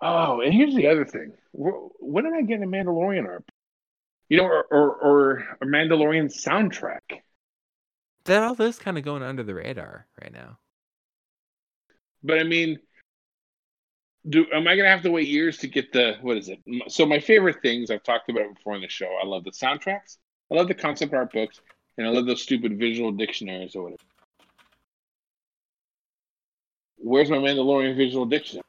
Oh, 0.00 0.40
and 0.40 0.54
here's 0.54 0.74
the 0.74 0.86
other 0.86 1.04
thing: 1.04 1.32
when 1.52 2.26
am 2.26 2.34
I 2.34 2.42
getting 2.42 2.64
a 2.64 2.66
Mandalorian 2.66 3.26
art? 3.26 3.44
You 4.28 4.38
know, 4.38 4.44
or 4.44 4.64
or, 4.70 4.94
or 4.94 5.44
a 5.60 5.66
Mandalorian 5.66 6.26
soundtrack. 6.26 7.20
That 8.24 8.42
all 8.42 8.54
this 8.54 8.78
kind 8.78 8.98
of 8.98 9.04
going 9.04 9.22
under 9.22 9.42
the 9.42 9.54
radar 9.54 10.06
right 10.22 10.32
now. 10.32 10.58
But 12.22 12.38
I 12.38 12.44
mean, 12.44 12.78
do 14.28 14.46
am 14.52 14.66
I 14.66 14.76
gonna 14.76 14.88
have 14.88 15.02
to 15.02 15.10
wait 15.10 15.28
years 15.28 15.58
to 15.58 15.68
get 15.68 15.92
the 15.92 16.16
what 16.20 16.36
is 16.36 16.48
it? 16.48 16.58
So 16.88 17.06
my 17.06 17.20
favorite 17.20 17.62
things 17.62 17.90
I've 17.90 18.02
talked 18.02 18.28
about 18.28 18.54
before 18.54 18.74
in 18.74 18.82
the 18.82 18.88
show. 18.88 19.18
I 19.22 19.26
love 19.26 19.44
the 19.44 19.52
soundtracks. 19.52 20.18
I 20.50 20.54
love 20.54 20.68
the 20.68 20.74
concept 20.74 21.14
art 21.14 21.32
books, 21.32 21.60
and 21.96 22.06
I 22.06 22.10
love 22.10 22.26
those 22.26 22.42
stupid 22.42 22.78
visual 22.78 23.12
dictionaries 23.12 23.76
or 23.76 23.84
whatever. 23.84 24.02
Where's 26.96 27.30
my 27.30 27.36
Mandalorian 27.36 27.96
visual 27.96 28.26
dictionary? 28.26 28.64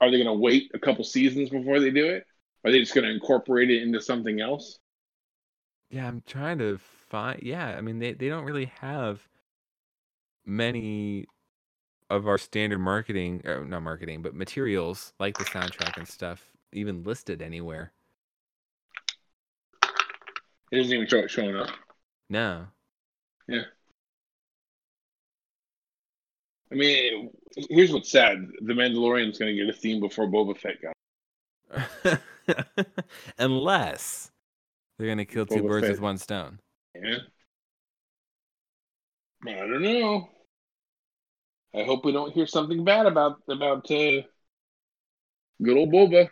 Are 0.00 0.10
they 0.10 0.18
gonna 0.18 0.34
wait 0.34 0.70
a 0.74 0.78
couple 0.78 1.04
seasons 1.04 1.50
before 1.50 1.78
they 1.78 1.90
do 1.90 2.06
it? 2.06 2.24
Are 2.64 2.72
they 2.72 2.80
just 2.80 2.94
gonna 2.94 3.08
incorporate 3.08 3.70
it 3.70 3.82
into 3.82 4.00
something 4.00 4.40
else? 4.40 4.78
Yeah, 5.90 6.06
I'm 6.06 6.22
trying 6.26 6.58
to 6.58 6.78
find. 6.78 7.42
Yeah, 7.42 7.66
I 7.76 7.80
mean, 7.80 7.98
they, 7.98 8.12
they 8.12 8.28
don't 8.28 8.44
really 8.44 8.72
have 8.80 9.20
many 10.46 11.26
of 12.10 12.26
our 12.26 12.36
standard 12.38 12.80
marketing, 12.80 13.40
or 13.46 13.64
not 13.64 13.82
marketing, 13.82 14.20
but 14.20 14.34
materials 14.34 15.14
like 15.20 15.38
the 15.38 15.44
soundtrack 15.44 15.96
and 15.96 16.06
stuff 16.06 16.50
even 16.72 17.04
listed 17.04 17.40
anywhere. 17.40 17.92
It 20.72 20.76
doesn't 20.76 20.92
even 20.92 21.06
show 21.06 21.18
it 21.18 21.30
showing 21.30 21.56
up. 21.56 21.70
No. 22.28 22.66
Yeah. 23.48 23.62
I 26.70 26.74
mean, 26.76 27.30
here's 27.68 27.92
what's 27.92 28.10
sad: 28.10 28.46
the 28.60 28.72
Mandalorian's 28.72 29.38
gonna 29.38 29.54
get 29.54 29.68
a 29.68 29.72
theme 29.72 30.00
before 30.00 30.26
Boba 30.26 30.56
Fett 30.56 30.76
got. 30.82 32.20
Unless 33.38 34.30
they're 34.98 35.08
gonna 35.08 35.24
kill 35.24 35.46
two 35.46 35.62
Boba 35.62 35.68
birds 35.68 35.88
with 35.88 36.00
one 36.00 36.18
stone. 36.18 36.60
Yeah. 36.94 37.18
I 39.46 39.52
don't 39.52 39.82
know. 39.82 40.28
I 41.74 41.84
hope 41.84 42.04
we 42.04 42.12
don't 42.12 42.32
hear 42.32 42.46
something 42.46 42.84
bad 42.84 43.06
about 43.06 43.40
about 43.48 43.90
uh, 43.90 44.22
good 45.62 45.76
old 45.76 45.92
Boba. 45.92 46.28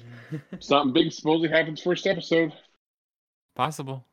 Something 0.60 0.94
big 0.94 1.12
supposedly 1.12 1.50
happens 1.50 1.82
first 1.82 2.06
episode. 2.06 2.52
Possible. 3.54 4.06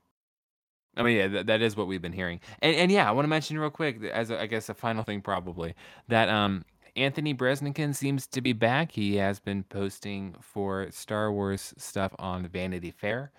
I 0.98 1.03
mean, 1.03 1.15
yeah, 1.15 1.27
that, 1.30 1.48
that 1.48 1.61
is 1.61 1.77
what 1.77 1.88
we've 1.88 2.02
been 2.02 2.11
hearing, 2.11 2.41
and 2.61 2.76
and 2.76 2.91
yeah, 2.91 3.07
I 3.07 3.11
want 3.11 3.23
to 3.23 3.30
mention 3.30 3.57
real 3.57 3.69
quick 3.69 4.03
as 4.03 4.31
a, 4.31 4.41
I 4.41 4.48
guess 4.48 4.68
a 4.68 4.73
final 4.73 5.03
thing 5.03 5.22
probably 5.22 5.76
that 6.10 6.27
um 6.27 6.65
Anthony 6.95 7.34
Breznican 7.34 7.95
seems 7.95 8.27
to 8.27 8.41
be 8.41 8.52
back. 8.52 8.91
He 8.91 9.15
has 9.15 9.40
been 9.40 9.64
posting 9.64 10.36
for 10.41 10.88
Star 10.91 11.31
Wars 11.31 11.73
stuff 11.77 12.14
on 12.19 12.48
Vanity 12.48 12.91
Fair, 12.91 13.31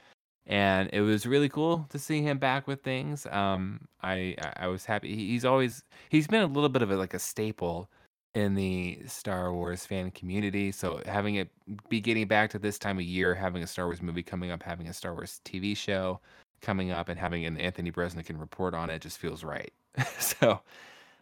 and 0.47 0.91
it 0.93 1.03
was 1.03 1.27
really 1.27 1.49
cool 1.49 1.87
to 1.91 1.99
see 1.99 2.23
him 2.23 2.39
back 2.39 2.67
with 2.67 2.83
things. 2.83 3.27
Um, 3.27 3.89
I 4.03 4.37
I 4.57 4.69
was 4.69 4.85
happy. 4.85 5.15
He's 5.15 5.45
always 5.45 5.85
he's 6.09 6.27
been 6.27 6.43
a 6.43 6.47
little 6.47 6.69
bit 6.69 6.83
of 6.83 6.91
a, 6.91 6.97
like 6.97 7.15
a 7.15 7.19
staple 7.19 7.89
in 8.35 8.55
the 8.55 8.99
Star 9.07 9.53
Wars 9.53 9.87
fan 9.87 10.11
community. 10.13 10.73
So 10.73 11.03
having 11.07 11.37
it 11.37 11.51
be 11.89 12.01
getting 12.01 12.27
back 12.29 12.51
to 12.51 12.59
this 12.59 12.79
time 12.79 12.99
of 12.99 13.05
year, 13.05 13.35
having 13.35 13.63
a 13.63 13.67
Star 13.67 13.87
Wars 13.87 14.03
movie 14.03 14.23
coming 14.23 14.51
up, 14.51 14.63
having 14.63 14.89
a 14.89 14.93
Star 14.95 15.15
Wars 15.15 15.41
TV 15.45 15.77
show 15.77 16.21
coming 16.61 16.91
up, 16.91 17.09
and 17.09 17.19
having 17.19 17.45
an 17.45 17.57
Anthony 17.57 17.91
Breznican 17.91 18.39
report 18.39 18.75
on 18.75 18.91
it 18.91 19.03
just 19.03 19.19
feels 19.19 19.45
right. 19.45 19.73
so 20.19 20.61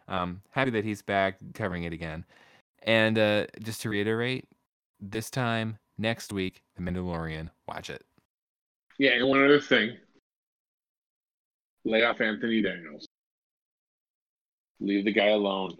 um, 0.07 0.41
happy 0.51 0.71
that 0.71 0.85
he's 0.85 1.01
back 1.01 1.37
covering 1.53 1.83
it 1.83 1.93
again. 1.93 2.25
And 2.83 3.17
uh, 3.17 3.45
just 3.61 3.81
to 3.81 3.89
reiterate, 3.89 4.47
this 5.01 5.29
time 5.29 5.77
next 5.97 6.33
week, 6.33 6.61
The 6.75 6.81
Mandalorian, 6.81 7.49
watch 7.67 7.89
it. 7.89 8.03
Yeah, 8.99 9.11
and 9.11 9.29
one 9.29 9.43
other 9.43 9.61
thing. 9.61 9.97
Lay 11.85 12.03
off 12.03 12.19
Anthony 12.19 12.61
Daniels. 12.61 13.07
Leave 14.81 15.05
the 15.05 15.13
guy 15.13 15.29
alone. 15.29 15.77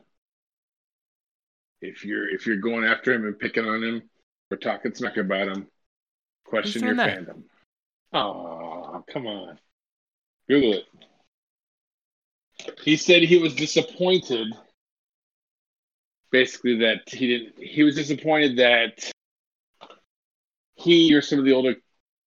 If 1.82 2.06
you're 2.06 2.30
if 2.30 2.48
you're 2.48 2.58
going 2.58 2.86
after 2.86 3.14
him 3.14 3.26
and 3.26 3.38
picking 3.38 3.66
on 3.66 3.84
him 3.84 4.10
or 4.50 4.58
talking 4.58 4.94
smack 4.94 5.18
about 5.18 5.50
him, 5.50 5.68
question 6.46 6.84
your 6.84 6.96
that? 6.96 7.20
fandom. 7.20 7.44
Oh, 8.14 9.04
come 9.12 9.28
on. 9.28 9.60
Google 10.48 10.74
it. 10.74 10.86
He 12.84 12.96
said 12.98 13.24
he 13.24 13.38
was 13.38 13.54
disappointed 13.54 14.48
basically 16.32 16.80
that 16.80 17.02
he 17.08 17.28
didn't 17.28 17.54
he 17.58 17.84
was 17.84 17.96
disappointed 17.96 18.58
that 18.58 19.12
he 20.76 21.14
or 21.14 21.22
some 21.22 21.40
of 21.40 21.46
the 21.46 21.54
older 21.54 21.76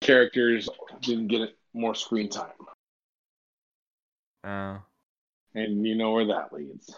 characters 0.02 0.68
didn't 1.00 1.28
get 1.28 1.56
more 1.74 1.94
screen 1.94 2.28
time. 2.28 2.50
Uh, 4.44 4.78
And 5.54 5.86
you 5.86 5.94
know 5.94 6.12
where 6.12 6.26
that 6.26 6.52
leads. 6.52 6.94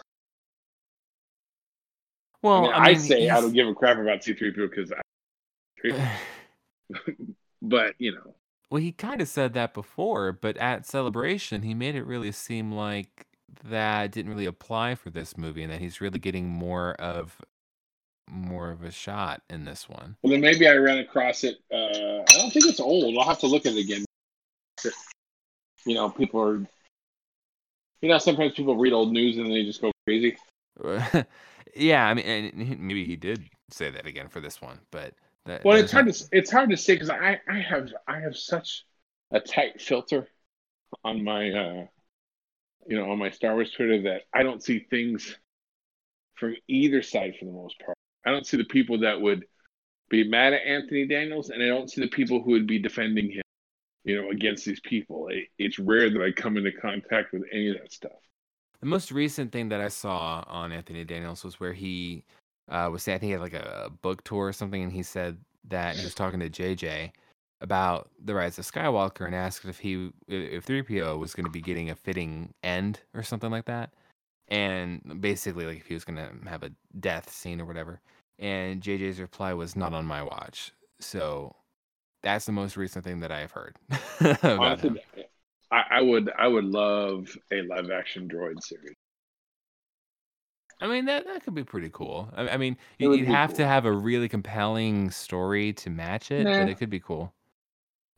well, 2.41 2.57
I, 2.57 2.61
mean, 2.61 2.71
I, 2.73 2.77
I 2.77 2.87
mean, 2.93 2.99
say 2.99 3.29
I 3.29 3.41
don't 3.41 3.53
give 3.53 3.67
a 3.67 3.73
crap 3.73 3.97
about 3.97 4.21
C3PO 4.21 4.69
because 4.69 4.91
I, 4.91 5.01
but 7.61 7.95
you 7.99 8.13
know, 8.13 8.35
Well, 8.69 8.81
he 8.81 8.91
kind 8.91 9.21
of 9.21 9.27
said 9.27 9.53
that 9.53 9.73
before, 9.73 10.31
but 10.31 10.57
at 10.57 10.85
Celebration, 10.85 11.61
he 11.61 11.73
made 11.73 11.95
it 11.95 12.03
really 12.03 12.31
seem 12.31 12.71
like 12.71 13.27
that 13.63 14.11
didn't 14.11 14.31
really 14.31 14.45
apply 14.45 14.95
for 14.95 15.09
this 15.09 15.37
movie, 15.37 15.63
and 15.63 15.71
that 15.71 15.79
he's 15.79 16.01
really 16.01 16.19
getting 16.19 16.47
more 16.49 16.93
of 16.95 17.41
more 18.27 18.71
of 18.71 18.83
a 18.83 18.91
shot 18.91 19.41
in 19.49 19.65
this 19.65 19.87
one. 19.87 20.15
well 20.21 20.31
then 20.31 20.41
maybe 20.41 20.67
I 20.67 20.73
ran 20.75 20.97
across 20.99 21.43
it. 21.43 21.57
Uh, 21.71 22.21
I 22.21 22.37
don't 22.39 22.51
think 22.51 22.65
it's 22.65 22.79
old. 22.79 23.17
I'll 23.17 23.27
have 23.27 23.39
to 23.39 23.47
look 23.47 23.65
at 23.65 23.73
it 23.73 23.79
again. 23.79 24.05
You 25.85 25.93
know, 25.93 26.09
people 26.09 26.41
are. 26.41 26.65
You 28.01 28.09
know, 28.09 28.17
sometimes 28.17 28.53
people 28.53 28.75
read 28.75 28.93
old 28.93 29.11
news 29.11 29.37
and 29.37 29.51
they 29.51 29.63
just 29.63 29.81
go 29.81 29.91
crazy. 30.05 30.37
yeah, 31.75 32.05
I 32.07 32.13
mean, 32.13 32.25
and 32.25 32.79
maybe 32.79 33.05
he 33.05 33.15
did 33.15 33.45
say 33.71 33.89
that 33.91 34.05
again 34.05 34.27
for 34.27 34.39
this 34.41 34.61
one, 34.61 34.79
but 34.91 35.13
that, 35.45 35.63
Well, 35.63 35.77
it's 35.77 35.91
hard 35.91 36.07
not- 36.07 36.15
to 36.15 36.27
it's 36.31 36.51
hard 36.51 36.69
to 36.71 36.77
say 36.77 36.93
because 36.95 37.09
I 37.09 37.39
I 37.47 37.59
have 37.59 37.89
I 38.07 38.19
have 38.19 38.35
such 38.35 38.85
a 39.31 39.39
tight 39.39 39.81
filter 39.81 40.27
on 41.03 41.23
my 41.23 41.49
uh 41.51 41.85
you 42.87 42.97
know 42.97 43.11
on 43.11 43.17
my 43.17 43.29
Star 43.31 43.53
Wars 43.53 43.71
Twitter 43.71 44.01
that 44.03 44.23
I 44.33 44.43
don't 44.43 44.63
see 44.63 44.79
things 44.79 45.37
from 46.35 46.55
either 46.67 47.01
side 47.01 47.35
for 47.39 47.45
the 47.45 47.51
most 47.51 47.79
part. 47.79 47.97
I 48.25 48.31
don't 48.31 48.45
see 48.45 48.57
the 48.57 48.65
people 48.65 48.99
that 48.99 49.19
would 49.19 49.45
be 50.09 50.27
mad 50.27 50.53
at 50.53 50.61
Anthony 50.65 51.07
Daniels, 51.07 51.49
and 51.49 51.61
I 51.61 51.67
don't 51.67 51.89
see 51.89 52.01
the 52.01 52.07
people 52.07 52.41
who 52.41 52.51
would 52.51 52.67
be 52.67 52.79
defending 52.79 53.31
him. 53.31 53.41
you 54.03 54.21
know, 54.21 54.29
against 54.29 54.65
these 54.65 54.79
people. 54.81 55.27
It, 55.29 55.47
it's 55.57 55.79
rare 55.79 56.09
that 56.09 56.21
I 56.21 56.31
come 56.31 56.57
into 56.57 56.71
contact 56.71 57.33
with 57.33 57.43
any 57.51 57.69
of 57.69 57.77
that 57.77 57.91
stuff. 57.91 58.11
The 58.81 58.85
most 58.85 59.11
recent 59.11 59.51
thing 59.51 59.69
that 59.69 59.81
I 59.81 59.87
saw 59.87 60.43
on 60.47 60.71
Anthony 60.71 61.03
Daniels 61.03 61.43
was 61.43 61.59
where 61.59 61.73
he 61.73 62.23
uh, 62.69 62.89
was 62.91 63.03
saying 63.03 63.15
I 63.15 63.19
think 63.19 63.27
he 63.27 63.31
had 63.31 63.41
like 63.41 63.53
a, 63.53 63.91
book 64.01 64.23
tour 64.23 64.47
or 64.47 64.53
something, 64.53 64.83
and 64.83 64.91
he 64.91 65.03
said 65.03 65.37
that 65.69 65.95
he 65.95 66.03
was 66.03 66.13
talking 66.13 66.39
to 66.39 66.49
JJ 66.49 67.11
about 67.61 68.09
the 68.23 68.35
Rise 68.35 68.59
of 68.59 68.69
Skywalker 68.69 69.25
and 69.25 69.33
asked 69.33 69.65
if 69.65 69.79
he 69.79 70.11
if 70.27 70.65
3PO 70.65 71.17
was 71.17 71.33
going 71.33 71.45
to 71.45 71.51
be 71.51 71.61
getting 71.61 71.89
a 71.89 71.95
fitting 71.95 72.53
end 72.63 72.99
or 73.13 73.23
something 73.23 73.49
like 73.49 73.65
that, 73.65 73.91
and 74.49 75.19
basically 75.19 75.65
like 75.65 75.77
if 75.77 75.87
he 75.87 75.93
was 75.93 76.03
going 76.03 76.17
to 76.17 76.49
have 76.49 76.63
a 76.63 76.71
death 76.99 77.31
scene 77.31 77.61
or 77.61 77.65
whatever. 77.65 78.01
And 78.39 78.81
JJ's 78.81 79.19
reply 79.21 79.53
was 79.53 79.75
not 79.75 79.93
on 79.93 80.05
my 80.05 80.21
watch. 80.23 80.71
So 80.99 81.55
that's 82.23 82.45
the 82.45 82.51
most 82.53 82.77
recent 82.77 83.05
thing 83.05 83.21
that 83.21 83.31
I've 83.31 83.51
heard. 83.51 83.77
Honestly. 84.57 85.01
I, 85.71 85.83
I 85.91 86.01
would 86.01 86.31
I 86.37 86.47
would 86.47 86.65
love 86.65 87.37
a 87.51 87.61
live 87.63 87.91
action 87.91 88.27
droid 88.29 88.63
series. 88.63 88.95
I 90.79 90.87
mean 90.87 91.03
that 91.05 91.25
that 91.25 91.43
could 91.43 91.53
be 91.53 91.63
pretty 91.65 91.89
cool. 91.89 92.29
I, 92.33 92.47
I 92.49 92.57
mean, 92.57 92.77
It 92.99 93.07
you- 93.07 93.09
would 93.09 93.19
you'd 93.19 93.27
have 93.27 93.53
cool. 93.53 93.55
to 93.55 93.65
have 93.67 93.83
a 93.85 93.91
really 93.91 94.29
compelling 94.29 95.11
story 95.11 95.73
to 95.73 95.89
match 95.89 96.31
it, 96.31 96.55
but 96.55 96.69
it 96.69 96.75
could 96.75 96.89
be 96.89 96.99
cool. 96.99 97.33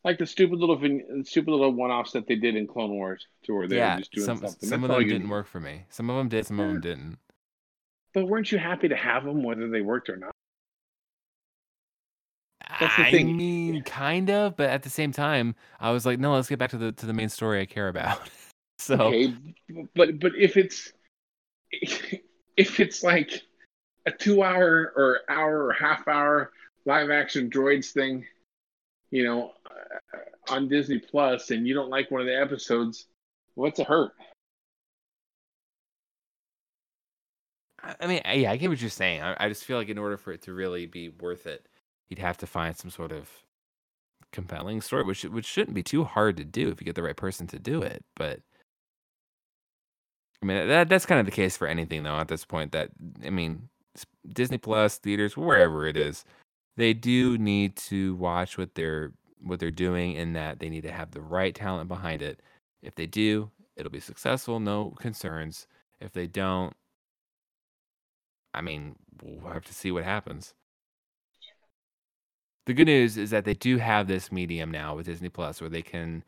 Like 0.04 0.18
the 0.18 0.26
stupid 0.26 0.58
little 0.58 0.78
stupid 1.24 1.52
little 1.52 1.72
one 1.72 1.92
offs 1.92 2.12
that 2.14 2.26
they 2.28 2.36
did 2.36 2.56
in 2.56 2.66
Clone 2.66 2.92
Wars, 2.92 3.28
to 3.44 3.54
where 3.54 3.68
they 3.68 3.76
yeah, 3.76 3.86
were 3.86 3.92
just 3.94 4.12
doing 4.12 4.34
some 4.34 4.38
something. 4.38 4.70
some 4.70 4.70
That's 4.72 4.84
of 4.84 4.90
them 4.90 5.06
didn't 5.08 5.30
work 5.30 5.48
for 5.48 5.60
me. 5.60 5.86
Some 5.90 6.10
of 6.10 6.18
them 6.18 6.30
did, 6.30 6.46
some 6.48 6.60
of 6.60 6.68
them 6.68 6.82
didn't. 6.82 7.20
But 8.14 8.28
weren't 8.28 8.52
you 8.52 8.58
happy 8.58 8.88
to 8.88 8.96
have 8.96 9.26
them, 9.26 9.44
whether 9.44 9.70
they 9.70 9.82
worked 9.82 10.10
or 10.10 10.18
not? 10.18 10.32
That's 12.80 12.96
the 12.96 13.06
I 13.06 13.12
thing. 13.12 13.38
mean, 13.38 13.84
kind 13.84 14.30
of, 14.30 14.56
but 14.56 14.70
at 14.70 14.84
the 14.84 14.90
same 14.90 15.12
time, 15.12 15.56
I 15.80 15.92
was 15.92 16.06
like, 16.06 16.20
no, 16.20 16.34
let's 16.34 16.50
get 16.50 16.60
back 16.60 16.72
to 16.72 16.78
the 16.78 16.92
to 16.94 17.06
the 17.06 17.14
main 17.14 17.30
story 17.30 17.62
I 17.62 17.66
care 17.66 17.88
about. 17.88 18.20
so 18.80 18.96
Okay, 18.96 19.34
but 19.96 20.20
but 20.20 20.34
if 20.36 20.58
it's 20.58 20.92
if 21.72 22.80
it's 22.80 23.04
like 23.04 23.42
a 24.06 24.12
two 24.12 24.44
hour 24.44 24.94
or 24.96 25.22
hour 25.30 25.66
or 25.66 25.74
half 25.74 26.08
hour 26.08 26.52
live 26.86 27.10
action 27.10 27.50
droids 27.50 27.92
thing, 27.92 28.26
you 29.12 29.24
know, 29.24 29.52
uh, 29.70 30.54
on 30.54 30.68
Disney 30.68 31.00
Plus, 31.00 31.52
and 31.52 31.68
you 31.68 31.74
don't 31.74 31.90
like 31.90 32.12
one 32.12 32.22
of 32.22 32.28
the 32.28 32.40
episodes, 32.40 33.08
what's 33.56 33.80
it 33.80 33.88
hurt? 33.88 34.12
I 38.00 38.08
mean, 38.08 38.22
yeah, 38.26 38.52
I 38.52 38.58
get 38.58 38.70
what 38.70 38.82
you're 38.82 38.90
saying. 38.90 39.22
I, 39.22 39.36
I 39.40 39.50
just 39.50 39.64
feel 39.64 39.78
like 39.78 39.90
in 39.90 39.98
order 39.98 40.18
for 40.18 40.32
it 40.32 40.42
to 40.44 40.54
really 40.54 40.86
be 40.86 41.10
worth 41.10 41.46
it, 41.48 41.68
you'd 42.10 42.20
have 42.20 42.38
to 42.40 42.48
find 42.48 42.76
some 42.76 42.92
sort 42.92 43.12
of 43.12 43.30
compelling 44.32 44.82
story, 44.82 45.04
which 45.04 45.24
which 45.24 45.46
shouldn't 45.46 45.76
be 45.76 45.84
too 45.84 46.04
hard 46.04 46.38
to 46.38 46.44
do 46.44 46.70
if 46.70 46.82
you 46.82 46.86
get 46.86 46.96
the 46.96 47.04
right 47.04 47.16
person 47.16 47.48
to 47.48 47.60
do 47.60 47.82
it. 47.82 48.04
But 48.16 48.42
I 50.42 50.46
mean, 50.46 50.68
that 50.68 50.90
that's 50.90 51.06
kind 51.06 51.20
of 51.20 51.26
the 51.26 51.32
case 51.32 51.58
for 51.58 51.68
anything 51.68 52.04
though. 52.04 52.18
At 52.18 52.28
this 52.28 52.46
point, 52.46 52.72
that 52.74 52.90
I 53.26 53.30
mean, 53.30 53.70
Disney 54.28 54.58
Plus, 54.58 54.98
theaters, 54.98 55.38
wherever 55.38 55.86
it 55.88 55.98
is, 55.98 56.26
they 56.76 56.94
do 56.94 57.38
need 57.38 57.76
to 57.78 58.16
watch 58.16 58.58
what 58.58 58.76
they're 58.76 59.12
what 59.42 59.60
they're 59.60 59.72
doing, 59.72 60.14
in 60.14 60.34
that 60.34 60.60
they 60.60 60.70
need 60.70 60.84
to 60.84 60.92
have 60.92 61.12
the 61.12 61.22
right 61.22 61.56
talent 61.56 61.88
behind 61.88 62.22
it. 62.22 62.42
If 62.82 62.96
they 62.96 63.06
do, 63.06 63.52
it'll 63.76 63.92
be 63.92 64.00
successful, 64.00 64.60
no 64.60 64.92
concerns. 65.00 65.68
If 66.00 66.12
they 66.14 66.28
don't, 66.28 66.76
I 68.58 68.62
mean, 68.62 68.96
we'll 69.22 69.54
have 69.54 69.66
to 69.66 69.74
see 69.74 69.92
what 69.92 70.04
happens. 70.04 70.54
The 72.66 72.74
good 72.74 72.88
news 72.88 73.18
is 73.18 73.30
that 73.30 73.46
they 73.46 73.54
do 73.54 73.78
have 73.78 74.08
this 74.08 74.32
medium 74.32 74.72
now 74.72 74.96
with 74.96 75.06
Disney 75.06 75.30
Plus 75.30 75.62
where 75.62 75.70
they 75.70 75.82
can 75.82 76.24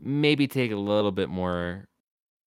maybe 0.00 0.46
take 0.46 0.70
a 0.70 0.76
little 0.76 1.10
bit 1.10 1.28
more 1.28 1.88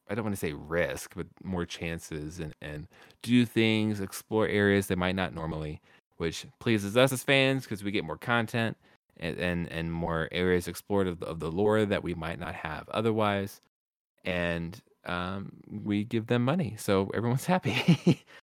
I 0.09 0.15
don't 0.15 0.25
want 0.25 0.35
to 0.35 0.39
say 0.39 0.53
risk, 0.53 1.13
but 1.15 1.27
more 1.43 1.65
chances 1.65 2.39
and, 2.39 2.53
and 2.61 2.87
do 3.21 3.45
things, 3.45 4.01
explore 4.01 4.47
areas 4.47 4.87
they 4.87 4.95
might 4.95 5.15
not 5.15 5.33
normally, 5.33 5.81
which 6.17 6.45
pleases 6.59 6.97
us 6.97 7.13
as 7.13 7.23
fans 7.23 7.63
because 7.63 7.83
we 7.83 7.91
get 7.91 8.03
more 8.03 8.17
content 8.17 8.77
and, 9.17 9.37
and, 9.37 9.71
and 9.71 9.93
more 9.93 10.27
areas 10.31 10.67
explored 10.67 11.07
of 11.07 11.19
the, 11.19 11.25
of 11.25 11.39
the 11.39 11.49
lore 11.49 11.85
that 11.85 12.03
we 12.03 12.13
might 12.13 12.39
not 12.39 12.53
have 12.53 12.87
otherwise. 12.89 13.61
And 14.25 14.79
um, 15.05 15.53
we 15.69 16.03
give 16.03 16.27
them 16.27 16.43
money. 16.43 16.75
So 16.77 17.09
everyone's 17.13 17.45
happy. 17.45 18.23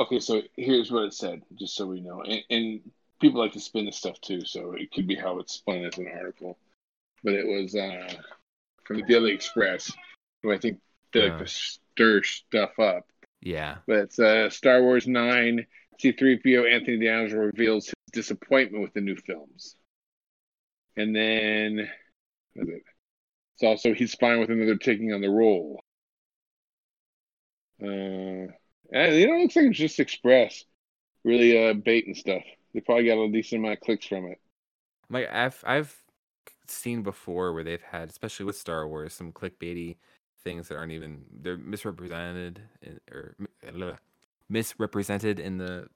Okay, 0.00 0.20
so 0.20 0.42
here's 0.56 0.90
what 0.90 1.04
it 1.04 1.14
said, 1.14 1.42
just 1.58 1.74
so 1.74 1.86
we 1.86 2.00
know, 2.00 2.22
and, 2.22 2.42
and 2.50 2.80
people 3.20 3.40
like 3.40 3.52
to 3.52 3.60
spin 3.60 3.86
this 3.86 3.96
stuff 3.96 4.20
too, 4.20 4.44
so 4.44 4.72
it 4.72 4.92
could 4.92 5.08
be 5.08 5.16
how 5.16 5.38
it's 5.40 5.54
spun 5.54 5.84
as 5.84 5.98
an 5.98 6.08
article, 6.08 6.56
but 7.24 7.32
it 7.32 7.46
was 7.46 7.74
uh, 7.74 8.14
from 8.84 8.98
the 8.98 9.02
Daily 9.02 9.32
Express, 9.32 9.92
who 10.42 10.52
I 10.52 10.58
think 10.58 10.78
they 11.12 11.28
like 11.28 11.38
to 11.38 11.46
stir 11.46 12.22
stuff 12.22 12.78
up. 12.78 13.06
yeah. 13.40 13.78
But 13.86 13.96
it's 13.98 14.18
uh, 14.18 14.50
Star 14.50 14.82
Wars 14.82 15.08
9, 15.08 15.66
C3PO 16.00 16.72
Anthony 16.72 17.04
Daniels 17.04 17.32
reveals 17.32 17.86
his 17.86 17.94
disappointment 18.12 18.82
with 18.82 18.94
the 18.94 19.00
new 19.00 19.16
films. 19.16 19.74
And 20.96 21.14
then, 21.14 21.88
what 22.54 22.68
is 22.68 22.74
it? 22.74 22.82
It's 23.54 23.64
also 23.64 23.92
he's 23.94 24.14
fine 24.14 24.38
with 24.38 24.50
another 24.50 24.76
taking 24.76 25.12
on 25.12 25.20
the 25.20 25.28
role. 25.28 25.82
Uh, 27.82 28.52
and, 28.92 29.14
you 29.14 29.26
know, 29.26 29.34
it 29.34 29.42
looks 29.42 29.56
like 29.56 29.66
it's 29.66 29.78
just 29.78 30.00
Express. 30.00 30.64
Really 31.24 31.70
uh, 31.70 31.74
baiting 31.74 32.14
stuff. 32.14 32.42
They 32.74 32.80
probably 32.80 33.06
got 33.06 33.18
a 33.22 33.30
decent 33.32 33.60
amount 33.60 33.74
of 33.74 33.80
clicks 33.80 34.06
from 34.06 34.26
it. 34.26 34.40
Like 35.10 35.28
I've 35.32 35.62
I've 35.66 36.02
seen 36.68 37.02
before 37.02 37.52
where 37.52 37.64
they've 37.64 37.82
had, 37.82 38.10
especially 38.10 38.46
with 38.46 38.56
Star 38.58 38.88
Wars, 38.88 39.14
some 39.14 39.32
clickbaity 39.32 39.96
things 40.44 40.68
that 40.68 40.76
aren't 40.76 40.92
even 40.92 41.24
they're 41.42 41.56
misrepresented 41.58 42.62
in, 42.82 43.00
or 43.12 43.36
mi- 43.38 43.92
misrepresented 44.48 45.40
in 45.40 45.58
the 45.58 45.88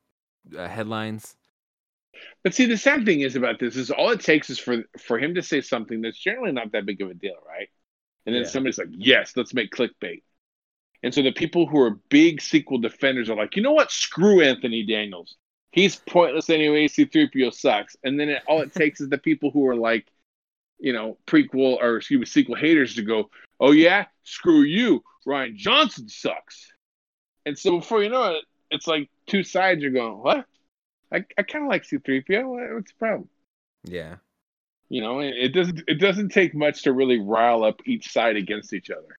uh, 0.56 0.68
headlines. 0.68 1.36
But 2.42 2.54
see, 2.54 2.66
the 2.66 2.76
sad 2.76 3.04
thing 3.04 3.20
is 3.20 3.36
about 3.36 3.58
this 3.58 3.76
is 3.76 3.90
all 3.90 4.10
it 4.10 4.20
takes 4.20 4.50
is 4.50 4.58
for 4.58 4.84
for 4.98 5.18
him 5.18 5.34
to 5.34 5.42
say 5.42 5.60
something 5.60 6.00
that's 6.00 6.18
generally 6.18 6.52
not 6.52 6.72
that 6.72 6.86
big 6.86 7.00
of 7.00 7.10
a 7.10 7.14
deal, 7.14 7.36
right? 7.46 7.68
And 8.26 8.34
then 8.34 8.44
Yeah. 8.44 8.46
somebody's 8.46 8.78
like, 8.78 8.88
"Yes, 8.92 9.36
let's 9.36 9.54
make 9.54 9.72
clickbait." 9.72 10.22
And 11.02 11.12
so 11.12 11.22
the 11.22 11.32
people 11.32 11.66
who 11.66 11.80
are 11.80 11.98
big 12.08 12.40
sequel 12.40 12.78
defenders 12.78 13.28
are 13.28 13.36
like, 13.36 13.56
"You 13.56 13.62
know 13.62 13.72
what? 13.72 13.90
Screw 13.90 14.40
Anthony 14.40 14.84
Daniels. 14.84 15.36
He's 15.72 15.96
pointless 15.96 16.50
anyway. 16.50 16.88
C-3PO 16.88 17.52
sucks." 17.54 17.96
And 18.04 18.18
then 18.18 18.28
it, 18.28 18.42
all 18.46 18.60
it 18.60 18.72
takes 18.74 19.00
is 19.00 19.08
the 19.08 19.18
people 19.18 19.50
who 19.50 19.66
are 19.66 19.76
like, 19.76 20.06
you 20.78 20.92
know, 20.92 21.18
prequel 21.26 21.78
or 21.82 21.96
excuse 21.96 22.20
me, 22.20 22.26
sequel 22.26 22.54
haters 22.54 22.94
to 22.94 23.02
go, 23.02 23.30
"Oh 23.58 23.72
yeah, 23.72 24.06
screw 24.22 24.62
you. 24.62 25.02
Rian 25.26 25.56
Johnson 25.56 26.08
sucks." 26.08 26.72
And 27.46 27.58
so 27.58 27.78
before 27.78 28.02
you 28.02 28.08
know 28.10 28.34
it, 28.34 28.44
it's 28.70 28.86
like 28.86 29.10
two 29.26 29.42
sides 29.42 29.84
are 29.84 29.90
going, 29.90 30.18
"What?" 30.18 30.46
I, 31.12 31.24
I 31.36 31.42
kind 31.42 31.64
of 31.64 31.68
like 31.68 31.84
C-3PO. 31.84 32.74
What's 32.74 32.92
the 32.92 32.98
problem? 32.98 33.28
Yeah. 33.84 34.16
You 34.88 35.00
know, 35.00 35.20
it, 35.20 35.34
it 35.36 35.48
doesn't 35.48 35.82
it 35.88 35.94
doesn't 35.94 36.30
take 36.30 36.54
much 36.54 36.82
to 36.82 36.92
really 36.92 37.18
rile 37.18 37.64
up 37.64 37.80
each 37.86 38.12
side 38.12 38.36
against 38.36 38.72
each 38.72 38.90
other. 38.90 39.18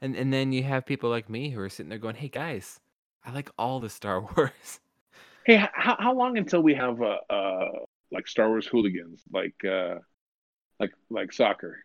And 0.00 0.16
and 0.16 0.32
then 0.32 0.52
you 0.52 0.62
have 0.64 0.86
people 0.86 1.10
like 1.10 1.28
me 1.28 1.50
who 1.50 1.60
are 1.60 1.68
sitting 1.68 1.90
there 1.90 1.98
going, 1.98 2.16
"Hey 2.16 2.28
guys, 2.28 2.80
I 3.24 3.32
like 3.32 3.50
all 3.58 3.80
the 3.80 3.90
Star 3.90 4.20
Wars." 4.36 4.80
Hey, 5.44 5.56
how 5.72 5.96
how 5.98 6.14
long 6.14 6.36
until 6.38 6.62
we 6.62 6.74
have 6.74 7.00
uh, 7.00 7.18
uh 7.30 7.68
like 8.10 8.26
Star 8.28 8.48
Wars 8.48 8.66
hooligans, 8.66 9.22
like 9.32 9.54
uh 9.64 9.96
like 10.80 10.92
like 11.10 11.32
soccer, 11.32 11.78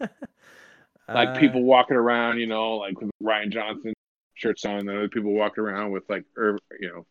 like 1.12 1.34
Uh, 1.34 1.34
people 1.34 1.62
walking 1.62 1.96
around, 1.96 2.38
you 2.38 2.46
know, 2.46 2.76
like 2.76 3.00
with 3.00 3.10
Rian 3.22 3.50
Johnson 3.50 3.92
shirts 4.34 4.64
on, 4.64 4.80
and 4.80 4.90
other 4.90 5.08
people 5.08 5.32
walking 5.32 5.64
around 5.64 5.92
with 5.92 6.04
like 6.08 6.24
Irv, 6.36 6.58
you 6.80 6.88
know, 6.88 7.06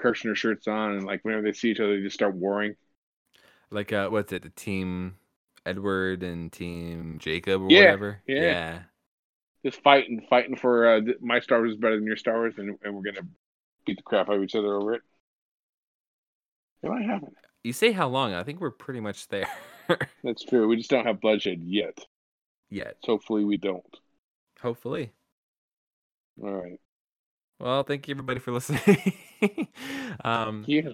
Kershner 0.00 0.36
shirts 0.36 0.68
on, 0.68 0.92
and 0.94 1.06
like 1.06 1.24
whenever 1.24 1.42
they 1.42 1.52
see 1.52 1.70
each 1.72 1.80
other, 1.80 1.96
they 1.96 2.02
just 2.02 2.14
start 2.14 2.34
warring. 2.36 2.76
like 3.70 3.92
uh, 3.92 4.08
what's 4.08 4.32
it? 4.32 4.42
The 4.42 4.50
team 4.50 5.16
Edward 5.66 6.22
and 6.22 6.50
Team 6.52 7.18
Jacob 7.18 7.62
or 7.62 7.70
Yeah, 7.70 7.80
whatever. 7.80 8.22
yeah. 8.26 8.40
yeah. 8.42 8.78
Just 9.64 9.82
fighting, 9.82 10.24
fighting 10.30 10.56
for 10.56 10.86
uh, 10.96 11.00
my 11.20 11.40
Star 11.40 11.58
Wars 11.58 11.72
is 11.72 11.78
better 11.78 11.96
than 11.96 12.06
your 12.06 12.16
Star 12.16 12.36
Wars, 12.36 12.54
and, 12.56 12.78
and 12.84 12.94
we're 12.94 13.02
gonna 13.02 13.26
beat 13.84 13.96
the 13.96 14.02
crap 14.02 14.28
out 14.28 14.36
of 14.36 14.42
each 14.42 14.54
other 14.54 14.74
over 14.76 14.94
it. 14.94 15.02
It 16.82 16.88
might 16.90 17.04
happen. 17.04 17.32
You 17.64 17.72
say 17.72 17.90
how 17.92 18.06
long? 18.08 18.32
I 18.32 18.44
think 18.44 18.60
we're 18.60 18.70
pretty 18.70 19.00
much 19.00 19.26
there 19.28 19.48
That's 20.24 20.44
true. 20.44 20.68
We 20.68 20.76
just 20.76 20.90
don't 20.90 21.04
have 21.06 21.20
bloodshed 21.20 21.60
yet. 21.64 21.98
yet. 22.70 22.96
So 23.04 23.12
hopefully 23.12 23.44
we 23.44 23.56
don't. 23.56 23.82
Hopefully. 24.62 25.12
All 26.42 26.50
right. 26.52 26.78
Well, 27.58 27.82
thank 27.84 28.06
you 28.06 28.12
everybody 28.14 28.38
for 28.40 28.52
listening. 28.52 29.14
um, 30.24 30.64
Yeah. 30.68 30.90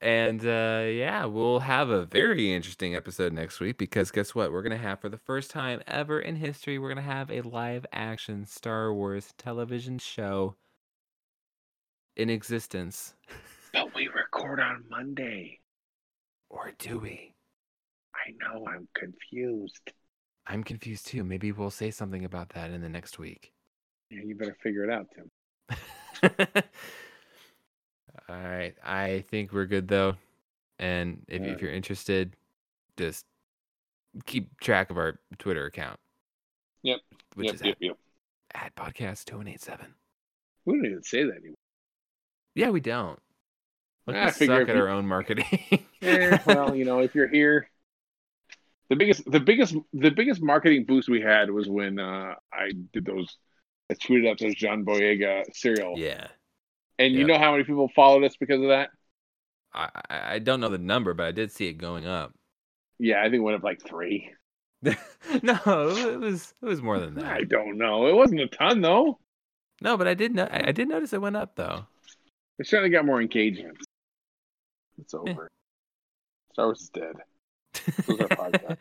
And 0.00 0.44
uh, 0.44 0.84
yeah, 0.88 1.24
we'll 1.24 1.60
have 1.60 1.88
a 1.88 2.04
very 2.04 2.52
interesting 2.52 2.94
episode 2.94 3.32
next 3.32 3.60
week 3.60 3.78
because 3.78 4.10
guess 4.10 4.34
what? 4.34 4.52
We're 4.52 4.62
gonna 4.62 4.76
have 4.76 5.00
for 5.00 5.08
the 5.08 5.18
first 5.18 5.50
time 5.50 5.80
ever 5.86 6.20
in 6.20 6.36
history, 6.36 6.78
we're 6.78 6.88
gonna 6.88 7.02
have 7.02 7.30
a 7.30 7.40
live 7.42 7.86
action 7.92 8.46
Star 8.46 8.92
Wars 8.92 9.32
television 9.38 9.98
show 9.98 10.56
in 12.16 12.30
existence. 12.30 13.14
But 13.72 13.94
we 13.94 14.08
record 14.08 14.60
on 14.60 14.84
Monday. 14.88 15.60
Or 16.48 16.72
do 16.78 16.98
we? 16.98 17.34
I 18.14 18.32
know. 18.40 18.64
I'm 18.66 18.88
confused. 18.94 19.92
I'm 20.46 20.62
confused 20.62 21.06
too. 21.06 21.24
Maybe 21.24 21.52
we'll 21.52 21.70
say 21.70 21.90
something 21.90 22.24
about 22.24 22.50
that 22.50 22.70
in 22.70 22.80
the 22.80 22.88
next 22.88 23.18
week. 23.18 23.52
Yeah, 24.10 24.20
you 24.24 24.36
better 24.36 24.56
figure 24.62 24.84
it 24.84 24.90
out, 24.90 25.06
Tim. 25.14 25.26
All 28.28 28.36
right. 28.36 28.74
I 28.84 29.24
think 29.30 29.52
we're 29.52 29.66
good 29.66 29.88
though. 29.88 30.16
And 30.78 31.22
if, 31.28 31.40
Yeah. 31.42 31.48
if 31.48 31.62
you're 31.62 31.72
interested, 31.72 32.34
just 32.96 33.24
keep 34.26 34.58
track 34.60 34.90
of 34.90 34.98
our 34.98 35.18
Twitter 35.38 35.66
account. 35.66 35.98
Yep. 36.82 37.00
Which 37.34 37.46
yep, 37.46 37.54
is 37.54 37.62
yep, 37.62 37.76
yep. 37.80 37.96
at, 38.54 38.66
at 38.66 38.74
podcast 38.76 39.24
2187. 39.26 39.94
We 40.64 40.74
don't 40.74 40.86
even 40.86 41.02
say 41.02 41.24
that 41.24 41.36
anymore. 41.36 41.54
Yeah, 42.54 42.70
we 42.70 42.80
don't. 42.80 43.20
Like, 44.06 44.16
Ah, 44.16 44.32
we 44.40 44.46
suck 44.46 44.68
at 44.68 44.74
you- 44.74 44.80
our 44.82 44.88
own 44.88 45.06
marketing. 45.06 45.46
Eh, 46.02 46.38
well, 46.46 46.74
you 46.76 46.84
know, 46.84 47.00
if 47.00 47.14
you're 47.16 47.26
here, 47.26 47.68
the 48.90 48.94
biggest, 48.96 49.28
the 49.28 49.40
biggest, 49.40 49.74
the 49.92 50.10
biggest 50.10 50.40
marketing 50.40 50.84
boost 50.84 51.08
we 51.08 51.20
had 51.20 51.50
was 51.50 51.68
when 51.68 51.98
uh, 51.98 52.34
I 52.52 52.70
did 52.92 53.04
those. 53.06 53.38
I 53.90 53.94
tweeted 53.94 54.30
out 54.30 54.38
those 54.38 54.54
John 54.54 54.84
Boyega 54.84 55.44
cereal, 55.52 55.94
yeah. 55.98 56.28
And 56.98 57.14
you 57.14 57.24
know 57.24 57.38
how 57.38 57.52
many 57.52 57.64
people 57.64 57.90
followed 57.94 58.24
us 58.24 58.36
because 58.36 58.62
of 58.62 58.68
that? 58.68 58.90
I, 59.74 59.90
I 60.08 60.38
don't 60.38 60.60
know 60.60 60.68
the 60.68 60.78
number, 60.78 61.14
but 61.14 61.26
I 61.26 61.32
did 61.32 61.52
see 61.52 61.66
it 61.68 61.74
going 61.74 62.06
up. 62.06 62.32
Yeah, 62.98 63.20
I 63.20 63.24
think 63.24 63.34
it 63.34 63.40
went 63.40 63.58
up 63.58 63.62
like 63.62 63.82
three. 63.86 64.30
no, 64.82 64.94
it 65.66 66.18
was 66.18 66.54
it 66.62 66.64
was 66.64 66.80
more 66.80 66.98
than 66.98 67.16
that. 67.16 67.26
I 67.26 67.42
don't 67.42 67.76
know. 67.76 68.06
It 68.06 68.16
wasn't 68.16 68.40
a 68.40 68.46
ton 68.46 68.80
though. 68.80 69.18
No, 69.82 69.98
but 69.98 70.08
I 70.08 70.14
did 70.14 70.34
know 70.34 70.48
I 70.50 70.72
did 70.72 70.88
notice 70.88 71.12
it 71.12 71.20
went 71.20 71.36
up 71.36 71.56
though. 71.56 71.84
It 72.58 72.66
certainly 72.66 72.88
got 72.88 73.04
more 73.04 73.20
engagement. 73.20 73.76
It's 74.98 75.12
eh. 75.12 75.18
over. 75.18 75.50
Star 76.54 76.68
Wars 76.68 76.80
is 76.80 76.88
dead. 76.88 77.16
This 77.84 78.06
was 78.08 78.18
our 78.18 78.28
podcast. 78.28 78.78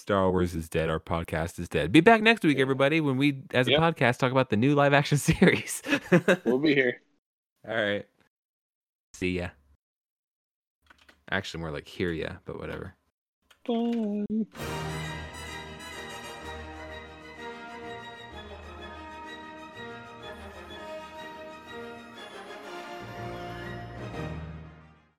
Star 0.00 0.30
Wars 0.30 0.54
is 0.54 0.68
dead. 0.68 0.88
Our 0.88 0.98
podcast 0.98 1.58
is 1.58 1.68
dead. 1.68 1.92
Be 1.92 2.00
back 2.00 2.22
next 2.22 2.42
week, 2.42 2.58
everybody, 2.58 3.00
when 3.00 3.16
we, 3.18 3.42
as 3.52 3.68
a 3.68 3.72
Yep. 3.72 3.80
podcast, 3.80 4.16
talk 4.18 4.32
about 4.32 4.48
the 4.50 4.56
new 4.56 4.74
live 4.74 4.92
action 4.94 5.18
series. 5.30 5.82
We'll 6.44 6.58
be 6.58 6.74
here. 6.74 7.02
All 7.68 7.74
right. 7.74 8.06
See 9.14 9.38
ya. 9.38 9.48
Actually, 11.30 11.60
more 11.60 11.70
like 11.70 11.86
hear 11.86 12.10
ya, 12.12 12.36
but 12.44 12.58
whatever. 12.58 12.94
Bye. 13.68 14.99